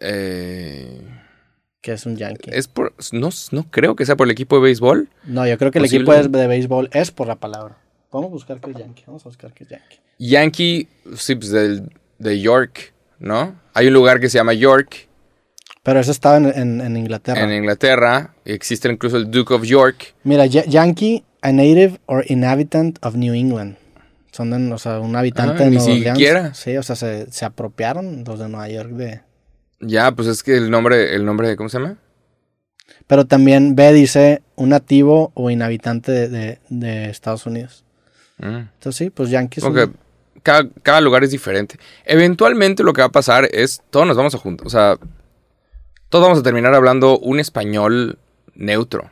Eh, 0.00 1.00
¿Qué 1.88 1.94
es 1.94 2.04
un 2.04 2.16
yankee? 2.16 2.50
es 2.52 2.68
por, 2.68 2.92
no, 3.12 3.30
no 3.50 3.62
creo 3.70 3.96
que 3.96 4.04
sea 4.04 4.14
por 4.14 4.26
el 4.26 4.30
equipo 4.32 4.56
de 4.56 4.62
béisbol. 4.62 5.08
No, 5.24 5.46
yo 5.46 5.56
creo 5.56 5.70
que 5.70 5.78
el 5.78 5.86
equipo 5.86 6.12
es 6.12 6.30
de 6.30 6.46
béisbol 6.46 6.90
es 6.92 7.10
por 7.10 7.26
la 7.26 7.36
palabra. 7.36 7.78
Vamos 8.12 8.28
a 8.28 8.32
buscar 8.32 8.60
qué 8.60 8.72
es 8.72 8.76
yankee. 8.76 9.04
Vamos 9.06 9.22
a 9.24 9.28
buscar 9.30 9.54
qué 9.54 9.64
es 9.64 9.70
yankee. 9.70 9.96
Yankee, 10.18 10.88
sí, 11.16 11.34
pues 11.34 11.50
del- 11.50 11.90
de 12.18 12.40
York, 12.40 12.92
¿no? 13.18 13.54
Hay 13.72 13.86
un 13.86 13.94
lugar 13.94 14.20
que 14.20 14.28
se 14.28 14.36
llama 14.36 14.52
York 14.52 15.08
Pero 15.82 15.98
eso 16.00 16.10
estaba 16.10 16.36
en, 16.36 16.46
en- 16.46 16.80
en 16.82 16.96
Inglaterra. 16.98 17.40
en 17.42 17.52
Inglaterra. 17.52 18.34
Existe 18.44 18.90
incluso 18.92 19.16
el 19.16 19.30
Duke 19.30 19.54
of 19.54 19.62
York. 19.62 20.14
Mira, 20.24 20.44
ya- 20.44 20.66
yankee, 20.66 21.24
a 21.40 21.52
native 21.52 22.00
or 22.04 22.22
inhabitant 22.28 22.98
of 23.02 23.14
New 23.14 23.32
England. 23.32 23.76
Son 24.32 24.50
de, 24.50 24.74
o 24.74 24.78
sea, 24.78 25.00
un 25.00 25.16
habitante 25.16 25.62
Ah, 25.62 25.64
de 25.64 25.70
Nueva 25.70 25.84
Orleans. 25.84 26.16
siquiera. 26.18 26.52
Sí, 26.54 26.76
o 26.76 26.82
sea, 26.82 26.96
se, 26.96 27.32
se 27.32 27.44
apropiaron 27.46 28.24
los 28.26 28.38
de 28.38 28.48
Nueva 28.50 28.68
York 28.68 28.90
de... 28.90 29.20
Ya, 29.80 30.10
pues 30.12 30.28
es 30.28 30.42
que 30.42 30.56
el 30.56 30.70
nombre, 30.70 31.14
el 31.14 31.24
nombre, 31.24 31.54
¿cómo 31.56 31.68
se 31.68 31.78
llama? 31.78 31.96
Pero 33.06 33.26
también 33.26 33.74
B 33.76 33.92
dice 33.92 34.42
un 34.56 34.70
nativo 34.70 35.30
o 35.34 35.50
inhabitante 35.50 36.12
de, 36.12 36.28
de- 36.28 36.60
de 36.68 37.10
Estados 37.10 37.46
Unidos. 37.46 37.84
Mm. 38.38 38.56
Entonces 38.74 38.96
sí, 38.96 39.10
pues 39.10 39.30
yankees. 39.30 39.64
Que 39.64 39.88
cada, 40.42 40.68
cada 40.82 41.00
lugar 41.00 41.24
es 41.24 41.30
diferente. 41.30 41.78
Eventualmente 42.04 42.82
lo 42.82 42.92
que 42.92 43.02
va 43.02 43.06
a 43.08 43.12
pasar 43.12 43.48
es, 43.52 43.82
todos 43.90 44.06
nos 44.06 44.16
vamos 44.16 44.34
a 44.34 44.38
juntar, 44.38 44.66
o 44.66 44.70
sea, 44.70 44.96
todos 46.08 46.24
vamos 46.24 46.38
a 46.38 46.42
terminar 46.42 46.74
hablando 46.74 47.18
un 47.18 47.38
español 47.40 48.18
neutro. 48.54 49.10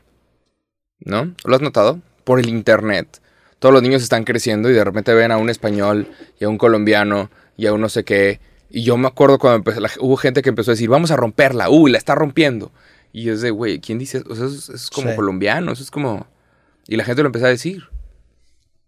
¿No? 1.00 1.34
¿Lo 1.44 1.54
has 1.56 1.62
notado? 1.62 2.00
Por 2.24 2.40
el 2.40 2.48
internet. 2.48 3.20
Todos 3.58 3.72
los 3.72 3.82
niños 3.82 4.02
están 4.02 4.24
creciendo 4.24 4.70
y 4.70 4.72
de 4.74 4.82
repente 4.84 5.12
ven 5.14 5.30
a 5.30 5.36
un 5.36 5.50
español 5.50 6.08
y 6.40 6.44
a 6.44 6.48
un 6.48 6.58
colombiano 6.58 7.30
y 7.56 7.66
a 7.66 7.72
un 7.72 7.80
no 7.82 7.88
sé 7.88 8.04
qué. 8.04 8.40
Y 8.76 8.82
yo 8.82 8.98
me 8.98 9.08
acuerdo 9.08 9.38
cuando 9.38 9.70
la- 9.80 9.90
hubo 10.00 10.16
gente 10.18 10.42
que 10.42 10.50
empezó 10.50 10.70
a 10.70 10.74
decir, 10.74 10.90
vamos 10.90 11.10
a 11.10 11.16
romperla, 11.16 11.70
uy, 11.70 11.90
la 11.90 11.96
está 11.96 12.14
rompiendo. 12.14 12.72
Y 13.10 13.30
es 13.30 13.40
de, 13.40 13.50
güey, 13.50 13.80
¿quién 13.80 13.98
dice? 13.98 14.18
eso? 14.18 14.26
O 14.30 14.34
sea, 14.36 14.44
eso 14.44 14.54
es, 14.54 14.68
es 14.68 14.90
como 14.90 15.08
Sí. 15.10 15.16
colombiano, 15.16 15.72
eso 15.72 15.82
es 15.82 15.90
como... 15.90 16.26
Y 16.86 16.96
la 16.96 17.04
gente 17.04 17.22
lo 17.22 17.28
empezó 17.28 17.46
a 17.46 17.48
decir. 17.48 17.84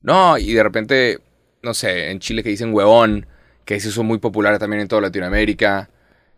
No, 0.03 0.37
y 0.37 0.53
de 0.53 0.63
repente, 0.63 1.21
no 1.63 1.73
sé, 1.73 2.11
en 2.11 2.19
Chile 2.21 2.43
que 2.43 2.51
dicen 2.51 2.75
huevón, 2.75 3.27
que 3.65 3.81
se 3.81 3.89
hizo 3.89 4.03
muy 4.03 4.19
popular 4.19 4.59
también 4.59 4.83
en 4.83 4.89
toda 4.89 5.01
Latinoamérica. 5.01 5.89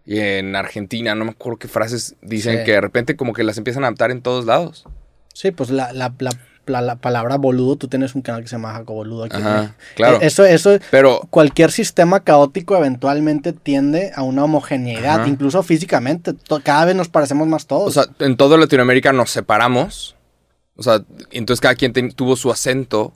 Y 0.06 0.18
en 0.20 0.54
Argentina, 0.54 1.16
no 1.16 1.24
me 1.24 1.32
acuerdo 1.32 1.58
qué 1.58 1.66
frases 1.66 2.14
dicen 2.22 2.58
Sí. 2.58 2.64
que 2.64 2.72
de 2.72 2.80
repente 2.80 3.16
como 3.16 3.32
que 3.32 3.42
las 3.42 3.58
empiezan 3.58 3.82
a 3.82 3.88
adaptar 3.88 4.12
en 4.12 4.22
todos 4.22 4.44
lados. 4.46 4.84
Sí, 5.34 5.50
pues 5.50 5.70
la, 5.70 5.92
la, 5.92 6.14
la, 6.20 6.30
la- 6.70 6.80
la 6.80 6.96
palabra 6.96 7.36
boludo, 7.36 7.76
tú 7.76 7.88
tienes 7.88 8.14
un 8.14 8.22
canal 8.22 8.42
que 8.42 8.48
se 8.48 8.56
llama 8.56 8.72
Jaco 8.72 8.94
Boludo 8.94 9.24
aquí. 9.24 9.36
Ajá, 9.36 9.56
México. 9.62 9.74
claro. 9.96 10.16
Eh, 10.16 10.26
Eso, 10.26 10.44
eso, 10.44 10.78
Pero, 10.90 11.20
cualquier 11.30 11.70
sistema 11.72 12.20
caótico 12.20 12.76
eventualmente 12.76 13.52
tiende 13.52 14.12
a 14.14 14.22
una 14.22 14.44
homogeneidad, 14.44 15.20
Ajá. 15.20 15.28
incluso 15.28 15.62
físicamente. 15.62 16.32
Cada 16.62 16.84
vez 16.86 16.94
nos 16.94 17.08
parecemos 17.08 17.46
más 17.48 17.66
todos. 17.66 17.88
o 17.96 18.02
sea, 18.02 18.12
en 18.20 18.36
toda 18.36 18.56
Latinoamérica 18.56 19.12
nos 19.12 19.30
separamos. 19.30 20.16
O 20.76 20.82
sea, 20.82 21.04
entonces 21.30 21.60
cada 21.60 21.74
quien 21.74 21.92
tuvo 22.12 22.36
su 22.36 22.50
acento. 22.50 23.12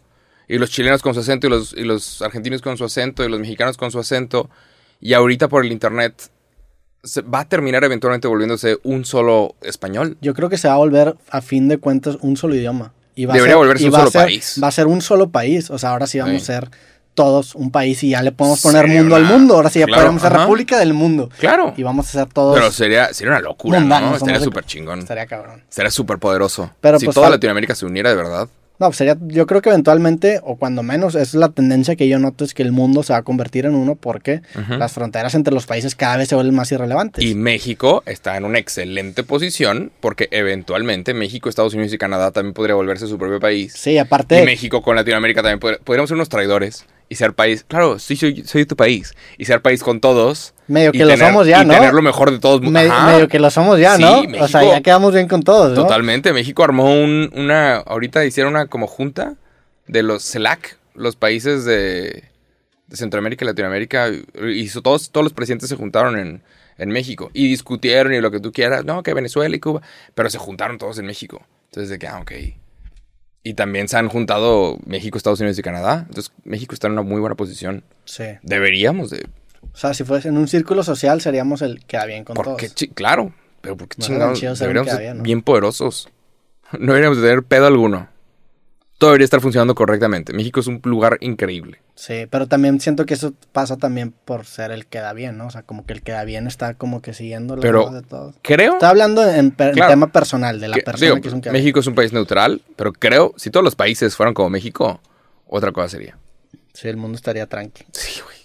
Y 0.47 0.59
los 0.59 0.69
chilenos 0.69 1.01
con 1.01 1.15
su 1.15 1.21
acento, 1.21 1.47
y 1.47 1.51
los, 1.51 1.73
y 1.73 1.85
los 1.85 2.21
argentinos 2.21 2.61
con 2.61 2.77
su 2.77 2.85
acento, 2.85 3.25
y 3.25 3.31
los 3.31 3.41
mexicanos 3.41 3.79
con 3.79 3.91
su 3.91 3.99
acento. 3.99 4.51
Y 5.01 5.15
ahorita 5.15 5.49
por 5.49 5.65
el 5.65 5.73
internet 5.73 6.31
se 7.03 7.23
va 7.23 7.41
a 7.41 7.49
terminar 7.49 7.83
eventualmente 7.85 8.29
volviéndose 8.29 8.79
un 8.83 9.05
solo 9.07 9.55
español. 9.63 10.17
Yo 10.21 10.35
creo 10.35 10.49
que 10.51 10.59
se 10.59 10.69
va 10.69 10.75
a 10.75 10.79
volver, 10.79 11.17
a 11.31 11.41
fin 11.41 11.69
de 11.69 11.79
cuentas, 11.79 12.19
un 12.21 12.37
solo 12.37 12.55
idioma. 12.55 12.93
Y 13.15 13.27
va 13.27 13.35
a 13.35 13.37
Debería 13.37 13.53
ser- 13.55 13.59
volverse 13.59 13.85
un 13.87 13.93
solo 13.93 14.11
ser- 14.11 14.23
país. 14.25 14.61
Va 14.62 14.69
a 14.69 14.71
ser 14.73 14.87
un 14.87 15.01
solo 15.01 15.29
país. 15.31 15.71
O 15.71 15.79
sea, 15.79 15.91
ahora 15.91 16.07
sí 16.07 16.19
vamos 16.19 16.43
Sí. 16.43 16.53
a 16.53 16.61
ser 16.61 16.71
todos 17.15 17.55
un 17.55 17.71
país 17.71 18.03
y 18.03 18.11
ya 18.11 18.23
le 18.23 18.33
podemos 18.33 18.61
poner 18.61 18.83
Sería 18.87 19.01
mundo 19.01 19.15
al 19.15 19.25
mundo. 19.25 19.55
Ahora 19.55 19.71
sí 19.71 19.79
ya 19.79 19.87
Claro, 19.87 20.03
podemos 20.03 20.23
ser 20.23 20.33
república 20.33 20.79
del 20.81 20.95
mundo. 20.95 21.31
Claro. 21.39 21.73
Y 21.77 21.83
vamos 21.85 22.09
a 22.09 22.11
ser 22.11 22.27
todos 22.27 22.57
Pero 22.57 22.73
sería, 22.73 23.15
sería 23.15 23.33
una 23.35 23.41
locura, 23.41 23.79
mundanos. 23.79 24.11
¿no? 24.11 24.17
Estaría 24.17 24.41
súper 24.41 24.65
chingón. 24.65 24.99
Estaría 24.99 25.27
cabrón. 25.27 25.62
Sería 25.69 25.93
súper 25.93 26.19
poderoso. 26.19 26.73
Pero, 26.81 26.99
si 26.99 27.05
pues, 27.07 27.15
toda 27.15 27.31
Latinoamérica 27.31 27.75
se 27.77 27.87
uniera 27.87 28.11
de 28.11 28.17
verdad. 28.17 28.49
No, 28.81 28.87
pues 28.89 28.97
sería, 28.97 29.16
yo 29.29 29.47
creo 29.47 29.62
que 29.62 29.68
eventualmente, 29.68 30.41
o 30.43 30.57
cuando 30.57 30.83
menos, 30.83 31.14
es 31.14 31.35
la 31.35 31.49
tendencia 31.51 31.95
que 31.95 32.09
yo 32.09 32.18
noto 32.18 32.45
es 32.45 32.55
que 32.55 32.62
el 32.64 32.72
mundo 32.72 33.05
se 33.05 33.12
va 33.12 33.20
a 33.20 33.22
convertir 33.22 33.66
en 33.66 33.75
uno 33.77 33.95
porque 33.95 34.43
las 34.68 34.93
fronteras 34.93 35.35
entre 35.37 35.55
los 35.55 35.66
países 35.66 35.95
cada 35.95 36.16
vez 36.16 36.29
se 36.29 36.35
vuelven 36.35 36.57
más 36.57 36.72
irrelevantes. 36.72 37.25
Y 37.25 37.37
México 37.37 38.03
está 38.05 38.37
en 38.37 38.45
una 38.45 38.59
excelente 38.59 39.22
posición 39.22 39.93
porque 40.01 40.29
eventualmente 40.33 41.14
México, 41.14 41.49
Estados 41.49 41.75
Unidos 41.75 41.93
y 41.93 41.99
Canadá 41.99 42.33
también 42.33 42.53
podría 42.53 42.75
volverse 42.75 43.07
su 43.07 43.16
propio 43.18 43.39
país. 43.39 43.72
sí, 43.77 43.97
aparte, 43.97 44.43
Y 44.43 44.45
México 44.45 44.83
con 44.83 44.97
Latinoamérica 44.97 45.43
también 45.43 45.61
podr- 45.61 45.79
podríamos 45.85 46.09
ser 46.09 46.16
unos 46.16 46.29
traidores 46.29 46.85
y 47.09 47.15
ser 47.17 47.33
país. 47.35 47.65
Claro, 47.69 47.99
sí, 47.99 48.17
soy, 48.17 48.45
soy 48.45 48.63
de 48.63 48.67
tu 48.67 48.77
país. 48.77 49.15
Y 49.39 49.45
ser 49.45 49.61
país 49.63 49.83
con 49.83 50.01
todos. 50.01 50.55
medio 50.69 50.93
que 50.93 51.05
lo 51.05 51.17
somos 51.17 51.47
ya, 51.47 51.63
y 51.63 51.67
¿no? 51.67 51.75
tener 51.75 51.93
lo 51.93 52.03
mejor 52.03 52.31
de 52.31 52.39
todos. 52.39 52.61
Me- 52.63 52.71
medio 52.89 53.29
que 53.29 53.39
lo 53.39 53.51
somos 53.51 53.79
ya, 53.79 53.97
Sí, 53.97 54.03
¿no? 54.03 54.23
o 54.41 54.49
sea, 54.49 54.65
ya 54.65 54.81
quedamos 54.81 55.13
bien 55.15 55.29
con 55.29 55.43
todos, 55.43 55.71
¿no? 55.77 55.83
Totalmente. 55.83 56.33
México 56.33 56.65
armó 56.65 56.93
un- 56.93 57.31
una. 57.35 57.77
Ahorita 57.77 58.25
hicieron 58.25 58.55
una 58.55 58.67
como 58.67 58.87
junta 58.87 59.35
de 59.87 60.03
los 60.03 60.25
CELAC, 60.25 60.79
los 60.95 61.15
países 61.17 61.65
de, 61.65 62.25
de 62.87 62.97
Centroamérica 62.97 63.45
y 63.45 63.49
Latinoamérica. 63.49 64.09
Y 64.55 64.69
so- 64.69 64.81
todos, 64.83 65.11
todos 65.11 65.25
los 65.25 65.33
presidentes 65.35 65.69
se 65.69 65.77
juntaron 65.77 66.19
en, 66.19 66.43
en 66.79 66.89
México 66.89 67.31
y 67.35 67.49
discutieron 67.49 68.15
y 68.15 68.21
lo 68.21 68.31
que 68.31 68.41
tú 68.41 68.51
quieras. 68.51 68.85
No, 68.85 69.03
que 69.03 69.13
Venezuela 69.15 69.55
y 69.55 69.61
Cuba. 69.61 69.83
Pero 70.15 70.31
se 70.31 70.39
juntaron 70.39 70.79
todos 70.79 70.99
en 70.99 71.07
México. 71.07 71.45
Entonces, 71.67 71.91
de 71.91 71.99
que, 71.99 72.07
ah, 72.09 72.21
ok. 72.21 72.33
Y 73.45 73.55
también 73.55 73.86
se 73.88 73.97
han 73.99 74.09
juntado 74.09 74.78
México, 74.86 75.16
Estados 75.18 75.38
Unidos 75.40 75.59
y 75.59 75.62
Canadá. 75.62 76.07
Entonces, 76.09 76.32
México 76.45 76.74
está 76.74 76.86
en 76.88 76.95
una 76.95 77.03
muy 77.03 77.20
buena 77.20 77.36
posición. 77.36 77.84
Sí. 78.07 78.24
Deberíamos 78.42 79.11
de. 79.11 79.26
O 79.72 79.76
sea, 79.76 79.92
si 79.95 80.03
fuese 80.03 80.28
en 80.28 80.38
un 80.38 80.49
círculo 80.49 80.82
social, 80.82 81.20
seríamos 81.20 81.61
el 81.62 81.84
que 81.84 81.99
bien 82.07 82.24
con 82.24 82.34
Porque, 82.34 82.68
todos. 82.70 82.88
claro. 82.95 83.32
Pero 83.61 83.76
porque 83.76 83.97
Bueno, 83.99 84.32
chingados. 84.34 85.22
bien 85.22 85.42
poderosos. 85.42 86.09
No 86.78 86.86
deberíamos 86.92 87.18
de 87.18 87.28
tener 87.28 87.42
pedo 87.45 87.66
alguno. 87.66 88.09
Todo 89.05 89.11
debería 89.11 89.25
estar 89.27 89.41
funcionando 89.43 89.75
correctamente. 89.75 90.33
México 90.33 90.61
es 90.61 90.67
un 90.67 90.81
lugar 90.85 91.19
increíble. 91.21 91.83
Sí, 91.95 92.27
pero 92.31 92.47
también 92.49 92.81
siento 92.81 93.05
que 93.05 93.13
eso 93.15 93.35
pasa 93.53 93.77
también 93.77 94.13
por 94.25 94.47
ser 94.47 94.71
el 94.71 94.87
que 94.87 94.99
da 94.99 95.13
bien, 95.13 95.37
¿no? 95.37 95.47
O 95.47 95.51
sea, 95.51 95.63
como 95.63 95.85
que 95.85 95.93
el 95.93 96.01
que 96.03 96.13
da 96.13 96.25
bien 96.25 96.47
está 96.47 96.75
como 96.75 97.03
que 97.03 97.13
siguiendo 97.13 97.55
las 97.57 97.63
Pero- 97.63 97.91
de 97.91 98.01
todos. 98.03 98.35
Creo 98.43 98.73
Estoy 98.73 98.89
hablando 98.89 99.29
en, 99.31 99.51
per- 99.51 99.75
Claro. 99.75 99.91
tema 99.93 100.07
personal, 100.11 100.59
de 100.59 100.69
la 100.69 100.77
que, 100.77 100.83
persona 100.83 101.11
digo, 101.11 101.21
que 101.21 101.29
es 101.29 101.35
un 101.35 101.41
que 101.43 101.49
da 101.51 101.53
bien. 101.53 101.63
México 101.65 101.81
es 101.81 101.87
un 101.87 101.95
país 101.95 102.13
neutral, 102.15 102.63
pero 102.77 102.93
creo, 102.95 103.35
si 103.37 103.51
todos 103.51 103.63
los 103.63 103.77
países 103.77 104.17
fueran 104.17 104.33
como 104.35 104.49
México, 104.51 105.01
otra 105.47 105.71
cosa 105.73 105.91
sería. 105.91 106.17
Sí, 106.73 106.89
el 106.89 106.97
mundo 106.97 107.17
estaría 107.17 107.47
tranqui. 107.47 107.85
Sí, 107.93 108.21
güey. 108.25 108.37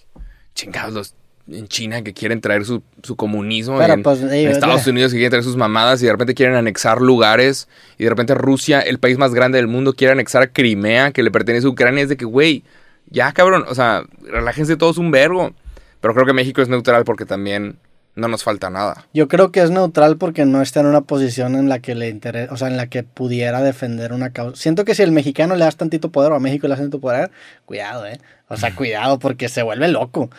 Chingados 0.54 0.92
los 0.92 1.14
en 1.50 1.68
China 1.68 2.02
que 2.02 2.12
quieren 2.12 2.40
traer 2.40 2.64
su, 2.64 2.82
su 3.02 3.16
comunismo. 3.16 3.78
Pero, 3.78 3.94
en, 3.94 4.02
pues, 4.02 4.22
en 4.22 4.48
Estados 4.48 4.86
Unidos 4.86 5.12
que 5.12 5.18
quieren 5.18 5.30
traer 5.30 5.44
sus 5.44 5.56
mamadas 5.56 6.02
y 6.02 6.06
de 6.06 6.12
repente 6.12 6.34
quieren 6.34 6.56
anexar 6.56 7.00
lugares. 7.00 7.68
Y 7.98 8.04
de 8.04 8.10
repente 8.10 8.34
Rusia, 8.34 8.80
el 8.80 8.98
país 8.98 9.18
más 9.18 9.34
grande 9.34 9.58
del 9.58 9.68
mundo, 9.68 9.94
quiere 9.94 10.12
anexar 10.12 10.42
a 10.42 10.46
Crimea, 10.48 11.12
que 11.12 11.22
le 11.22 11.30
pertenece 11.30 11.66
a 11.66 11.70
Ucrania. 11.70 12.02
Es 12.02 12.08
de 12.08 12.16
que, 12.16 12.24
güey, 12.24 12.64
ya 13.08 13.32
cabrón, 13.32 13.64
o 13.68 13.74
sea, 13.74 14.04
relájense 14.22 14.76
todos 14.76 14.98
un 14.98 15.10
vergo. 15.10 15.52
Pero 16.00 16.14
creo 16.14 16.26
que 16.26 16.32
México 16.32 16.62
es 16.62 16.68
neutral 16.68 17.04
porque 17.04 17.26
también 17.26 17.76
no 18.14 18.28
nos 18.28 18.42
falta 18.42 18.70
nada. 18.70 19.06
Yo 19.12 19.28
creo 19.28 19.52
que 19.52 19.60
es 19.60 19.70
neutral 19.70 20.16
porque 20.16 20.44
no 20.44 20.62
está 20.62 20.80
en 20.80 20.86
una 20.86 21.02
posición 21.02 21.54
en 21.54 21.68
la 21.68 21.80
que 21.80 21.94
le 21.94 22.08
interesa, 22.08 22.52
o 22.52 22.56
sea, 22.56 22.68
en 22.68 22.76
la 22.76 22.88
que 22.88 23.02
pudiera 23.02 23.62
defender 23.62 24.12
una 24.12 24.30
causa. 24.30 24.60
Siento 24.60 24.84
que 24.84 24.94
si 24.94 25.02
el 25.02 25.12
mexicano 25.12 25.56
le 25.56 25.64
das 25.64 25.76
tantito 25.76 26.10
poder 26.10 26.32
o 26.32 26.36
a 26.36 26.40
México 26.40 26.66
le 26.66 26.72
das 26.72 26.80
tantito 26.80 27.00
poder, 27.00 27.30
cuidado, 27.66 28.06
¿eh? 28.06 28.18
O 28.48 28.56
sea, 28.56 28.74
cuidado 28.74 29.18
porque 29.18 29.48
se 29.48 29.62
vuelve 29.62 29.88
loco. 29.88 30.30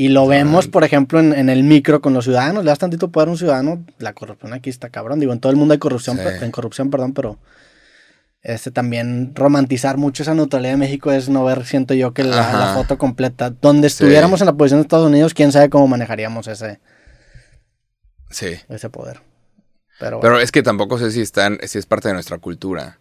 Y 0.00 0.08
lo 0.08 0.26
vemos, 0.26 0.66
por 0.66 0.82
ejemplo, 0.82 1.20
en, 1.20 1.34
en, 1.34 1.50
el 1.50 1.62
micro 1.62 2.00
con 2.00 2.14
los 2.14 2.24
ciudadanos. 2.24 2.64
Le 2.64 2.70
das 2.70 2.78
tantito 2.78 3.10
poder 3.10 3.28
a 3.28 3.32
un 3.32 3.36
ciudadano, 3.36 3.84
la 3.98 4.14
corrupción 4.14 4.54
aquí 4.54 4.70
está 4.70 4.88
cabrón. 4.88 5.20
Digo, 5.20 5.34
en 5.34 5.40
todo 5.40 5.52
el 5.52 5.58
mundo 5.58 5.72
hay 5.72 5.78
corrupción, 5.78 6.16
Sí. 6.16 6.22
en 6.42 6.50
corrupción, 6.50 6.88
perdón, 6.88 7.12
pero 7.12 7.36
este 8.40 8.70
también 8.70 9.32
romantizar 9.34 9.98
mucho 9.98 10.22
esa 10.22 10.32
neutralidad 10.34 10.72
de 10.72 10.78
México 10.78 11.12
es 11.12 11.28
no 11.28 11.44
ver, 11.44 11.66
siento 11.66 11.92
yo, 11.92 12.14
que 12.14 12.24
la, 12.24 12.72
foto 12.74 12.96
completa. 12.96 13.50
Donde 13.50 13.90
Sí. 13.90 13.96
estuviéramos 13.96 14.40
en 14.40 14.46
la 14.46 14.54
posición 14.54 14.80
de 14.80 14.84
Estados 14.84 15.06
Unidos, 15.06 15.34
quién 15.34 15.52
sabe 15.52 15.68
cómo 15.68 15.86
manejaríamos 15.86 16.48
ese, 16.48 16.80
Sí. 18.30 18.54
ese 18.70 18.88
poder. 18.88 19.20
Pero, 19.98 20.20
Pero 20.20 20.40
es 20.40 20.50
que 20.50 20.62
tampoco 20.62 20.96
sé 20.96 21.10
si, 21.10 21.20
están, 21.20 21.58
si 21.64 21.76
es 21.76 21.84
parte 21.84 22.08
de 22.08 22.14
nuestra 22.14 22.38
cultura 22.38 23.00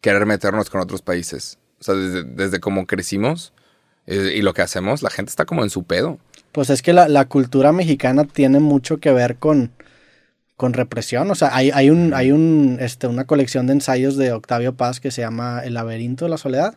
querer 0.00 0.26
meternos 0.26 0.68
con 0.68 0.80
otros 0.80 1.00
países. 1.00 1.60
O 1.78 1.84
sea, 1.84 1.94
desde, 1.94 2.24
desde 2.24 2.58
cómo 2.58 2.88
crecimos 2.88 3.52
eh, 4.08 4.32
y 4.34 4.42
lo 4.42 4.52
que 4.52 4.62
hacemos, 4.62 5.02
la 5.02 5.10
gente 5.10 5.30
está 5.30 5.44
como 5.44 5.62
en 5.62 5.70
su 5.70 5.84
pedo. 5.84 6.18
Pues 6.52 6.70
es 6.70 6.82
que 6.82 6.92
la, 6.92 7.08
la 7.08 7.26
cultura 7.26 7.72
mexicana 7.72 8.24
tiene 8.24 8.60
mucho 8.60 8.98
que 8.98 9.12
ver 9.12 9.36
con, 9.36 9.70
con 10.56 10.72
represión. 10.72 11.30
O 11.30 11.34
sea, 11.34 11.54
hay, 11.54 11.70
hay, 11.72 11.90
un, 11.90 12.12
hay 12.14 12.32
un, 12.32 12.78
este, 12.80 13.06
una 13.06 13.24
colección 13.24 13.66
de 13.66 13.74
ensayos 13.74 14.16
de 14.16 14.32
Octavio 14.32 14.74
Paz 14.74 15.00
que 15.00 15.10
se 15.10 15.22
llama 15.22 15.62
El 15.64 15.74
laberinto 15.74 16.24
de 16.24 16.30
la 16.30 16.38
soledad. 16.38 16.74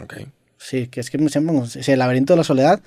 Ok. 0.00 0.14
Sí, 0.58 0.88
que 0.88 1.00
es 1.00 1.10
que 1.10 1.16
me 1.16 1.30
siempre, 1.30 1.56
sí, 1.66 1.90
El 1.90 1.98
laberinto 1.98 2.34
de 2.34 2.38
la 2.38 2.44
soledad. 2.44 2.80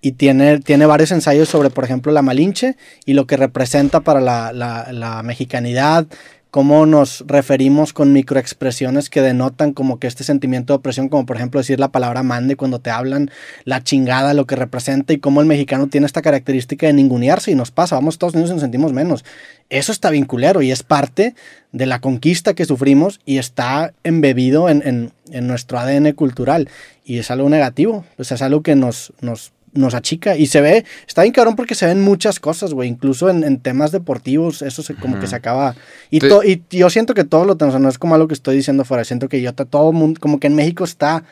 Y 0.00 0.12
tiene, 0.12 0.58
tiene 0.58 0.84
varios 0.84 1.12
ensayos 1.12 1.48
sobre, 1.48 1.70
por 1.70 1.84
ejemplo, 1.84 2.10
la 2.10 2.22
Malinche 2.22 2.76
y 3.04 3.14
lo 3.14 3.28
que 3.28 3.36
representa 3.36 4.00
para 4.00 4.20
la, 4.20 4.52
la, 4.52 4.90
la 4.90 5.22
mexicanidad, 5.22 6.06
cómo 6.52 6.84
nos 6.84 7.24
referimos 7.26 7.94
con 7.94 8.12
microexpresiones 8.12 9.08
que 9.08 9.22
denotan 9.22 9.72
como 9.72 9.98
que 9.98 10.06
este 10.06 10.22
sentimiento 10.22 10.74
de 10.74 10.76
opresión, 10.76 11.08
como 11.08 11.24
por 11.24 11.36
ejemplo 11.36 11.58
decir 11.58 11.80
la 11.80 11.92
palabra 11.92 12.22
mande 12.22 12.56
cuando 12.56 12.78
te 12.78 12.90
hablan, 12.90 13.30
la 13.64 13.82
chingada, 13.82 14.34
lo 14.34 14.46
que 14.46 14.54
representa 14.54 15.14
y 15.14 15.18
cómo 15.18 15.40
el 15.40 15.46
mexicano 15.46 15.86
tiene 15.86 16.04
esta 16.04 16.20
característica 16.20 16.86
de 16.86 16.92
ningunearse 16.92 17.50
y 17.50 17.54
nos 17.54 17.70
pasa, 17.70 17.96
vamos 17.96 18.16
Estados 18.16 18.34
Unidos 18.34 18.50
y 18.50 18.52
nos 18.52 18.60
sentimos 18.60 18.92
menos. 18.92 19.24
Eso 19.70 19.92
está 19.92 20.10
vinculero 20.10 20.60
y 20.60 20.70
es 20.70 20.82
parte 20.82 21.34
de 21.72 21.86
la 21.86 22.02
conquista 22.02 22.52
que 22.52 22.66
sufrimos 22.66 23.20
y 23.24 23.38
está 23.38 23.94
embebido 24.04 24.68
en, 24.68 24.86
en, 24.86 25.12
en 25.30 25.46
nuestro 25.46 25.78
ADN 25.78 26.12
cultural 26.12 26.68
y 27.02 27.16
es 27.16 27.30
algo 27.30 27.48
negativo, 27.48 28.04
sea, 28.20 28.34
es 28.34 28.42
algo 28.42 28.62
que 28.62 28.76
nos, 28.76 29.14
nos 29.22 29.54
nos 29.72 29.94
achica 29.94 30.36
y 30.36 30.46
se 30.46 30.60
ve, 30.60 30.84
está 31.06 31.22
bien 31.22 31.32
cabrón 31.32 31.56
porque 31.56 31.74
se 31.74 31.86
ven 31.86 32.00
muchas 32.02 32.40
cosas, 32.40 32.74
güey, 32.74 32.88
incluso 32.88 33.30
en, 33.30 33.44
en, 33.44 33.60
temas 33.60 33.92
deportivos, 33.92 34.62
eso 34.62 34.82
se, 34.82 34.94
como 34.94 35.14
uh 35.14 35.18
-huh. 35.18 35.20
que 35.20 35.26
se 35.26 35.36
acaba. 35.36 35.74
Y, 36.10 36.20
Te... 36.20 36.28
to, 36.28 36.44
y, 36.44 36.62
yo 36.70 36.90
siento 36.90 37.14
que 37.14 37.24
todos 37.24 37.46
lo 37.46 37.56
tenemos, 37.56 37.74
o 37.74 37.78
sea, 37.78 37.82
no 37.82 37.88
es 37.88 37.98
como 37.98 38.14
algo 38.14 38.28
que 38.28 38.34
estoy 38.34 38.56
diciendo 38.56 38.84
fuera, 38.84 39.04
siento 39.04 39.28
que 39.28 39.40
yo, 39.40 39.52
todo 39.54 39.90
el 39.90 39.96
mundo, 39.96 40.20
como 40.20 40.38
que 40.38 40.46
en 40.46 40.54
México 40.54 40.84
está 40.84 41.24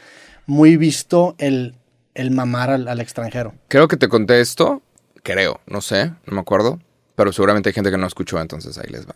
muy 0.47 0.77
visto 0.77 1.35
el, 1.39 1.75
el 2.15 2.31
mamar 2.31 2.71
al, 2.71 2.89
al, 2.89 3.01
extranjero. 3.01 3.55
Creo 3.69 3.89
que 3.89 3.97
te 3.97 4.09
conté 4.09 4.41
esto, 4.41 4.83
creo, 5.23 5.61
no 5.67 5.81
sé, 5.81 6.07
no 6.27 6.35
me 6.35 6.41
acuerdo, 6.41 6.81
pero 7.15 7.33
seguramente 7.33 7.69
hay 7.69 7.75
gente 7.75 7.91
que 7.91 7.99
no 7.99 8.07
escuchó, 8.07 8.41
entonces 8.41 8.79
ahí 8.79 8.91
les 8.91 9.07
va. 9.07 9.15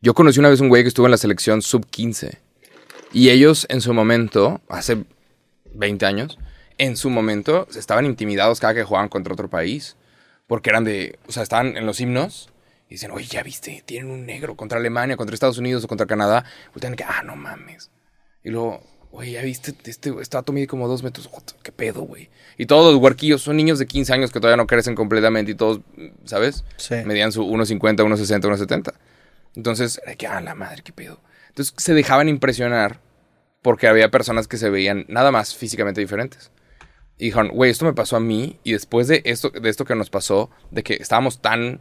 Yo 0.00 0.14
conocí 0.14 0.38
una 0.38 0.50
vez 0.50 0.60
un 0.60 0.68
güey 0.68 0.82
que 0.82 0.88
estuvo 0.88 1.06
en 1.06 1.12
la 1.12 1.16
selección 1.16 1.62
sub 1.62 1.86
15 1.86 2.38
y 3.12 3.30
ellos 3.30 3.66
en 3.70 3.80
su 3.80 3.94
momento, 3.94 4.60
hace 4.68 5.04
20 5.72 6.04
años, 6.04 6.38
en 6.78 6.96
su 6.96 7.10
momento 7.10 7.68
estaban 7.76 8.06
intimidados 8.06 8.60
cada 8.60 8.74
que 8.74 8.84
jugaban 8.84 9.08
contra 9.08 9.32
otro 9.32 9.48
país. 9.48 9.96
Porque 10.46 10.70
eran 10.70 10.84
de. 10.84 11.18
O 11.26 11.32
sea, 11.32 11.42
estaban 11.42 11.76
en 11.76 11.86
los 11.86 12.00
himnos. 12.00 12.50
Y 12.88 12.94
dicen, 12.94 13.10
oye, 13.12 13.26
ya 13.26 13.42
viste, 13.42 13.82
tienen 13.86 14.10
un 14.10 14.26
negro 14.26 14.56
contra 14.56 14.78
Alemania, 14.78 15.16
contra 15.16 15.34
Estados 15.34 15.58
Unidos 15.58 15.84
o 15.84 15.88
contra 15.88 16.06
Canadá. 16.06 16.44
Y 16.76 16.80
tienen 16.80 16.96
que, 16.96 17.04
ah, 17.04 17.22
no 17.24 17.34
mames. 17.34 17.90
Y 18.44 18.50
luego, 18.50 18.82
oye, 19.10 19.32
ya 19.32 19.42
viste, 19.42 19.74
este, 19.86 20.12
este 20.20 20.36
vato 20.36 20.52
mide 20.52 20.66
como 20.66 20.86
dos 20.86 21.02
metros. 21.02 21.30
¿Qué 21.62 21.72
pedo, 21.72 22.02
güey? 22.02 22.28
Y 22.58 22.66
todos 22.66 22.92
los 22.92 23.02
huarquillos 23.02 23.40
son 23.40 23.56
niños 23.56 23.78
de 23.78 23.86
15 23.86 24.12
años 24.12 24.32
que 24.32 24.38
todavía 24.38 24.58
no 24.58 24.66
crecen 24.66 24.94
completamente 24.94 25.52
y 25.52 25.54
todos, 25.54 25.80
¿sabes? 26.24 26.64
Sí. 26.76 26.96
Medían 27.06 27.32
su 27.32 27.42
1,50, 27.42 28.04
1,60, 28.04 28.42
1,70. 28.42 28.94
Entonces, 29.56 30.00
era 30.04 30.14
que, 30.14 30.26
ah, 30.26 30.40
la 30.42 30.54
madre, 30.54 30.82
qué 30.84 30.92
pedo. 30.92 31.20
Entonces 31.54 31.72
se 31.78 31.94
dejaban 31.94 32.28
impresionar 32.28 33.00
porque 33.62 33.86
había 33.86 34.10
personas 34.10 34.48
que 34.48 34.56
se 34.56 34.70
veían 34.70 35.06
nada 35.08 35.30
más 35.30 35.54
físicamente 35.54 36.00
diferentes. 36.00 36.50
Y 37.18 37.26
dijeron, 37.26 37.48
güey, 37.48 37.70
esto 37.70 37.84
me 37.84 37.92
pasó 37.92 38.16
a 38.16 38.20
mí. 38.20 38.58
Y 38.64 38.72
después 38.72 39.08
de 39.08 39.22
esto, 39.24 39.50
de 39.50 39.68
esto 39.68 39.84
que 39.84 39.94
nos 39.94 40.10
pasó, 40.10 40.50
de 40.70 40.82
que 40.82 40.94
estábamos 40.94 41.40
tan 41.40 41.80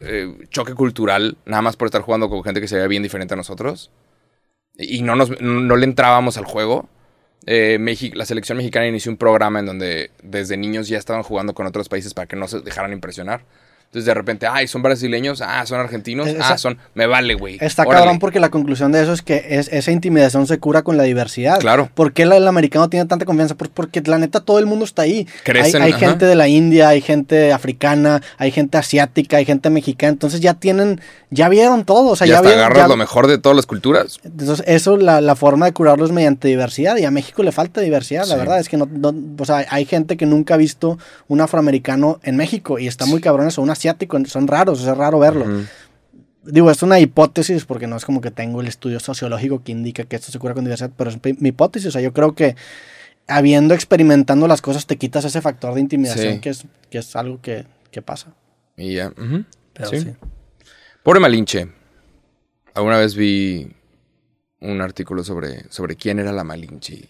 eh, 0.00 0.46
choque 0.50 0.74
cultural, 0.74 1.36
nada 1.44 1.62
más 1.62 1.76
por 1.76 1.86
estar 1.86 2.02
jugando 2.02 2.28
con 2.28 2.42
gente 2.42 2.60
que 2.60 2.68
se 2.68 2.76
veía 2.76 2.88
bien 2.88 3.02
diferente 3.02 3.34
a 3.34 3.36
nosotros, 3.36 3.90
y 4.74 5.02
no, 5.02 5.16
nos, 5.16 5.40
no 5.40 5.76
le 5.76 5.84
entrábamos 5.84 6.36
al 6.36 6.44
juego, 6.44 6.88
eh, 7.46 7.78
México, 7.78 8.16
la 8.16 8.26
selección 8.26 8.58
mexicana 8.58 8.88
inició 8.88 9.12
un 9.12 9.18
programa 9.18 9.60
en 9.60 9.66
donde 9.66 10.10
desde 10.22 10.56
niños 10.56 10.88
ya 10.88 10.98
estaban 10.98 11.22
jugando 11.22 11.54
con 11.54 11.66
otros 11.66 11.88
países 11.88 12.12
para 12.12 12.26
que 12.26 12.36
no 12.36 12.48
se 12.48 12.60
dejaran 12.60 12.92
impresionar. 12.92 13.44
Entonces 13.86 14.04
de 14.06 14.14
repente, 14.14 14.46
ay, 14.46 14.66
son 14.68 14.82
brasileños, 14.82 15.40
ah, 15.40 15.64
son 15.64 15.80
argentinos, 15.80 16.26
Esa- 16.28 16.48
ah, 16.54 16.58
son, 16.58 16.76
me 16.94 17.06
vale, 17.06 17.34
güey. 17.34 17.56
Está 17.60 17.82
Órale. 17.82 18.00
cabrón 18.02 18.18
porque 18.18 18.40
la 18.40 18.50
conclusión 18.50 18.92
de 18.92 19.02
eso 19.02 19.12
es 19.14 19.22
que 19.22 19.46
es- 19.48 19.68
esa 19.72 19.90
intimidación 19.90 20.46
se 20.46 20.58
cura 20.58 20.82
con 20.82 20.96
la 20.98 21.04
diversidad. 21.04 21.60
Claro. 21.60 21.88
¿Por 21.94 22.12
qué 22.12 22.24
el 22.24 22.46
americano 22.46 22.90
tiene 22.90 23.06
tanta 23.06 23.24
confianza? 23.24 23.54
Pues 23.54 23.70
porque 23.72 24.02
la 24.04 24.18
neta 24.18 24.40
todo 24.40 24.58
el 24.58 24.66
mundo 24.66 24.84
está 24.84 25.02
ahí. 25.02 25.26
Crecen, 25.44 25.80
hay 25.82 25.92
hay 25.92 25.98
gente 25.98 26.26
de 26.26 26.34
la 26.34 26.46
India, 26.48 26.88
hay 26.88 27.00
gente 27.00 27.52
africana, 27.52 28.20
hay 28.38 28.50
gente 28.50 28.76
asiática, 28.76 29.38
hay 29.38 29.44
gente 29.46 29.70
mexicana. 29.70 30.12
Entonces 30.12 30.40
ya 30.40 30.54
tienen, 30.54 31.00
ya 31.30 31.48
vieron 31.48 31.84
todo. 31.84 32.10
O 32.10 32.16
sea, 32.16 32.26
y 32.26 32.30
ya 32.30 32.36
hasta 32.36 32.48
vieron. 32.48 32.64
agarras 32.64 32.84
ya- 32.84 32.88
lo 32.88 32.96
mejor 32.96 33.28
de 33.28 33.38
todas 33.38 33.56
las 33.56 33.66
culturas. 33.66 34.18
Entonces, 34.24 34.62
eso, 34.68 34.96
la, 34.98 35.20
la 35.22 35.36
forma 35.36 35.64
de 35.66 35.72
curarlo 35.72 36.04
es 36.04 36.12
mediante 36.12 36.48
diversidad. 36.48 36.96
Y 36.98 37.04
a 37.04 37.10
México 37.10 37.42
le 37.42 37.52
falta 37.52 37.80
diversidad. 37.80 38.26
La 38.26 38.36
verdad 38.36 38.58
es 38.58 38.68
que 38.68 38.76
no, 38.76 38.86
no- 38.90 39.14
o 39.38 39.44
sea, 39.46 39.64
hay 39.70 39.86
gente 39.86 40.16
que 40.18 40.26
nunca 40.26 40.54
ha 40.54 40.56
visto 40.58 40.98
un 41.28 41.40
afroamericano 41.40 42.20
en 42.24 42.36
México. 42.36 42.78
Y 42.78 42.86
está 42.88 43.06
muy 43.06 43.20
cabrón 43.20 43.48
eso. 43.48 43.62
Un 43.62 43.70
asiático, 43.76 44.18
son 44.26 44.46
raros, 44.48 44.80
es 44.80 44.96
raro 44.96 45.18
verlo. 45.18 45.44
Ujú. 45.44 45.64
Digo, 46.44 46.70
es 46.70 46.82
una 46.82 47.00
hipótesis 47.00 47.64
porque 47.64 47.86
no 47.86 47.96
es 47.96 48.04
como 48.04 48.20
que 48.20 48.30
tengo 48.30 48.60
el 48.60 48.68
estudio 48.68 49.00
sociológico 49.00 49.62
que 49.64 49.72
indica 49.72 50.04
que 50.04 50.16
esto 50.16 50.30
se 50.30 50.38
cura 50.38 50.54
con 50.54 50.64
diversidad, 50.64 50.90
pero 50.96 51.10
es 51.10 51.18
mi 51.40 51.48
hipótesis. 51.48 51.88
O 51.88 51.90
sea, 51.90 52.00
yo 52.00 52.12
creo 52.12 52.34
que 52.34 52.54
habiendo 53.26 53.74
experimentando 53.74 54.46
las 54.46 54.62
cosas 54.62 54.86
te 54.86 54.96
quitas 54.96 55.24
ese 55.24 55.40
factor 55.42 55.74
de 55.74 55.80
intimidación 55.80 56.34
Sí. 56.34 56.40
que, 56.40 56.50
es, 56.50 56.64
que 56.90 56.98
es 56.98 57.16
algo 57.16 57.40
que, 57.40 57.66
que 57.90 58.00
pasa. 58.02 58.28
Y 58.76 58.94
ya. 58.94 59.12
Pero 59.72 59.88
Sí. 59.90 60.00
sí. 60.00 60.10
Pobre 61.02 61.18
Malinche. 61.20 61.68
Alguna 62.74 62.98
vez 62.98 63.14
vi 63.16 63.68
un 64.60 64.80
artículo 64.80 65.24
sobre, 65.24 65.64
sobre 65.70 65.96
quién 65.96 66.18
era 66.20 66.30
la 66.32 66.44
Malinche 66.44 67.08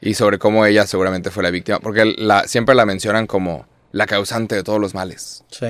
y 0.00 0.14
sobre 0.14 0.38
cómo 0.38 0.66
ella 0.66 0.86
seguramente 0.86 1.30
fue 1.30 1.42
la 1.42 1.50
víctima, 1.50 1.80
porque 1.80 2.04
la, 2.18 2.46
siempre 2.46 2.74
la 2.74 2.84
mencionan 2.84 3.26
como 3.26 3.66
la 3.92 4.06
causante 4.06 4.54
de 4.54 4.62
todos 4.62 4.80
los 4.80 4.94
males. 4.94 5.44
Sí, 5.50 5.66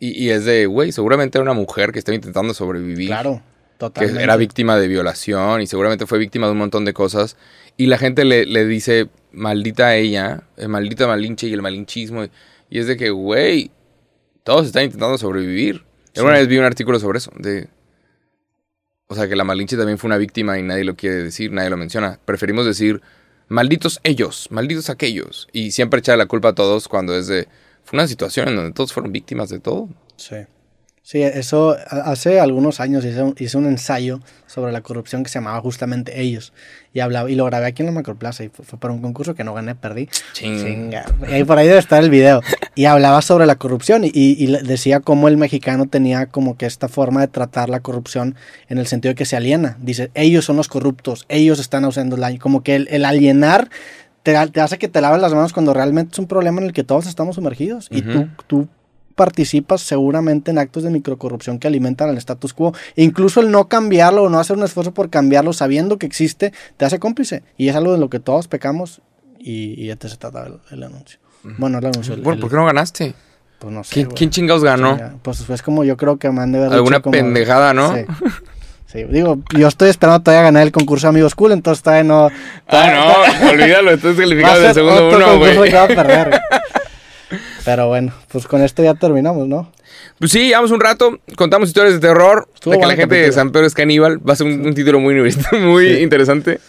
Y, 0.00 0.24
y 0.24 0.30
es 0.30 0.44
de, 0.44 0.66
güey, 0.66 0.92
seguramente 0.92 1.38
era 1.38 1.42
una 1.42 1.54
mujer 1.54 1.92
que 1.92 1.98
estaba 1.98 2.14
intentando 2.14 2.54
sobrevivir. 2.54 3.08
claro. 3.08 3.42
Que 3.78 3.84
Totalmente. 3.86 4.22
era 4.24 4.36
víctima 4.36 4.76
de 4.76 4.88
violación 4.88 5.62
y 5.62 5.68
seguramente 5.68 6.04
fue 6.04 6.18
víctima 6.18 6.46
de 6.46 6.52
un 6.52 6.58
montón 6.58 6.84
de 6.84 6.92
cosas. 6.92 7.36
Y 7.76 7.86
la 7.86 7.96
gente 7.96 8.24
le, 8.24 8.44
le 8.44 8.66
dice, 8.66 9.08
maldita 9.30 9.94
ella, 9.94 10.42
eh, 10.56 10.66
maldita 10.66 11.06
Malinche 11.06 11.46
y 11.46 11.52
el 11.52 11.62
malinchismo. 11.62 12.26
Y 12.70 12.78
es 12.80 12.88
de 12.88 12.96
que, 12.96 13.10
güey, 13.10 13.70
todos 14.42 14.66
están 14.66 14.82
intentando 14.82 15.16
sobrevivir. 15.16 15.84
Sí. 16.12 16.18
Alguna 16.18 16.38
vez 16.38 16.48
vi 16.48 16.58
un 16.58 16.64
artículo 16.64 16.98
sobre 16.98 17.18
eso. 17.18 17.30
De, 17.36 17.68
o 19.06 19.14
sea, 19.14 19.28
que 19.28 19.36
la 19.36 19.44
Malinche 19.44 19.76
también 19.76 19.96
fue 19.98 20.08
una 20.08 20.18
víctima 20.18 20.58
y 20.58 20.62
nadie 20.62 20.82
lo 20.82 20.96
quiere 20.96 21.22
decir, 21.22 21.52
nadie 21.52 21.70
lo 21.70 21.76
menciona. 21.76 22.18
Preferimos 22.24 22.66
decir, 22.66 23.00
malditos 23.46 24.00
ellos, 24.02 24.48
malditos 24.50 24.90
aquellos. 24.90 25.46
Y 25.52 25.70
siempre 25.70 26.00
echar 26.00 26.18
la 26.18 26.26
culpa 26.26 26.48
a 26.48 26.54
todos 26.54 26.88
cuando 26.88 27.16
es 27.16 27.28
de, 27.28 27.46
fue 27.88 27.98
una 27.98 28.06
situación 28.06 28.48
en 28.48 28.56
donde 28.56 28.72
todos 28.72 28.92
fueron 28.92 29.12
víctimas 29.12 29.48
de 29.48 29.60
todo. 29.60 29.88
Sí. 30.16 30.36
Sí, 31.02 31.22
eso 31.22 31.74
hace 31.88 32.38
algunos 32.38 32.80
años 32.80 33.02
hice 33.02 33.22
un, 33.22 33.34
hice 33.38 33.56
un 33.56 33.64
ensayo 33.64 34.20
sobre 34.46 34.72
la 34.72 34.82
corrupción 34.82 35.22
que 35.22 35.30
se 35.30 35.38
llamaba 35.38 35.58
justamente 35.62 36.20
Ellos. 36.20 36.52
Y 36.92 37.00
hablaba, 37.00 37.30
y 37.30 37.34
lo 37.34 37.46
grabé 37.46 37.64
aquí 37.64 37.80
en 37.80 37.86
la 37.86 37.92
Macroplaza. 37.92 38.44
Y 38.44 38.50
fue, 38.50 38.62
fue 38.62 38.78
para 38.78 38.92
un 38.92 39.00
concurso 39.00 39.34
que 39.34 39.42
no 39.42 39.54
gané, 39.54 39.74
perdí. 39.74 40.06
Ching. 40.34 40.62
Chinga. 40.62 41.06
Y 41.30 41.32
ahí 41.32 41.44
por 41.44 41.56
ahí 41.56 41.66
debe 41.66 41.78
estar 41.78 42.04
el 42.04 42.10
video. 42.10 42.42
Y 42.74 42.84
hablaba 42.84 43.22
sobre 43.22 43.46
la 43.46 43.54
corrupción 43.54 44.04
y, 44.04 44.10
y 44.12 44.46
decía 44.64 45.00
cómo 45.00 45.28
el 45.28 45.38
mexicano 45.38 45.86
tenía 45.86 46.26
como 46.26 46.58
que 46.58 46.66
esta 46.66 46.88
forma 46.88 47.22
de 47.22 47.28
tratar 47.28 47.70
la 47.70 47.80
corrupción 47.80 48.34
en 48.68 48.76
el 48.76 48.86
sentido 48.86 49.12
de 49.12 49.14
que 49.14 49.24
se 49.24 49.34
aliena. 49.34 49.78
Dice, 49.80 50.10
ellos 50.12 50.44
son 50.44 50.56
los 50.56 50.68
corruptos, 50.68 51.24
ellos 51.30 51.58
están 51.58 51.86
usando 51.86 52.18
la... 52.18 52.36
Como 52.36 52.62
que 52.62 52.76
el, 52.76 52.86
el 52.90 53.06
alienar 53.06 53.70
te, 54.32 54.46
te 54.52 54.60
hace 54.60 54.78
que 54.78 54.88
te 54.88 55.00
laves 55.00 55.20
las 55.20 55.32
manos 55.32 55.52
cuando 55.52 55.72
realmente 55.74 56.12
es 56.12 56.18
un 56.18 56.26
problema 56.26 56.60
en 56.60 56.66
el 56.68 56.72
que 56.72 56.84
todos 56.84 57.06
estamos 57.06 57.36
sumergidos. 57.36 57.88
Y 57.90 58.02
tú, 58.02 58.28
tú 58.46 58.68
participas 59.14 59.80
seguramente 59.80 60.50
en 60.50 60.58
actos 60.58 60.82
de 60.84 60.90
microcorrupción 60.90 61.58
que 61.58 61.66
alimentan 61.66 62.08
al 62.08 62.18
status 62.18 62.54
quo. 62.54 62.72
E 62.96 63.02
incluso 63.02 63.40
el 63.40 63.50
no 63.50 63.68
cambiarlo 63.68 64.22
o 64.24 64.28
no 64.28 64.38
hacer 64.38 64.56
un 64.56 64.62
esfuerzo 64.64 64.92
por 64.94 65.10
cambiarlo 65.10 65.52
sabiendo 65.52 65.98
que 65.98 66.06
existe, 66.06 66.52
te 66.76 66.84
hace 66.84 66.98
cómplice. 66.98 67.42
Y 67.56 67.68
es 67.68 67.76
algo 67.76 67.92
de 67.92 67.98
lo 67.98 68.10
que 68.10 68.20
todos 68.20 68.48
pecamos 68.48 69.00
y, 69.38 69.74
y 69.82 69.90
este 69.90 70.08
se 70.08 70.16
trata 70.16 70.46
el, 70.46 70.58
el 70.70 70.82
anuncio. 70.82 71.18
Bueno, 71.58 71.78
el 71.78 71.86
anuncio. 71.86 72.14
el- 72.14 72.20
¿por 72.22 72.38
qué 72.50 72.56
no 72.56 72.66
ganaste? 72.66 73.14
Pues 73.58 73.72
no 73.72 73.82
sé. 73.82 73.92
¿Quién, 73.94 74.10
quién 74.10 74.30
chingados 74.30 74.62
ganó? 74.62 74.96
Pues 75.22 75.48
es 75.50 75.62
como 75.62 75.82
yo 75.82 75.96
creo 75.96 76.16
que 76.18 76.30
me 76.30 76.42
han 76.42 76.52
de 76.52 76.58
haber 76.58 76.72
Alguna 76.74 76.98
dicho 76.98 77.02
como- 77.04 77.12
pendejada, 77.12 77.72
¿no? 77.74 77.94
Sí. 77.94 78.02
Sí, 78.90 79.04
digo, 79.04 79.38
yo 79.56 79.68
estoy 79.68 79.90
esperando 79.90 80.22
todavía 80.22 80.44
ganar 80.44 80.62
el 80.62 80.72
concurso 80.72 81.08
Amigos 81.08 81.34
Cool, 81.34 81.52
entonces 81.52 81.82
todavía 81.82 82.04
no. 82.04 82.30
Ah, 82.68 83.24
no, 83.42 83.50
olvídalo, 83.50 83.90
estás 83.90 84.16
calificado 84.16 84.60
del 84.62 84.74
segundo 84.74 85.08
uno, 85.14 85.38
güey. 85.38 85.58
Pero 87.64 87.88
bueno, 87.88 88.14
pues 88.28 88.46
con 88.46 88.62
esto 88.62 88.82
ya 88.82 88.94
terminamos, 88.94 89.46
¿no? 89.46 89.70
Pues 90.18 90.32
sí, 90.32 90.46
llevamos 90.48 90.70
un 90.70 90.80
rato, 90.80 91.18
contamos 91.36 91.68
historias 91.68 91.94
de 91.94 92.00
terror, 92.00 92.48
Estuvo 92.54 92.72
de 92.72 92.80
que 92.80 92.86
la 92.86 92.96
gente 92.96 93.14
de. 93.16 93.32
San 93.32 93.50
Pedro 93.52 93.66
es 93.66 93.74
caníbal. 93.74 94.26
Va 94.26 94.32
a 94.32 94.36
ser 94.36 94.46
un, 94.46 94.66
un 94.66 94.74
título 94.74 95.00
muy, 95.00 95.14
muy 95.60 95.94
Sí. 95.96 96.02
interesante. 96.02 96.60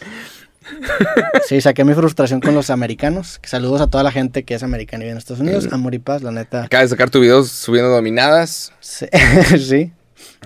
Sí, 1.48 1.62
saqué 1.62 1.84
mi 1.84 1.94
frustración 1.94 2.42
con 2.42 2.54
los 2.54 2.70
americanos. 2.70 3.40
Saludos 3.44 3.82
a 3.82 3.88
toda 3.88 4.04
la 4.04 4.12
gente 4.12 4.44
que 4.44 4.56
es 4.56 4.62
americana 4.64 5.04
y 5.04 5.06
vive 5.06 5.12
en 5.14 5.18
Estados 5.18 5.40
Unidos. 5.40 5.68
Amor 5.72 5.96
y 5.96 6.00
paz, 6.00 6.22
la 6.22 6.32
neta. 6.32 6.64
Acabas 6.64 6.90
de 6.90 6.96
sacar 6.96 7.10
tu 7.10 7.22
video 7.22 7.44
subiendo 7.44 7.90
dominadas. 7.90 8.74
Sí. 8.82 9.08
sí. 9.58 9.92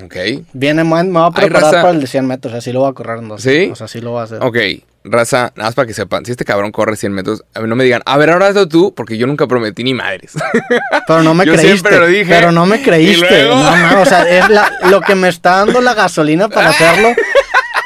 Ok. 0.03 0.15
Viene, 0.53 0.83
me 0.83 1.03
me 1.03 1.19
voy 1.19 1.27
a 1.27 1.31
preparar 1.31 1.63
raza- 1.71 1.81
para 1.81 1.89
el 1.91 2.01
de 2.01 2.07
100 2.07 2.25
metros, 2.25 2.53
así 2.53 2.71
lo 2.71 2.79
voy 2.79 2.89
a 2.89 2.93
correr 2.93 3.19
en 3.19 3.27
dos. 3.27 3.41
¿Sí? 3.43 3.69
O 3.71 3.75
sea, 3.75 3.87
sí 3.87 4.01
lo 4.01 4.11
voy 4.11 4.21
a 4.21 4.23
hacer. 4.23 4.39
Ok, 4.41 4.57
raza, 5.03 5.51
nada 5.55 5.67
más 5.69 5.75
para 5.75 5.85
que 5.85 5.93
sepan. 5.93 6.25
Si 6.25 6.31
este 6.31 6.45
cabrón 6.45 6.71
corre 6.71 6.95
100 6.95 7.11
metros, 7.13 7.43
a 7.53 7.59
mí 7.59 7.67
no 7.67 7.75
me 7.75 7.83
digan, 7.83 8.01
a 8.05 8.17
ver, 8.17 8.31
ahora 8.31 8.47
hazlo 8.47 8.67
tú, 8.67 8.93
porque 8.95 9.17
yo 9.17 9.27
nunca 9.27 9.45
prometí 9.45 9.83
ni 9.83 9.93
madres. 9.93 10.33
Pero 11.07 11.21
no 11.21 11.33
me 11.35 11.45
Yo 11.45 11.53
creíste. 11.53 11.77
siempre 11.77 11.99
lo 11.99 12.07
dije. 12.07 12.25
Pero 12.27 12.51
no 12.51 12.65
me 12.65 12.81
creíste. 12.81 13.43
Luego- 13.43 13.55
No, 13.55 13.77
no, 13.91 14.01
o 14.01 14.05
sea, 14.05 14.27
es 14.27 14.49
la- 14.49 14.71
lo 14.89 15.01
que 15.01 15.13
me 15.15 15.29
está 15.29 15.57
dando 15.57 15.79
la 15.81 15.93
gasolina 15.93 16.49
para 16.49 16.69
hacerlo 16.71 17.09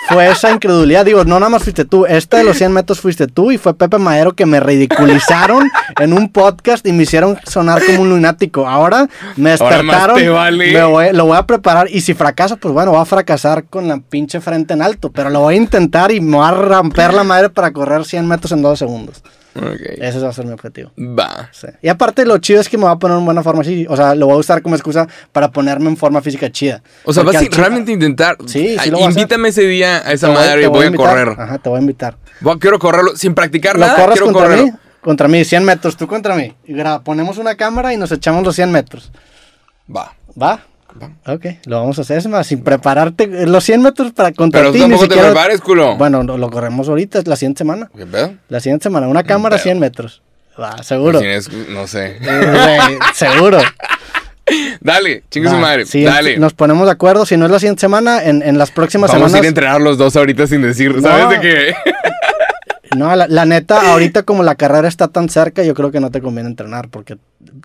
fue 0.09 0.29
esa 0.29 0.51
incredulidad. 0.51 1.05
Digo, 1.05 1.23
no 1.25 1.39
nada 1.39 1.49
más 1.49 1.63
fuiste 1.63 1.85
tú. 1.85 2.05
Esta 2.05 2.37
de 2.37 2.43
los 2.43 2.57
100 2.57 2.71
metros 2.71 2.99
fuiste 2.99 3.27
tú 3.27 3.51
y 3.51 3.57
fue 3.57 3.73
Pepe 3.75 3.97
Madero 3.97 4.33
que 4.33 4.45
me 4.45 4.59
ridiculizaron 4.59 5.69
en 5.99 6.13
un 6.13 6.29
podcast 6.31 6.85
y 6.87 6.93
me 6.93 7.03
hicieron 7.03 7.37
sonar 7.45 7.83
como 7.85 8.01
un 8.01 8.09
lunático. 8.09 8.67
Ahora 8.67 9.07
me 9.35 9.51
despertaron. 9.51 10.17
te 10.17 10.29
vale. 10.29 10.71
me 10.73 10.83
voy- 10.83 11.13
lo 11.13 11.25
voy 11.25 11.37
a 11.37 11.45
preparar 11.45 11.87
y 11.89 12.01
si 12.01 12.13
fracaso, 12.13 12.57
pues 12.57 12.73
bueno, 12.73 12.91
voy 12.91 13.01
a 13.01 13.05
fracasar 13.05 13.65
con 13.65 13.87
la 13.87 13.97
pinche 13.99 14.41
frente 14.41 14.73
en 14.73 14.81
alto. 14.81 15.11
Pero 15.11 15.29
lo 15.29 15.41
voy 15.41 15.55
a 15.55 15.57
intentar 15.57 16.11
y 16.11 16.21
me 16.21 16.37
voy 16.37 16.45
a 16.47 16.51
romper 16.51 17.13
la 17.13 17.23
madre 17.23 17.49
para 17.49 17.71
correr 17.71 18.05
100 18.05 18.27
metros 18.27 18.51
en 18.51 18.61
dos 18.61 18.79
segundos. 18.79 19.21
Ok. 19.57 19.81
Ese 19.97 20.19
va 20.19 20.29
a 20.29 20.33
ser 20.33 20.45
mi 20.45 20.51
objetivo. 20.53 20.91
Va. 20.97 21.49
Sí. 21.51 21.67
Y 21.81 21.89
aparte 21.89 22.25
lo 22.25 22.37
chido 22.37 22.61
es 22.61 22.69
que 22.69 22.77
me 22.77 22.85
va 22.85 22.91
a 22.91 22.99
poner 22.99 23.17
en 23.17 23.25
buena 23.25 23.43
forma 23.43 23.61
así, 23.61 23.85
o 23.89 23.95
sea, 23.95 24.15
lo 24.15 24.27
voy 24.27 24.35
a 24.35 24.39
usar 24.39 24.61
como 24.61 24.75
excusa 24.75 25.07
para 25.31 25.51
ponerme 25.51 25.89
en 25.89 25.97
forma 25.97 26.21
física 26.21 26.51
chida. 26.51 26.81
O 27.03 27.13
sea, 27.13 27.23
Porque 27.23 27.37
vas 27.37 27.47
a 27.47 27.55
realmente 27.61 27.91
intentar. 27.91 28.37
Sí, 28.45 28.77
sí 28.81 28.89
lo 28.89 28.97
voy 28.97 29.07
a. 29.07 29.09
Invítame 29.09 29.49
ese 29.49 29.61
día 29.63 29.97
a 30.07 30.11
esa 30.13 30.27
te 30.27 30.33
voy- 30.33 30.41
madre 30.45 30.63
y 30.63 30.67
voy, 30.67 30.83
a 30.83 30.85
invitar. 30.87 31.07
correr. 31.09 31.29
Ajá, 31.39 31.57
te 31.57 31.69
voy 31.69 31.77
a 31.77 31.81
invitar. 31.81 32.17
Voy- 32.41 32.59
quiero 32.59 32.79
correrlo 32.79 33.15
sin 33.15 33.33
practicar 33.33 33.75
¿Lo 33.77 33.85
nada. 33.85 33.95
corres 33.95 34.13
Quiero 34.19 34.25
contra 34.27 34.43
correrlo. 34.43 34.65
mí? 34.65 34.71
Contra 35.01 35.27
mí, 35.27 35.45
100 35.45 35.63
metros, 35.63 35.95
tú 35.95 36.05
contra 36.07 36.35
mí. 36.35 36.53
Y 36.65 36.73
ponemos 37.03 37.37
una 37.37 37.55
cámara 37.55 37.93
y 37.93 37.97
nos 37.97 38.11
echamos 38.11 38.43
los 38.43 38.55
100 38.55 38.71
metros. 38.71 39.11
Va. 39.95 40.13
¿Va? 40.41 40.59
Ok, 41.27 41.45
lo 41.65 41.79
vamos 41.79 41.97
a 41.99 42.01
hacer. 42.01 42.17
Es 42.17 42.27
más, 42.27 42.47
sin 42.47 42.63
prepararte, 42.63 43.25
eh, 43.25 43.45
los 43.45 43.63
100 43.63 43.81
metros 43.81 44.11
para 44.13 44.31
contra 44.31 44.61
Pero 44.61 44.71
ti. 44.71 44.77
ni 44.79 44.81
tampoco 44.83 45.03
te 45.03 45.13
siquiera- 45.13 45.29
prepares, 45.33 45.61
culo. 45.61 45.95
Bueno, 45.97 46.23
lo, 46.23 46.37
lo 46.37 46.49
corremos 46.49 46.89
ahorita, 46.89 47.21
la 47.25 47.35
siguiente 47.35 47.59
semana. 47.59 47.89
¿Qué 47.95 48.05
pedo? 48.05 48.33
La 48.49 48.59
siguiente 48.59 48.83
semana, 48.83 49.07
una 49.07 49.23
cámara, 49.23 49.57
pedo. 49.57 49.63
100 49.63 49.79
metros. 49.79 50.21
Va, 50.59 50.81
seguro. 50.81 51.19
Tienes- 51.19 51.49
no 51.69 51.85
sé. 51.87 52.17
Eh, 52.21 52.77
seguro. 53.13 53.59
Dale, 54.79 55.23
chingue 55.29 55.49
su 55.49 55.57
madre. 55.57 55.85
sí, 55.85 56.03
Dale. 56.03 56.37
Nos 56.37 56.53
ponemos 56.53 56.85
de 56.85 56.93
acuerdo. 56.93 57.25
Si 57.25 57.35
no 57.35 57.45
es 57.45 57.51
la 57.51 57.59
siguiente 57.59 57.81
semana, 57.81 58.23
en, 58.23 58.41
en 58.41 58.57
las 58.57 58.71
próximas 58.71 59.11
Vamos 59.11 59.25
a 59.25 59.27
semanas. 59.27 59.41
ir 59.43 59.45
a 59.45 59.49
entrenar 59.49 59.81
los 59.81 59.97
dos 59.97 60.15
ahorita 60.15 60.47
sin 60.47 60.61
decir, 60.61 60.95
No. 60.95 61.01
¿sabes 61.01 61.29
de 61.29 61.41
qué? 61.41 61.75
No, 62.95 63.13
la, 63.15 63.27
la 63.27 63.45
neta, 63.45 63.91
ahorita 63.91 64.23
como 64.23 64.43
la 64.43 64.55
carrera 64.55 64.87
está 64.87 65.09
tan 65.09 65.27
cerca, 65.27 65.63
yo 65.63 65.73
creo 65.73 65.91
que 65.91 65.99
no 65.99 66.09
te 66.11 66.21
conviene 66.21 66.49
entrenar 66.49 66.87
porque 66.87 67.17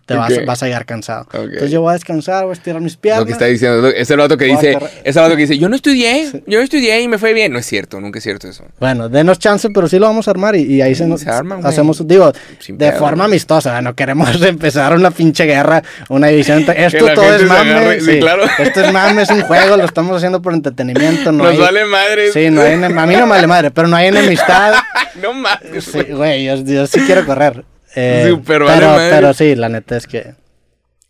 te 0.06 0.14
vas, 0.14 0.32
Ok. 0.32 0.44
vas 0.46 0.62
a 0.62 0.66
llegar 0.66 0.84
cansado. 0.86 1.22
Ok. 1.28 1.34
Entonces 1.44 1.70
yo 1.70 1.80
voy 1.80 1.90
a 1.90 1.92
descansar, 1.94 2.44
voy 2.44 2.50
a 2.50 2.52
estirar 2.54 2.80
mis 2.80 2.94
Lo 2.94 3.00
piernas. 3.00 3.24
que 3.26 3.32
está 3.32 3.44
diciendo, 3.46 3.88
es 3.88 4.10
el 4.10 4.16
vato 4.18 4.36
que 4.36 4.44
dice, 4.44 4.76
es 5.02 5.16
el 5.16 5.22
vato 5.22 5.34
que 5.36 5.42
dice, 5.42 5.58
yo 5.58 5.68
no 5.68 5.76
estudié, 5.76 6.30
yo 6.46 6.58
no 6.58 6.64
estudié 6.64 7.00
y 7.00 7.08
me 7.08 7.18
fue 7.18 7.32
bien. 7.32 7.52
No 7.52 7.58
es 7.58 7.66
cierto, 7.66 8.00
nunca 8.00 8.18
es 8.18 8.22
cierto 8.24 8.48
eso. 8.48 8.64
Bueno, 8.78 9.08
denos 9.08 9.38
chance, 9.38 9.68
pero 9.74 9.88
sí 9.88 9.98
lo 9.98 10.06
vamos 10.06 10.28
a 10.28 10.30
armar 10.32 10.54
y, 10.56 10.62
y 10.62 10.82
ahí 10.82 10.94
se, 10.94 11.06
nos, 11.06 11.20
se 11.22 11.30
güey. 11.42 11.60
hacemos, 11.64 12.06
digo, 12.06 12.32
Sin 12.58 12.76
de 12.78 12.92
forma 12.92 13.24
güey. 13.24 13.32
amistosa, 13.32 13.80
no 13.80 13.94
queremos 13.94 14.40
empezar 14.42 14.94
una 14.94 15.10
pinche 15.10 15.44
guerra, 15.46 15.82
una 16.08 16.28
división. 16.28 16.64
Esto 16.76 17.06
todo 17.14 17.34
es 17.34 17.42
mame, 17.44 18.00
sí, 18.00 18.06
sí, 18.12 18.18
claro. 18.20 18.44
esto 18.58 18.80
es 18.82 18.92
mame, 18.92 19.22
es 19.22 19.30
un 19.30 19.42
juego, 19.42 19.76
lo 19.76 19.84
estamos 19.84 20.16
haciendo 20.16 20.42
por 20.42 20.52
entretenimiento. 20.52 21.32
No 21.32 21.44
Nos 21.44 21.52
hay- 21.54 21.58
vale 21.58 21.84
madre. 21.86 22.32
Sí, 22.32 22.50
no 22.50 22.60
hay, 22.60 22.74
a 22.74 22.88
mí 23.06 23.16
no 23.16 23.26
me 23.26 23.30
vale 23.30 23.46
madre, 23.46 23.70
pero 23.70 23.88
no 23.88 23.96
hay 23.96 24.08
enemistad. 24.08 24.74
no 25.22 25.32
mames. 25.32 25.84
Sí, 25.84 26.02
güey, 26.10 26.44
yo, 26.44 26.56
yo 26.56 26.86
sí 26.86 27.00
quiero 27.00 27.24
correr. 27.26 27.64
Eh, 27.95 28.32
vale 28.32 28.43
pero, 28.47 28.97
pero 29.11 29.34
sí, 29.34 29.55
la 29.55 29.68
neta 29.68 29.97
es 29.97 30.07
que 30.07 30.34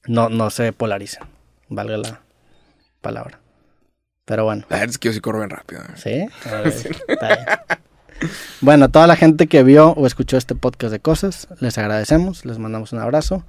no, 0.07 0.29
no 0.29 0.51
se 0.51 0.73
polaricen. 0.73 1.23
Valga 1.69 1.97
la 1.97 2.21
palabra. 3.01 3.41
Pero 4.25 4.45
bueno, 4.45 4.65
La 4.69 4.77
verdad 4.77 4.91
es 4.91 4.99
que 4.99 5.09
yo 5.09 5.13
sí 5.13 5.21
corro 5.21 5.39
bien 5.39 5.51
rápido. 5.51 5.83
eh. 5.83 5.87
sí. 5.97 6.49
a 6.49 6.61
ver, 6.61 6.69
está 7.09 7.27
bien. 7.29 8.31
Bueno, 8.61 8.89
toda 8.89 9.07
la 9.07 9.17
gente 9.17 9.49
que 9.49 9.63
vio 9.65 9.91
o 9.91 10.07
escuchó 10.07 10.37
este 10.37 10.55
podcast 10.55 10.93
de 10.93 11.01
cosas, 11.01 11.49
les 11.61 11.77
agradecemos, 11.79 12.45
les 12.45 12.59
mandamos 12.59 12.93
un 12.93 13.01
abrazo. 13.01 13.45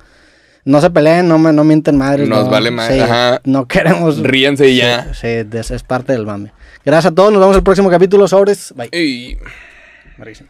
No 0.66 0.80
se 0.82 0.90
peleen, 0.90 1.28
no, 1.28 1.38
me, 1.38 1.52
no 1.54 1.64
mienten 1.64 1.98
madres. 1.98 2.28
Nos 2.28 2.46
no, 2.46 2.50
vale 2.50 2.72
madre, 2.72 2.96
sí, 2.96 3.00
ajá. 3.02 3.42
No 3.44 3.68
queremos. 3.68 4.20
Ríense 4.20 4.70
y 4.70 4.78
ya. 4.78 5.14
Sí, 5.14 5.28
es 5.28 5.84
parte 5.84 6.14
del 6.14 6.26
mame. 6.26 6.54
Gracias 6.86 7.12
a 7.12 7.16
todos, 7.16 7.32
nos 7.32 7.40
vemos 7.42 7.54
en 7.56 7.60
el 7.60 7.64
próximo 7.64 7.90
capítulo. 7.90 8.28
Sobres. 8.28 8.74
Bye. 8.76 8.90
Ey. 8.92 9.38
Buenísimo. 10.18 10.50